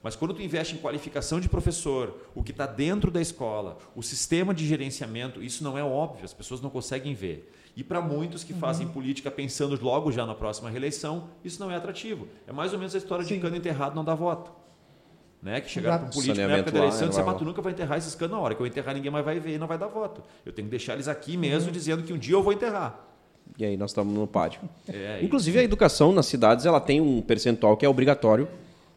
Mas 0.00 0.14
quando 0.14 0.32
tu 0.32 0.40
investe 0.40 0.76
em 0.76 0.78
qualificação 0.78 1.40
de 1.40 1.48
professor, 1.48 2.16
o 2.32 2.40
que 2.40 2.52
está 2.52 2.64
dentro 2.64 3.10
da 3.10 3.20
escola, 3.20 3.78
o 3.96 4.02
sistema 4.02 4.54
de 4.54 4.64
gerenciamento, 4.64 5.42
isso 5.42 5.64
não 5.64 5.76
é 5.76 5.82
óbvio, 5.82 6.24
as 6.24 6.32
pessoas 6.32 6.60
não 6.60 6.70
conseguem 6.70 7.14
ver. 7.14 7.52
E 7.74 7.82
para 7.82 8.00
muitos 8.00 8.44
que 8.44 8.54
fazem 8.54 8.86
política 8.86 9.28
pensando 9.28 9.76
logo 9.82 10.12
já 10.12 10.24
na 10.24 10.36
próxima 10.36 10.70
reeleição, 10.70 11.28
isso 11.44 11.58
não 11.58 11.68
é 11.68 11.74
atrativo. 11.74 12.28
É 12.46 12.52
mais 12.52 12.72
ou 12.72 12.78
menos 12.78 12.94
a 12.94 12.98
história 12.98 13.24
de 13.24 13.34
Sim. 13.34 13.40
cano 13.40 13.56
enterrado 13.56 13.96
não 13.96 14.04
dá 14.04 14.14
voto. 14.14 14.52
Né? 15.42 15.60
Que 15.60 15.68
chegaram 15.68 15.98
para 15.98 16.06
um 16.06 16.10
político 16.10 16.46
na 16.46 16.56
época 16.56 16.70
da 16.70 16.78
eleição 16.78 17.06
e 17.06 17.08
disseram, 17.08 17.26
mas 17.26 17.38
tu 17.38 17.44
nunca 17.44 17.60
vai 17.60 17.72
enterrar 17.72 17.98
esses 17.98 18.14
canos 18.14 18.36
na 18.36 18.40
hora 18.40 18.54
que 18.54 18.62
eu 18.62 18.66
enterrar 18.66 18.94
ninguém 18.94 19.10
mais 19.10 19.24
vai 19.24 19.40
ver 19.40 19.54
e 19.54 19.58
não 19.58 19.66
vai 19.66 19.76
dar 19.76 19.88
voto. 19.88 20.22
Eu 20.44 20.52
tenho 20.52 20.66
que 20.66 20.70
deixar 20.70 20.94
eles 20.94 21.08
aqui 21.08 21.36
mesmo 21.36 21.72
dizendo 21.72 22.02
que 22.02 22.12
um 22.12 22.18
dia 22.18 22.34
eu 22.34 22.42
vou 22.42 22.52
enterrar. 22.52 23.05
E 23.58 23.64
aí 23.64 23.76
nós 23.76 23.90
estamos 23.90 24.14
no 24.14 24.26
pátio. 24.26 24.60
É, 24.88 25.20
Inclusive 25.22 25.58
a 25.58 25.62
educação 25.62 26.12
nas 26.12 26.26
cidades 26.26 26.66
ela 26.66 26.80
tem 26.80 27.00
um 27.00 27.22
percentual 27.22 27.76
que 27.76 27.86
é 27.86 27.88
obrigatório 27.88 28.48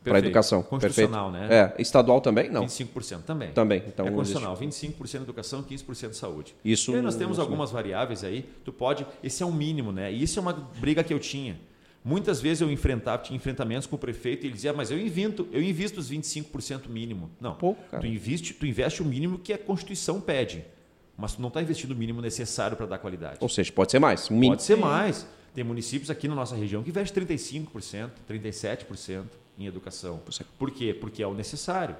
para 0.04 0.16
a 0.16 0.20
educação. 0.20 0.64
Constitucional, 0.64 1.32
Perfeito. 1.32 1.50
né? 1.52 1.74
É, 1.78 1.82
estadual 1.82 2.22
também? 2.22 2.50
Não. 2.50 2.66
25% 2.66 3.22
também. 3.24 3.52
Também. 3.52 3.84
Então, 3.88 4.08
é 4.08 4.12
constitucional, 4.12 4.58
25% 4.58 5.22
educação, 5.22 5.64
15% 5.64 6.14
saúde. 6.14 6.56
Isso. 6.64 6.92
E 6.92 6.96
aí 6.96 7.02
nós 7.02 7.16
temos 7.16 7.40
algumas 7.40 7.72
variáveis 7.72 8.24
aí, 8.24 8.46
tu 8.64 8.72
pode, 8.72 9.06
esse 9.24 9.44
é 9.44 9.46
um 9.46 9.52
mínimo, 9.52 9.92
né? 9.92 10.12
E 10.12 10.24
isso 10.24 10.40
é 10.40 10.42
uma 10.42 10.54
briga 10.54 11.04
que 11.04 11.14
eu 11.14 11.20
tinha. 11.20 11.60
Muitas 12.04 12.40
vezes 12.40 12.62
eu 12.62 12.72
enfrentava, 12.72 13.22
tinha 13.22 13.36
enfrentamentos 13.36 13.86
com 13.86 13.98
o 13.98 14.00
prefeito 14.00 14.46
e 14.46 14.48
ele 14.48 14.54
dizia, 14.54 14.72
mas 14.72 14.90
eu 14.90 14.98
invisto, 14.98 15.48
eu 15.52 15.62
invisto 15.62 16.00
os 16.00 16.10
25% 16.10 16.88
mínimo. 16.88 17.30
Não, 17.40 17.56
Pouco, 17.56 17.84
cara. 17.92 18.02
tu, 18.02 18.08
investe, 18.08 18.54
tu 18.54 18.66
investe 18.66 19.02
o 19.02 19.06
mínimo 19.06 19.38
que 19.38 19.52
a 19.52 19.58
Constituição 19.58 20.22
pede, 20.22 20.64
mas 21.20 21.36
tu 21.36 21.42
não 21.42 21.50
está 21.50 21.62
investindo 21.62 21.92
o 21.92 21.96
mínimo 21.96 22.22
necessário 22.22 22.78
para 22.78 22.86
dar 22.86 22.98
qualidade. 22.98 23.38
Ou 23.42 23.50
seja, 23.50 23.72
pode 23.72 23.92
ser 23.92 24.00
mais. 24.00 24.32
Um 24.32 24.40
pode 24.40 24.64
ser 24.64 24.78
mais. 24.78 25.28
Tem 25.54 25.64
municípios 25.64 26.10
aqui 26.10 26.28
na 26.28 26.36
nossa 26.36 26.56
região 26.56 26.82
que 26.82 26.90
investem 26.90 27.26
35%, 27.26 28.10
37% 28.30 29.26
em 29.58 29.66
educação. 29.66 30.22
Por 30.58 30.72
quê? 30.72 30.94
Porque 30.94 31.22
é 31.22 31.28
o 31.28 31.34
necessário, 31.34 31.96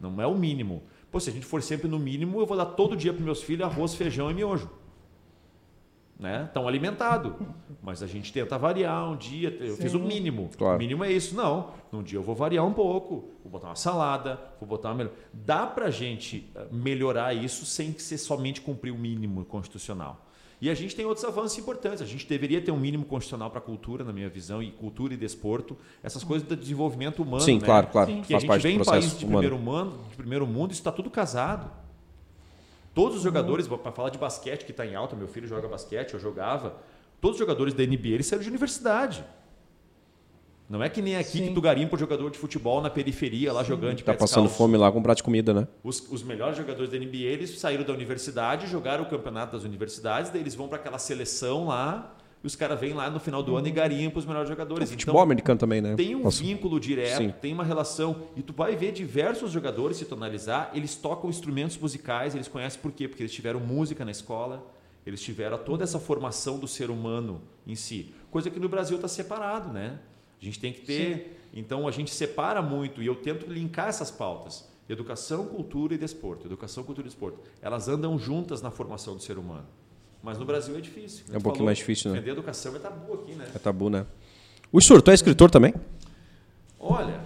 não 0.00 0.22
é 0.22 0.26
o 0.26 0.34
mínimo. 0.34 0.82
Pô, 1.10 1.18
se 1.18 1.30
a 1.30 1.32
gente 1.32 1.46
for 1.46 1.62
sempre 1.62 1.88
no 1.88 1.98
mínimo, 1.98 2.40
eu 2.40 2.46
vou 2.46 2.56
dar 2.56 2.66
todo 2.66 2.96
dia 2.96 3.12
para 3.12 3.24
meus 3.24 3.42
filhos 3.42 3.66
arroz, 3.66 3.94
feijão 3.94 4.30
e 4.30 4.34
miojo 4.34 4.70
né? 6.18 6.44
Estão 6.46 6.66
alimentados. 6.66 7.32
Mas 7.82 8.02
a 8.02 8.06
gente 8.06 8.32
tenta 8.32 8.56
variar 8.56 9.10
um 9.10 9.16
dia. 9.16 9.56
Eu 9.60 9.76
Sim. 9.76 9.82
fiz 9.82 9.94
o 9.94 10.00
mínimo. 10.00 10.50
Claro. 10.56 10.76
O 10.76 10.78
mínimo 10.78 11.04
é 11.04 11.12
isso. 11.12 11.34
Não. 11.34 11.70
Num 11.92 12.02
dia 12.02 12.18
eu 12.18 12.22
vou 12.22 12.34
variar 12.34 12.64
um 12.66 12.72
pouco. 12.72 13.30
Vou 13.42 13.52
botar 13.52 13.68
uma 13.68 13.76
salada, 13.76 14.40
vou 14.58 14.68
botar 14.68 14.92
uma. 14.92 15.10
Dá 15.32 15.66
para 15.66 15.86
a 15.86 15.90
gente 15.90 16.50
eh, 16.54 16.66
melhorar 16.72 17.34
isso 17.34 17.66
sem 17.66 17.98
ser 17.98 18.18
somente 18.18 18.60
cumprir 18.60 18.90
o 18.90 18.98
mínimo 18.98 19.44
constitucional. 19.44 20.24
E 20.60 20.70
a 20.70 20.74
gente 20.74 20.96
tem 20.96 21.04
outros 21.04 21.26
avanços 21.26 21.58
importantes. 21.58 22.00
A 22.00 22.06
gente 22.06 22.26
deveria 22.26 22.60
ter 22.60 22.70
um 22.70 22.78
mínimo 22.78 23.04
constitucional 23.04 23.50
para 23.50 23.58
a 23.58 23.62
cultura, 23.62 24.02
na 24.02 24.14
minha 24.14 24.30
visão, 24.30 24.62
e 24.62 24.70
cultura 24.70 25.12
e 25.12 25.16
desporto, 25.16 25.76
essas 26.02 26.24
coisas 26.24 26.46
do 26.48 26.56
desenvolvimento 26.56 27.22
humano. 27.22 27.42
Sim, 27.42 27.58
né? 27.58 27.66
claro, 27.66 27.88
claro. 27.88 28.10
Sim. 28.10 28.22
Que 28.22 28.32
Faz 28.32 28.44
a 28.44 28.54
gente 28.54 28.62
vem 28.62 28.76
em 28.76 28.84
países 28.84 29.18
de 29.18 29.26
primeiro, 29.26 29.58
mundo, 29.58 29.98
de 30.08 30.16
primeiro 30.16 30.46
mundo, 30.46 30.70
isso 30.70 30.80
está 30.80 30.90
tudo 30.90 31.10
casado. 31.10 31.70
Todos 32.94 33.16
os 33.18 33.22
jogadores, 33.22 33.66
para 33.66 33.90
falar 33.90 34.10
de 34.10 34.18
basquete 34.18 34.64
que 34.64 34.70
está 34.70 34.86
em 34.86 34.94
alta, 34.94 35.16
meu 35.16 35.26
filho 35.26 35.48
joga 35.48 35.66
basquete, 35.66 36.14
eu 36.14 36.20
jogava. 36.20 36.76
Todos 37.20 37.34
os 37.34 37.40
jogadores 37.40 37.74
da 37.74 37.84
NBA 37.84 38.08
eles 38.08 38.26
saíram 38.26 38.44
de 38.44 38.48
universidade. 38.48 39.24
Não 40.68 40.82
é 40.82 40.88
que 40.88 41.02
nem 41.02 41.16
aqui 41.16 41.38
Sim. 41.38 41.48
que 41.48 41.54
tu 41.54 41.60
garimpa 41.60 41.96
o 41.96 41.98
jogador 41.98 42.30
de 42.30 42.38
futebol 42.38 42.80
na 42.80 42.88
periferia, 42.88 43.52
lá 43.52 43.62
Sim. 43.62 43.70
jogando 43.70 43.96
de 43.96 44.04
Tá 44.04 44.14
passando 44.14 44.48
fome 44.48 44.76
lá 44.76 44.90
comprar 44.90 45.14
de 45.14 45.22
comida, 45.22 45.52
né? 45.52 45.68
Os, 45.82 46.00
os, 46.10 46.22
melhores 46.22 46.56
jogadores 46.56 46.90
da 46.90 46.96
NBA, 46.96 47.16
eles 47.16 47.58
saíram 47.58 47.84
da 47.84 47.92
universidade, 47.92 48.66
jogaram 48.66 49.04
o 49.04 49.06
campeonato 49.08 49.52
das 49.52 49.64
universidades, 49.64 50.30
daí 50.30 50.40
eles 50.40 50.54
vão 50.54 50.68
para 50.68 50.78
aquela 50.78 50.98
seleção 50.98 51.66
lá, 51.66 52.16
e 52.44 52.46
os 52.46 52.54
caras 52.54 52.78
vêm 52.78 52.92
lá 52.92 53.08
no 53.08 53.18
final 53.18 53.42
do 53.42 53.56
ano 53.56 53.66
e 53.66 53.70
uhum. 53.70 53.74
garimpam 53.74 54.18
os 54.18 54.26
melhores 54.26 54.50
jogadores. 54.50 54.90
O 54.90 54.92
futebol 54.92 55.14
então, 55.14 55.22
americano 55.22 55.58
também, 55.58 55.80
né? 55.80 55.96
Tem 55.96 56.14
um 56.14 56.20
Posso... 56.20 56.42
vínculo 56.42 56.78
direto, 56.78 57.16
Sim. 57.16 57.34
tem 57.40 57.54
uma 57.54 57.64
relação. 57.64 58.24
E 58.36 58.42
tu 58.42 58.52
vai 58.52 58.76
ver 58.76 58.92
diversos 58.92 59.50
jogadores, 59.50 59.96
se 59.96 60.04
tu 60.04 60.14
analisar, 60.14 60.70
eles 60.74 60.94
tocam 60.94 61.30
instrumentos 61.30 61.78
musicais, 61.78 62.34
eles 62.34 62.46
conhecem 62.46 62.78
por 62.82 62.92
quê? 62.92 63.08
Porque 63.08 63.22
eles 63.22 63.32
tiveram 63.32 63.60
música 63.60 64.04
na 64.04 64.10
escola, 64.10 64.62
eles 65.06 65.22
tiveram 65.22 65.56
toda 65.56 65.84
essa 65.84 65.98
formação 65.98 66.58
do 66.58 66.68
ser 66.68 66.90
humano 66.90 67.40
em 67.66 67.74
si. 67.74 68.14
Coisa 68.30 68.50
que 68.50 68.60
no 68.60 68.68
Brasil 68.68 68.96
está 68.96 69.08
separado, 69.08 69.72
né? 69.72 69.98
A 70.38 70.44
gente 70.44 70.60
tem 70.60 70.70
que 70.70 70.82
ter. 70.82 71.16
Sim. 71.16 71.60
Então 71.60 71.88
a 71.88 71.90
gente 71.90 72.12
separa 72.12 72.60
muito 72.60 73.02
e 73.02 73.06
eu 73.06 73.14
tento 73.14 73.50
linkar 73.50 73.88
essas 73.88 74.10
pautas. 74.10 74.68
Educação, 74.86 75.46
cultura 75.46 75.94
e 75.94 75.98
desporto. 75.98 76.46
Educação, 76.46 76.84
cultura 76.84 77.06
e 77.06 77.08
desporto. 77.08 77.40
Elas 77.62 77.88
andam 77.88 78.18
juntas 78.18 78.60
na 78.60 78.70
formação 78.70 79.16
do 79.16 79.22
ser 79.22 79.38
humano. 79.38 79.66
Mas 80.24 80.38
no 80.38 80.46
Brasil 80.46 80.74
é 80.74 80.80
difícil. 80.80 81.22
É 81.30 81.36
um 81.36 81.40
pouquinho 81.40 81.66
mais 81.66 81.76
difícil, 81.76 82.10
né? 82.10 82.16
Defender 82.16 82.32
educação 82.32 82.74
é 82.74 82.78
tabu 82.78 83.12
aqui, 83.12 83.32
né? 83.32 83.46
É 83.54 83.58
tabu, 83.58 83.90
né? 83.90 84.06
O 84.72 84.80
senhor, 84.80 85.02
tu 85.02 85.10
é 85.10 85.14
escritor 85.14 85.50
também? 85.50 85.74
Olha, 86.80 87.20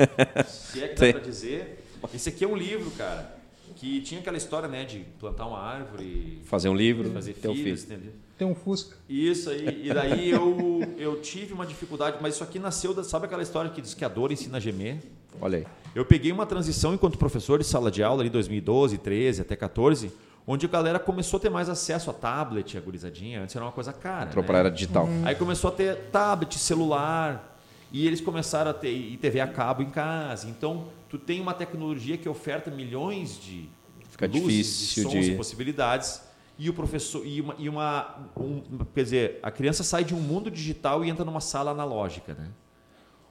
se 0.48 0.82
é 0.82 0.88
que 0.88 0.94
dá 0.94 1.12
para 1.12 1.20
dizer, 1.20 1.84
esse 2.14 2.30
aqui 2.30 2.44
é 2.44 2.48
um 2.48 2.56
livro, 2.56 2.90
cara, 2.92 3.36
que 3.76 4.00
tinha 4.00 4.20
aquela 4.20 4.38
história, 4.38 4.66
né, 4.66 4.86
de 4.86 5.00
plantar 5.20 5.46
uma 5.46 5.58
árvore, 5.58 6.40
fazer 6.46 6.70
um 6.70 6.74
livro, 6.74 7.10
fazer 7.10 7.34
ter 7.34 7.52
filhos, 7.52 7.84
um 7.84 7.86
filho. 7.86 8.12
Tem 8.38 8.48
um 8.48 8.54
Fusca. 8.54 8.96
Isso 9.06 9.50
aí, 9.50 9.86
e 9.86 9.92
daí 9.92 10.30
eu 10.32 10.80
eu 10.96 11.20
tive 11.20 11.52
uma 11.52 11.66
dificuldade, 11.66 12.16
mas 12.20 12.34
isso 12.34 12.42
aqui 12.42 12.58
nasceu 12.58 12.94
da, 12.94 13.04
sabe 13.04 13.26
aquela 13.26 13.42
história 13.42 13.70
que 13.70 13.82
diz 13.82 13.92
que 13.92 14.04
a 14.06 14.08
dor 14.08 14.32
ensina 14.32 14.56
a 14.56 14.60
gemer? 14.60 14.98
Olha 15.38 15.58
aí. 15.58 15.66
Eu 15.94 16.04
peguei 16.04 16.32
uma 16.32 16.46
transição 16.46 16.94
enquanto 16.94 17.18
professor 17.18 17.58
de 17.58 17.66
sala 17.66 17.90
de 17.90 18.02
aula 18.02 18.22
ali 18.22 18.30
2012, 18.30 18.96
13 18.96 19.42
até 19.42 19.54
14 19.54 20.10
onde 20.50 20.64
a 20.64 20.68
galera 20.68 20.98
começou 20.98 21.36
a 21.36 21.40
ter 21.40 21.50
mais 21.50 21.68
acesso 21.68 22.08
a 22.08 22.14
tablet, 22.14 22.78
a 22.78 22.80
gurizadinha. 22.80 23.42
Antes 23.42 23.54
era 23.54 23.62
uma 23.62 23.70
coisa 23.70 23.92
cara. 23.92 24.30
Entrou 24.30 24.42
né? 24.42 24.46
para 24.46 24.58
era 24.58 24.70
digital. 24.70 25.04
Uhum. 25.04 25.22
Aí 25.26 25.34
começou 25.34 25.68
a 25.68 25.72
ter 25.74 25.94
tablet, 26.10 26.58
celular, 26.58 27.60
e 27.92 28.06
eles 28.06 28.22
começaram 28.22 28.70
a 28.70 28.74
ter 28.74 28.90
e 28.90 29.18
TV 29.18 29.40
a 29.40 29.46
cabo 29.46 29.82
em 29.82 29.90
casa. 29.90 30.48
Então, 30.48 30.86
tu 31.10 31.18
tem 31.18 31.38
uma 31.38 31.52
tecnologia 31.52 32.16
que 32.16 32.26
oferta 32.26 32.70
milhões 32.70 33.38
de 33.38 33.68
Fica 34.08 34.26
luzes, 34.26 34.42
difícil 34.42 35.04
de 35.04 35.10
sons 35.10 35.24
de... 35.26 35.32
e 35.32 35.36
possibilidades. 35.36 36.22
E 36.58 36.70
o 36.70 36.72
professor 36.72 37.24
e 37.26 37.42
uma, 37.42 37.54
e 37.58 37.68
uma 37.68 38.16
um, 38.34 38.62
quer 38.94 39.04
dizer, 39.04 39.38
a 39.42 39.50
criança 39.50 39.84
sai 39.84 40.02
de 40.02 40.14
um 40.14 40.18
mundo 40.18 40.50
digital 40.50 41.04
e 41.04 41.10
entra 41.10 41.26
numa 41.26 41.42
sala 41.42 41.70
analógica, 41.70 42.34
né? 42.34 42.48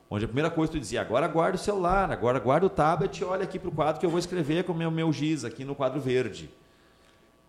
Onde 0.10 0.24
a 0.24 0.28
primeira 0.28 0.50
coisa 0.50 0.72
tu 0.72 0.80
dizia, 0.80 1.02
agora 1.02 1.28
guarda 1.28 1.58
o 1.58 1.60
celular, 1.60 2.10
agora 2.10 2.40
guarda 2.40 2.68
o 2.68 2.70
tablet 2.70 3.20
e 3.20 3.26
olha 3.26 3.44
aqui 3.44 3.60
para 3.60 3.68
o 3.68 3.72
quadro 3.72 4.00
que 4.00 4.06
eu 4.06 4.10
vou 4.10 4.20
escrever 4.20 4.64
com 4.64 4.72
o 4.72 4.76
meu, 4.76 4.90
meu 4.90 5.12
giz 5.12 5.44
aqui 5.44 5.66
no 5.66 5.76
quadro 5.76 6.00
verde 6.00 6.50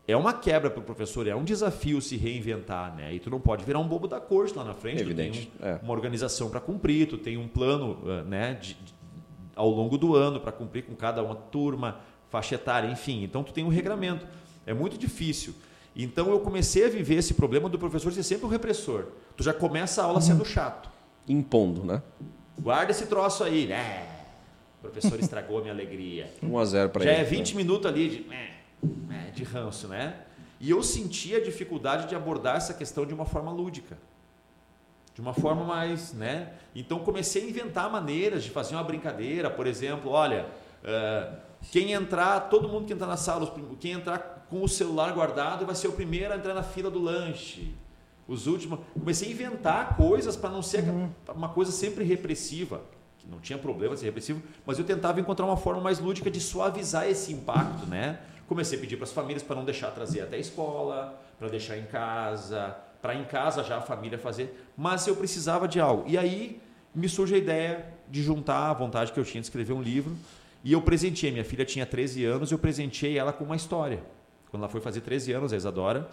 é 0.09 0.17
uma 0.17 0.33
quebra 0.33 0.71
para 0.71 0.81
o 0.81 0.83
professor, 0.83 1.27
é 1.27 1.37
um 1.37 1.45
desafio 1.45 2.01
se 2.01 2.17
reinventar, 2.17 2.97
né? 2.97 3.13
E 3.13 3.21
tu 3.21 3.29
não 3.29 3.39
pode 3.39 3.63
virar 3.63 3.79
um 3.79 3.87
bobo 3.87 4.09
da 4.09 4.19
corte 4.19 4.57
lá 4.57 4.65
na 4.65 4.73
frente. 4.73 5.03
Evidente. 5.03 5.51
Tu 5.53 5.59
tem 5.59 5.69
um, 5.69 5.75
é. 5.75 5.81
uma 5.83 5.93
organização 5.93 6.49
para 6.49 6.61
cumprir, 6.61 7.07
tu 7.07 7.19
tem 7.19 7.37
um 7.37 7.47
plano, 7.47 7.99
eh, 8.07 8.23
né, 8.23 8.55
de, 8.55 8.73
de, 8.73 8.95
ao 9.55 9.69
longo 9.69 9.99
do 9.99 10.17
ano 10.17 10.41
para 10.41 10.51
cumprir 10.51 10.85
com 10.87 10.97
cada 10.97 11.23
uma 11.23 11.35
turma, 11.35 12.01
faixa 12.31 12.55
etária, 12.55 12.91
enfim. 12.91 13.23
Então 13.23 13.45
tu 13.45 13.53
tem 13.53 13.63
um 13.63 13.69
regramento. 13.69 14.27
É 14.67 14.73
muito 14.73 14.97
difícil. 14.97 15.55
Então 15.95 16.31
eu 16.31 16.41
comecei 16.41 16.87
a 16.87 16.89
viver 16.89 17.17
esse 17.17 17.35
problema 17.35 17.69
do 17.69 17.79
professor 17.79 18.11
ser 18.11 18.23
sempre 18.23 18.47
o 18.47 18.49
repressor. 18.49 19.09
Tu 19.37 19.45
já 19.45 19.53
começa 19.53 20.01
a 20.01 20.07
aula 20.07 20.23
sendo 20.23 20.43
chato. 20.43 20.89
Impondo, 21.29 21.85
né? 21.85 22.03
Guarda 22.59 22.93
esse 22.93 23.05
troço 23.05 23.45
aí, 23.45 23.67
né? 23.67 24.07
O 24.79 24.89
professor 24.89 25.21
estragou 25.21 25.59
a 25.59 25.61
minha 25.61 25.75
alegria. 25.75 26.33
1 26.43 26.59
a 26.59 26.65
0 26.65 26.89
para 26.89 27.05
ele. 27.05 27.13
Já 27.13 27.19
é 27.19 27.25
20 27.25 27.51
né? 27.51 27.57
minutos 27.59 27.87
ali 27.87 28.09
de 28.09 28.27
né, 28.83 29.33
de 29.35 29.45
ranço, 29.45 29.89
né? 29.89 30.21
E 30.61 30.71
eu 30.71 30.83
senti 30.83 31.35
a 31.35 31.41
dificuldade 31.41 32.09
de 32.09 32.15
abordar 32.15 32.57
essa 32.57 32.75
questão 32.75 33.07
de 33.07 33.15
uma 33.15 33.25
forma 33.25 33.51
lúdica, 33.53 33.97
de 35.15 35.21
uma 35.21 35.33
forma 35.33 35.65
mais, 35.65 36.13
né? 36.13 36.53
Então 36.75 36.99
comecei 37.01 37.45
a 37.45 37.49
inventar 37.49 37.91
maneiras 37.91 38.43
de 38.43 38.51
fazer 38.51 38.75
uma 38.75 38.83
brincadeira, 38.83 39.49
por 39.49 39.67
exemplo, 39.67 40.11
olha, 40.11 40.47
uh, 40.83 41.37
quem 41.71 41.93
entrar, 41.93 42.49
todo 42.49 42.69
mundo 42.69 42.87
que 42.87 42.93
entrar 42.93 43.07
na 43.07 43.17
sala, 43.17 43.53
quem 43.81 43.93
entrar 43.93 44.47
com 44.49 44.63
o 44.63 44.69
celular 44.69 45.13
guardado 45.13 45.67
vai 45.67 45.75
ser 45.75 45.89
o 45.89 45.93
primeiro 45.93 46.33
a 46.33 46.37
entrar 46.37 46.55
na 46.55 46.63
fila 46.63 46.91
do 46.91 47.01
lanche. 47.01 47.75
Os 48.27 48.47
últimos, 48.47 48.81
comecei 48.93 49.29
a 49.29 49.31
inventar 49.31 49.97
coisas 49.97 50.37
para 50.37 50.51
não 50.51 50.63
ser 50.63 50.85
uhum. 50.85 51.11
uma 51.35 51.49
coisa 51.49 51.73
sempre 51.73 52.05
repressiva 52.05 52.83
que 53.19 53.29
não 53.29 53.41
tinha 53.41 53.59
problema 53.59 53.95
de 53.95 54.01
ser 54.01 54.07
repressivo, 54.07 54.43
mas 54.65 54.79
eu 54.79 54.85
tentava 54.85 55.21
encontrar 55.21 55.45
uma 55.45 55.57
forma 55.57 55.81
mais 55.81 55.99
lúdica 55.99 56.31
de 56.31 56.41
suavizar 56.41 57.09
esse 57.09 57.33
impacto, 57.33 57.87
né? 57.87 58.21
Comecei 58.49 58.79
a 58.79 58.81
pedir 58.81 58.97
para 58.97 59.05
as 59.05 59.13
famílias 59.13 59.43
para 59.43 59.55
não 59.55 59.65
deixar 59.65 59.91
trazer 59.91 60.23
até 60.23 60.37
a 60.37 60.39
escola, 60.41 61.23
para 61.39 61.49
deixar 61.49 61.77
em 61.77 61.85
casa, 61.85 62.75
para 63.01 63.15
em 63.15 63.25
casa 63.25 63.63
já 63.63 63.77
a 63.77 63.81
família 63.83 64.19
fazer, 64.19 64.67
mas 64.77 65.07
eu 65.07 65.15
precisava 65.15 65.69
de 65.69 65.79
algo. 65.79 66.05
E 66.09 66.17
aí 66.17 66.61
me 66.95 67.09
surge 67.09 67.35
a 67.35 67.39
ideia 67.39 67.87
de 68.09 68.23
juntar 68.23 68.71
a 68.71 68.73
vontade 68.73 69.13
que 69.13 69.21
eu 69.21 69.25
tinha 69.25 69.41
de 69.41 69.47
escrever 69.47 69.75
um 69.75 69.83
livro, 69.83 70.17
e 70.65 70.73
eu 70.73 70.83
presenteei, 70.83 71.31
minha 71.31 71.45
filha 71.45 71.65
tinha 71.65 71.87
13 71.87 72.25
anos, 72.25 72.51
eu 72.51 72.59
presenteei 72.59 73.17
ela 73.19 73.33
com 73.33 73.45
uma 73.45 73.55
história. 73.55 74.03
Quando 74.51 74.63
ela 74.63 74.73
foi 74.73 74.81
fazer 74.81 75.03
13 75.03 75.33
anos, 75.33 75.53
a 75.53 75.57
Isadora, 75.57 76.09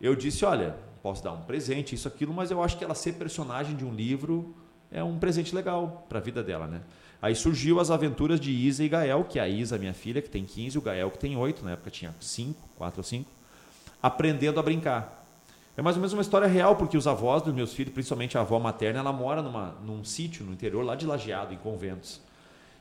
eu 0.00 0.14
disse, 0.14 0.44
olha, 0.44 0.76
posso 1.02 1.24
dar 1.24 1.32
um 1.32 1.40
presente, 1.40 1.94
isso, 1.94 2.06
aquilo, 2.06 2.32
mas 2.32 2.50
eu 2.50 2.62
acho 2.62 2.76
que 2.76 2.84
ela 2.84 2.94
ser 2.94 3.14
personagem 3.14 3.74
de 3.74 3.84
um 3.84 3.92
livro 3.92 4.54
é 4.90 5.02
um 5.02 5.18
presente 5.18 5.54
legal 5.54 6.06
para 6.08 6.18
a 6.18 6.22
vida 6.22 6.42
dela, 6.42 6.66
né? 6.66 6.80
Aí 7.20 7.34
surgiu 7.34 7.80
as 7.80 7.90
aventuras 7.90 8.38
de 8.38 8.52
Isa 8.52 8.84
e 8.84 8.88
Gael, 8.88 9.24
que 9.24 9.38
é 9.38 9.42
a 9.42 9.48
Isa, 9.48 9.76
minha 9.76 9.92
filha, 9.92 10.22
que 10.22 10.30
tem 10.30 10.44
15, 10.44 10.78
o 10.78 10.80
Gael, 10.80 11.10
que 11.10 11.18
tem 11.18 11.36
8, 11.36 11.64
na 11.64 11.72
época 11.72 11.90
tinha 11.90 12.14
5, 12.20 12.68
4 12.76 13.00
ou 13.00 13.04
5, 13.04 13.30
aprendendo 14.00 14.60
a 14.60 14.62
brincar. 14.62 15.26
É 15.76 15.82
mais 15.82 15.96
ou 15.96 16.00
menos 16.00 16.12
uma 16.12 16.22
história 16.22 16.46
real, 16.46 16.76
porque 16.76 16.96
os 16.96 17.06
avós 17.06 17.42
dos 17.42 17.52
meus 17.52 17.72
filhos, 17.72 17.92
principalmente 17.92 18.38
a 18.38 18.40
avó 18.40 18.58
materna, 18.58 19.00
ela 19.00 19.12
mora 19.12 19.42
numa, 19.42 19.74
num 19.84 20.04
sítio 20.04 20.44
no 20.44 20.52
interior, 20.52 20.84
lá 20.84 20.94
de 20.94 21.06
Lajeado, 21.06 21.52
em 21.52 21.56
conventos. 21.56 22.20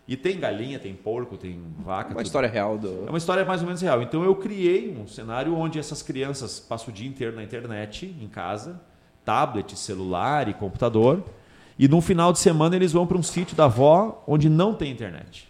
E 0.07 0.15
tem 0.15 0.39
galinha, 0.39 0.79
tem 0.79 0.95
porco, 0.95 1.35
tem 1.35 1.61
vaca. 1.79 2.09
Uma 2.09 2.17
tudo. 2.17 2.25
história 2.25 2.47
real. 2.47 2.77
Do... 2.77 3.05
É 3.05 3.09
uma 3.09 3.17
história 3.17 3.43
mais 3.43 3.61
ou 3.61 3.67
menos 3.67 3.81
real. 3.81 4.01
Então 4.01 4.23
eu 4.23 4.35
criei 4.35 4.95
um 4.95 5.05
cenário 5.05 5.53
onde 5.55 5.77
essas 5.77 6.01
crianças 6.01 6.59
passam 6.59 6.89
o 6.89 6.91
dia 6.91 7.07
inteiro 7.07 7.35
na 7.35 7.43
internet, 7.43 8.05
em 8.05 8.27
casa, 8.27 8.79
tablet, 9.25 9.77
celular 9.77 10.47
e 10.47 10.53
computador 10.53 11.23
e 11.78 11.88
no 11.88 12.01
final 12.01 12.34
de 12.34 12.39
semana 12.39 12.75
eles 12.75 12.91
vão 12.91 13.05
para 13.05 13.17
um 13.17 13.23
sítio 13.23 13.55
da 13.55 13.65
avó 13.65 14.23
onde 14.28 14.49
não 14.49 14.73
tem 14.73 14.91
internet. 14.91 15.47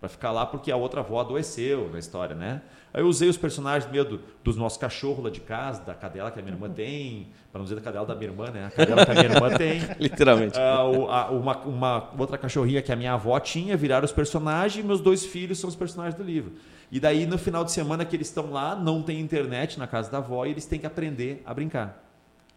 Para 0.00 0.08
ficar 0.08 0.30
lá 0.30 0.46
porque 0.46 0.70
a 0.70 0.76
outra 0.76 1.00
avó 1.00 1.20
adoeceu 1.20 1.90
na 1.90 1.98
história, 1.98 2.34
né? 2.34 2.62
Aí 2.92 3.02
eu 3.02 3.06
usei 3.06 3.28
os 3.28 3.36
personagens 3.36 3.90
meio 3.90 4.04
do, 4.04 4.20
dos 4.42 4.56
nossos 4.56 4.78
cachorros 4.78 5.22
lá 5.22 5.30
de 5.30 5.40
casa, 5.40 5.82
da 5.82 5.94
cadela 5.94 6.30
que 6.30 6.38
a 6.38 6.42
minha 6.42 6.54
irmã 6.54 6.70
tem, 6.70 7.28
para 7.52 7.58
não 7.58 7.64
dizer 7.64 7.74
da 7.74 7.80
cadela 7.80 8.06
da 8.06 8.14
minha 8.14 8.30
irmã, 8.30 8.50
né? 8.50 8.66
A 8.66 8.70
cadela 8.70 9.04
que 9.04 9.10
a 9.10 9.14
minha 9.14 9.26
irmã 9.26 9.50
tem. 9.56 9.80
Literalmente. 9.98 10.56
Uh, 10.56 11.10
a, 11.10 11.30
uma, 11.30 11.58
uma, 11.58 12.10
outra 12.16 12.38
cachorrinha 12.38 12.80
que 12.80 12.90
a 12.92 12.96
minha 12.96 13.12
avó 13.12 13.38
tinha, 13.40 13.76
viraram 13.76 14.04
os 14.04 14.12
personagens 14.12 14.82
e 14.82 14.86
meus 14.86 15.00
dois 15.00 15.26
filhos 15.26 15.58
são 15.58 15.68
os 15.68 15.76
personagens 15.76 16.14
do 16.14 16.22
livro. 16.22 16.52
E 16.90 16.98
daí 16.98 17.26
no 17.26 17.36
final 17.36 17.64
de 17.64 17.72
semana 17.72 18.04
que 18.04 18.16
eles 18.16 18.28
estão 18.28 18.50
lá, 18.50 18.74
não 18.74 19.02
tem 19.02 19.20
internet 19.20 19.78
na 19.78 19.86
casa 19.86 20.10
da 20.10 20.18
avó 20.18 20.46
e 20.46 20.50
eles 20.50 20.64
têm 20.64 20.78
que 20.78 20.86
aprender 20.86 21.42
a 21.44 21.52
brincar. 21.52 22.04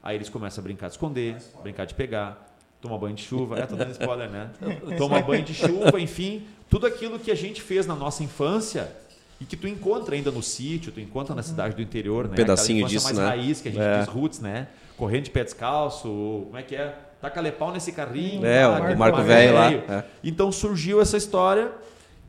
Aí 0.01 0.15
eles 0.15 0.29
começam 0.29 0.61
a 0.61 0.63
brincar 0.63 0.88
de 0.88 0.93
esconder, 0.93 1.38
brincar 1.61 1.86
de 1.86 1.93
pegar, 1.93 2.51
toma 2.82 2.97
banho 2.97 3.15
de 3.15 3.21
chuva, 3.23 3.59
é, 3.59 3.65
tô 3.65 3.75
dando 3.75 3.91
spoiler, 3.91 4.29
né? 4.29 4.49
Toma 4.97 5.21
banho 5.21 5.43
de 5.43 5.53
chuva, 5.53 5.99
enfim, 5.99 6.47
tudo 6.69 6.88
aquilo 6.88 7.19
que 7.19 7.29
a 7.32 7.36
gente 7.36 7.61
fez 7.61 7.86
na 7.86 7.95
nossa 7.95 8.23
infância 8.23 8.91
e 9.39 9.45
que 9.45 9.55
tu 9.55 9.67
encontra 9.67 10.15
ainda 10.15 10.32
no 10.32 10.41
sítio, 10.41 10.91
tu 10.91 10.99
encontra 10.99 11.36
na 11.36 11.43
cidade 11.43 11.75
do 11.75 11.82
interior, 11.82 12.25
né? 12.25 12.32
Um 12.32 12.36
pedacinho 12.36 12.88
disso, 12.88 13.05
mais 13.05 13.17
né? 13.17 13.25
raiz 13.25 13.61
que 13.61 13.69
a 13.69 13.71
gente 13.71 13.82
É. 13.82 13.99
diz 13.99 14.07
roots, 14.07 14.39
né? 14.39 14.67
Correndo 14.97 15.23
de 15.25 15.32
pé 15.32 15.43
descalço, 15.43 16.07
como 16.45 16.57
é 16.57 16.63
que 16.63 16.75
é? 16.75 16.95
Taca 17.21 17.39
lepau 17.39 17.71
nesse 17.71 17.91
carrinho. 17.91 18.45
É, 18.45 18.63
tá? 18.63 18.69
o 18.69 18.79
Marco 18.79 18.97
Marco 18.99 19.21
Velho 19.21 19.53
lá, 19.53 19.71
é. 19.71 20.03
Então 20.23 20.51
surgiu 20.51 20.99
essa 21.01 21.17
história 21.17 21.71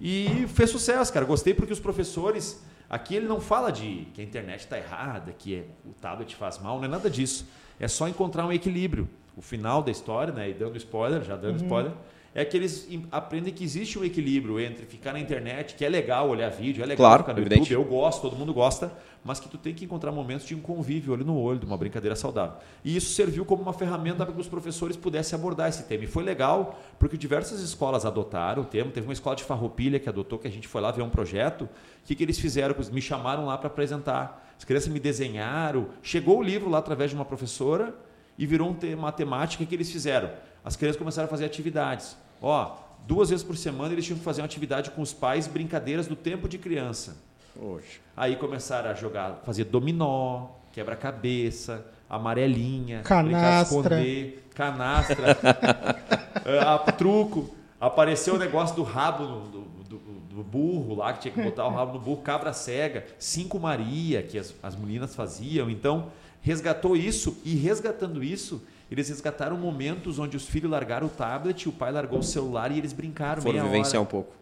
e 0.00 0.46
fez 0.48 0.68
sucesso, 0.70 1.12
cara. 1.12 1.24
Gostei 1.24 1.54
porque 1.54 1.72
os 1.72 1.80
professores 1.80 2.62
aqui 2.90 3.14
ele 3.16 3.26
não 3.26 3.40
fala 3.40 3.70
de 3.70 4.06
que 4.12 4.20
a 4.20 4.24
internet 4.24 4.60
está 4.60 4.76
errada, 4.76 5.32
que 5.38 5.54
é- 5.54 5.64
o 5.86 5.94
tablet 5.94 6.34
faz 6.36 6.58
mal, 6.58 6.76
não 6.78 6.84
é 6.84 6.88
nada 6.88 7.08
disso. 7.08 7.46
É 7.80 7.88
só 7.88 8.06
encontrar 8.06 8.46
um 8.46 8.52
equilíbrio. 8.52 9.08
O 9.36 9.42
final 9.42 9.82
da 9.82 9.90
história, 9.90 10.32
né, 10.32 10.50
e 10.50 10.54
dando 10.54 10.76
spoiler, 10.76 11.22
já 11.22 11.36
dando 11.36 11.56
spoiler, 11.56 11.92
é 12.34 12.44
que 12.44 12.56
eles 12.56 12.88
aprendem 13.10 13.52
que 13.52 13.62
existe 13.62 13.98
um 13.98 14.04
equilíbrio 14.04 14.58
entre 14.58 14.86
ficar 14.86 15.12
na 15.12 15.20
internet, 15.20 15.74
que 15.74 15.84
é 15.84 15.88
legal 15.88 16.30
olhar 16.30 16.50
vídeo, 16.50 16.82
é 16.82 16.86
legal 16.86 16.96
Claro, 17.08 17.22
ficar 17.24 17.34
no 17.34 17.40
evidente. 17.40 17.72
YouTube, 17.72 17.86
eu 17.86 17.98
gosto, 17.98 18.22
todo 18.22 18.36
mundo 18.36 18.54
gosta, 18.54 18.90
mas 19.22 19.38
que 19.38 19.48
tu 19.48 19.58
tem 19.58 19.74
que 19.74 19.84
encontrar 19.84 20.10
momentos 20.12 20.46
de 20.46 20.54
um 20.54 20.60
convívio 20.60 21.12
olho 21.12 21.26
no 21.26 21.38
olho, 21.38 21.58
de 21.58 21.66
uma 21.66 21.76
brincadeira 21.76 22.16
saudável. 22.16 22.56
E 22.82 22.96
isso 22.96 23.12
serviu 23.12 23.44
como 23.44 23.62
uma 23.62 23.74
ferramenta 23.74 24.24
para 24.24 24.34
que 24.34 24.40
os 24.40 24.48
professores 24.48 24.96
pudessem 24.96 25.38
abordar 25.38 25.68
esse 25.68 25.82
tema. 25.82 26.04
E 26.04 26.06
foi 26.06 26.22
legal, 26.22 26.80
porque 26.98 27.18
diversas 27.18 27.60
escolas 27.60 28.06
adotaram 28.06 28.62
o 28.62 28.64
tema. 28.64 28.90
Teve 28.90 29.06
uma 29.06 29.12
escola 29.12 29.36
de 29.36 29.44
Farroupilha 29.44 30.00
que 30.00 30.08
adotou, 30.08 30.38
que 30.38 30.48
a 30.48 30.50
gente 30.50 30.66
foi 30.66 30.80
lá 30.80 30.90
ver 30.90 31.02
um 31.02 31.10
projeto. 31.10 31.62
O 31.64 31.68
que, 32.06 32.14
que 32.14 32.22
eles 32.22 32.38
fizeram? 32.38 32.74
Me 32.90 33.02
chamaram 33.02 33.44
lá 33.44 33.58
para 33.58 33.66
apresentar. 33.66 34.54
As 34.56 34.64
crianças 34.64 34.88
me 34.88 34.98
desenharam. 34.98 35.88
Chegou 36.02 36.38
o 36.38 36.42
livro 36.42 36.70
lá 36.70 36.78
através 36.78 37.10
de 37.10 37.16
uma 37.16 37.26
professora 37.26 37.94
e 38.38 38.46
virou 38.46 38.70
um 38.70 38.74
tema, 38.74 39.02
uma 39.02 39.12
temática 39.12 39.64
que 39.64 39.74
eles 39.74 39.90
fizeram. 39.90 40.30
As 40.64 40.76
crianças 40.76 40.98
começaram 40.98 41.26
a 41.26 41.30
fazer 41.30 41.44
atividades. 41.44 42.16
Ó, 42.40 42.76
duas 43.06 43.30
vezes 43.30 43.44
por 43.44 43.56
semana 43.56 43.92
eles 43.92 44.04
tinham 44.04 44.18
que 44.18 44.24
fazer 44.24 44.40
uma 44.40 44.46
atividade 44.46 44.90
com 44.90 45.02
os 45.02 45.12
pais, 45.12 45.46
brincadeiras 45.46 46.06
do 46.06 46.16
tempo 46.16 46.48
de 46.48 46.58
criança. 46.58 47.16
Oxe. 47.60 48.00
Aí 48.16 48.36
começaram 48.36 48.90
a 48.90 48.94
jogar, 48.94 49.42
fazer 49.44 49.64
dominó, 49.64 50.46
quebra-cabeça, 50.72 51.84
amarelinha, 52.08 53.02
Canastra. 53.02 53.22
brincar 53.24 53.62
de 53.64 53.68
esconder, 53.68 54.48
canastra, 54.54 55.38
ah, 56.60 56.78
truco. 56.92 57.54
Apareceu 57.80 58.34
o 58.34 58.38
negócio 58.38 58.76
do 58.76 58.82
rabo 58.82 59.24
no- 59.24 59.40
do, 59.48 59.60
do- 59.60 59.98
do 60.32 60.42
burro 60.42 60.94
lá, 60.94 61.12
que 61.12 61.20
tinha 61.22 61.34
que 61.34 61.42
botar 61.42 61.66
o 61.66 61.70
rabo 61.70 61.94
no 61.94 61.98
burro, 61.98 62.22
cabra 62.22 62.52
cega, 62.52 63.04
cinco 63.18 63.58
Maria, 63.58 64.22
que 64.22 64.38
as, 64.38 64.54
as 64.62 64.76
meninas 64.76 65.14
faziam. 65.14 65.68
Então, 65.68 66.06
resgatou 66.42 66.96
isso 66.96 67.38
e 67.44 67.54
resgatando 67.54 68.22
isso, 68.22 68.62
eles 68.90 69.08
resgataram 69.08 69.56
momentos 69.56 70.18
onde 70.18 70.36
os 70.36 70.46
filhos 70.46 70.70
largaram 70.70 71.06
o 71.06 71.10
tablet, 71.10 71.68
o 71.68 71.72
pai 71.72 71.90
largou 71.90 72.18
o 72.18 72.22
celular 72.22 72.70
e 72.70 72.78
eles 72.78 72.92
brincaram 72.92 73.40
Foram 73.40 73.54
meia 73.54 73.64
vivenciar 73.64 74.00
hora 74.00 74.08
um 74.08 74.10
pouco. 74.10 74.34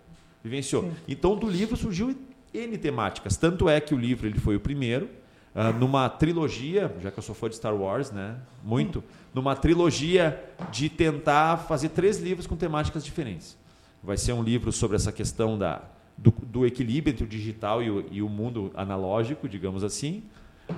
vivenciou. 0.42 0.90
Então 1.06 1.36
do 1.36 1.48
livro 1.48 1.76
surgiu 1.76 2.16
N 2.52 2.76
temáticas. 2.78 3.36
Tanto 3.36 3.68
é 3.68 3.80
que 3.80 3.94
o 3.94 3.98
livro 3.98 4.26
ele 4.26 4.40
foi 4.40 4.56
o 4.56 4.60
primeiro, 4.60 5.08
ah, 5.54 5.72
numa 5.72 6.08
trilogia, 6.08 6.92
já 7.00 7.10
que 7.10 7.18
eu 7.18 7.22
sou 7.22 7.34
fã 7.34 7.48
de 7.48 7.56
Star 7.56 7.74
Wars, 7.74 8.10
né? 8.10 8.36
Muito, 8.64 9.04
numa 9.34 9.54
trilogia 9.54 10.42
de 10.72 10.88
tentar 10.88 11.56
fazer 11.58 11.90
três 11.90 12.18
livros 12.18 12.46
com 12.46 12.56
temáticas 12.56 13.04
diferentes. 13.04 13.56
Vai 14.02 14.16
ser 14.16 14.32
um 14.32 14.42
livro 14.42 14.72
sobre 14.72 14.96
essa 14.96 15.12
questão 15.12 15.58
da, 15.58 15.82
do, 16.16 16.32
do 16.42 16.66
equilíbrio 16.66 17.12
entre 17.12 17.24
o 17.24 17.28
digital 17.28 17.82
e 17.82 17.90
o, 17.90 18.04
e 18.10 18.22
o 18.22 18.28
mundo 18.28 18.70
analógico, 18.74 19.48
digamos 19.48 19.84
assim. 19.84 20.22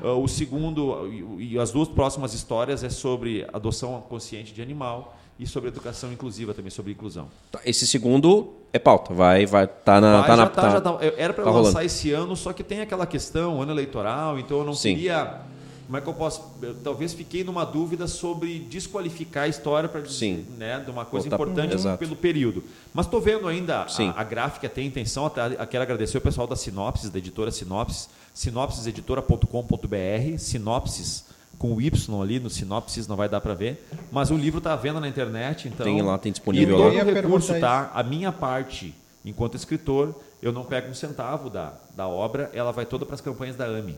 Ah, 0.02 0.12
o 0.14 0.26
segundo 0.28 1.08
e 1.38 1.58
as 1.58 1.70
duas 1.70 1.88
próximas 1.88 2.34
histórias 2.34 2.82
é 2.84 2.88
sobre 2.90 3.46
adoção 3.52 4.00
consciente 4.08 4.52
de 4.52 4.62
animal 4.62 5.16
e 5.38 5.46
sobre 5.46 5.68
educação 5.70 6.12
inclusiva 6.12 6.54
também 6.54 6.70
sobre 6.70 6.92
inclusão. 6.92 7.26
Tá, 7.50 7.60
Esse 7.64 7.86
segundo 7.86 8.52
é 8.72 8.78
pauta, 8.78 9.12
vai 9.14 9.44
vai 9.46 9.66
tá 9.66 10.00
na 10.00 10.18
Vai, 10.20 10.26
tá 10.28 10.36
na 10.36 10.46
tá, 10.46 10.80
tá- 10.80 10.80
tá. 10.80 11.04
Eu- 11.04 11.14
Era 11.16 11.32
para 11.32 11.44
tá 11.44 11.50
lançar 11.50 11.68
rolando. 11.70 11.86
esse 11.86 12.12
ano, 12.12 12.36
só 12.36 12.52
que 12.52 12.62
tem 12.62 12.80
aquela 12.80 13.06
questão, 13.06 13.60
ano 13.60 13.72
eleitoral, 13.72 14.38
então 14.38 14.58
eu 14.58 14.64
não 14.64 14.74
Sim. 14.74 14.94
queria. 14.94 15.40
Como 15.84 15.98
é 15.98 16.00
que 16.00 16.06
eu 16.08 16.14
posso. 16.14 16.42
eu 16.62 16.74
talvez 16.76 17.12
fiquei 17.12 17.44
numa 17.44 17.64
dúvida 17.66 18.06
sobre 18.06 18.60
desqualificar 18.60 19.44
a 19.44 19.48
história 19.48 19.88
para 19.88 20.02
Sim. 20.06 20.46
né, 20.56 20.78
de 20.82 20.90
uma 20.90 21.04
coisa 21.04 21.28
Voltar- 21.28 21.44
importante 21.44 21.74
Exato. 21.74 21.98
pelo 21.98 22.16
período. 22.16 22.62
Mas 22.94 23.04
estou 23.06 23.20
vendo 23.20 23.46
ainda 23.48 23.86
Sim. 23.88 24.08
a, 24.16 24.20
a 24.20 24.24
gráfica 24.24 24.68
tem 24.70 24.86
intenção, 24.86 25.26
até 25.26 25.66
quero 25.66 25.82
agradecer 25.82 26.16
o 26.16 26.20
pessoal 26.20 26.46
da 26.46 26.56
Sinopses, 26.56 27.10
da 27.10 27.18
editora 27.18 27.50
Sinopses, 27.50 28.08
sinopseseditora.com.br, 28.34 30.38
Sinopses 30.38 31.30
com 31.58 31.74
o 31.74 31.80
Y 31.80 32.20
ali 32.20 32.40
no 32.40 32.50
Sinopses, 32.50 33.06
não 33.06 33.14
vai 33.14 33.28
dar 33.28 33.40
para 33.40 33.54
ver, 33.54 33.86
mas 34.10 34.32
o 34.32 34.36
livro 34.36 34.58
está 34.58 34.72
à 34.72 34.76
venda 34.76 34.98
na 34.98 35.06
internet, 35.06 35.68
então 35.68 35.86
Tem 35.86 36.02
lá, 36.02 36.18
tem 36.18 36.32
disponível 36.32 36.76
e 36.76 36.80
lá. 36.80 36.90
todo 36.90 37.08
o 37.08 37.14
recurso, 37.14 37.48
perguntar 37.52 37.90
tá? 37.90 37.92
A 37.94 38.02
minha 38.02 38.32
parte, 38.32 38.92
enquanto 39.24 39.56
escritor, 39.56 40.12
eu 40.42 40.52
não 40.52 40.64
pego 40.64 40.90
um 40.90 40.94
centavo 40.94 41.48
da, 41.48 41.74
da 41.94 42.08
obra, 42.08 42.50
ela 42.52 42.72
vai 42.72 42.84
toda 42.84 43.06
para 43.06 43.14
as 43.14 43.20
campanhas 43.20 43.54
da 43.54 43.66
AMI. 43.66 43.96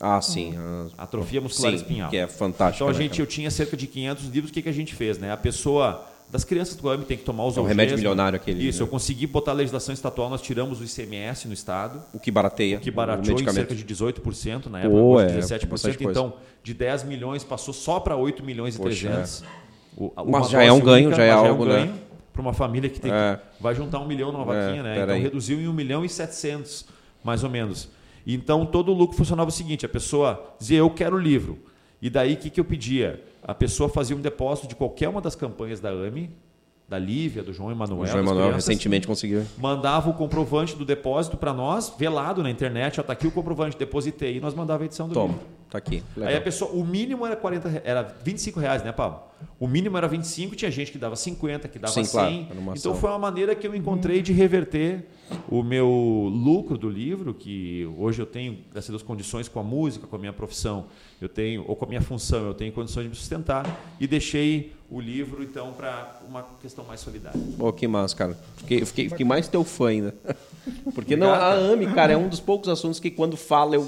Ah, 0.00 0.22
sim. 0.22 0.54
ah, 0.56 0.86
Atrofia 0.96 1.40
muscular 1.40 1.72
sim, 1.72 1.76
espinhal. 1.76 2.08
Que 2.08 2.16
é 2.16 2.26
fantástico. 2.26 2.82
Então 2.82 2.88
a 2.88 2.92
né, 2.92 2.98
gente, 2.98 3.10
cara? 3.10 3.22
eu 3.22 3.26
tinha 3.26 3.50
cerca 3.50 3.76
de 3.76 3.86
500 3.86 4.24
livros, 4.26 4.50
o 4.50 4.54
que, 4.54 4.62
que 4.62 4.68
a 4.68 4.72
gente 4.72 4.94
fez, 4.94 5.18
né? 5.18 5.30
A 5.30 5.36
pessoa 5.36 6.06
das 6.32 6.42
crianças 6.44 6.74
do 6.76 6.88
AMI 6.88 7.04
tem 7.04 7.18
que 7.18 7.24
tomar 7.24 7.44
os 7.44 7.58
É 7.58 7.60
o 7.60 7.64
remédio 7.64 7.94
milionário 7.94 8.36
aquele, 8.36 8.66
Isso, 8.66 8.78
né? 8.80 8.84
eu 8.84 8.88
consegui 8.90 9.26
botar 9.26 9.50
a 9.50 9.54
legislação 9.54 9.92
estatual, 9.92 10.30
nós 10.30 10.40
tiramos 10.40 10.80
o 10.80 10.84
ICMS 10.84 11.46
no 11.46 11.52
estado, 11.52 12.02
O 12.14 12.18
que 12.18 12.30
barateia. 12.30 12.78
que 12.80 12.88
o 12.88 12.92
barateou 12.92 13.26
em 13.26 13.42
medicamento. 13.42 13.68
cerca 13.68 13.74
de 13.74 13.84
18% 13.84 14.66
na 14.70 14.78
época, 14.80 14.94
Pô, 14.96 15.16
hoje 15.16 15.26
é, 15.34 15.38
17%. 15.40 15.66
bastante 15.68 15.98
coisa. 15.98 16.10
Então, 16.10 16.32
de 16.64 16.72
10 16.72 17.04
milhões 17.04 17.44
passou 17.44 17.74
só 17.74 18.00
para 18.00 18.16
8 18.16 18.42
milhões 18.42 18.74
e 18.76 18.78
Poxa, 18.78 19.08
300. 19.08 19.44
O- 19.94 20.10
Mas 20.26 20.48
já 20.48 20.62
é 20.64 20.72
um 20.72 20.80
ganho, 20.80 21.14
já 21.14 21.22
é 21.22 21.30
algo, 21.30 21.66
né? 21.66 21.74
ganho 21.74 21.94
para 22.32 22.40
uma 22.40 22.54
família 22.54 22.88
que, 22.88 22.98
tem 22.98 23.12
É. 23.12 23.38
que 23.54 23.62
vai 23.62 23.74
juntar 23.74 24.00
um 24.00 24.06
milhão 24.08 24.32
numa 24.32 24.56
É, 24.56 24.64
vaquinha, 24.66 24.82
né? 24.82 25.02
Então 25.02 25.14
aí. 25.14 25.20
reduziu 25.20 25.60
em 25.60 25.68
1 25.68 25.72
milhão 25.74 26.02
e 26.02 26.08
700, 26.08 26.86
mais 27.22 27.44
ou 27.44 27.50
menos. 27.50 27.90
Então 28.26 28.64
todo 28.64 28.90
o 28.90 28.94
lucro 28.94 29.14
funcionava 29.18 29.50
o 29.50 29.52
seguinte: 29.52 29.84
a 29.84 29.88
pessoa 29.88 30.54
dizia, 30.58 30.78
eu 30.78 30.88
quero 30.88 31.16
o 31.16 31.18
livro. 31.18 31.58
E 32.02 32.10
daí 32.10 32.34
o 32.34 32.36
que, 32.36 32.50
que 32.50 32.58
eu 32.60 32.64
pedia? 32.64 33.22
A 33.42 33.54
pessoa 33.54 33.88
fazia 33.88 34.16
um 34.16 34.20
depósito 34.20 34.66
de 34.66 34.74
qualquer 34.74 35.08
uma 35.08 35.20
das 35.20 35.34
campanhas 35.36 35.78
da 35.80 35.88
AMI, 35.90 36.30
da 36.88 36.98
Lívia, 36.98 37.42
do 37.42 37.52
João 37.52 37.70
Emanuel. 37.70 38.02
O 38.02 38.06
João 38.06 38.18
Emanuel 38.22 38.46
crianças, 38.48 38.66
recentemente 38.66 39.06
conseguiu. 39.06 39.44
mandava 39.56 40.10
o 40.10 40.14
comprovante 40.14 40.76
do 40.76 40.84
depósito 40.84 41.36
para 41.38 41.54
nós, 41.54 41.94
velado 41.96 42.42
na 42.42 42.50
internet, 42.50 43.00
ó, 43.00 43.02
tá 43.04 43.12
aqui 43.14 43.26
o 43.26 43.30
comprovante, 43.30 43.78
depositei, 43.78 44.36
e 44.36 44.40
nós 44.40 44.52
mandava 44.52 44.82
a 44.82 44.86
edição 44.86 45.08
do 45.08 45.14
Toma, 45.14 45.28
livro. 45.34 45.42
tá 45.70 45.78
aqui. 45.78 46.02
Aí 46.16 46.22
Legal. 46.24 46.36
a 46.38 46.40
pessoa, 46.42 46.72
o 46.72 46.84
mínimo 46.84 47.24
era 47.24 47.34
40, 47.34 47.68
re- 47.68 47.80
era 47.84 48.02
25 48.02 48.60
reais, 48.60 48.82
né, 48.82 48.92
Pablo? 48.92 49.20
O 49.58 49.66
mínimo 49.66 49.96
era 49.96 50.06
25, 50.06 50.54
tinha 50.54 50.70
gente 50.70 50.92
que 50.92 50.98
dava 50.98 51.16
50, 51.16 51.66
que 51.68 51.78
dava 51.78 51.94
Sim, 51.94 52.04
100. 52.04 52.12
claro, 52.12 52.34
então 52.60 52.72
ação. 52.72 52.94
foi 52.96 53.08
uma 53.10 53.18
maneira 53.18 53.54
que 53.54 53.66
eu 53.66 53.74
encontrei 53.74 54.20
de 54.20 54.32
reverter 54.32 55.06
o 55.48 55.62
meu 55.62 55.88
lucro 55.88 56.76
do 56.76 56.90
livro, 56.90 57.32
que 57.32 57.88
hoje 57.96 58.20
eu 58.20 58.26
tenho, 58.26 58.58
a 58.74 58.80
Deus, 58.80 59.02
condições 59.02 59.48
com 59.48 59.58
a 59.60 59.62
música, 59.62 60.06
com 60.06 60.16
a 60.16 60.18
minha 60.18 60.32
profissão, 60.32 60.86
eu 61.24 61.28
tenho, 61.28 61.64
ou 61.66 61.74
com 61.76 61.84
a 61.84 61.88
minha 61.88 62.00
função, 62.02 62.46
eu 62.46 62.54
tenho 62.54 62.72
condições 62.72 63.04
de 63.04 63.08
me 63.10 63.14
sustentar, 63.16 63.64
e 64.00 64.06
deixei 64.06 64.72
o 64.90 65.00
livro, 65.00 65.42
então, 65.42 65.72
para 65.72 66.20
uma 66.28 66.42
questão 66.60 66.84
mais 66.84 67.00
solidária. 67.00 67.40
Pô, 67.56 67.72
que 67.72 67.86
massa, 67.88 68.14
cara. 68.14 68.38
Fiquei, 68.58 68.84
fiquei, 68.84 69.08
fiquei 69.08 69.24
mais 69.26 69.48
teu 69.48 69.64
fã 69.64 69.88
ainda. 69.88 70.14
Porque 70.94 71.16
não, 71.16 71.30
a 71.32 71.52
AMI, 71.54 71.86
cara, 71.94 72.12
é 72.12 72.16
um 72.16 72.28
dos 72.28 72.40
poucos 72.40 72.68
assuntos 72.68 73.00
que 73.00 73.10
quando 73.10 73.36
fala 73.36 73.74
eu. 73.74 73.86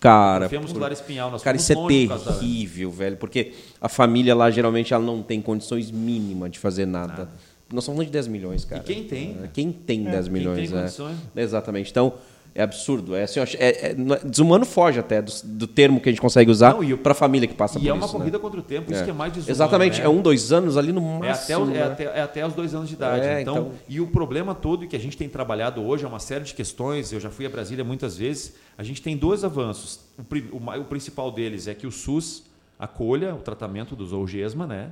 Cara, 0.00 0.36
Atrofia 0.46 0.60
muscular 0.60 0.92
espinhal, 0.92 1.30
nós 1.30 1.42
cara, 1.42 1.56
isso 1.56 1.72
é 1.72 1.74
por 1.74 1.88
da- 1.90 2.18
terrível, 2.18 2.90
velho. 2.90 3.16
Porque 3.16 3.54
a 3.80 3.88
família 3.88 4.34
lá 4.34 4.50
geralmente 4.50 4.92
ela 4.92 5.02
não 5.04 5.22
tem 5.22 5.40
condições 5.40 5.90
mínimas 5.90 6.50
de 6.50 6.58
fazer 6.58 6.86
nada. 6.86 7.28
Nós 7.72 7.82
estamos 7.82 7.96
falando 7.96 8.04
de 8.06 8.12
10 8.12 8.28
milhões, 8.28 8.64
cara. 8.64 8.82
quem 8.82 9.04
tem, 9.04 9.30
É, 9.30 9.34
né? 9.42 9.50
Quem 9.52 9.72
tem 9.72 10.04
10 10.04 10.24
quem 10.26 10.32
milhões, 10.32 10.68
tem 10.70 10.78
é. 10.78 10.82
condições. 10.82 11.16
Exatamente. 11.34 11.90
Então, 11.90 12.12
é 12.56 12.62
absurdo. 12.62 13.14
É, 13.14 13.22
assim, 13.24 13.38
é- 13.40 13.44
é- 13.58 13.90
é- 13.90 13.94
desumano 14.24 14.64
foge 14.64 14.98
até 14.98 15.20
do, 15.22 15.30
do 15.44 15.66
termo 15.66 16.00
que 16.00 16.08
a 16.08 16.12
gente 16.12 16.20
consegue 16.20 16.50
usar 16.50 16.82
e 16.82 16.96
para 16.96 17.12
a 17.12 17.14
família 17.14 17.46
que 17.46 17.54
passa 17.54 17.78
E 17.78 17.82
por 17.82 17.88
é 17.88 17.92
uma 17.92 18.04
isso, 18.04 18.14
né? 18.14 18.18
corrida 18.20 18.38
contra 18.38 18.58
o 18.60 18.62
tempo, 18.62 18.92
isso 18.92 19.04
que 19.04 19.10
é 19.10 19.12
mais 19.12 19.32
desumano. 19.32 19.52
Exatamente, 19.54 19.98
né? 20.00 20.06
é 20.06 20.08
um, 20.08 20.20
dois 20.22 20.52
anos 20.52 20.76
ali 20.76 20.92
no 20.92 21.00
É 21.24 21.30
até, 21.30 21.56
máximo. 21.56 21.70
é, 21.70 21.74
né? 21.78 21.82
até, 21.84 22.04
é 22.04 22.20
até 22.22 22.46
os 22.46 22.54
dois 22.54 22.74
anos 22.74 22.88
de 22.88 22.94
idade. 22.94 23.26
É, 23.26 23.40
então, 23.42 23.56
então- 23.56 23.72
E 23.88 24.00
o 24.00 24.06
problema 24.06 24.54
todo 24.54 24.86
que 24.86 24.96
a 24.96 25.00
gente 25.00 25.16
tem 25.16 25.28
trabalhado 25.28 25.82
hoje 25.82 26.04
é 26.04 26.08
uma 26.08 26.18
série 26.20 26.44
de 26.44 26.54
questões. 26.54 27.12
Eu 27.12 27.20
já 27.20 27.30
fui 27.30 27.44
a 27.46 27.48
Brasília 27.50 27.84
muitas 27.84 28.16
vezes. 28.16 28.54
A 28.78 28.82
gente 28.82 29.00
tem 29.02 29.16
dois 29.16 29.44
avanços. 29.44 30.00
O, 30.18 30.56
o 30.56 30.80
o 30.80 30.84
principal 30.84 31.30
deles 31.30 31.66
é 31.68 31.74
que 31.74 31.86
o 31.86 31.90
SUS 31.92 32.44
acolha 32.78 33.34
o 33.34 33.38
tratamento 33.38 33.94
do 33.96 34.06
Zolgesma, 34.06 34.66
né? 34.66 34.90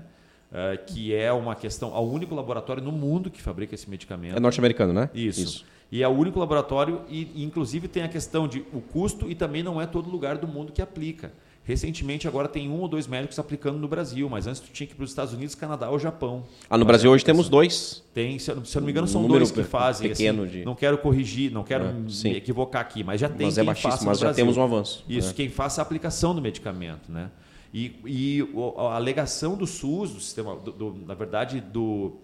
Eh, 0.53 0.77
que 0.87 1.13
é 1.15 1.33
uma 1.33 1.55
questão, 1.57 1.89
é 1.95 1.99
o 1.99 2.03
único 2.03 2.35
laboratório 2.35 2.83
no 2.83 2.93
mundo 2.93 3.29
que 3.31 3.43
fabrica 3.43 3.75
esse 3.75 3.91
medicamento. 3.91 4.37
É 4.37 4.41
norte-americano, 4.41 4.93
né? 4.93 5.11
Isso. 5.13 5.65
E 5.95 6.03
é 6.03 6.09
o 6.09 6.11
único 6.11 6.41
laboratório, 6.41 7.03
e, 7.09 7.31
e 7.37 7.45
inclusive 7.45 7.87
tem 7.87 8.03
a 8.03 8.09
questão 8.09 8.49
de 8.49 8.65
o 8.73 8.81
custo, 8.81 9.31
e 9.31 9.35
também 9.37 9.63
não 9.63 9.81
é 9.81 9.87
todo 9.87 10.11
lugar 10.11 10.37
do 10.37 10.49
mundo 10.49 10.73
que 10.73 10.83
aplica. 10.83 11.33
Recentemente, 11.63 12.27
agora 12.27 12.49
tem 12.49 12.69
um 12.69 12.81
ou 12.81 12.89
dois 12.89 13.07
médicos 13.07 13.39
aplicando 13.39 13.79
no 13.79 13.87
Brasil, 13.87 14.29
mas 14.29 14.49
antes 14.49 14.61
tu 14.61 14.73
tinha 14.73 14.89
que 14.89 14.93
ir 14.93 14.97
para 14.97 15.05
os 15.05 15.11
Estados 15.11 15.33
Unidos, 15.33 15.55
Canadá 15.55 15.89
ou 15.89 15.97
Japão. 16.01 16.43
Ah, 16.69 16.77
no 16.77 16.85
Brasil 16.85 17.09
hoje 17.13 17.25
temos 17.25 17.49
dois. 17.49 18.03
Tem, 18.13 18.41
se 18.41 18.51
eu, 18.51 18.57
não 18.57 18.83
me 18.83 18.91
engano, 18.91 19.07
são 19.07 19.21
Um 19.21 19.29
número 19.29 19.45
dois 19.45 19.53
que 19.53 19.63
fazem. 19.63 20.09
pequeno 20.09 20.43
assim, 20.43 20.51
de- 20.59 20.65
Não 20.65 20.75
quero 20.75 20.99
corrigir, 20.99 21.53
não 21.53 21.63
quero 21.63 21.85
É, 21.85 21.93
me 21.93 22.37
equivocar 22.39 22.83
aqui, 22.83 23.05
mas 23.05 23.21
já 23.21 23.29
tem 23.29 23.47
Mas 23.47 23.57
é 23.57 23.61
quem 23.61 23.67
baixíssimo, 23.67 24.07
mas 24.07 24.19
já 24.19 24.27
Brasil. 24.27 24.45
temos 24.45 24.57
um 24.57 24.63
avanço. 24.65 25.05
Isso, 25.09 25.31
É. 25.31 25.33
quem 25.33 25.49
faça 25.49 25.81
a 25.81 25.83
aplicação 25.83 26.35
do 26.35 26.43
medicamento, 26.43 27.11
né? 27.13 27.31
E, 27.73 28.01
e 28.05 28.49
a 28.77 28.97
alegação 28.97 29.57
do 29.57 29.65
SUS, 29.67 30.11
do 30.11 30.21
sistema, 30.21 30.57
do- 30.57 30.73
do- 30.73 30.97
na 31.07 31.15
verdade, 31.15 31.61
do, 31.61 32.17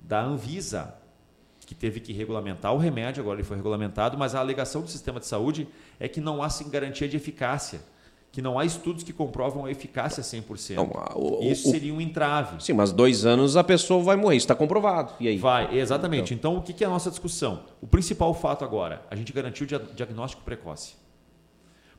da 0.00 0.22
Anvisa, 0.24 0.94
que 1.70 1.74
teve 1.76 2.00
que 2.00 2.12
regulamentar 2.12 2.74
o 2.74 2.78
remédio, 2.78 3.20
agora 3.22 3.38
ele 3.38 3.46
foi 3.46 3.56
regulamentado, 3.56 4.18
mas 4.18 4.34
a 4.34 4.40
alegação 4.40 4.82
do 4.82 4.88
sistema 4.88 5.20
de 5.20 5.26
saúde 5.26 5.68
é 6.00 6.08
que 6.08 6.20
não 6.20 6.42
há 6.42 6.48
garantia 6.68 7.08
de 7.08 7.16
eficácia, 7.16 7.80
que 8.32 8.42
não 8.42 8.58
há 8.58 8.64
estudos 8.64 9.04
que 9.04 9.12
comprovam 9.12 9.66
a 9.66 9.70
eficácia 9.70 10.20
100%. 10.20 10.74
Não, 10.74 10.90
o- 11.14 11.38
Isso 11.44 11.68
o- 11.68 11.70
seria 11.70 11.94
um 11.94 12.00
entrave. 12.00 12.60
Sim, 12.60 12.72
mas 12.72 12.90
dois 12.90 13.24
anos 13.24 13.56
a 13.56 13.62
pessoa 13.62 14.02
vai 14.02 14.16
morrer. 14.16 14.34
Isso 14.34 14.44
está 14.46 14.54
comprovado. 14.56 15.12
E 15.20 15.28
aí? 15.28 15.38
Vai, 15.38 15.78
exatamente. 15.78 16.34
Então, 16.34 16.56
o 16.56 16.60
que 16.62 16.72
que 16.72 16.82
é 16.82 16.88
a 16.88 16.90
nossa 16.90 17.08
discussão? 17.08 17.62
O 17.80 17.86
principal 17.86 18.34
fato 18.34 18.64
agora, 18.64 19.02
a 19.08 19.14
gente 19.14 19.32
garantiu 19.32 19.62
o 19.64 19.68
dia- 19.68 19.78
diagnóstico 19.94 20.42
precoce. 20.42 20.94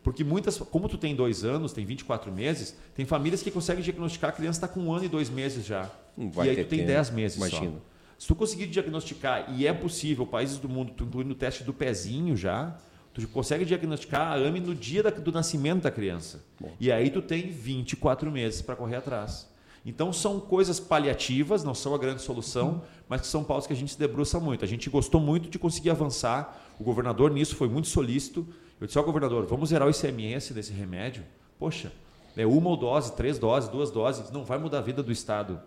Porque 0.04 0.22
muitas, 0.22 0.58
como 0.58 0.90
tu 0.90 0.98
tem 0.98 1.16
dois 1.16 1.46
anos, 1.46 1.72
tem 1.72 1.86
24 1.86 2.30
meses, 2.30 2.76
tem 2.94 3.06
famílias 3.06 3.42
que 3.42 3.50
conseguem 3.52 3.82
diagnosticar 3.82 4.32
a 4.32 4.34
criança 4.34 4.58
está 4.58 4.68
com 4.68 4.82
um 4.82 4.92
ano 4.92 5.06
e 5.06 5.08
dois 5.08 5.30
meses 5.30 5.66
já. 5.66 5.90
Não 6.18 6.30
vai 6.30 6.48
e 6.48 6.50
aí 6.50 6.56
ter 6.58 6.64
tu 6.66 6.70
tem 6.72 6.80
tempo, 6.80 6.92
10 6.92 7.10
meses 7.12 7.38
imagina. 7.38 7.72
só. 7.72 7.91
Se 8.22 8.28
tu 8.28 8.36
conseguir 8.36 8.68
diagnosticar, 8.68 9.52
e 9.58 9.66
é 9.66 9.74
possível, 9.74 10.28
países 10.28 10.60
do 10.60 10.70
mundo, 10.70 10.92
tu 10.96 11.06
incluindo 11.06 11.32
o 11.32 11.36
teste 11.36 11.64
do 11.64 11.74
pezinho 11.74 12.38
já, 12.38 12.78
tu 13.12 13.28
consegue 13.30 13.66
diagnosticar 13.66 14.34
a 14.34 14.36
AME 14.36 14.60
no 14.60 14.76
dia 14.76 15.02
da- 15.02 15.10
do 15.10 15.32
nascimento 15.32 15.82
da 15.82 15.90
criança. 15.90 16.46
E 16.80 16.92
aí 16.92 17.10
tu 17.10 17.20
tem 17.20 17.50
24 17.50 18.30
meses 18.32 18.62
para 18.62 18.76
correr 18.76 18.98
atrás. 18.98 19.50
Então 19.84 20.14
são 20.14 20.40
coisas 20.40 20.80
paliativas, 20.80 21.64
não 21.64 21.74
são 21.74 21.96
a 21.96 21.98
grande 21.98 22.22
solução, 22.22 22.84
mas 23.10 23.22
que 23.22 23.28
são 23.28 23.44
pautas 23.44 23.66
que 23.66 23.74
a 23.74 23.76
gente 23.76 23.94
se 23.94 23.98
debruça 23.98 24.40
muito. 24.40 24.64
A 24.64 24.68
gente 24.68 24.88
gostou 24.88 25.20
muito 25.20 25.50
de 25.50 25.58
conseguir 25.58 25.90
avançar. 25.90 26.62
O 26.80 26.84
governador 26.84 27.32
nisso 27.32 27.56
foi 27.56 27.68
muito 27.68 27.88
solícito. 27.88 28.48
Eu 28.80 28.86
disse, 28.86 29.00
ó 29.00 29.02
governador, 29.02 29.48
vamos 29.48 29.70
zerar 29.70 29.88
o 29.88 29.92
ICMS 29.92 30.54
desse 30.54 30.72
remédio? 30.72 31.24
Poxa, 31.58 31.92
é 32.38 32.46
uma 32.46 32.70
ou 32.70 32.78
dose, 32.78 33.16
três 33.16 33.40
doses, 33.40 33.68
duas 33.68 33.90
doses, 33.90 34.30
não 34.30 34.44
vai 34.46 34.60
mudar 34.60 34.78
a 34.78 34.82
vida 34.82 35.02
do 35.02 35.12
Estado. 35.12 35.60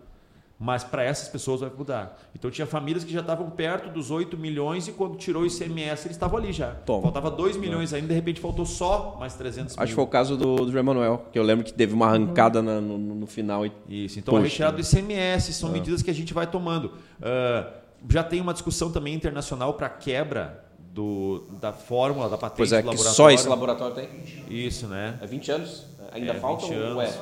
Mas 0.57 0.85
para 0.85 1.03
essas 1.03 1.27
pessoas 1.27 1.59
vai 1.59 1.69
mudar. 1.69 2.17
Então 2.33 2.49
tinha 2.49 2.65
famílias 2.65 3.03
que 3.03 3.11
já 3.11 3.19
estavam 3.19 3.49
perto 3.49 3.89
dos 3.89 4.09
8 4.09 4.37
milhões 4.37 4.87
e 4.87 4.93
quando 4.93 5.17
tirou 5.17 5.43
o 5.43 5.45
ICMS 5.45 6.07
eles 6.07 6.15
estavam 6.15 6.37
ali 6.37 6.53
já. 6.53 6.71
Toma. 6.71 7.01
Faltava 7.01 7.29
2 7.29 7.57
milhões 7.57 7.93
ainda, 7.93 8.07
de 8.07 8.13
repente 8.13 8.39
faltou 8.39 8.65
só 8.65 9.17
mais 9.19 9.33
300 9.33 9.73
Acho 9.73 9.79
que 9.79 9.85
mil. 9.87 9.95
foi 9.95 10.03
o 10.05 10.07
caso 10.07 10.37
do, 10.37 10.55
do 10.65 10.79
Emanuel, 10.79 11.25
que 11.29 11.37
eu 11.37 11.43
lembro 11.43 11.65
que 11.65 11.73
teve 11.73 11.93
uma 11.93 12.07
arrancada 12.07 12.61
na- 12.61 12.79
no, 12.79 12.97
no- 12.97 13.27
final. 13.27 13.65
E... 13.65 13.71
Isso, 14.05 14.17
então 14.17 14.33
a 14.33 14.37
Poxa. 14.39 14.49
retirada 14.49 14.77
do 14.77 14.81
ICMS 14.81 15.51
são 15.53 15.69
medidas 15.69 16.01
que 16.01 16.09
a 16.09 16.13
gente 16.13 16.33
vai 16.33 16.47
tomando. 16.47 16.93
Ah, 17.21 17.67
já 18.09 18.23
tem 18.23 18.39
uma 18.39 18.53
discussão 18.53 18.89
também 18.89 19.13
internacional 19.13 19.73
para 19.73 19.89
quebra 19.89 20.63
do, 20.79 21.43
da 21.59 21.73
fórmula, 21.73 22.29
da 22.29 22.37
patente 22.37 22.57
Pois 22.59 22.71
é, 22.71 22.77
do 22.77 22.83
que 22.83 22.87
laboratório. 22.91 23.15
só 23.17 23.29
esse 23.29 23.47
laboratório 23.49 23.95
tem. 23.95 24.09
Isso, 24.49 24.87
né? 24.87 25.17
É 25.21 25.27
20 25.27 25.51
anos? 25.51 25.85
Ainda 26.13 26.31
É, 26.31 26.35
faltam? 26.35 26.69
20 26.69 26.77
anos. 26.77 26.97
Ué, 26.97 27.13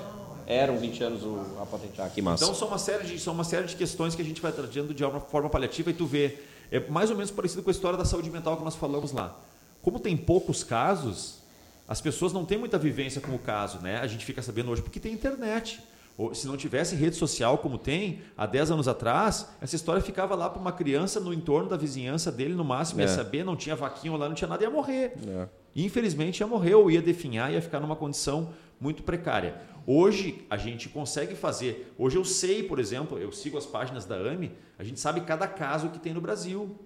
eram 0.47 0.77
20 0.77 1.03
anos 1.03 1.23
o, 1.23 1.39
a 1.61 1.65
patentear. 1.65 2.09
Que 2.11 2.21
massa. 2.21 2.43
Então 2.43 2.55
são 2.55 2.67
uma 2.67 2.77
série 2.77 3.03
de 3.05 3.19
são 3.19 3.33
uma 3.33 3.43
série 3.43 3.67
de 3.67 3.75
questões 3.75 4.15
que 4.15 4.21
a 4.21 4.25
gente 4.25 4.41
vai 4.41 4.51
trazendo 4.51 4.93
de 4.93 5.03
uma 5.03 5.19
forma 5.19 5.49
paliativa 5.49 5.89
e 5.89 5.93
tu 5.93 6.05
vê 6.05 6.37
é 6.71 6.79
mais 6.89 7.09
ou 7.09 7.15
menos 7.15 7.29
parecido 7.31 7.61
com 7.61 7.69
a 7.69 7.71
história 7.71 7.97
da 7.97 8.05
saúde 8.05 8.29
mental 8.29 8.57
que 8.57 8.63
nós 8.63 8.75
falamos 8.75 9.11
lá. 9.11 9.37
Como 9.81 9.99
tem 9.99 10.15
poucos 10.17 10.63
casos, 10.63 11.39
as 11.87 11.99
pessoas 12.01 12.31
não 12.33 12.45
têm 12.45 12.57
muita 12.57 12.77
vivência 12.77 13.19
com 13.21 13.33
o 13.35 13.39
caso, 13.39 13.79
né? 13.79 13.99
A 13.99 14.07
gente 14.07 14.25
fica 14.25 14.41
sabendo 14.41 14.71
hoje 14.71 14.81
porque 14.81 14.99
tem 14.99 15.13
internet. 15.13 15.79
Ou, 16.17 16.33
se 16.35 16.45
não 16.47 16.55
tivesse 16.55 16.95
rede 16.95 17.15
social 17.15 17.57
como 17.57 17.75
tem, 17.77 18.21
há 18.37 18.45
10 18.45 18.69
anos 18.71 18.87
atrás, 18.87 19.49
essa 19.59 19.75
história 19.75 19.99
ficava 20.01 20.35
lá 20.35 20.47
para 20.47 20.61
uma 20.61 20.71
criança 20.71 21.19
no 21.19 21.33
entorno 21.33 21.67
da 21.67 21.75
vizinhança 21.75 22.31
dele, 22.31 22.53
no 22.53 22.63
máximo, 22.63 23.01
ia 23.01 23.05
É. 23.05 23.07
saber, 23.07 23.43
não 23.43 23.55
tinha 23.55 23.75
vaquinha 23.75 24.15
lá, 24.15 24.27
não 24.27 24.35
tinha 24.35 24.47
nada, 24.47 24.63
ia 24.63 24.69
morrer. 24.69 25.13
É. 25.27 25.47
Infelizmente 25.75 26.39
ia 26.39 26.47
morrer 26.47 26.75
ou 26.75 26.89
ia 26.91 27.01
definhar, 27.01 27.51
ia 27.51 27.61
ficar 27.61 27.79
numa 27.79 27.95
condição 27.95 28.49
muito 28.79 29.01
precária. 29.01 29.55
Hoje 29.85 30.45
a 30.49 30.57
gente 30.57 30.87
consegue 30.89 31.35
fazer. 31.35 31.93
Hoje 31.97 32.17
eu 32.17 32.23
sei, 32.23 32.63
por 32.63 32.79
exemplo, 32.79 33.17
eu 33.17 33.31
sigo 33.31 33.57
as 33.57 33.65
páginas 33.65 34.05
da 34.05 34.15
AME, 34.15 34.51
a 34.79 34.83
gente 34.83 34.99
sabe 34.99 35.21
cada 35.21 35.47
caso 35.47 35.89
que 35.89 35.99
tem 35.99 36.13
no 36.13 36.21
Brasil. 36.21 36.77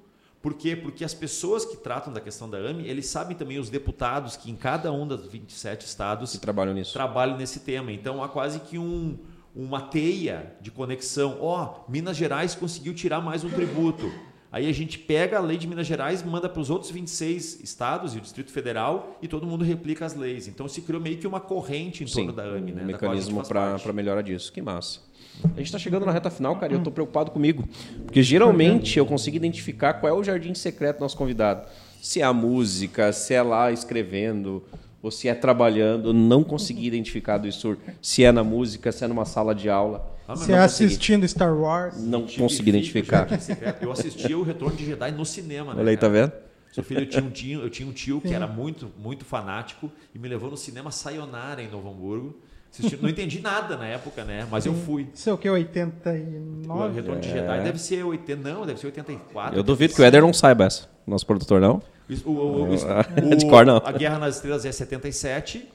Por 0.42 0.54
quê? 0.54 0.76
Porque 0.76 1.04
as 1.04 1.14
pessoas 1.14 1.66
que 1.66 1.76
tratam 1.78 2.14
da 2.14 2.22
questão 2.22 2.50
da 2.50 2.58
AME, 2.58 2.88
eles 2.88 3.08
sabem 3.08 3.36
também 3.36 3.60
os 3.60 3.70
deputados 3.70 4.38
que 4.38 4.50
em 4.52 4.56
cada 4.56 4.92
um 4.92 5.08
dos 5.08 5.26
27 5.28 5.86
estados 5.86 6.32
Que 6.32 6.38
trabalham 6.40 6.74
nisso. 6.74 6.94
trabalham 6.94 7.38
nesse 7.38 7.60
tema. 7.62 7.92
Então 7.92 8.24
há 8.24 8.30
quase 8.30 8.60
que 8.60 8.78
um, 8.78 9.18
uma 9.56 9.82
teia 9.82 10.56
de 10.62 10.70
conexão. 10.72 11.38
Ó, 11.42 11.84
Minas 11.90 12.16
Gerais 12.16 12.54
conseguiu 12.56 12.94
tirar 12.94 13.20
mais 13.20 13.44
um 13.44 13.50
tributo. 13.50 14.12
Aí 14.52 14.70
a 14.70 14.74
gente 14.74 14.98
pega 14.98 15.38
a 15.38 15.42
lei 15.42 15.58
de 15.58 15.68
Minas 15.68 15.86
Gerais, 15.86 16.24
manda 16.24 16.48
para 16.48 16.62
os 16.62 16.70
outros 16.70 16.90
26 16.90 17.60
estados 17.62 18.16
e 18.16 18.18
o 18.18 18.22
Distrito 18.22 18.52
Federal 18.52 19.18
e 19.22 19.28
todo 19.28 19.46
mundo 19.46 19.66
replica 19.66 20.06
as 20.06 20.16
leis. 20.16 20.48
Então 20.48 20.68
se 20.70 20.82
criou 20.82 21.02
meio 21.02 21.18
que 21.18 21.28
uma 21.28 21.40
corrente 21.40 22.04
em 22.04 22.08
torno 22.08 22.32
da 22.32 22.44
AME, 22.44 22.72
um 22.72 22.76
né? 22.76 22.82
a 22.84 22.86
gente 22.86 22.94
mecanismo 22.94 23.44
para 23.46 23.94
melhora 23.94 24.24
disso. 24.24 24.52
Que 24.54 24.62
massa. 24.62 25.02
A 25.44 25.58
gente 25.58 25.66
está 25.66 25.78
chegando 25.78 26.06
na 26.06 26.12
reta 26.12 26.30
final, 26.30 26.56
cara, 26.56 26.72
e 26.72 26.76
eu 26.76 26.80
estou 26.80 26.94
preocupado 26.94 27.30
comigo. 27.30 27.68
Porque 28.06 28.24
geralmente 28.24 28.98
eu 28.98 29.06
consigo 29.06 29.36
identificar 29.36 29.96
qual 29.96 30.12
é 30.12 30.16
o 30.16 30.24
jardim 30.24 30.54
secreto 30.54 30.98
do 30.98 31.02
nosso 31.02 31.18
convidado. 31.18 31.68
Se 32.02 32.22
é 32.22 32.24
a 32.24 32.34
música, 32.34 33.12
se 33.12 33.34
é 33.34 33.42
lá 33.42 33.72
escrevendo, 33.72 34.64
ou 35.02 35.12
se 35.12 35.28
é 35.28 35.34
trabalhando. 35.34 36.10
Eu 36.10 36.14
não 36.14 36.44
consegui 36.44 36.88
identificar 36.88 37.38
do 37.38 37.48
Isur. 37.48 37.78
Se 38.02 38.24
é 38.24 38.32
na 38.32 38.44
música, 38.44 38.92
se 38.92 39.04
é 39.04 39.08
numa 39.08 39.26
sala 39.26 39.54
de 39.56 39.70
aula. 39.70 40.16
Ah, 40.28 40.34
não 40.34 40.38
consegui. 40.40 40.58
assistindo 40.60 41.28
Star 41.28 41.56
Wars. 41.58 41.96
Não 42.02 42.26
tive 42.26 42.42
consegui 42.42 42.70
identificar. 42.70 43.40
secreto. 43.40 43.82
Eu 43.84 43.92
assistia 43.92 44.38
o 44.38 44.44
Retorno 44.44 44.76
de 44.76 44.86
Jedi 44.86 45.12
no 45.12 45.26
cinema, 45.26 45.74
né? 45.74 45.80
Olha 45.82 45.90
aí, 45.92 45.98
tá 45.98 46.08
vendo? 46.10 46.32
Seu 46.74 46.84
filho, 46.84 47.02
eu 47.02 47.10
tinha 47.10 47.24
um 47.24 47.30
tio, 47.30 47.62
eu 47.62 47.70
tinha 47.70 47.88
um 47.88 47.92
tio 47.94 48.20
que 48.22 48.34
era 48.34 48.46
muito, 48.46 48.92
muito 49.02 49.24
fanático 49.26 49.90
e 50.14 50.20
me 50.20 50.28
levou 50.28 50.52
no 50.52 50.58
cinema 50.58 50.92
Sayonara 50.92 51.62
em 51.64 51.70
Novo 51.72 51.90
Hamburgo. 51.90 52.38
Assisti- 52.72 53.00
não 53.02 53.10
entendi 53.10 53.40
nada 53.42 53.78
na 53.78 53.86
época, 53.88 54.26
né? 54.26 54.46
Mas 54.52 54.66
eu 54.66 54.74
fui. 54.74 55.08
Isso 55.14 55.30
é 55.30 55.34
o 55.34 55.38
que? 55.38 55.50
O 55.50 55.54
89? 55.54 56.94
Retorno 56.94 57.22
de 57.22 57.30
Jedi 57.30 57.64
deve 57.64 57.80
ser 57.80 58.04
80, 58.04 58.50
não, 58.54 58.66
deve 58.66 58.80
ser 58.80 58.88
84. 58.88 59.58
Eu 59.58 59.64
duvido 59.64 59.94
que 59.96 60.02
o 60.02 60.06
Éder 60.06 60.22
não 60.22 60.34
saiba 60.34 60.66
essa. 60.66 60.88
Nosso 61.08 61.26
produtor 61.26 61.62
não. 61.62 61.82
O, 62.26 62.30
o, 62.32 62.64
o. 62.64 62.74
A 63.86 63.92
Guerra 63.92 64.20
nas 64.20 64.36
Estrelas 64.36 64.66
é 64.66 64.72
77. 64.72 65.68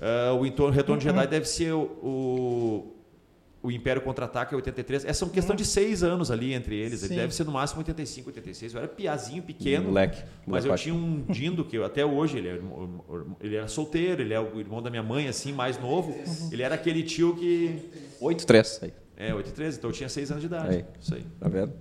Ah, 0.00 0.32
o 0.34 0.44
entorno, 0.44 0.74
Retorno 0.74 0.98
de 1.00 1.04
Jedi 1.08 1.26
deve 1.28 1.46
ser 1.46 1.72
o, 1.72 1.82
o, 2.02 2.96
o 3.62 3.70
Império 3.70 4.02
Contra-Ataque 4.02 4.52
é 4.52 4.56
83. 4.56 5.04
É, 5.04 5.12
são 5.12 5.28
questão 5.28 5.54
de 5.54 5.64
seis 5.64 6.02
anos 6.02 6.28
ali 6.30 6.52
entre 6.52 6.74
eles. 6.74 7.02
Ele 7.04 7.10
Sim. 7.10 7.20
deve 7.20 7.32
ser 7.32 7.44
no 7.44 7.52
máximo 7.52 7.78
85, 7.78 8.30
86. 8.30 8.74
Eu 8.74 8.80
era 8.80 8.88
piazinho, 8.88 9.42
pequeno. 9.44 9.86
Moleque. 9.86 10.20
Mas 10.44 10.64
eu 10.64 10.70
moleque. 10.70 10.82
tinha 10.82 10.94
um 10.94 11.22
Dindo, 11.28 11.64
que 11.64 11.76
eu, 11.76 11.84
até 11.84 12.04
hoje, 12.04 12.38
ele, 12.38 12.48
é 12.48 12.54
irmão- 12.54 13.36
ele 13.40 13.54
era 13.54 13.68
solteiro, 13.68 14.22
ele 14.22 14.34
é 14.34 14.40
o 14.40 14.58
irmão 14.58 14.82
da 14.82 14.90
minha 14.90 15.02
mãe, 15.04 15.28
assim, 15.28 15.52
mais 15.52 15.78
novo. 15.78 16.12
Ele 16.50 16.62
era 16.62 16.74
aquele 16.74 17.04
tio 17.04 17.36
que. 17.36 17.78
8-3. 18.20 18.82
Aí. 18.82 18.92
É, 19.16 19.32
8 19.32 19.50
e 19.50 19.52
13, 19.52 19.78
então 19.78 19.90
eu 19.90 19.94
tinha 19.94 20.08
6 20.08 20.30
anos 20.32 20.40
de 20.40 20.46
idade. 20.48 20.68
Aí. 20.74 20.84
Isso 21.00 21.14
aí. 21.14 21.24
Tá 21.38 21.48
vendo? 21.48 21.72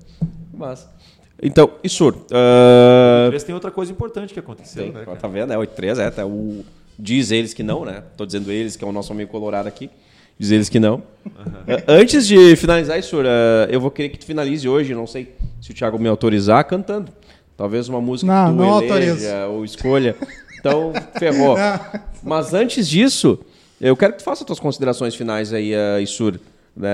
Massa. 0.54 0.94
Então, 1.42 1.72
Isur. 1.84 2.16
ah, 2.32 3.28
13 3.30 3.46
tem 3.46 3.56
outra 3.56 3.72
coisa 3.72 3.92
importante 3.92 4.34
que 4.34 4.40
aconteceu, 4.40 4.84
Tem, 4.84 4.92
né? 4.92 5.04
cara? 5.06 5.18
tá 5.18 5.28
vendo? 5.28 5.52
É 5.54 5.58
8-3, 5.58 6.00
é. 6.00 6.10
Tá, 6.12 6.26
o, 6.26 6.64
diz 7.00 7.32
eles 7.32 7.54
que 7.54 7.64
não, 7.64 7.84
né? 7.84 8.04
Tô 8.16 8.26
dizendo 8.26 8.52
eles, 8.52 8.76
que 8.76 8.84
é 8.84 8.88
o 8.88 8.92
nosso 8.92 9.12
amigo 9.12 9.32
colorado 9.32 9.68
aqui. 9.68 9.90
Diz 10.38 10.52
eles 10.52 10.70
que 10.70 10.80
não. 10.80 11.02
Ah, 11.38 11.84
Antes 11.88 12.28
de 12.28 12.56
finalizar, 12.56 12.98
Isur, 13.00 13.26
ah, 13.26 13.68
eu 13.70 13.80
vou 13.82 13.90
querer 13.92 14.10
que 14.10 14.20
tu 14.20 14.26
finalize 14.26 14.68
hoje, 14.68 14.94
não 14.94 15.08
sei 15.08 15.34
se 15.60 15.72
o 15.72 15.74
Thiago 15.74 15.98
me 16.00 16.08
autorizar, 16.08 16.64
cantando. 16.66 17.12
Talvez 17.58 17.88
uma 17.90 18.02
música 18.02 18.32
Não, 18.32 18.46
que 18.52 18.58
tu 18.58 18.58
não 18.58 18.82
eleja 18.82 19.36
autorizo. 19.44 19.52
ou 19.52 19.66
escolha. 19.66 20.16
Então, 20.60 20.94
ferrou. 21.18 21.56
Mas 22.24 22.54
antes 22.54 22.88
disso, 22.88 23.40
eu 23.80 23.96
quero 23.98 24.14
que 24.14 24.20
tu 24.20 24.24
faça 24.24 24.46
tuas 24.46 24.60
considerações 24.60 25.16
finais 25.16 25.52
aí, 25.54 25.74
uh, 25.74 26.00
Isur. 26.00 26.40
Né, 26.76 26.88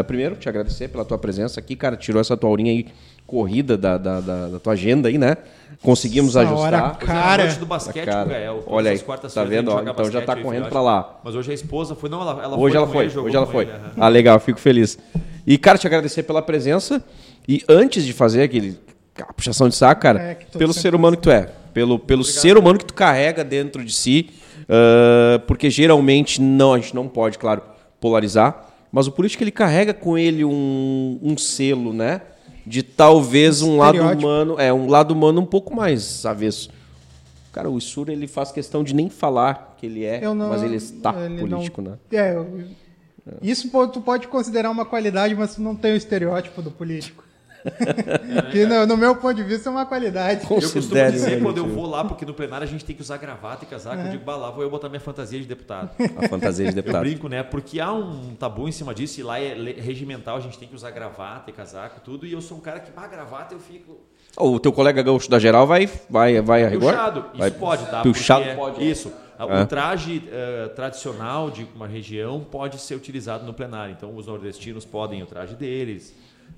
ah, 0.00 0.04
primeiro, 0.04 0.36
te 0.36 0.48
agradecer 0.48 0.88
pela 0.88 1.04
tua 1.04 1.18
presença 1.18 1.58
aqui, 1.58 1.74
cara. 1.74 1.96
Tirou 1.96 2.20
essa 2.20 2.36
tua 2.36 2.48
horinha 2.50 2.70
aí 2.70 2.86
corrida 3.26 3.76
da, 3.76 3.96
da, 3.98 4.20
da- 4.20 4.48
da 4.48 4.58
tua 4.58 4.72
agenda 4.74 5.08
aí, 5.08 5.18
né? 5.18 5.36
Conseguimos 5.82 6.34
Essa 6.36 6.40
ajustar. 6.48 6.60
hora, 6.74 6.76
Hoje 6.76 6.84
é 6.84 7.04
a 7.04 7.06
Cara. 7.22 7.44
noite 7.44 7.58
do 7.58 7.66
basquete, 7.66 8.04
Cara, 8.06 8.22
com 8.22 8.26
o 8.26 8.32
Gael. 8.32 8.62
Olha 8.66 8.90
aí, 8.90 8.98
tá 8.98 9.44
vendo? 9.44 9.70
a 9.70 9.74
Ó, 9.74 9.82
então 9.82 10.10
já 10.10 10.22
tá 10.22 10.34
correndo 10.36 10.68
pra 10.68 10.80
lá. 10.80 11.20
Mas 11.22 11.34
hoje 11.34 11.50
a 11.50 11.54
esposa 11.54 11.94
foi. 11.94 12.08
Não, 12.08 12.20
ela, 12.22 12.42
ela 12.42 12.56
Hoje 12.58 12.72
foi 12.74 12.76
ela 12.82 12.86
foi, 12.92 13.04
ele, 13.04 13.10
jogou 13.10 13.26
hoje 13.28 13.36
ela 13.36 13.46
foi. 13.46 13.64
ele, 13.64 13.72
aham. 13.72 13.90
Ah, 13.98 14.08
legal, 14.08 14.40
fico 14.40 14.58
feliz. 14.60 14.98
E, 15.46 15.58
cara, 15.58 15.76
te 15.76 15.86
agradecer 15.86 16.22
pela 16.22 16.40
presença. 16.40 17.04
E 17.46 17.62
antes 17.68 18.04
de 18.04 18.12
fazer 18.14 18.42
aquele 18.42 18.78
aquela 19.14 19.32
puxação 19.32 19.68
de 19.68 19.74
saco, 19.76 20.00
cara, 20.00 20.20
É, 20.20 20.34
pelo 20.58 20.72
ser 20.72 20.94
humano 20.94 21.16
que 21.16 21.22
tu 21.22 21.30
é, 21.30 21.48
pelo, 21.74 21.98
pelo 21.98 22.24
ser 22.24 22.56
humano 22.56 22.78
que 22.78 22.84
tu 22.84 22.94
carrega 22.94 23.44
dentro 23.44 23.84
de 23.84 23.92
si, 23.92 24.30
ah, 24.68 25.38
porque 25.46 25.68
geralmente 25.70 26.40
não, 26.40 26.72
a 26.74 26.78
gente 26.78 26.94
não 26.94 27.06
pode, 27.08 27.38
claro, 27.38 27.62
polarizar, 28.00 28.70
mas 28.90 29.06
o 29.06 29.12
político 29.12 29.42
ele 29.44 29.50
carrega 29.50 29.92
com 29.94 30.16
ele 30.16 30.44
um, 30.44 31.18
um 31.22 31.36
selo, 31.36 31.92
né? 31.92 32.22
De 32.66 32.82
talvez 32.82 33.62
um 33.62 33.76
lado 33.76 34.00
humano, 34.00 34.58
é, 34.58 34.72
um 34.72 34.88
lado 34.88 35.12
humano 35.12 35.40
um 35.40 35.46
pouco 35.46 35.74
mais 35.74 36.24
avesso. 36.24 36.70
Cara, 37.52 37.70
o 37.70 37.78
Isur 37.78 38.08
ele 38.08 38.26
faz 38.26 38.50
questão 38.50 38.82
de 38.82 38.94
nem 38.94 39.08
falar 39.08 39.76
que 39.78 39.86
ele 39.86 40.04
é, 40.04 40.20
não, 40.22 40.48
mas 40.48 40.62
ele 40.62 40.76
está 40.76 41.14
ele 41.24 41.38
político, 41.38 41.80
não, 41.80 41.92
né? 41.92 41.98
É, 42.10 42.34
eu, 42.34 42.64
isso 43.40 43.70
tu 43.92 44.00
pode 44.00 44.28
considerar 44.28 44.70
uma 44.70 44.84
qualidade, 44.84 45.34
mas 45.34 45.54
tu 45.54 45.62
não 45.62 45.74
tem 45.74 45.92
o 45.92 45.96
estereótipo 45.96 46.60
do 46.60 46.70
político. 46.70 47.23
que 48.52 48.66
no, 48.66 48.86
no, 48.86 48.96
meu 48.96 49.16
ponto 49.16 49.34
de 49.34 49.42
vista 49.42 49.68
é 49.68 49.72
uma 49.72 49.86
qualidade. 49.86 50.42
Eu 50.42 50.48
costumo 50.48 51.10
dizer 51.10 51.42
quando 51.42 51.58
eu 51.58 51.66
vou 51.66 51.86
lá, 51.86 52.04
porque 52.04 52.26
no 52.26 52.34
plenário 52.34 52.66
a 52.66 52.68
gente 52.68 52.84
tem 52.84 52.94
que 52.94 53.00
usar 53.00 53.16
gravata 53.16 53.64
e 53.64 53.66
casaco, 53.66 54.02
é. 54.02 54.06
eu 54.06 54.10
digo, 54.12 54.24
bah, 54.24 54.36
lá 54.36 54.50
vou 54.50 54.62
eu 54.62 54.70
botar 54.70 54.88
minha 54.88 55.00
fantasia 55.00 55.40
de 55.40 55.46
deputado. 55.46 55.90
A 56.16 56.28
fantasia 56.28 56.68
de 56.68 56.74
deputado. 56.74 57.04
Eu 57.04 57.10
brinco, 57.10 57.28
né? 57.28 57.42
Porque 57.42 57.80
há 57.80 57.92
um 57.92 58.34
tabu 58.34 58.68
em 58.68 58.72
cima 58.72 58.94
disso, 58.94 59.18
e 59.20 59.22
lá 59.22 59.40
é 59.40 59.54
regimental, 59.78 60.36
a 60.36 60.40
gente 60.40 60.58
tem 60.58 60.68
que 60.68 60.74
usar 60.74 60.90
gravata 60.90 61.50
e 61.50 61.52
casaco 61.52 62.00
tudo, 62.00 62.26
e 62.26 62.32
eu 62.32 62.42
sou 62.42 62.58
um 62.58 62.60
cara 62.60 62.80
que, 62.80 62.90
bah, 62.92 63.06
gravata 63.06 63.54
eu 63.54 63.60
fico... 63.60 63.98
O 64.36 64.58
teu 64.58 64.72
colega 64.72 65.00
gaúcho 65.00 65.30
da 65.30 65.38
geral 65.38 65.66
vai, 65.66 65.88
vai, 66.10 66.40
vai 66.40 66.64
a 66.64 66.68
rigor? 66.68 66.92
Puxado. 66.92 67.20
Isso 67.32 67.38
vai, 67.38 67.50
pode, 67.52 67.86
tá? 67.86 68.02
Puxado 68.02 68.44
pode. 68.56 68.90
Isso. 68.90 69.12
É. 69.38 69.62
O 69.62 69.66
traje 69.66 70.28
uh, 70.28 70.68
tradicional 70.70 71.50
de 71.50 71.66
uma 71.74 71.86
região 71.86 72.40
pode 72.40 72.80
ser 72.80 72.96
utilizado 72.96 73.44
no 73.44 73.54
plenário. 73.54 73.94
Então, 73.96 74.14
os 74.16 74.26
nordestinos 74.26 74.84
podem 74.84 75.22
o 75.22 75.26
traje 75.26 75.54
deles 75.54 76.14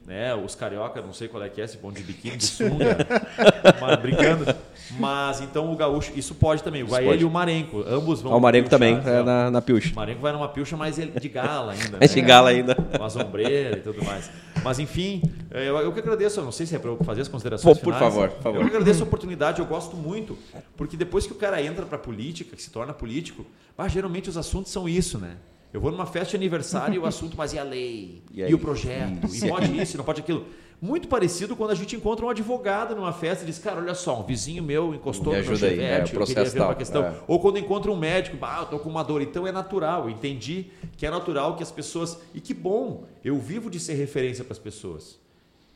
né? 0.07 0.35
Os 0.35 0.55
carioca, 0.55 1.03
não 1.03 1.13
sei 1.13 1.27
qual 1.27 1.43
é 1.43 1.49
que 1.49 1.61
é, 1.61 1.67
se 1.67 1.77
bom 1.79 1.91
de 1.91 2.03
biquíni, 2.03 2.37
de 2.37 2.47
sunga, 2.47 2.97
mas, 3.81 4.01
brincando. 4.01 4.55
Mas 4.99 5.41
então 5.41 5.73
o 5.73 5.77
gaúcho, 5.77 6.13
isso 6.15 6.35
pode 6.35 6.63
também. 6.63 6.85
Vai 6.85 7.07
ele 7.09 7.23
e 7.23 7.25
o 7.25 7.31
Marenco, 7.31 7.85
ambos 7.87 8.23
vão. 8.23 8.33
Ah, 8.33 8.37
o 8.37 8.41
Marenco 8.41 8.71
também, 8.71 8.95
é 9.05 9.23
na, 9.23 9.51
na 9.51 9.61
pilcha. 9.61 9.93
O 9.93 9.97
Marenco 9.97 10.21
vai 10.21 10.33
numa 10.33 10.49
pilcha, 10.49 10.77
mas 10.77 10.99
ele 10.99 11.19
de 11.19 11.29
gala 11.29 11.73
ainda. 11.73 11.97
É 12.07 12.07
de 12.07 12.23
né? 12.23 12.29
gala 12.29 12.51
ainda. 12.51 12.75
Com 12.75 13.05
as 13.05 13.17
ombreiras 13.17 13.79
e 13.79 13.81
tudo 13.81 14.05
mais. 14.05 14.31
Mas 14.63 14.79
enfim, 14.79 15.23
eu, 15.51 15.79
eu 15.79 15.93
que 15.93 15.99
agradeço, 15.99 16.39
eu 16.39 16.45
não 16.45 16.53
sei 16.53 16.67
se 16.67 16.77
é 16.77 16.79
para 16.79 16.91
eu 16.91 16.99
fazer 16.99 17.23
as 17.23 17.29
considerações 17.29 17.79
Pô, 17.79 17.85
por 17.85 17.95
finais. 17.95 18.15
favor, 18.15 18.29
por 18.31 18.43
favor. 18.43 18.61
Eu 18.61 18.67
agradeço 18.67 19.03
a 19.03 19.07
oportunidade, 19.07 19.61
eu 19.61 19.67
gosto 19.67 19.97
muito, 19.97 20.39
porque 20.77 20.97
depois 20.97 21.27
que 21.27 21.33
o 21.33 21.37
cara 21.37 21.61
entra 21.61 21.85
para 21.85 21.99
política, 21.99 22.55
que 22.55 22.63
se 22.63 22.71
torna 22.71 22.93
político, 22.93 23.45
ah, 23.77 23.89
geralmente 23.89 24.29
os 24.29 24.37
assuntos 24.37 24.71
são 24.71 24.89
isso, 24.89 25.19
né? 25.19 25.37
Eu 25.77 25.81
vou 25.83 25.93
numa 25.93 26.07
festa 26.07 26.31
de 26.31 26.37
aniversário 26.37 26.95
e 26.95 26.99
o 26.99 27.05
assunto, 27.05 27.37
mas 27.37 27.53
e 27.53 27.59
a 27.59 27.63
lei? 27.63 28.23
E, 28.33 28.41
e 28.41 28.55
o 28.55 28.59
projeto? 28.59 29.29
E 29.31 29.47
pode 29.47 29.79
isso, 29.79 29.99
não 29.99 30.05
pode 30.07 30.23
aquilo. 30.23 30.47
Muito 30.81 31.07
parecido 31.07 31.55
quando 31.55 31.71
a 31.73 31.75
gente 31.75 31.95
encontra 31.95 32.25
um 32.25 32.31
advogado 32.31 32.97
numa 32.97 33.13
festa 33.13 33.45
e 33.45 33.47
diz, 33.47 33.59
cara, 33.59 33.79
olha 33.79 33.95
só, 33.95 34.21
um 34.21 34.25
vizinho 34.25 34.63
meu 34.63 34.95
encostou 34.95 35.35
Me 35.35 35.41
no 35.41 35.47
meu 35.47 35.57
chevette, 35.57 36.17
é, 36.17 36.19
eu 36.19 36.27
queria 36.27 36.45
ver 36.45 36.63
uma 36.63 36.75
questão. 36.75 37.05
É. 37.05 37.15
Ou 37.29 37.39
quando 37.39 37.59
encontra 37.59 37.93
um 37.93 37.97
médico, 37.97 38.39
ah, 38.41 38.61
eu 38.61 38.67
tô 38.67 38.79
com 38.79 38.89
uma 38.89 39.03
dor. 39.03 39.21
Então 39.21 39.47
é 39.47 39.53
natural, 39.53 40.05
eu 40.05 40.11
entendi 40.11 40.69
que 40.97 41.05
é 41.05 41.11
natural 41.11 41.57
que 41.57 41.63
as 41.63 41.71
pessoas... 41.71 42.19
E 42.35 42.41
que 42.41 42.55
bom, 42.55 43.05
eu 43.23 43.39
vivo 43.39 43.69
de 43.69 43.79
ser 43.79 43.95
referência 43.95 44.45
para 44.45 44.55
as 44.55 44.59
pessoas. 44.59 45.19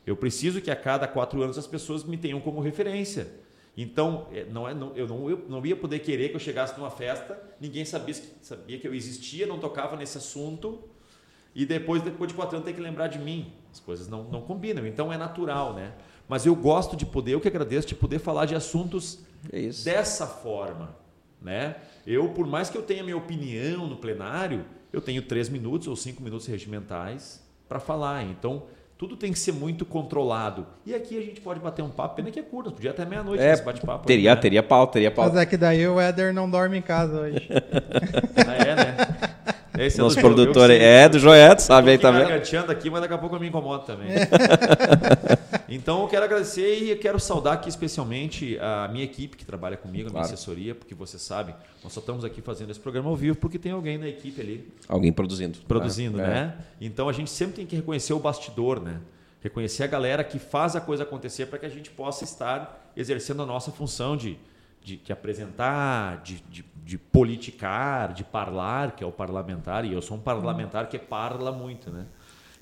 Eu 0.03 0.15
preciso 0.15 0.61
que 0.61 0.71
a 0.71 0.75
cada 0.75 1.07
quatro 1.07 1.43
anos 1.43 1.59
as 1.59 1.67
pessoas 1.67 2.03
me 2.03 2.17
tenham 2.17 2.39
como 2.39 2.59
referência. 2.59 3.27
Então, 3.75 4.27
é, 4.33 4.45
não 4.45 4.67
é, 4.67 4.73
não, 4.73 4.95
eu, 4.95 5.07
não, 5.07 5.29
eu 5.29 5.45
não 5.47 5.65
ia 5.65 5.75
poder 5.75 5.99
querer 5.99 6.29
que 6.29 6.35
eu 6.35 6.39
chegasse 6.39 6.77
numa 6.77 6.89
festa, 6.89 7.41
ninguém 7.59 7.85
sabia, 7.85 8.15
sabia 8.41 8.77
que 8.77 8.87
eu 8.87 8.93
existia, 8.93 9.47
não 9.47 9.59
tocava 9.59 9.95
nesse 9.95 10.17
assunto, 10.17 10.83
e 11.55 11.65
depois, 11.65 12.01
depois 12.01 12.29
de 12.29 12.35
quatro 12.35 12.55
anos, 12.55 12.65
tem 12.65 12.73
que 12.73 12.81
lembrar 12.81 13.07
de 13.07 13.19
mim. 13.19 13.53
As 13.71 13.79
coisas 13.79 14.07
não, 14.07 14.23
não 14.25 14.41
combinam, 14.41 14.85
então 14.85 15.11
é 15.11 15.17
natural, 15.17 15.73
né? 15.73 15.93
Mas 16.27 16.45
eu 16.45 16.55
gosto 16.55 16.95
de 16.95 17.05
poder, 17.05 17.33
eu 17.33 17.41
que 17.41 17.47
agradeço, 17.47 17.87
de 17.87 17.95
poder 17.95 18.19
falar 18.19 18.45
de 18.45 18.55
assuntos 18.55 19.19
é 19.51 19.61
dessa 19.83 20.27
forma. 20.27 20.95
Né? 21.41 21.75
Eu, 22.05 22.29
por 22.29 22.45
mais 22.45 22.69
que 22.69 22.77
eu 22.77 22.83
tenha 22.83 23.03
minha 23.03 23.17
opinião 23.17 23.87
no 23.87 23.97
plenário, 23.97 24.65
eu 24.93 25.01
tenho 25.01 25.21
três 25.21 25.49
minutos 25.49 25.87
ou 25.87 25.95
cinco 25.95 26.21
minutos 26.21 26.45
regimentais 26.45 27.43
para 27.67 27.79
falar. 27.79 28.23
Então, 28.23 28.63
tudo 29.01 29.17
tem 29.17 29.33
que 29.33 29.39
ser 29.39 29.51
muito 29.51 29.83
controlado. 29.83 30.63
E 30.85 30.93
aqui 30.93 31.17
a 31.17 31.21
gente 31.21 31.41
pode 31.41 31.59
bater 31.59 31.81
um 31.81 31.89
papo, 31.89 32.17
pena 32.17 32.29
que 32.29 32.39
é 32.39 32.43
curto, 32.43 32.71
podia 32.71 32.91
até 32.91 33.03
meia-noite 33.03 33.43
é, 33.43 33.53
esse 33.53 33.63
bate-papo. 33.63 34.05
Teria, 34.05 34.35
né? 34.35 34.39
teria 34.39 34.61
pau, 34.61 34.85
teria 34.85 35.09
pau. 35.09 35.25
Mas 35.25 35.35
é 35.37 35.43
que 35.43 35.57
daí 35.57 35.87
o 35.87 35.99
Éder 35.99 36.31
não 36.31 36.47
dorme 36.47 36.77
em 36.77 36.83
casa 36.83 37.21
hoje. 37.21 37.49
ah, 38.47 38.53
é, 38.53 38.75
né? 38.75 38.97
Esse 39.85 39.99
é 39.99 40.03
Nosso 40.03 40.19
é 40.19 40.21
produtor 40.21 40.69
é 40.69 41.09
do 41.09 41.17
Joeto, 41.17 41.61
sabe 41.61 41.91
aí 41.91 41.97
também. 41.97 42.27
Tá 42.27 42.71
aqui, 42.71 42.89
mas 42.89 43.01
daqui 43.01 43.13
a 43.13 43.17
pouco 43.17 43.35
eu 43.35 43.39
me 43.39 43.47
incomodo 43.47 43.83
também. 43.83 44.09
então 45.67 46.03
eu 46.03 46.07
quero 46.07 46.25
agradecer 46.25 46.83
e 46.83 46.91
eu 46.91 46.97
quero 46.99 47.19
saudar 47.19 47.53
aqui 47.53 47.67
especialmente 47.67 48.59
a 48.59 48.87
minha 48.91 49.03
equipe 49.03 49.35
que 49.35 49.43
trabalha 49.43 49.75
comigo, 49.75 50.09
a 50.09 50.11
minha 50.11 50.21
claro. 50.21 50.27
assessoria, 50.27 50.75
porque 50.75 50.93
você 50.93 51.17
sabe, 51.17 51.55
nós 51.83 51.91
só 51.91 51.99
estamos 51.99 52.23
aqui 52.23 52.41
fazendo 52.41 52.69
esse 52.69 52.79
programa 52.79 53.09
ao 53.09 53.15
vivo 53.15 53.37
porque 53.37 53.57
tem 53.57 53.71
alguém 53.71 53.97
na 53.97 54.07
equipe 54.07 54.39
ali. 54.39 54.71
Alguém 54.87 55.11
produzindo. 55.11 55.57
Produzindo, 55.67 56.21
é. 56.21 56.27
né? 56.27 56.55
Então 56.79 57.09
a 57.09 57.13
gente 57.13 57.31
sempre 57.31 57.55
tem 57.55 57.65
que 57.65 57.75
reconhecer 57.75 58.13
o 58.13 58.19
bastidor, 58.19 58.79
né? 58.79 58.99
Reconhecer 59.41 59.83
a 59.83 59.87
galera 59.87 60.23
que 60.23 60.37
faz 60.37 60.75
a 60.75 60.81
coisa 60.81 61.01
acontecer 61.01 61.47
para 61.47 61.57
que 61.57 61.65
a 61.65 61.69
gente 61.69 61.89
possa 61.89 62.23
estar 62.23 62.91
exercendo 62.95 63.41
a 63.41 63.45
nossa 63.47 63.71
função 63.71 64.15
de, 64.15 64.37
de, 64.83 64.97
de 64.97 65.11
apresentar, 65.11 66.21
de, 66.21 66.43
de 66.47 66.63
de 66.83 66.97
politicar, 66.97 68.13
de 68.13 68.23
parlar, 68.23 68.95
que 68.95 69.03
é 69.03 69.07
o 69.07 69.11
parlamentar, 69.11 69.85
e 69.85 69.93
eu 69.93 70.01
sou 70.01 70.17
um 70.17 70.19
parlamentar 70.19 70.87
que 70.89 70.97
parla 70.97 71.51
muito, 71.51 71.89
né? 71.91 72.05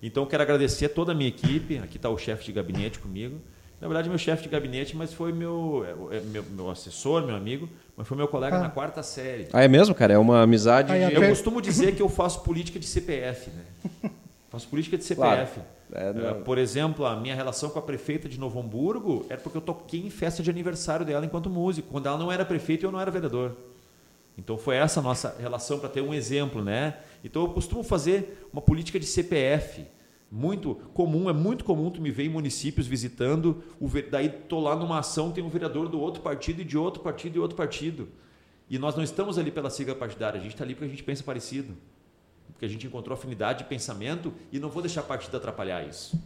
Então 0.01 0.25
quero 0.25 0.43
agradecer 0.43 0.85
a 0.85 0.89
toda 0.89 1.11
a 1.11 1.15
minha 1.15 1.29
equipe, 1.29 1.77
aqui 1.77 1.97
está 1.97 2.09
o 2.09 2.17
chefe 2.17 2.45
de 2.45 2.51
gabinete 2.51 2.99
comigo. 2.99 3.39
Na 3.81 3.87
verdade, 3.87 4.09
meu 4.09 4.17
chefe 4.17 4.43
de 4.43 4.49
gabinete, 4.49 4.95
mas 4.95 5.13
foi 5.13 5.31
meu, 5.31 5.85
é, 6.11 6.17
é, 6.17 6.19
meu, 6.19 6.43
meu, 6.43 6.69
assessor, 6.69 7.25
meu 7.25 7.35
amigo, 7.35 7.69
mas 7.95 8.05
foi 8.07 8.17
meu 8.17 8.27
colega 8.27 8.57
ah. 8.57 8.59
na 8.59 8.69
quarta 8.69 9.01
série. 9.01 9.47
Ah, 9.53 9.63
é 9.63 9.69
mesmo, 9.69 9.95
cara? 9.95 10.13
É 10.13 10.17
uma 10.17 10.41
amizade. 10.41 10.91
de... 10.91 11.13
Eu 11.13 11.29
costumo 11.29 11.61
dizer 11.61 11.95
que 11.95 12.01
eu 12.01 12.09
faço 12.09 12.41
política 12.43 12.77
de 12.77 12.85
CPF, 12.85 13.49
né? 13.51 14.11
Faço 14.49 14.67
política 14.67 14.97
de 14.97 15.03
CPF. 15.03 15.59
Claro. 15.59 15.67
É, 15.93 16.11
não... 16.11 16.29
É, 16.29 16.33
por 16.33 16.57
exemplo, 16.57 17.05
a 17.05 17.15
minha 17.15 17.35
relação 17.35 17.69
com 17.69 17.77
a 17.77 17.81
prefeita 17.83 18.27
de 18.27 18.39
Novo 18.39 18.59
Hamburgo 18.59 19.25
era 19.29 19.39
porque 19.39 19.55
eu 19.55 19.61
toquei 19.61 19.99
em 19.99 20.09
festa 20.09 20.41
de 20.41 20.49
aniversário 20.49 21.05
dela 21.05 21.23
enquanto 21.23 21.51
músico. 21.51 21.87
Quando 21.91 22.07
ela 22.07 22.17
não 22.17 22.31
era 22.31 22.43
prefeita, 22.43 22.83
eu 22.83 22.91
não 22.91 22.99
era 22.99 23.11
vereador. 23.11 23.55
Então 24.39 24.57
foi 24.57 24.77
essa 24.77 25.01
nossa 25.01 25.35
relação 25.37 25.79
para 25.79 25.89
ter 25.89 26.01
um 26.01 26.13
exemplo, 26.13 26.63
né? 26.63 26.97
Então 27.23 27.41
eu 27.43 27.49
costumo 27.49 27.83
fazer 27.83 28.47
uma 28.53 28.61
política 28.61 28.97
de 28.97 29.05
CPF, 29.05 29.85
muito 30.31 30.75
comum, 30.93 31.29
é 31.29 31.33
muito 31.33 31.65
comum 31.65 31.91
tu 31.91 32.01
me 32.01 32.09
ver 32.09 32.23
em 32.23 32.29
municípios 32.29 32.87
visitando, 32.87 33.61
o, 33.81 33.89
daí 34.09 34.29
tô 34.29 34.61
lá 34.61 34.77
numa 34.77 34.99
ação, 34.99 35.31
tem 35.31 35.43
um 35.43 35.49
vereador 35.49 35.89
do 35.89 35.99
outro 35.99 36.21
partido 36.21 36.61
e 36.61 36.63
de 36.63 36.77
outro 36.77 37.03
partido 37.03 37.35
e 37.35 37.39
outro 37.39 37.57
partido. 37.57 38.07
E 38.69 38.79
nós 38.79 38.95
não 38.95 39.03
estamos 39.03 39.37
ali 39.37 39.51
pela 39.51 39.69
sigla 39.69 39.93
partidária, 39.93 40.39
a 40.39 40.41
gente 40.41 40.53
está 40.53 40.63
ali 40.63 40.73
porque 40.73 40.85
a 40.85 40.89
gente 40.89 41.03
pensa 41.03 41.21
parecido. 41.21 41.75
Porque 42.53 42.65
a 42.65 42.69
gente 42.69 42.87
encontrou 42.87 43.17
afinidade 43.17 43.59
de 43.59 43.65
pensamento 43.65 44.33
e 44.51 44.59
não 44.59 44.69
vou 44.69 44.81
deixar 44.81 45.01
a 45.01 45.03
partida 45.03 45.37
atrapalhar 45.37 45.85
isso. 45.85 46.17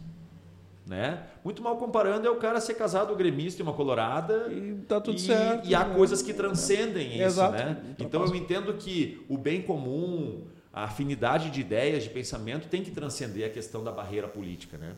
Né? 0.86 1.22
Muito 1.42 1.62
mal 1.62 1.78
comparando 1.78 2.26
é 2.26 2.30
o 2.30 2.36
cara 2.36 2.60
ser 2.60 2.74
casado 2.74 3.16
gremista 3.16 3.60
e 3.60 3.62
uma 3.62 3.72
colorada 3.72 4.52
e 4.52 4.74
tá 4.86 5.00
tudo 5.00 5.16
e, 5.16 5.20
certo. 5.20 5.66
E 5.66 5.74
há 5.74 5.82
né? 5.82 5.94
coisas 5.94 6.20
que 6.20 6.34
transcendem 6.34 7.22
Exato. 7.22 7.56
isso, 7.56 7.64
né? 7.64 7.82
Então 7.98 8.22
eu 8.22 8.34
entendo 8.34 8.74
que 8.74 9.24
o 9.26 9.38
bem 9.38 9.62
comum, 9.62 10.44
a 10.70 10.84
afinidade 10.84 11.48
de 11.48 11.58
ideias, 11.58 12.02
de 12.02 12.10
pensamento 12.10 12.68
tem 12.68 12.82
que 12.82 12.90
transcender 12.90 13.46
a 13.46 13.50
questão 13.50 13.82
da 13.82 13.90
barreira 13.90 14.28
política, 14.28 14.76
né? 14.76 14.92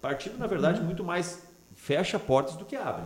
Partido, 0.00 0.38
na 0.38 0.46
verdade, 0.46 0.80
uhum. 0.80 0.86
muito 0.86 1.04
mais 1.04 1.46
fecha 1.74 2.18
portas 2.18 2.56
do 2.56 2.64
que 2.64 2.74
abre. 2.74 3.04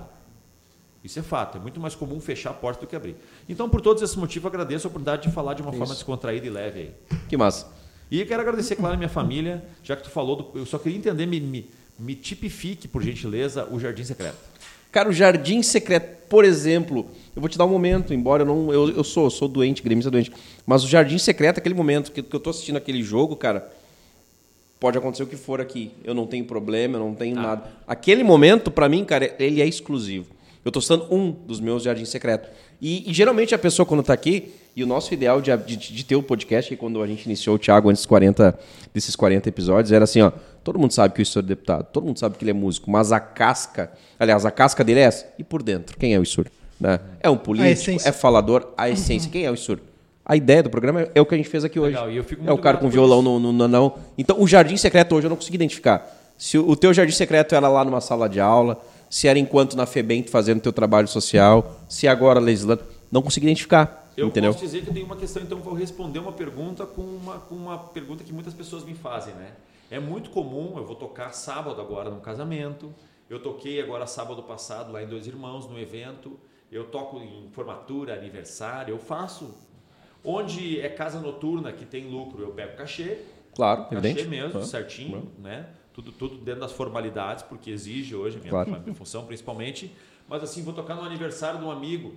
Isso 1.02 1.18
é 1.18 1.22
fato, 1.22 1.58
é 1.58 1.60
muito 1.60 1.80
mais 1.80 1.96
comum 1.96 2.20
fechar 2.20 2.54
portas 2.54 2.80
do 2.80 2.86
que 2.86 2.94
abrir. 2.94 3.16
Então, 3.48 3.68
por 3.68 3.80
todos 3.80 4.02
esses 4.02 4.14
motivos, 4.14 4.46
agradeço 4.46 4.86
a 4.86 4.88
oportunidade 4.88 5.22
de 5.22 5.34
falar 5.34 5.54
de 5.54 5.62
uma 5.62 5.70
isso. 5.70 5.78
forma 5.78 5.94
descontraída 5.94 6.46
e 6.46 6.50
leve 6.50 6.80
aí. 6.80 7.18
Que 7.28 7.36
massa. 7.36 7.66
E 8.08 8.24
quero 8.24 8.42
agradecer, 8.42 8.76
claro, 8.76 8.94
a 8.94 8.96
minha 8.96 9.08
família, 9.08 9.64
já 9.82 9.96
que 9.96 10.04
tu 10.04 10.10
falou, 10.10 10.36
do, 10.36 10.58
eu 10.58 10.66
só 10.66 10.78
queria 10.78 10.98
entender, 10.98 11.26
me, 11.26 11.40
me 11.40 11.70
me 12.02 12.14
tipifique, 12.16 12.88
por 12.88 13.02
gentileza, 13.02 13.68
o 13.70 13.78
Jardim 13.78 14.04
Secreto. 14.04 14.36
Cara, 14.90 15.08
o 15.08 15.12
Jardim 15.12 15.62
Secreto, 15.62 16.26
por 16.28 16.44
exemplo, 16.44 17.06
eu 17.34 17.40
vou 17.40 17.48
te 17.48 17.56
dar 17.56 17.64
um 17.64 17.68
momento, 17.68 18.12
embora 18.12 18.42
eu 18.42 18.46
não. 18.46 18.72
Eu, 18.72 18.90
eu 18.90 19.04
sou, 19.04 19.30
sou 19.30 19.48
doente, 19.48 19.82
gremista 19.82 20.10
doente. 20.10 20.32
Mas 20.66 20.84
o 20.84 20.88
Jardim 20.88 21.16
Secreto, 21.16 21.58
aquele 21.58 21.74
momento 21.74 22.10
que, 22.10 22.22
que 22.22 22.34
eu 22.34 22.40
tô 22.40 22.50
assistindo 22.50 22.76
aquele 22.76 23.02
jogo, 23.02 23.36
cara, 23.36 23.72
pode 24.80 24.98
acontecer 24.98 25.22
o 25.22 25.26
que 25.26 25.36
for 25.36 25.60
aqui. 25.60 25.92
Eu 26.02 26.12
não 26.12 26.26
tenho 26.26 26.44
problema, 26.44 26.96
eu 26.96 27.00
não 27.00 27.14
tenho 27.14 27.38
ah. 27.38 27.42
nada. 27.42 27.72
Aquele 27.86 28.24
momento, 28.24 28.70
para 28.70 28.88
mim, 28.88 29.04
cara, 29.04 29.34
ele 29.38 29.62
é 29.62 29.66
exclusivo. 29.66 30.26
Eu 30.64 30.68
estou 30.68 30.80
citando 30.80 31.06
um 31.10 31.30
dos 31.30 31.60
meus 31.60 31.82
jardins 31.82 32.08
secretos. 32.08 32.50
E, 32.80 33.10
e, 33.10 33.12
geralmente 33.12 33.54
a 33.54 33.58
pessoa, 33.58 33.84
quando 33.84 34.00
está 34.00 34.12
aqui, 34.12 34.52
e 34.74 34.82
o 34.82 34.86
nosso 34.86 35.12
ideal 35.12 35.40
de, 35.40 35.56
de, 35.56 35.76
de, 35.76 36.04
ter 36.04 36.16
o 36.16 36.22
podcast, 36.22 36.74
quando 36.76 37.02
a 37.02 37.06
gente 37.06 37.26
iniciou 37.26 37.56
o 37.56 37.58
Thiago 37.58 37.90
antes 37.90 38.02
dos 38.02 38.06
40, 38.06 38.58
desses 38.94 39.14
40 39.14 39.48
episódios, 39.48 39.92
era 39.92 40.04
assim, 40.04 40.22
ó, 40.22 40.32
todo 40.64 40.78
mundo 40.78 40.92
sabe 40.92 41.14
que 41.14 41.20
o 41.20 41.22
Isur 41.22 41.42
é 41.42 41.46
deputado, 41.46 41.86
todo 41.92 42.04
mundo 42.06 42.18
sabe 42.18 42.36
que 42.38 42.44
ele 42.44 42.52
é 42.52 42.54
músico, 42.54 42.90
mas 42.90 43.12
a 43.12 43.20
casca, 43.20 43.92
aliás, 44.18 44.46
a 44.46 44.50
casca 44.50 44.82
dele 44.82 45.00
é 45.00 45.04
essa. 45.04 45.26
E 45.38 45.44
por 45.44 45.62
dentro, 45.62 45.96
quem 45.96 46.14
é 46.14 46.18
o 46.18 46.22
Isur? 46.22 46.46
Né? 46.80 46.98
É 47.20 47.28
um 47.28 47.36
político, 47.36 48.00
é 48.04 48.12
falador, 48.12 48.72
a 48.76 48.88
essência. 48.88 49.30
Quem 49.30 49.44
é 49.44 49.50
o 49.50 49.54
Isur? 49.54 49.78
A 50.24 50.36
ideia 50.36 50.62
do 50.62 50.70
programa 50.70 51.08
é 51.14 51.20
o 51.20 51.26
que 51.26 51.34
a 51.34 51.36
gente 51.36 51.48
fez 51.48 51.64
aqui 51.64 51.78
hoje. 51.78 51.96
é 52.46 52.52
o 52.52 52.58
cara 52.58 52.78
com 52.78 52.88
violão 52.88 53.20
no, 53.20 53.40
no, 53.40 53.52
no, 53.52 53.68
não. 53.68 53.94
Então, 54.16 54.40
o 54.40 54.46
jardim 54.46 54.76
secreto 54.76 55.14
hoje 55.14 55.26
eu 55.26 55.30
não 55.30 55.36
consegui 55.36 55.56
identificar. 55.56 56.08
Se 56.38 56.56
o, 56.56 56.68
o 56.68 56.76
teu 56.76 56.94
jardim 56.94 57.12
secreto 57.12 57.54
era 57.54 57.68
lá 57.68 57.84
numa 57.84 58.00
sala 58.00 58.28
de 58.28 58.40
aula, 58.40 58.80
se 59.12 59.28
era 59.28 59.38
enquanto 59.38 59.76
na 59.76 59.84
FEBEM 59.84 60.22
fazendo 60.22 60.62
teu 60.62 60.72
trabalho 60.72 61.06
social, 61.06 61.76
se 61.86 62.08
agora 62.08 62.40
legislando. 62.40 62.82
Não 63.10 63.20
consegui 63.20 63.44
identificar. 63.44 64.10
Eu 64.16 64.28
entendeu? 64.28 64.52
posso 64.54 64.64
dizer 64.64 64.82
que 64.82 64.88
eu 64.88 64.94
tenho 64.94 65.04
uma 65.04 65.16
questão, 65.16 65.42
então 65.42 65.58
vou 65.58 65.74
responder 65.74 66.18
uma 66.18 66.32
pergunta 66.32 66.86
com 66.86 67.02
uma, 67.02 67.38
com 67.40 67.54
uma 67.54 67.76
pergunta 67.76 68.24
que 68.24 68.32
muitas 68.32 68.54
pessoas 68.54 68.84
me 68.84 68.94
fazem, 68.94 69.34
né? 69.34 69.52
É 69.90 70.00
muito 70.00 70.30
comum, 70.30 70.78
eu 70.78 70.86
vou 70.86 70.96
tocar 70.96 71.30
sábado 71.34 71.78
agora 71.78 72.08
no 72.08 72.20
casamento, 72.22 72.90
eu 73.28 73.38
toquei 73.38 73.82
agora 73.82 74.06
sábado 74.06 74.42
passado 74.44 74.90
lá 74.90 75.02
em 75.02 75.06
Dois 75.06 75.26
Irmãos, 75.26 75.68
no 75.68 75.78
evento, 75.78 76.40
eu 76.70 76.84
toco 76.84 77.18
em 77.18 77.50
formatura, 77.52 78.14
aniversário, 78.14 78.94
eu 78.94 78.98
faço. 78.98 79.54
Onde 80.24 80.80
é 80.80 80.88
casa 80.88 81.20
noturna 81.20 81.70
que 81.70 81.84
tem 81.84 82.08
lucro, 82.08 82.42
eu 82.42 82.52
pego 82.52 82.78
cachê. 82.78 83.18
Claro, 83.54 83.82
cachê 83.84 84.08
evidente. 84.08 84.26
mesmo, 84.26 84.64
certinho, 84.64 85.30
né? 85.38 85.66
Tudo, 85.94 86.10
tudo 86.12 86.36
dentro 86.38 86.60
das 86.60 86.72
formalidades, 86.72 87.42
porque 87.42 87.70
exige 87.70 88.14
hoje 88.14 88.36
a 88.38 88.40
minha, 88.40 88.50
Claro. 88.50 88.74
a 88.74 88.78
minha 88.78 88.94
função 88.94 89.26
principalmente. 89.26 89.94
Mas 90.28 90.42
assim, 90.42 90.62
vou 90.62 90.72
tocar 90.72 90.94
no 90.94 91.02
aniversário 91.02 91.58
de 91.58 91.64
um 91.64 91.70
amigo. 91.70 92.16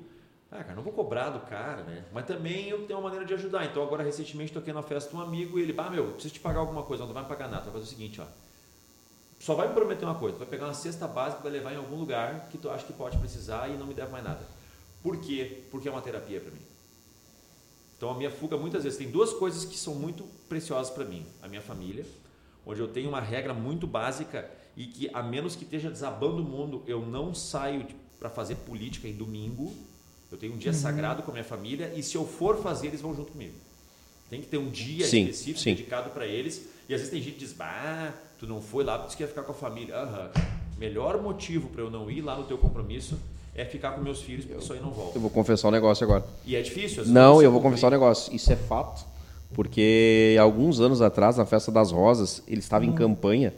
Ah, 0.51 0.63
cara, 0.63 0.75
não 0.75 0.83
vou 0.83 0.93
cobrar 0.93 1.31
do 1.31 1.39
cara, 1.41 1.83
né? 1.83 2.05
Mas 2.13 2.25
também 2.25 2.69
eu 2.69 2.85
tenho 2.85 2.97
uma 2.99 3.03
maneira 3.03 3.25
de 3.25 3.33
ajudar. 3.33 3.65
Então 3.65 3.83
agora 3.83 4.03
recentemente 4.03 4.53
toquei 4.53 4.71
na 4.73 4.81
festa 4.81 5.09
de 5.09 5.15
um 5.15 5.21
amigo 5.21 5.59
e 5.59 5.63
ele, 5.63 5.73
ah, 5.77 5.89
meu, 5.89 6.11
preciso 6.13 6.33
te 6.35 6.39
pagar 6.39 6.59
alguma 6.59 6.83
coisa, 6.83 7.05
não 7.05 7.13
vai 7.13 7.23
me 7.23 7.29
pagar 7.29 7.49
nada. 7.49 7.63
Vai 7.63 7.73
fazer 7.73 7.85
o 7.85 7.87
seguinte, 7.87 8.21
ó. 8.21 8.25
Só 9.39 9.53
vai 9.53 9.67
me 9.67 9.73
prometer 9.73 10.05
uma 10.05 10.15
coisa, 10.15 10.37
vai 10.37 10.47
pegar 10.47 10.65
uma 10.65 10.73
cesta 10.73 11.07
básica 11.07 11.41
e 11.41 11.43
vai 11.43 11.51
levar 11.51 11.73
em 11.73 11.77
algum 11.77 11.97
lugar 11.97 12.47
que 12.49 12.57
tu 12.57 12.69
acha 12.69 12.85
que 12.85 12.93
pode 12.93 13.17
precisar 13.17 13.67
e 13.69 13.73
não 13.77 13.85
me 13.85 13.93
deve 13.93 14.11
mais 14.11 14.23
nada. 14.23 14.39
Por 15.03 15.17
quê? 15.17 15.63
Porque 15.69 15.87
é 15.89 15.91
uma 15.91 16.01
terapia 16.01 16.39
para 16.39 16.51
mim. 16.51 16.61
Então 17.97 18.09
a 18.09 18.13
minha 18.13 18.31
fuga 18.31 18.57
muitas 18.57 18.83
vezes 18.83 18.97
tem 18.97 19.09
duas 19.09 19.33
coisas 19.33 19.65
que 19.65 19.77
são 19.77 19.95
muito 19.95 20.23
preciosas 20.47 20.89
para 20.91 21.03
mim. 21.05 21.25
A 21.43 21.47
minha 21.47 21.61
família, 21.61 22.05
onde 22.65 22.79
eu 22.79 22.87
tenho 22.87 23.09
uma 23.09 23.21
regra 23.21 23.53
muito 23.53 23.85
básica 23.85 24.49
e 24.75 24.85
que 24.85 25.09
a 25.13 25.21
menos 25.21 25.55
que 25.55 25.63
esteja 25.63 25.89
desabando 25.89 26.41
o 26.41 26.45
mundo, 26.45 26.83
eu 26.87 27.05
não 27.05 27.33
saio 27.33 27.85
para 28.19 28.29
fazer 28.29 28.55
política 28.55 29.07
em 29.07 29.13
domingo. 29.13 29.73
Eu 30.31 30.37
tenho 30.37 30.53
um 30.53 30.57
dia 30.57 30.73
sagrado 30.73 31.23
com 31.23 31.31
a 31.31 31.33
minha 31.33 31.43
família 31.43 31.93
e 31.95 32.03
se 32.03 32.15
eu 32.15 32.25
for 32.25 32.61
fazer, 32.61 32.87
eles 32.87 33.01
vão 33.01 33.15
junto 33.15 33.31
comigo. 33.31 33.53
Tem 34.29 34.41
que 34.41 34.47
ter 34.47 34.57
um 34.57 34.69
dia 34.69 35.05
Sim, 35.05 35.21
específico 35.21 35.59
sim. 35.59 35.75
dedicado 35.75 36.09
para 36.09 36.25
eles. 36.25 36.67
E 36.89 36.93
às 36.93 36.99
vezes 36.99 37.09
tem 37.09 37.21
gente 37.21 37.33
que 37.35 37.39
diz: 37.39 37.53
"Bah, 37.53 38.11
tu 38.39 38.47
não 38.47 38.59
foi 38.61 38.83
lá, 38.83 38.97
porque 38.97 39.13
tu 39.13 39.17
quer 39.17 39.27
ficar 39.27 39.43
com 39.43 39.51
a 39.51 39.55
família". 39.55 39.95
Aham. 39.95 40.31
Melhor 40.77 41.21
motivo 41.21 41.69
para 41.69 41.81
eu 41.81 41.89
não 41.89 42.09
ir 42.11 42.21
lá 42.21 42.35
no 42.35 42.43
teu 42.43 42.57
compromisso 42.57 43.17
é 43.55 43.63
ficar 43.63 43.91
com 43.91 44.01
meus 44.01 44.21
filhos, 44.21 44.43
porque 44.45 44.61
isso 44.61 44.73
aí 44.73 44.81
não 44.81 44.91
volta. 44.91 45.17
Eu 45.17 45.21
vou 45.21 45.29
confessar 45.29 45.69
um 45.69 45.71
negócio 45.71 46.03
agora. 46.03 46.25
E 46.45 46.55
é 46.55 46.61
difícil. 46.61 47.05
Não, 47.05 47.41
eu 47.41 47.49
vou 47.49 47.61
confessar 47.61 47.87
um 47.87 47.91
negócio. 47.91 48.35
Isso 48.35 48.51
é 48.51 48.55
fato. 48.55 49.05
Porque 49.55 50.35
alguns 50.37 50.81
anos 50.81 51.01
atrás, 51.01 51.37
na 51.37 51.45
Festa 51.45 51.71
das 51.71 51.89
Rosas, 51.89 52.43
ele 52.45 52.59
estava 52.59 52.85
em 52.85 52.91
campanha 52.91 53.53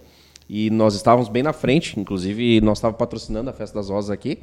e 0.47 0.69
nós 0.69 0.93
estávamos 0.93 1.27
bem 1.27 1.41
na 1.41 1.51
frente. 1.53 1.99
Inclusive, 1.99 2.61
nós 2.61 2.77
estávamos 2.77 2.99
patrocinando 2.99 3.49
a 3.49 3.53
Festa 3.53 3.79
das 3.79 3.89
Rosas 3.89 4.11
aqui, 4.11 4.37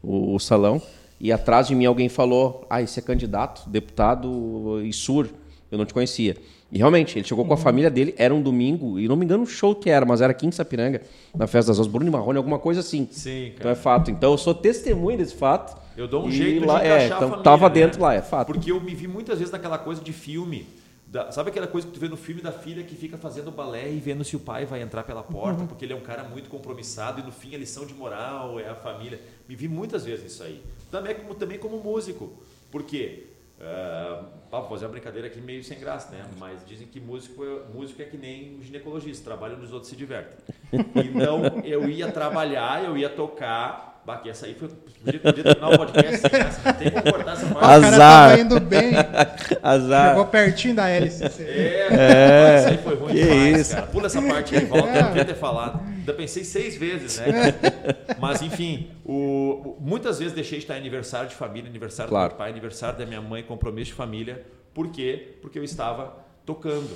o, 0.00 0.32
o 0.32 0.38
salão. 0.38 0.80
E 1.20 1.32
atrás 1.32 1.66
de 1.66 1.74
mim 1.74 1.86
alguém 1.86 2.08
falou: 2.08 2.64
Ah, 2.70 2.80
esse 2.80 3.00
é 3.00 3.02
candidato, 3.02 3.68
deputado 3.68 4.80
Isur. 4.84 5.28
Eu 5.72 5.76
não 5.76 5.84
te 5.84 5.92
conhecia. 5.92 6.36
E 6.70 6.78
realmente, 6.78 7.18
ele 7.18 7.26
chegou 7.26 7.44
com 7.44 7.52
a 7.52 7.56
família 7.56 7.90
dele, 7.90 8.14
era 8.16 8.34
um 8.34 8.40
domingo, 8.40 8.98
e 8.98 9.06
não 9.06 9.16
me 9.16 9.24
engano 9.24 9.42
o 9.42 9.46
show 9.46 9.74
que 9.74 9.90
era, 9.90 10.06
mas 10.06 10.22
era 10.22 10.30
aqui 10.30 10.46
em 10.46 10.50
Sapiranga, 10.50 11.02
na 11.34 11.46
Festa 11.46 11.70
das 11.70 11.78
Rosas, 11.78 11.92
Bruno 11.92 12.08
e 12.08 12.10
Marrone, 12.10 12.38
alguma 12.38 12.58
coisa 12.58 12.80
assim. 12.80 13.06
Sim, 13.10 13.48
Então 13.48 13.58
cara. 13.58 13.72
é 13.72 13.74
fato. 13.74 14.10
Então 14.10 14.30
eu 14.32 14.38
sou 14.38 14.54
testemunha 14.54 15.18
desse 15.18 15.34
fato. 15.34 15.76
Eu 15.96 16.08
dou 16.08 16.24
um 16.24 16.30
jeito 16.30 16.64
lá, 16.64 16.78
de 16.78 16.86
é, 16.86 17.06
então 17.06 17.16
a 17.16 17.20
família, 17.20 17.42
tava 17.42 17.68
né? 17.68 17.74
dentro 17.74 18.00
lá, 18.00 18.14
é 18.14 18.22
fato. 18.22 18.46
Porque 18.46 18.72
eu 18.72 18.80
me 18.80 18.94
vi 18.94 19.06
muitas 19.06 19.38
vezes 19.38 19.52
naquela 19.52 19.76
coisa 19.76 20.00
de 20.00 20.12
filme. 20.12 20.66
Da- 21.12 21.30
sabe 21.30 21.50
aquela 21.50 21.66
coisa 21.66 21.86
que 21.86 21.92
tu 21.92 22.00
vê 22.00 22.08
no 22.08 22.16
filme 22.16 22.40
da 22.40 22.50
filha 22.50 22.82
que 22.82 22.96
fica 22.96 23.18
fazendo 23.18 23.50
balé 23.50 23.90
e 23.92 24.00
vendo 24.00 24.24
se 24.24 24.34
o 24.34 24.40
pai 24.40 24.64
vai 24.64 24.80
entrar 24.80 25.02
pela 25.04 25.22
porta, 25.22 25.64
porque 25.64 25.84
ele 25.84 25.92
é 25.92 25.96
um 25.96 26.00
cara 26.00 26.24
muito 26.24 26.48
compromissado 26.48 27.20
e 27.20 27.22
no 27.22 27.30
fim 27.30 27.54
a 27.54 27.58
lição 27.58 27.84
de 27.84 27.92
moral 27.92 28.58
é 28.58 28.68
a 28.70 28.74
família. 28.74 29.20
Me 29.46 29.54
vi 29.54 29.68
muitas 29.68 30.06
vezes 30.06 30.32
isso 30.32 30.42
aí. 30.42 30.62
Também 30.90 31.14
como, 31.14 31.34
também 31.34 31.58
como 31.58 31.76
músico. 31.78 32.32
Por 32.70 32.82
quê? 32.82 33.26
Ah, 33.60 34.24
vou 34.50 34.68
fazer 34.70 34.86
uma 34.86 34.90
brincadeira 34.92 35.28
aqui 35.28 35.38
meio 35.40 35.62
sem 35.62 35.78
graça, 35.78 36.10
né? 36.10 36.24
Mas 36.38 36.64
dizem 36.66 36.86
que 36.86 36.98
músico 36.98 37.44
é, 37.44 37.60
músico 37.72 38.00
é 38.00 38.06
que 38.06 38.16
nem 38.16 38.56
um 38.56 38.62
ginecologista, 38.62 39.22
trabalha 39.22 39.54
nos 39.54 39.70
outros 39.70 39.88
e 39.88 39.94
se 39.94 39.96
diverte. 39.96 40.34
Então 40.72 41.42
eu 41.62 41.88
ia 41.90 42.10
trabalhar, 42.10 42.82
eu 42.84 42.96
ia 42.96 43.10
tocar. 43.10 43.91
Bah, 44.04 44.16
que 44.16 44.28
essa 44.28 44.46
aí 44.46 44.54
foi. 44.54 44.68
Podia, 44.68 45.20
podia 45.20 45.44
terminar 45.44 45.68
o 45.70 45.76
podcast 45.78 46.16
sem 46.18 46.30
graça. 46.30 46.72
Tem 46.72 46.90
como 46.90 47.04
cortar 47.12 47.32
essa 47.34 47.46
parte. 47.46 47.56
o 47.56 47.60
cara 47.60 47.86
Azar. 47.86 48.28
tava 48.30 48.40
indo 48.40 48.60
bem, 48.60 48.92
Azar. 49.62 50.08
chegou 50.10 50.26
pertinho 50.26 50.74
da 50.74 50.88
hélice. 50.88 51.22
É, 51.24 51.86
é, 51.90 52.58
isso 52.58 52.68
aí 52.68 52.78
foi 52.78 52.94
ruim 52.96 53.14
que 53.14 53.22
demais, 53.24 53.60
isso. 53.60 53.74
cara. 53.76 53.86
Pula 53.86 54.06
essa 54.06 54.20
parte 54.22 54.56
aí, 54.56 54.64
volta, 54.64 54.88
eu 54.88 55.02
não 55.02 55.08
queria 55.10 55.24
ter 55.24 55.34
falado. 55.36 55.80
Ainda 55.86 56.12
pensei 56.14 56.42
seis 56.42 56.76
vezes, 56.76 57.18
né? 57.20 57.52
cara? 57.52 57.98
Mas, 58.18 58.42
enfim, 58.42 58.90
o, 59.04 59.12
o- 59.12 59.76
muitas 59.80 60.18
vezes 60.18 60.34
deixei 60.34 60.58
de 60.58 60.64
estar 60.64 60.74
em 60.76 60.80
aniversário 60.80 61.28
de 61.28 61.36
família, 61.36 61.70
aniversário 61.70 62.08
Claro. 62.10 62.30
do 62.30 62.32
meu 62.32 62.38
pai, 62.38 62.50
aniversário 62.50 62.98
da 62.98 63.06
minha 63.06 63.20
mãe, 63.22 63.42
compromisso 63.44 63.92
de 63.92 63.96
família. 63.96 64.44
Por 64.74 64.88
quê? 64.88 65.36
Porque 65.40 65.58
eu 65.60 65.64
estava 65.64 66.16
tocando. 66.44 66.90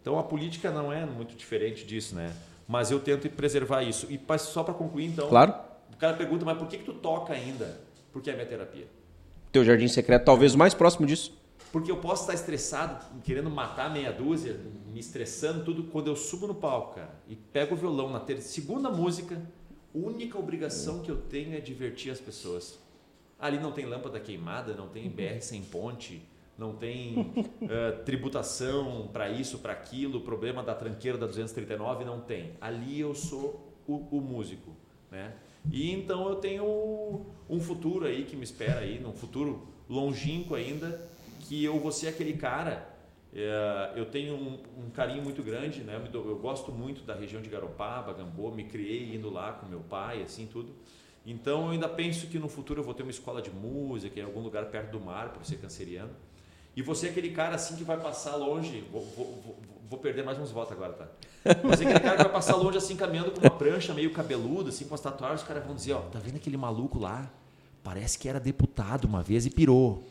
Então, 0.00 0.16
a 0.18 0.22
política 0.22 0.70
não 0.70 0.92
é 0.92 1.04
muito 1.04 1.34
diferente 1.34 1.84
disso, 1.84 2.14
né? 2.14 2.30
Mas 2.68 2.90
eu 2.92 3.00
tento 3.00 3.28
preservar 3.30 3.82
isso. 3.82 4.06
E 4.08 4.20
só 4.38 4.62
para 4.62 4.72
concluir, 4.74 5.06
então, 5.06 5.28
Claro. 5.28 5.52
O 5.98 6.00
cara 6.00 6.16
pergunta, 6.16 6.44
mas 6.44 6.56
por 6.56 6.68
que, 6.68 6.78
que 6.78 6.84
tu 6.84 6.92
toca 6.94 7.32
ainda? 7.32 7.80
Porque 8.12 8.30
é 8.30 8.32
minha 8.32 8.46
terapia. 8.46 8.86
Teu 9.50 9.64
jardim 9.64 9.88
secreto, 9.88 10.24
talvez 10.24 10.54
o 10.54 10.58
mais 10.58 10.72
próximo 10.72 11.04
disso. 11.04 11.36
Porque 11.72 11.90
eu 11.90 11.96
posso 11.96 12.22
estar 12.22 12.34
estressado, 12.34 13.04
querendo 13.24 13.50
matar 13.50 13.92
meia 13.92 14.12
dúzia, 14.12 14.60
me 14.92 15.00
estressando, 15.00 15.64
tudo, 15.64 15.82
quando 15.90 16.06
eu 16.06 16.14
subo 16.14 16.46
no 16.46 16.54
palco, 16.54 16.94
cara, 16.94 17.10
e 17.28 17.34
pego 17.34 17.74
o 17.74 17.76
violão 17.76 18.10
na 18.10 18.20
ter- 18.20 18.40
segunda 18.40 18.88
música, 18.88 19.42
a 19.92 19.98
única 19.98 20.38
obrigação 20.38 21.00
que 21.00 21.10
eu 21.10 21.16
tenho 21.16 21.56
é 21.56 21.60
divertir 21.60 22.12
as 22.12 22.20
pessoas. 22.20 22.78
Ali 23.36 23.58
não 23.58 23.72
tem 23.72 23.84
lâmpada 23.84 24.20
queimada, 24.20 24.74
não 24.74 24.86
tem 24.88 25.10
BR 25.10 25.40
sem 25.40 25.62
ponte, 25.62 26.22
não 26.56 26.74
tem 26.74 27.32
eh, 27.68 27.90
tributação 28.04 29.10
para 29.12 29.28
isso, 29.28 29.58
para 29.58 29.72
aquilo, 29.72 30.20
problema 30.20 30.62
da 30.62 30.76
tranqueira 30.76 31.18
da 31.18 31.26
239, 31.26 32.04
não 32.04 32.20
tem. 32.20 32.52
Ali 32.60 33.00
eu 33.00 33.16
sou 33.16 33.74
o, 33.84 33.96
o 34.16 34.20
músico, 34.20 34.70
né? 35.10 35.34
E 35.70 35.92
então 35.92 36.28
eu 36.28 36.36
tenho 36.36 37.26
um 37.48 37.60
futuro 37.60 38.06
aí 38.06 38.24
que 38.24 38.36
me 38.36 38.44
espera 38.44 38.80
aí, 38.80 38.98
num 38.98 39.12
futuro 39.12 39.66
longínquo 39.88 40.54
ainda, 40.54 41.00
que 41.40 41.62
eu 41.64 41.78
vou 41.78 41.92
ser 41.92 42.08
aquele 42.08 42.34
cara. 42.34 42.88
eh, 43.34 43.92
eu 43.96 44.06
tenho 44.06 44.34
um, 44.34 44.58
um 44.86 44.90
carinho 44.90 45.22
muito 45.22 45.42
grande, 45.42 45.82
né? 45.82 46.00
Eu 46.12 46.24
Eu 46.30 46.38
gosto 46.38 46.72
muito 46.72 47.02
da 47.02 47.14
região 47.14 47.42
de 47.42 47.48
Garopaba, 47.50 48.12
Gamboa, 48.14 48.54
me 48.54 48.64
criei 48.64 49.14
indo 49.14 49.28
lá 49.30 49.52
com 49.52 49.66
meu 49.66 49.80
pai, 49.80 50.22
assim 50.22 50.46
tudo. 50.46 50.70
Então 51.26 51.66
eu 51.66 51.70
ainda 51.72 51.88
penso 51.88 52.26
que 52.28 52.38
no 52.38 52.48
futuro 52.48 52.80
eu 52.80 52.84
vou 52.84 52.94
ter 52.94 53.02
uma 53.02 53.10
escola 53.10 53.42
de 53.42 53.50
música 53.50 54.18
em 54.18 54.22
algum 54.22 54.40
lugar 54.40 54.64
perto 54.66 54.92
do 54.92 55.00
mar, 55.00 55.30
por 55.34 55.44
ser 55.44 55.56
canceriano. 55.58 56.10
E 56.74 56.80
você 56.80 57.08
é 57.08 57.10
aquele 57.10 57.30
cara 57.30 57.56
assim 57.56 57.76
que 57.76 57.84
vai 57.84 58.00
passar 58.00 58.36
longe. 58.36 58.82
Vou, 58.90 59.02
vou- 59.04 59.26
vou- 59.44 59.56
vou 59.88 59.98
perder 59.98 60.24
mais 60.24 60.38
uns 60.38 60.50
votos 60.50 60.72
agora, 60.72 60.92
tá? 60.92 61.06
É 61.44 61.50
aquele 61.52 62.00
cara 62.00 62.16
que 62.16 62.22
vai 62.24 62.32
passar 62.32 62.56
longe 62.56 62.78
assim, 62.78 62.96
caminhando 62.96 63.30
com 63.30 63.40
uma 63.40 63.50
prancha 63.50 63.94
meio 63.94 64.12
cabeluda, 64.12 64.68
assim, 64.68 64.84
com 64.84 64.94
as 64.94 65.00
tatuagens. 65.00 65.42
Os 65.42 65.48
caras 65.48 65.64
vão 65.64 65.74
dizer: 65.74 65.94
Ó, 65.94 66.00
tá 66.00 66.18
vendo 66.18 66.36
aquele 66.36 66.56
maluco 66.56 66.98
lá? 66.98 67.28
Parece 67.82 68.18
que 68.18 68.28
era 68.28 68.38
deputado 68.38 69.06
uma 69.06 69.22
vez 69.22 69.46
e 69.46 69.50
pirou. 69.50 70.04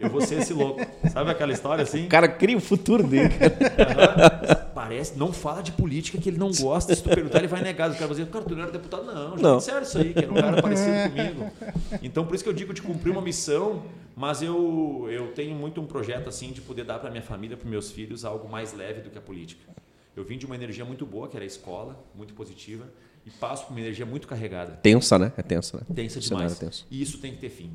Eu 0.00 0.10
vou 0.10 0.20
ser 0.20 0.40
esse 0.40 0.52
louco. 0.52 0.80
Sabe 1.12 1.30
aquela 1.30 1.52
história 1.52 1.82
assim? 1.82 2.06
O 2.06 2.08
cara 2.08 2.28
cria 2.28 2.56
o 2.56 2.60
futuro 2.60 3.02
dele. 3.02 3.32
Aham. 3.34 4.66
Parece, 4.74 5.16
não 5.18 5.32
fala 5.32 5.62
de 5.62 5.72
política 5.72 6.18
que 6.18 6.28
ele 6.28 6.38
não 6.38 6.50
gosta. 6.52 6.94
Se 6.94 7.02
tu 7.02 7.08
perguntar, 7.08 7.38
ele 7.38 7.46
vai 7.48 7.62
negar. 7.62 7.90
O 7.90 7.94
cara 7.94 8.06
vai 8.06 8.16
dizer, 8.16 8.26
cara, 8.30 8.44
tu 8.44 8.54
não 8.54 8.62
era 8.62 8.70
deputado? 8.72 9.04
Não, 9.04 9.36
já 9.36 9.42
Não. 9.42 9.56
disseram 9.58 9.82
isso 9.82 9.98
aí, 9.98 10.12
que 10.12 10.18
era 10.18 10.30
um 10.32 10.34
cara 10.34 10.62
parecido 10.62 11.10
comigo. 11.10 11.50
Então, 12.02 12.24
por 12.26 12.34
isso 12.34 12.44
que 12.44 12.50
eu 12.50 12.54
digo 12.54 12.74
de 12.74 12.82
cumprir 12.82 13.10
uma 13.10 13.22
missão, 13.22 13.82
mas 14.14 14.42
eu, 14.42 15.06
eu 15.10 15.28
tenho 15.32 15.54
muito 15.56 15.80
um 15.80 15.86
projeto 15.86 16.28
assim 16.28 16.52
de 16.52 16.60
poder 16.60 16.84
dar 16.84 16.98
para 16.98 17.10
minha 17.10 17.22
família, 17.22 17.56
para 17.56 17.68
meus 17.68 17.90
filhos, 17.90 18.24
algo 18.24 18.48
mais 18.48 18.72
leve 18.74 19.00
do 19.00 19.10
que 19.10 19.18
a 19.18 19.20
política. 19.20 19.62
Eu 20.14 20.24
vim 20.24 20.38
de 20.38 20.46
uma 20.46 20.54
energia 20.54 20.84
muito 20.84 21.04
boa, 21.06 21.26
que 21.28 21.36
era 21.36 21.44
a 21.44 21.46
escola, 21.46 21.98
muito 22.14 22.32
positiva, 22.34 22.84
e 23.24 23.30
passo 23.30 23.66
por 23.66 23.72
uma 23.72 23.80
energia 23.80 24.06
muito 24.06 24.28
carregada. 24.28 24.72
Tensa, 24.82 25.18
né? 25.18 25.32
É 25.36 25.42
tensa, 25.42 25.78
né? 25.78 25.82
Tensa 25.94 26.20
demais. 26.20 26.52
é 26.52 26.64
tenso. 26.64 26.86
E 26.90 27.02
isso 27.02 27.18
tem 27.18 27.32
que 27.32 27.38
ter 27.38 27.50
fim. 27.50 27.72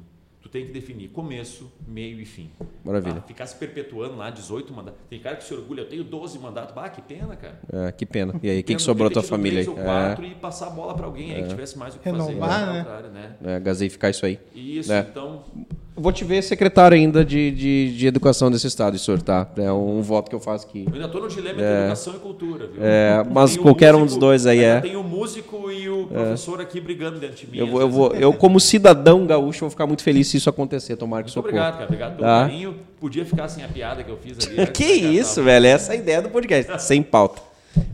Tem 0.51 0.65
que 0.65 0.73
definir 0.73 1.07
começo, 1.09 1.71
meio 1.87 2.19
e 2.19 2.25
fim. 2.25 2.51
Maravilha. 2.83 3.19
Ah, 3.19 3.21
ficar 3.27 3.45
se 3.47 3.55
perpetuando 3.55 4.17
lá, 4.17 4.29
18 4.29 4.73
mandatos. 4.73 4.99
Tem 5.09 5.17
cara 5.17 5.37
que 5.37 5.45
se 5.45 5.53
orgulha, 5.53 5.81
eu 5.81 5.87
tenho 5.87 6.03
12 6.03 6.37
mandatos. 6.39 6.75
Ah, 6.77 6.89
que 6.89 7.01
pena, 7.01 7.37
cara. 7.37 7.57
É, 7.71 7.91
que 7.93 8.05
pena. 8.05 8.33
E 8.43 8.49
aí, 8.49 8.57
quem 8.57 8.63
Pena, 8.75 8.77
que 8.77 8.83
sobrou 8.83 9.07
da 9.09 9.15
podia 9.15 9.29
tua 9.29 9.37
família 9.37 9.59
aí? 9.59 9.65
três 9.65 9.77
ou 9.77 9.81
É, 9.83 9.85
quatro 9.85 10.25
e 10.25 10.35
passar 10.35 10.67
a 10.67 10.69
bola 10.71 10.93
para 10.93 11.05
alguém 11.05 11.33
aí 11.33 11.43
que 11.43 11.49
tivesse 11.49 11.77
mais 11.77 11.95
o 11.95 11.99
que 11.99 12.05
Renovar, 12.09 12.49
fazer. 12.49 12.65
né? 12.65 12.71
Ao 12.79 12.83
contrário, 12.85 13.09
né? 13.11 13.35
é, 13.45 13.59
gaseificar 13.61 14.11
isso 14.11 14.25
aí. 14.25 14.39
Isso, 14.53 14.91
É. 14.91 14.99
então. 15.09 15.45
Vou 16.01 16.11
te 16.11 16.23
ver 16.23 16.41
secretário 16.41 16.95
ainda 16.97 17.23
de, 17.23 17.51
de, 17.51 17.95
de 17.97 18.07
educação 18.07 18.49
desse 18.49 18.65
estado, 18.65 18.97
senhor, 18.97 19.21
tá? 19.21 19.47
É 19.57 19.71
um 19.71 20.01
voto 20.01 20.29
que 20.29 20.35
eu 20.35 20.39
faço 20.39 20.65
aqui. 20.65 20.85
Eu 20.87 20.93
ainda 20.93 21.05
estou 21.05 21.21
no 21.21 21.27
dilema 21.27 21.53
entre 21.61 21.65
educação 21.81 22.13
e 22.15 22.19
cultura, 22.19 22.67
viu? 22.67 22.77
É, 22.83 23.23
mas 23.29 23.55
qualquer 23.55 23.93
um 23.93 24.05
dos 24.05 24.17
dois 24.17 24.45
aí 24.45 24.59
é. 24.63 24.81
Tem 24.81 24.95
o 24.95 25.03
músico 25.03 25.69
e 25.71 25.87
o 25.89 26.07
professor 26.07 26.59
aqui 26.59 26.81
brigando 26.81 27.19
dentro 27.19 27.35
de 27.45 27.51
mim. 27.51 27.57
Eu 27.59 27.67
vou, 27.67 27.81
eu, 27.81 27.89
vou, 27.89 28.11
eu, 28.15 28.33
como 28.33 28.59
cidadão 28.59 29.25
gaúcho, 29.27 29.59
vou 29.61 29.69
ficar 29.69 29.85
muito 29.85 30.01
feliz 30.01 30.27
se 30.27 30.37
isso 30.37 30.49
acontecer. 30.49 30.95
Tomara 30.95 31.23
que 31.23 31.27
Muito 31.27 31.31
isso 31.33 31.39
obrigado, 31.39 31.75
ocorra. 31.75 31.77
cara. 31.77 31.85
Obrigado 31.85 32.15
pelo 32.15 32.27
Tá. 32.27 32.41
carinho. 32.47 32.75
Podia 32.99 33.25
ficar 33.25 33.47
sem 33.47 33.63
a 33.63 33.67
piada 33.67 34.03
que 34.03 34.09
eu 34.09 34.17
fiz 34.17 34.47
ali. 34.47 34.57
né? 34.57 34.65
Que 34.73 34.85
isso, 34.85 35.43
velho? 35.43 35.65
Essa 35.67 35.93
é 35.93 35.95
a 35.97 35.99
ideia 35.99 36.21
do 36.21 36.29
podcast. 36.29 36.81
Sem 36.81 37.03
pauta. 37.03 37.41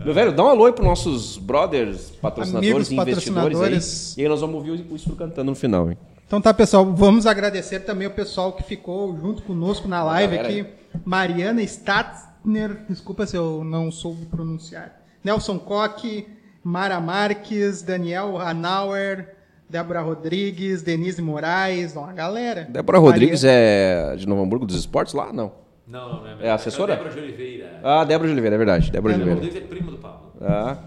Meu 0.03 0.13
velho, 0.13 0.31
dá 0.31 0.43
um 0.43 0.47
alô 0.47 0.65
aí 0.65 0.71
pros 0.71 0.87
nossos 0.87 1.37
brothers, 1.37 2.09
patrocinadores 2.21 2.71
Amigos 2.73 2.91
e 2.91 2.95
investidores 2.95 3.33
patrocinadores. 3.33 4.15
aí. 4.17 4.21
E 4.21 4.25
aí 4.25 4.29
nós 4.29 4.41
vamos 4.41 4.55
ouvir 4.55 4.71
o 4.89 4.95
Istro 4.95 5.15
cantando 5.15 5.51
no 5.51 5.55
final, 5.55 5.89
hein? 5.91 5.97
Então 6.27 6.41
tá, 6.41 6.53
pessoal, 6.53 6.85
vamos 6.93 7.25
agradecer 7.25 7.79
também 7.79 8.05
o 8.05 8.11
pessoal 8.11 8.51
que 8.51 8.61
ficou 8.61 9.17
junto 9.17 9.41
conosco 9.43 9.87
na 9.87 10.03
live 10.03 10.37
aqui. 10.37 10.65
Mariana 11.05 11.63
Statzner, 11.63 12.83
desculpa 12.89 13.25
se 13.25 13.37
eu 13.37 13.63
não 13.63 13.89
soube 13.89 14.25
pronunciar. 14.25 14.99
Nelson 15.23 15.57
Coque, 15.57 16.27
Mara 16.61 16.99
Marques, 16.99 17.81
Daniel 17.81 18.37
Hanauer, 18.37 19.35
Débora 19.69 20.01
Rodrigues, 20.01 20.81
Denise 20.81 21.21
Moraes, 21.21 21.95
uma 21.95 22.11
galera. 22.11 22.67
Débora 22.69 22.97
Rodrigues 22.97 23.45
é 23.45 24.13
de 24.17 24.27
Novo 24.27 24.43
Hamburgo 24.43 24.65
dos 24.65 24.75
esportes 24.75 25.13
lá? 25.13 25.31
Não. 25.31 25.53
Não, 25.87 26.15
não, 26.15 26.35
não 26.35 26.41
É 26.41 26.49
a 26.49 26.55
assessora? 26.55 26.91
É 26.91 26.97
Débora 26.97 27.13
de 27.13 27.19
Oliveira. 27.21 27.79
Ah, 27.81 28.03
Débora 28.03 28.27
de 28.27 28.33
Oliveira, 28.33 28.55
é 28.55 28.57
verdade. 28.57 28.91
Débora 28.91 29.13
de 29.13 29.19
Débora 29.19 29.37
Oliveira. 29.37 29.55
Rodrigues 29.55 29.63
é 29.63 29.81
primo 29.81 29.91
do 29.91 29.97
Pablo. 29.97 30.33
Ah, 30.41 30.77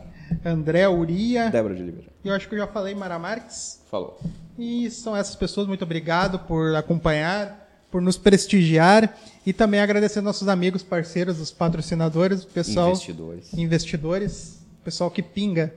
André 0.44 0.88
Uria. 0.88 1.50
Débora 1.50 1.74
de 1.74 1.82
Oliveira. 1.82 2.08
E 2.24 2.28
eu 2.28 2.34
acho 2.34 2.48
que 2.48 2.54
eu 2.54 2.58
já 2.58 2.66
falei 2.66 2.94
Mara 2.94 3.18
Marques. 3.18 3.80
Falou. 3.90 4.18
E 4.58 4.90
são 4.90 5.16
essas 5.16 5.34
pessoas, 5.36 5.66
muito 5.66 5.82
obrigado 5.84 6.38
por 6.40 6.74
acompanhar, 6.76 7.68
por 7.90 8.00
nos 8.00 8.16
prestigiar 8.18 9.16
e 9.44 9.52
também 9.52 9.80
agradecer 9.80 10.20
nossos 10.20 10.46
amigos, 10.48 10.82
parceiros, 10.82 11.40
os 11.40 11.50
patrocinadores, 11.50 12.44
o 12.44 12.48
pessoal, 12.48 12.90
Investidores. 12.90 13.52
investidores, 13.54 14.60
o 14.80 14.84
pessoal 14.84 15.10
que 15.10 15.22
pinga, 15.22 15.74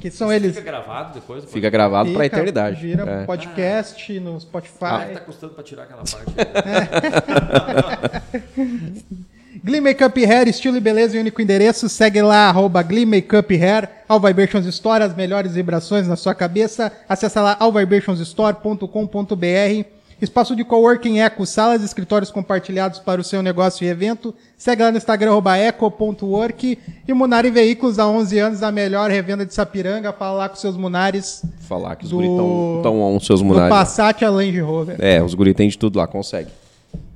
que 0.00 0.10
são 0.10 0.32
eles. 0.32 0.54
Fica 0.56 0.66
gravado 0.66 1.14
depois? 1.14 1.44
Fica 1.46 1.70
gravado 1.70 2.12
pra 2.12 2.24
Fica, 2.24 2.36
eternidade. 2.36 2.80
Vira 2.80 3.08
É. 3.08 3.24
podcast 3.24 4.20
no 4.20 4.38
Spotify. 4.40 4.84
Ah, 4.84 5.10
tá 5.14 5.20
custando 5.20 5.54
pra 5.54 5.62
tirar 5.64 5.84
aquela 5.84 6.02
parte. 6.04 6.34
Glee 9.64 9.80
Makeup 9.80 10.24
Hair, 10.24 10.48
estilo 10.48 10.76
e 10.76 10.80
beleza 10.80 11.16
e 11.16 11.20
único 11.20 11.40
endereço. 11.42 11.88
Segue 11.88 12.20
lá, 12.22 12.48
arroba 12.48 12.82
Glee 12.82 13.06
Makeup 13.06 13.54
Hair. 13.54 13.88
All 14.08 14.20
Vibrations 14.20 14.66
Store, 14.66 15.02
as 15.04 15.14
melhores 15.14 15.54
vibrações 15.54 16.08
na 16.08 16.16
sua 16.16 16.34
cabeça. 16.34 16.90
Acesse 17.08 17.38
lá 17.38 17.56
allvibrationsstore.com.br. 17.58 19.84
Espaço 20.20 20.56
de 20.56 20.64
coworking 20.64 21.20
Eco, 21.20 21.46
salas 21.46 21.80
e 21.80 21.84
escritórios 21.84 22.28
compartilhados 22.28 22.98
para 22.98 23.20
o 23.20 23.24
seu 23.24 23.40
negócio 23.40 23.84
e 23.84 23.88
evento. 23.88 24.34
Segue 24.56 24.82
lá 24.82 24.90
no 24.90 24.96
Instagram, 24.96 25.30
arroba 25.30 25.56
eco.work. 25.56 26.76
E 27.06 27.12
Munari 27.14 27.50
Veículos, 27.52 28.00
há 28.00 28.08
11 28.08 28.36
anos, 28.38 28.62
a 28.64 28.72
melhor 28.72 29.10
revenda 29.10 29.46
de 29.46 29.54
Sapiranga. 29.54 30.12
Fala 30.12 30.38
lá 30.38 30.48
com 30.48 30.56
seus 30.56 30.76
Munares 30.76 31.42
Falar 31.60 31.94
que 31.94 32.02
os 32.04 32.10
Do- 32.10 32.16
guris 32.16 32.30
estão 32.30 33.00
on 33.00 33.20
seus 33.20 33.38
do 33.40 33.46
munares. 33.46 33.68
Passat 33.70 34.24
a 34.24 34.30
Land 34.30 34.58
Rover. 34.60 34.96
É, 34.98 35.22
os 35.22 35.34
guris 35.34 35.54
têm 35.54 35.68
de 35.68 35.78
tudo 35.78 35.98
lá, 35.98 36.06
consegue. 36.08 36.48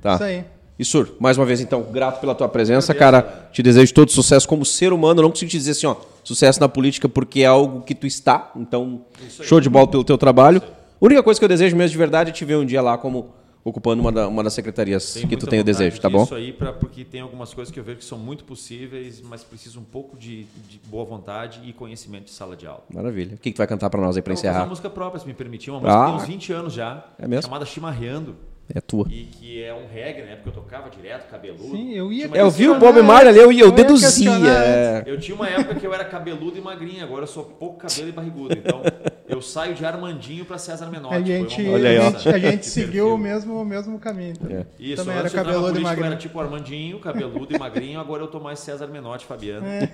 Tá. 0.01 0.13
Isso 0.13 0.23
aí. 0.23 0.45
E 0.83 0.85
Sur, 0.85 1.15
mais 1.17 1.37
uma 1.37 1.45
vez 1.45 1.61
então, 1.61 1.81
grato 1.81 2.19
pela 2.19 2.35
tua 2.35 2.49
presença, 2.49 2.93
cara. 2.93 3.47
Te 3.53 3.63
desejo 3.63 3.93
todo 3.93 4.11
sucesso 4.11 4.45
como 4.45 4.65
ser 4.65 4.91
humano. 4.91 5.19
Eu 5.21 5.23
não 5.23 5.29
consigo 5.29 5.49
te 5.49 5.57
dizer 5.57 5.71
assim, 5.71 5.87
ó, 5.87 5.95
sucesso 6.25 6.59
na 6.59 6.67
política 6.67 7.07
porque 7.07 7.39
é 7.39 7.45
algo 7.45 7.81
que 7.83 7.95
tu 7.95 8.05
está. 8.05 8.51
Então, 8.53 9.05
show 9.43 9.61
de 9.61 9.69
bola 9.69 9.87
pelo 9.87 10.03
teu 10.03 10.17
trabalho. 10.17 10.61
A 10.61 11.05
única 11.05 11.23
coisa 11.23 11.39
que 11.39 11.43
eu 11.45 11.47
desejo 11.47 11.73
mesmo 11.77 11.91
de 11.93 11.97
verdade 11.97 12.31
é 12.31 12.33
te 12.33 12.43
ver 12.43 12.57
um 12.57 12.65
dia 12.65 12.81
lá 12.81 12.97
como 12.97 13.29
ocupando 13.63 14.01
uma, 14.01 14.11
da- 14.11 14.27
uma 14.27 14.43
das 14.43 14.51
secretarias 14.51 15.13
Tenho 15.13 15.25
que 15.29 15.37
tu 15.37 15.47
tem 15.47 15.61
o 15.61 15.63
desejo, 15.63 15.97
tá 16.01 16.09
bom? 16.09 16.23
Isso 16.23 16.35
aí, 16.35 16.51
pra, 16.51 16.73
porque 16.73 17.05
tem 17.05 17.21
algumas 17.21 17.53
coisas 17.53 17.71
que 17.73 17.79
eu 17.79 17.83
vejo 17.85 17.99
que 17.99 18.03
são 18.05 18.17
muito 18.17 18.43
possíveis, 18.43 19.21
mas 19.21 19.41
precisa 19.41 19.79
um 19.79 19.85
pouco 19.85 20.17
de, 20.17 20.43
de 20.67 20.81
boa 20.87 21.05
vontade 21.05 21.61
e 21.63 21.71
conhecimento 21.71 22.25
de 22.25 22.31
sala 22.31 22.57
de 22.57 22.67
aula. 22.67 22.83
Maravilha. 22.93 23.35
O 23.35 23.37
que, 23.37 23.51
que 23.51 23.53
tu 23.55 23.59
vai 23.59 23.67
cantar 23.67 23.89
pra 23.89 24.01
nós 24.01 24.17
aí 24.17 24.21
pra 24.21 24.33
Eu 24.33 24.35
vou 24.35 24.41
fazer 24.41 24.47
uma 24.49 24.53
encerrar? 24.55 24.69
música 24.69 24.89
própria, 24.89 25.21
se 25.21 25.25
me 25.27 25.33
permitir, 25.33 25.71
uma 25.71 25.79
música 25.79 25.95
que 25.97 26.03
Ah. 26.03 26.07
tem 26.07 26.15
uns 26.15 26.27
20 26.27 26.51
anos 26.51 26.73
já, 26.73 27.05
É 27.17 27.25
mesmo? 27.25 27.43
chamada 27.43 27.65
Chimarreando, 27.65 28.35
É 28.73 28.79
tua. 28.79 29.05
e 29.09 29.25
que 29.25 29.61
é 29.61 29.73
um 29.73 29.85
reggae, 29.87 30.21
né? 30.21 30.35
Porque 30.35 30.49
eu 30.49 30.53
tocava 30.53 30.89
direto, 30.89 31.29
cabeludo. 31.29 31.75
Sim, 31.75 31.93
eu 31.93 32.11
ia 32.13 32.29
É, 32.33 32.41
eu 32.41 32.49
vi 32.49 32.69
o 32.69 32.79
Bob 32.79 33.01
Marley 33.01 33.29
ali, 33.29 33.37
eu, 33.39 33.45
eu 33.45 33.51
eu 33.51 33.67
ia 33.67 33.71
deduzia. 33.71 34.31
é. 34.31 35.03
Eu 35.05 35.19
tinha 35.19 35.35
uma 35.35 35.47
época 35.49 35.75
que 35.75 35.85
eu 35.85 35.93
era 35.93 36.05
cabeludo 36.05 36.57
e 36.57 36.61
magrinho, 36.61 37.03
agora 37.03 37.23
eu 37.23 37.27
sou 37.27 37.43
pouco 37.43 37.77
cabelo 37.77 38.07
e 38.09 38.11
barrigudo. 38.11 38.55
Então, 38.55 38.81
eu 39.27 39.41
saio 39.41 39.75
de 39.75 39.85
Armandinho 39.85 40.45
pra 40.45 40.57
César 40.57 40.87
Menotti. 40.89 41.13
A 41.13 41.17
Foi 41.17 41.25
gente, 41.25 41.61
uma 41.61 41.73
Olha 41.73 41.89
aí, 41.89 41.99
ó. 41.99 42.07
a 42.07 42.11
gente, 42.11 42.29
a 42.29 42.39
gente 42.39 42.59
de 42.61 42.65
seguiu 42.67 43.13
o 43.13 43.17
mesmo, 43.17 43.61
o 43.61 43.65
mesmo 43.65 43.99
caminho. 43.99 44.33
É. 44.49 44.65
Isso, 44.79 45.03
Também 45.03 45.19
era 45.19 45.27
eu 45.27 45.31
cabeludo 45.31 45.57
e 45.59 45.61
política, 45.61 45.79
eu 45.79 45.83
magrinho. 45.89 46.07
era 46.07 46.15
tipo 46.15 46.39
Armandinho, 46.39 46.99
cabeludo 46.99 47.55
e 47.55 47.59
magrinho, 47.59 47.99
agora 47.99 48.23
eu 48.23 48.27
tô 48.27 48.39
mais 48.39 48.59
César 48.59 48.87
Menotti, 48.87 49.25
Fabiano. 49.25 49.65
É. 49.67 49.89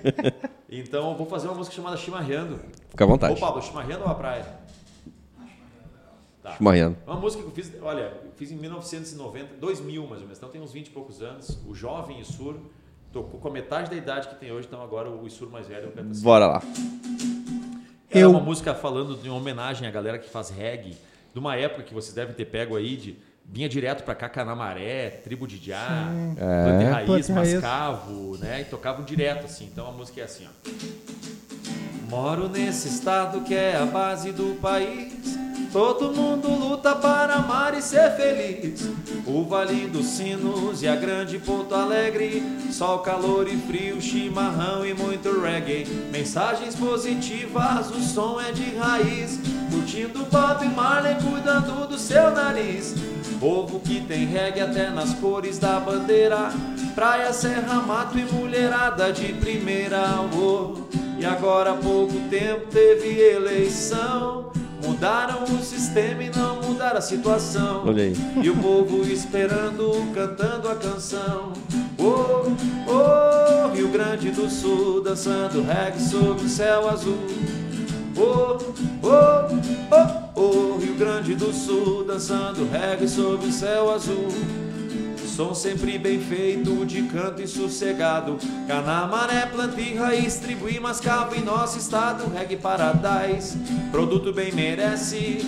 Então 0.70 1.10
eu 1.10 1.16
vou 1.16 1.26
fazer 1.26 1.48
uma 1.48 1.56
música 1.56 1.74
chamada 1.74 1.96
Chimarreando. 1.96 2.60
Fica 2.90 3.02
à 3.04 3.06
vontade. 3.06 3.34
Ô 3.34 3.36
Pablo, 3.36 3.60
Chimarreando 3.60 4.04
ou 4.04 4.10
a 4.10 4.14
praia? 4.14 4.59
Tá. 6.42 6.56
Mariano. 6.58 6.96
É 7.06 7.10
uma 7.10 7.20
música 7.20 7.42
que 7.42 7.48
eu 7.48 7.52
fiz, 7.52 7.70
olha, 7.82 8.12
eu 8.24 8.32
fiz 8.36 8.50
em 8.50 8.56
1990, 8.56 9.56
2000 9.60 10.02
mais 10.06 10.20
ou 10.20 10.26
menos, 10.26 10.38
então 10.38 10.48
tem 10.48 10.60
uns 10.60 10.72
20 10.72 10.86
e 10.86 10.90
poucos 10.90 11.20
anos. 11.20 11.58
O 11.66 11.74
jovem 11.74 12.18
Isur 12.18 12.56
tocou 13.12 13.38
com 13.38 13.48
a 13.48 13.50
metade 13.50 13.90
da 13.90 13.96
idade 13.96 14.28
que 14.28 14.36
tem 14.36 14.50
hoje, 14.50 14.66
então 14.66 14.82
agora 14.82 15.10
o 15.10 15.26
Isur 15.26 15.50
mais 15.50 15.66
velho 15.66 15.90
canta 15.92 16.10
assim. 16.10 16.22
Bora 16.22 16.46
lá. 16.46 16.62
Eu- 18.10 18.30
uma 18.30 18.40
música 18.40 18.74
falando 18.74 19.16
de 19.16 19.28
uma 19.28 19.36
homenagem 19.38 19.86
à 19.86 19.90
galera 19.90 20.18
que 20.18 20.28
faz 20.30 20.48
reggae, 20.50 20.96
de 21.32 21.38
uma 21.38 21.56
época 21.56 21.82
que 21.82 21.92
vocês 21.94 22.14
devem 22.14 22.34
ter 22.34 22.46
pego 22.46 22.74
aí 22.76 22.96
de 22.96 23.18
vinha 23.44 23.68
direto 23.68 24.02
pra 24.04 24.14
cá 24.14 24.28
Canamaré, 24.28 25.10
Tribo 25.10 25.46
de 25.46 25.58
Planta 25.58 26.82
e 26.82 26.86
É. 26.86 26.90
Raiz. 26.90 27.28
Mascavo, 27.30 28.36
né? 28.38 28.62
E 28.62 28.64
tocavam 28.64 29.04
direto 29.04 29.44
assim. 29.44 29.64
Então 29.66 29.86
a 29.88 29.92
música 29.92 30.20
é 30.20 30.24
assim, 30.24 30.46
ó. 30.46 31.29
Moro 32.10 32.48
nesse 32.48 32.88
estado 32.88 33.42
que 33.42 33.54
é 33.54 33.76
a 33.76 33.86
base 33.86 34.32
do 34.32 34.56
país. 34.60 35.38
Todo 35.72 36.12
mundo 36.12 36.48
luta 36.48 36.96
para 36.96 37.34
amar 37.34 37.78
e 37.78 37.80
ser 37.80 38.10
feliz. 38.16 38.90
O 39.24 39.44
Vale 39.44 39.86
dos 39.86 40.06
Sinos 40.06 40.82
e 40.82 40.88
a 40.88 40.96
grande 40.96 41.38
Porto 41.38 41.72
Alegre. 41.72 42.42
Sol, 42.72 42.98
calor 42.98 43.46
e 43.46 43.56
frio, 43.56 44.02
chimarrão 44.02 44.84
e 44.84 44.92
muito 44.92 45.40
reggae. 45.40 45.86
Mensagens 46.10 46.74
positivas, 46.74 47.88
o 47.90 48.02
som 48.02 48.40
é 48.40 48.50
de 48.50 48.74
raiz. 48.74 49.38
Curtindo 49.70 50.24
Bob 50.24 50.68
Marley, 50.74 51.14
cuidando 51.14 51.86
do 51.86 51.96
seu 51.96 52.32
nariz. 52.32 52.92
Povo 53.38 53.78
que 53.78 54.00
tem 54.00 54.26
reggae 54.26 54.62
até 54.62 54.90
nas 54.90 55.14
cores 55.14 55.60
da 55.60 55.78
bandeira. 55.78 56.50
Praia, 56.96 57.32
serra, 57.32 57.74
mato 57.74 58.18
e 58.18 58.24
mulherada 58.24 59.12
de 59.12 59.32
primeira. 59.34 60.20
Oh. 60.34 60.99
E 61.20 61.26
agora 61.26 61.72
há 61.72 61.76
pouco 61.76 62.14
tempo 62.30 62.66
teve 62.70 63.20
eleição. 63.20 64.50
Mudaram 64.82 65.44
o 65.44 65.62
sistema 65.62 66.22
e 66.22 66.30
não 66.34 66.62
mudaram 66.62 66.96
a 66.96 67.02
situação. 67.02 67.84
Olha 67.86 68.04
aí. 68.04 68.14
E 68.42 68.48
o 68.48 68.56
povo 68.56 69.02
esperando, 69.02 70.10
cantando 70.14 70.66
a 70.66 70.74
canção. 70.74 71.52
Oh, 71.98 72.50
oh, 72.90 73.68
Rio 73.74 73.88
Grande 73.88 74.30
do 74.30 74.48
Sul, 74.48 75.02
dançando 75.02 75.62
reggae 75.62 76.00
sob 76.00 76.42
o 76.42 76.48
céu 76.48 76.88
azul. 76.88 77.18
Oh, 78.16 78.56
oh, 79.02 80.30
oh, 80.34 80.40
oh, 80.40 80.78
Rio 80.78 80.94
Grande 80.94 81.34
do 81.34 81.52
Sul, 81.52 82.02
dançando 82.04 82.66
reggae 82.70 83.06
sob 83.06 83.46
o 83.46 83.52
céu 83.52 83.92
azul. 83.92 84.28
Som 85.36 85.54
sempre 85.54 85.96
bem 85.96 86.20
feito, 86.20 86.84
de 86.84 87.02
canto 87.02 87.40
e 87.40 87.46
sossegado. 87.46 88.36
Canamaré, 88.66 89.46
planta 89.46 89.80
e 89.80 89.94
raiz, 89.94 90.36
tribo 90.36 90.68
e 90.68 90.80
mascavo 90.80 91.36
em 91.36 91.42
nosso 91.42 91.78
estado. 91.78 92.28
Reggae 92.30 92.56
Paradise, 92.56 93.56
produto 93.92 94.32
bem 94.32 94.52
merece. 94.52 95.46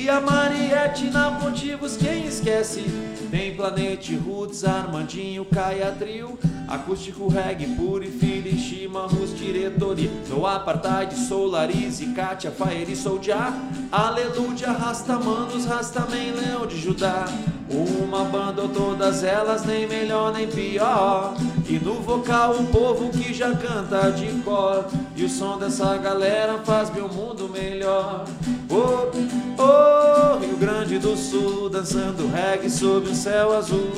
E 0.00 0.08
a 0.08 0.18
Mariette 0.18 1.10
na 1.10 1.32
Pontivos, 1.32 1.94
quem 1.94 2.24
esquece? 2.24 2.82
Tem 3.30 3.54
Planete 3.54 4.16
Roots, 4.16 4.64
Armandinho, 4.64 5.44
Caia 5.44 5.92
Trio. 5.92 6.38
Acústico 6.66 7.28
reggae, 7.28 7.66
puro 7.76 8.02
e 8.02 8.10
filho, 8.10 8.50
chimarros, 8.58 9.36
diretori. 9.36 10.10
No 10.26 10.46
Apartheid, 10.46 11.14
Solarize, 11.14 12.14
Kátia, 12.14 12.50
Fire 12.50 12.90
e 12.90 12.96
Soldier. 12.96 13.52
Aleluia, 13.92 14.72
Rastamanos, 14.72 15.66
Rastaman, 15.66 16.32
Leão 16.34 16.66
de 16.66 16.80
Judá. 16.80 17.26
Uma 17.68 18.24
banda 18.24 18.62
ou 18.62 18.70
todas 18.70 19.22
elas, 19.22 19.66
nem 19.66 19.86
melhor 19.86 20.32
nem 20.32 20.48
pior. 20.48 21.34
E 21.68 21.78
no 21.78 21.96
vocal 21.96 22.54
o 22.54 22.66
povo 22.68 23.10
que 23.10 23.34
já 23.34 23.54
canta 23.54 24.10
de 24.12 24.32
cor. 24.40 24.86
E 25.14 25.24
o 25.24 25.28
som 25.28 25.58
dessa 25.58 25.94
galera 25.98 26.56
faz 26.64 26.90
meu 26.90 27.06
mundo 27.06 27.50
melhor. 27.50 28.24
Oh, 28.72 29.10
oh, 29.58 30.38
Rio 30.38 30.56
Grande 30.56 30.98
do 30.98 31.16
Sul, 31.16 31.68
dançando 31.68 32.28
reggae 32.28 32.70
sob 32.70 33.08
o 33.08 33.14
céu 33.14 33.56
azul. 33.56 33.90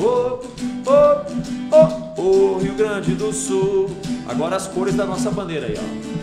Oh, 0.00 0.40
oh, 0.86 1.22
oh, 1.70 2.20
oh, 2.20 2.58
Rio 2.58 2.74
Grande 2.74 3.14
do 3.14 3.32
Sul. 3.32 3.88
Agora 4.28 4.56
as 4.56 4.66
cores 4.66 4.96
da 4.96 5.06
nossa 5.06 5.30
bandeira 5.30 5.66
aí, 5.66 5.76
ó. 5.78 6.16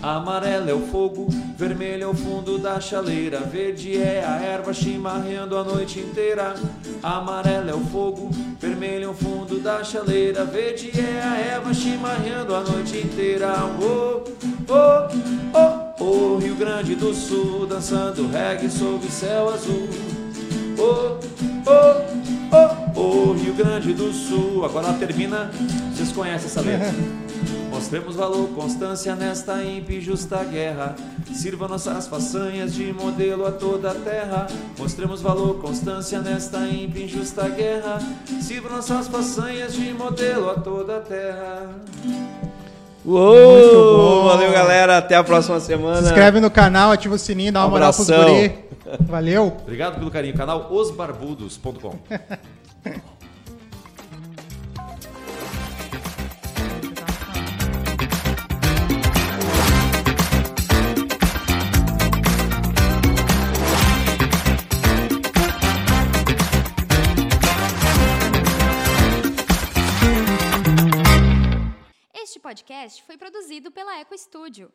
Amarelo 0.00 0.70
é 0.70 0.72
o 0.74 0.86
fogo, 0.86 1.26
vermelho 1.56 2.04
é 2.04 2.06
o 2.06 2.14
fundo 2.14 2.56
da 2.56 2.80
chaleira, 2.80 3.40
verde 3.40 4.00
é 4.00 4.24
a 4.24 4.40
erva 4.40 4.72
chimarreando 4.72 5.56
a 5.56 5.64
noite 5.64 5.98
inteira. 5.98 6.54
Amarelo 7.02 7.70
é 7.70 7.74
o 7.74 7.80
fogo, 7.80 8.30
vermelho 8.60 9.06
é 9.06 9.08
o 9.08 9.14
fundo 9.14 9.58
da 9.58 9.82
chaleira, 9.82 10.44
verde 10.44 10.92
é 10.96 11.20
a 11.20 11.36
erva 11.36 11.74
chimarreando 11.74 12.54
a 12.54 12.60
noite 12.60 12.98
inteira. 12.98 13.52
Oh, 13.82 14.22
oh, 14.68 15.58
oh, 15.58 15.87
oh, 15.98 16.38
Rio 16.38 16.54
Grande 16.54 16.94
do 16.94 17.12
Sul, 17.14 17.66
dançando 17.66 18.28
reggae 18.28 18.70
sob 18.70 19.06
o 19.06 19.10
céu 19.10 19.48
azul. 19.48 19.88
Oh, 20.78 21.18
oh, 21.66 22.96
oh, 22.96 23.00
oh, 23.00 23.32
Rio 23.32 23.54
Grande 23.54 23.92
do 23.92 24.12
Sul. 24.12 24.64
Agora 24.64 24.92
termina, 24.94 25.50
vocês 25.92 26.12
conhecem 26.12 26.46
essa 26.46 26.60
letra. 26.60 26.92
Mostremos 27.70 28.16
valor, 28.16 28.48
constância 28.56 29.14
nesta 29.14 29.62
e 29.62 30.00
justa 30.00 30.42
guerra. 30.42 30.96
Sirva 31.32 31.68
nossas 31.68 32.08
façanhas 32.08 32.74
de 32.74 32.92
modelo 32.92 33.46
a 33.46 33.52
toda 33.52 33.92
a 33.92 33.94
terra. 33.94 34.48
Mostremos 34.76 35.20
valor, 35.20 35.60
constância 35.60 36.20
nesta 36.20 36.66
e 36.66 36.86
injusta 36.86 37.48
guerra. 37.48 37.98
Sirva 38.40 38.70
nossas 38.70 39.06
façanhas 39.06 39.74
de 39.74 39.92
modelo 39.92 40.50
a 40.50 40.54
toda 40.54 40.96
a 40.96 41.00
terra. 41.00 41.70
Uou! 43.08 44.24
Valeu, 44.24 44.52
galera. 44.52 44.98
Até 44.98 45.16
a 45.16 45.24
próxima 45.24 45.58
semana. 45.60 46.02
Se 46.02 46.08
inscreve 46.08 46.40
no 46.40 46.50
canal, 46.50 46.92
ativa 46.92 47.14
o 47.14 47.18
sininho, 47.18 47.50
dá 47.50 47.60
uma 47.60 47.70
moral 47.70 47.94
pros 47.94 48.06
guri. 48.06 48.52
Valeu. 49.00 49.56
Obrigado 49.62 49.98
pelo 49.98 50.10
carinho. 50.10 50.36
Canal 50.36 50.70
osbarbudos.com. 50.70 51.96
podcast 72.58 73.02
foi 73.04 73.16
produzido 73.16 73.70
pela 73.70 74.00
Eco 74.00 74.16
Studio. 74.18 74.70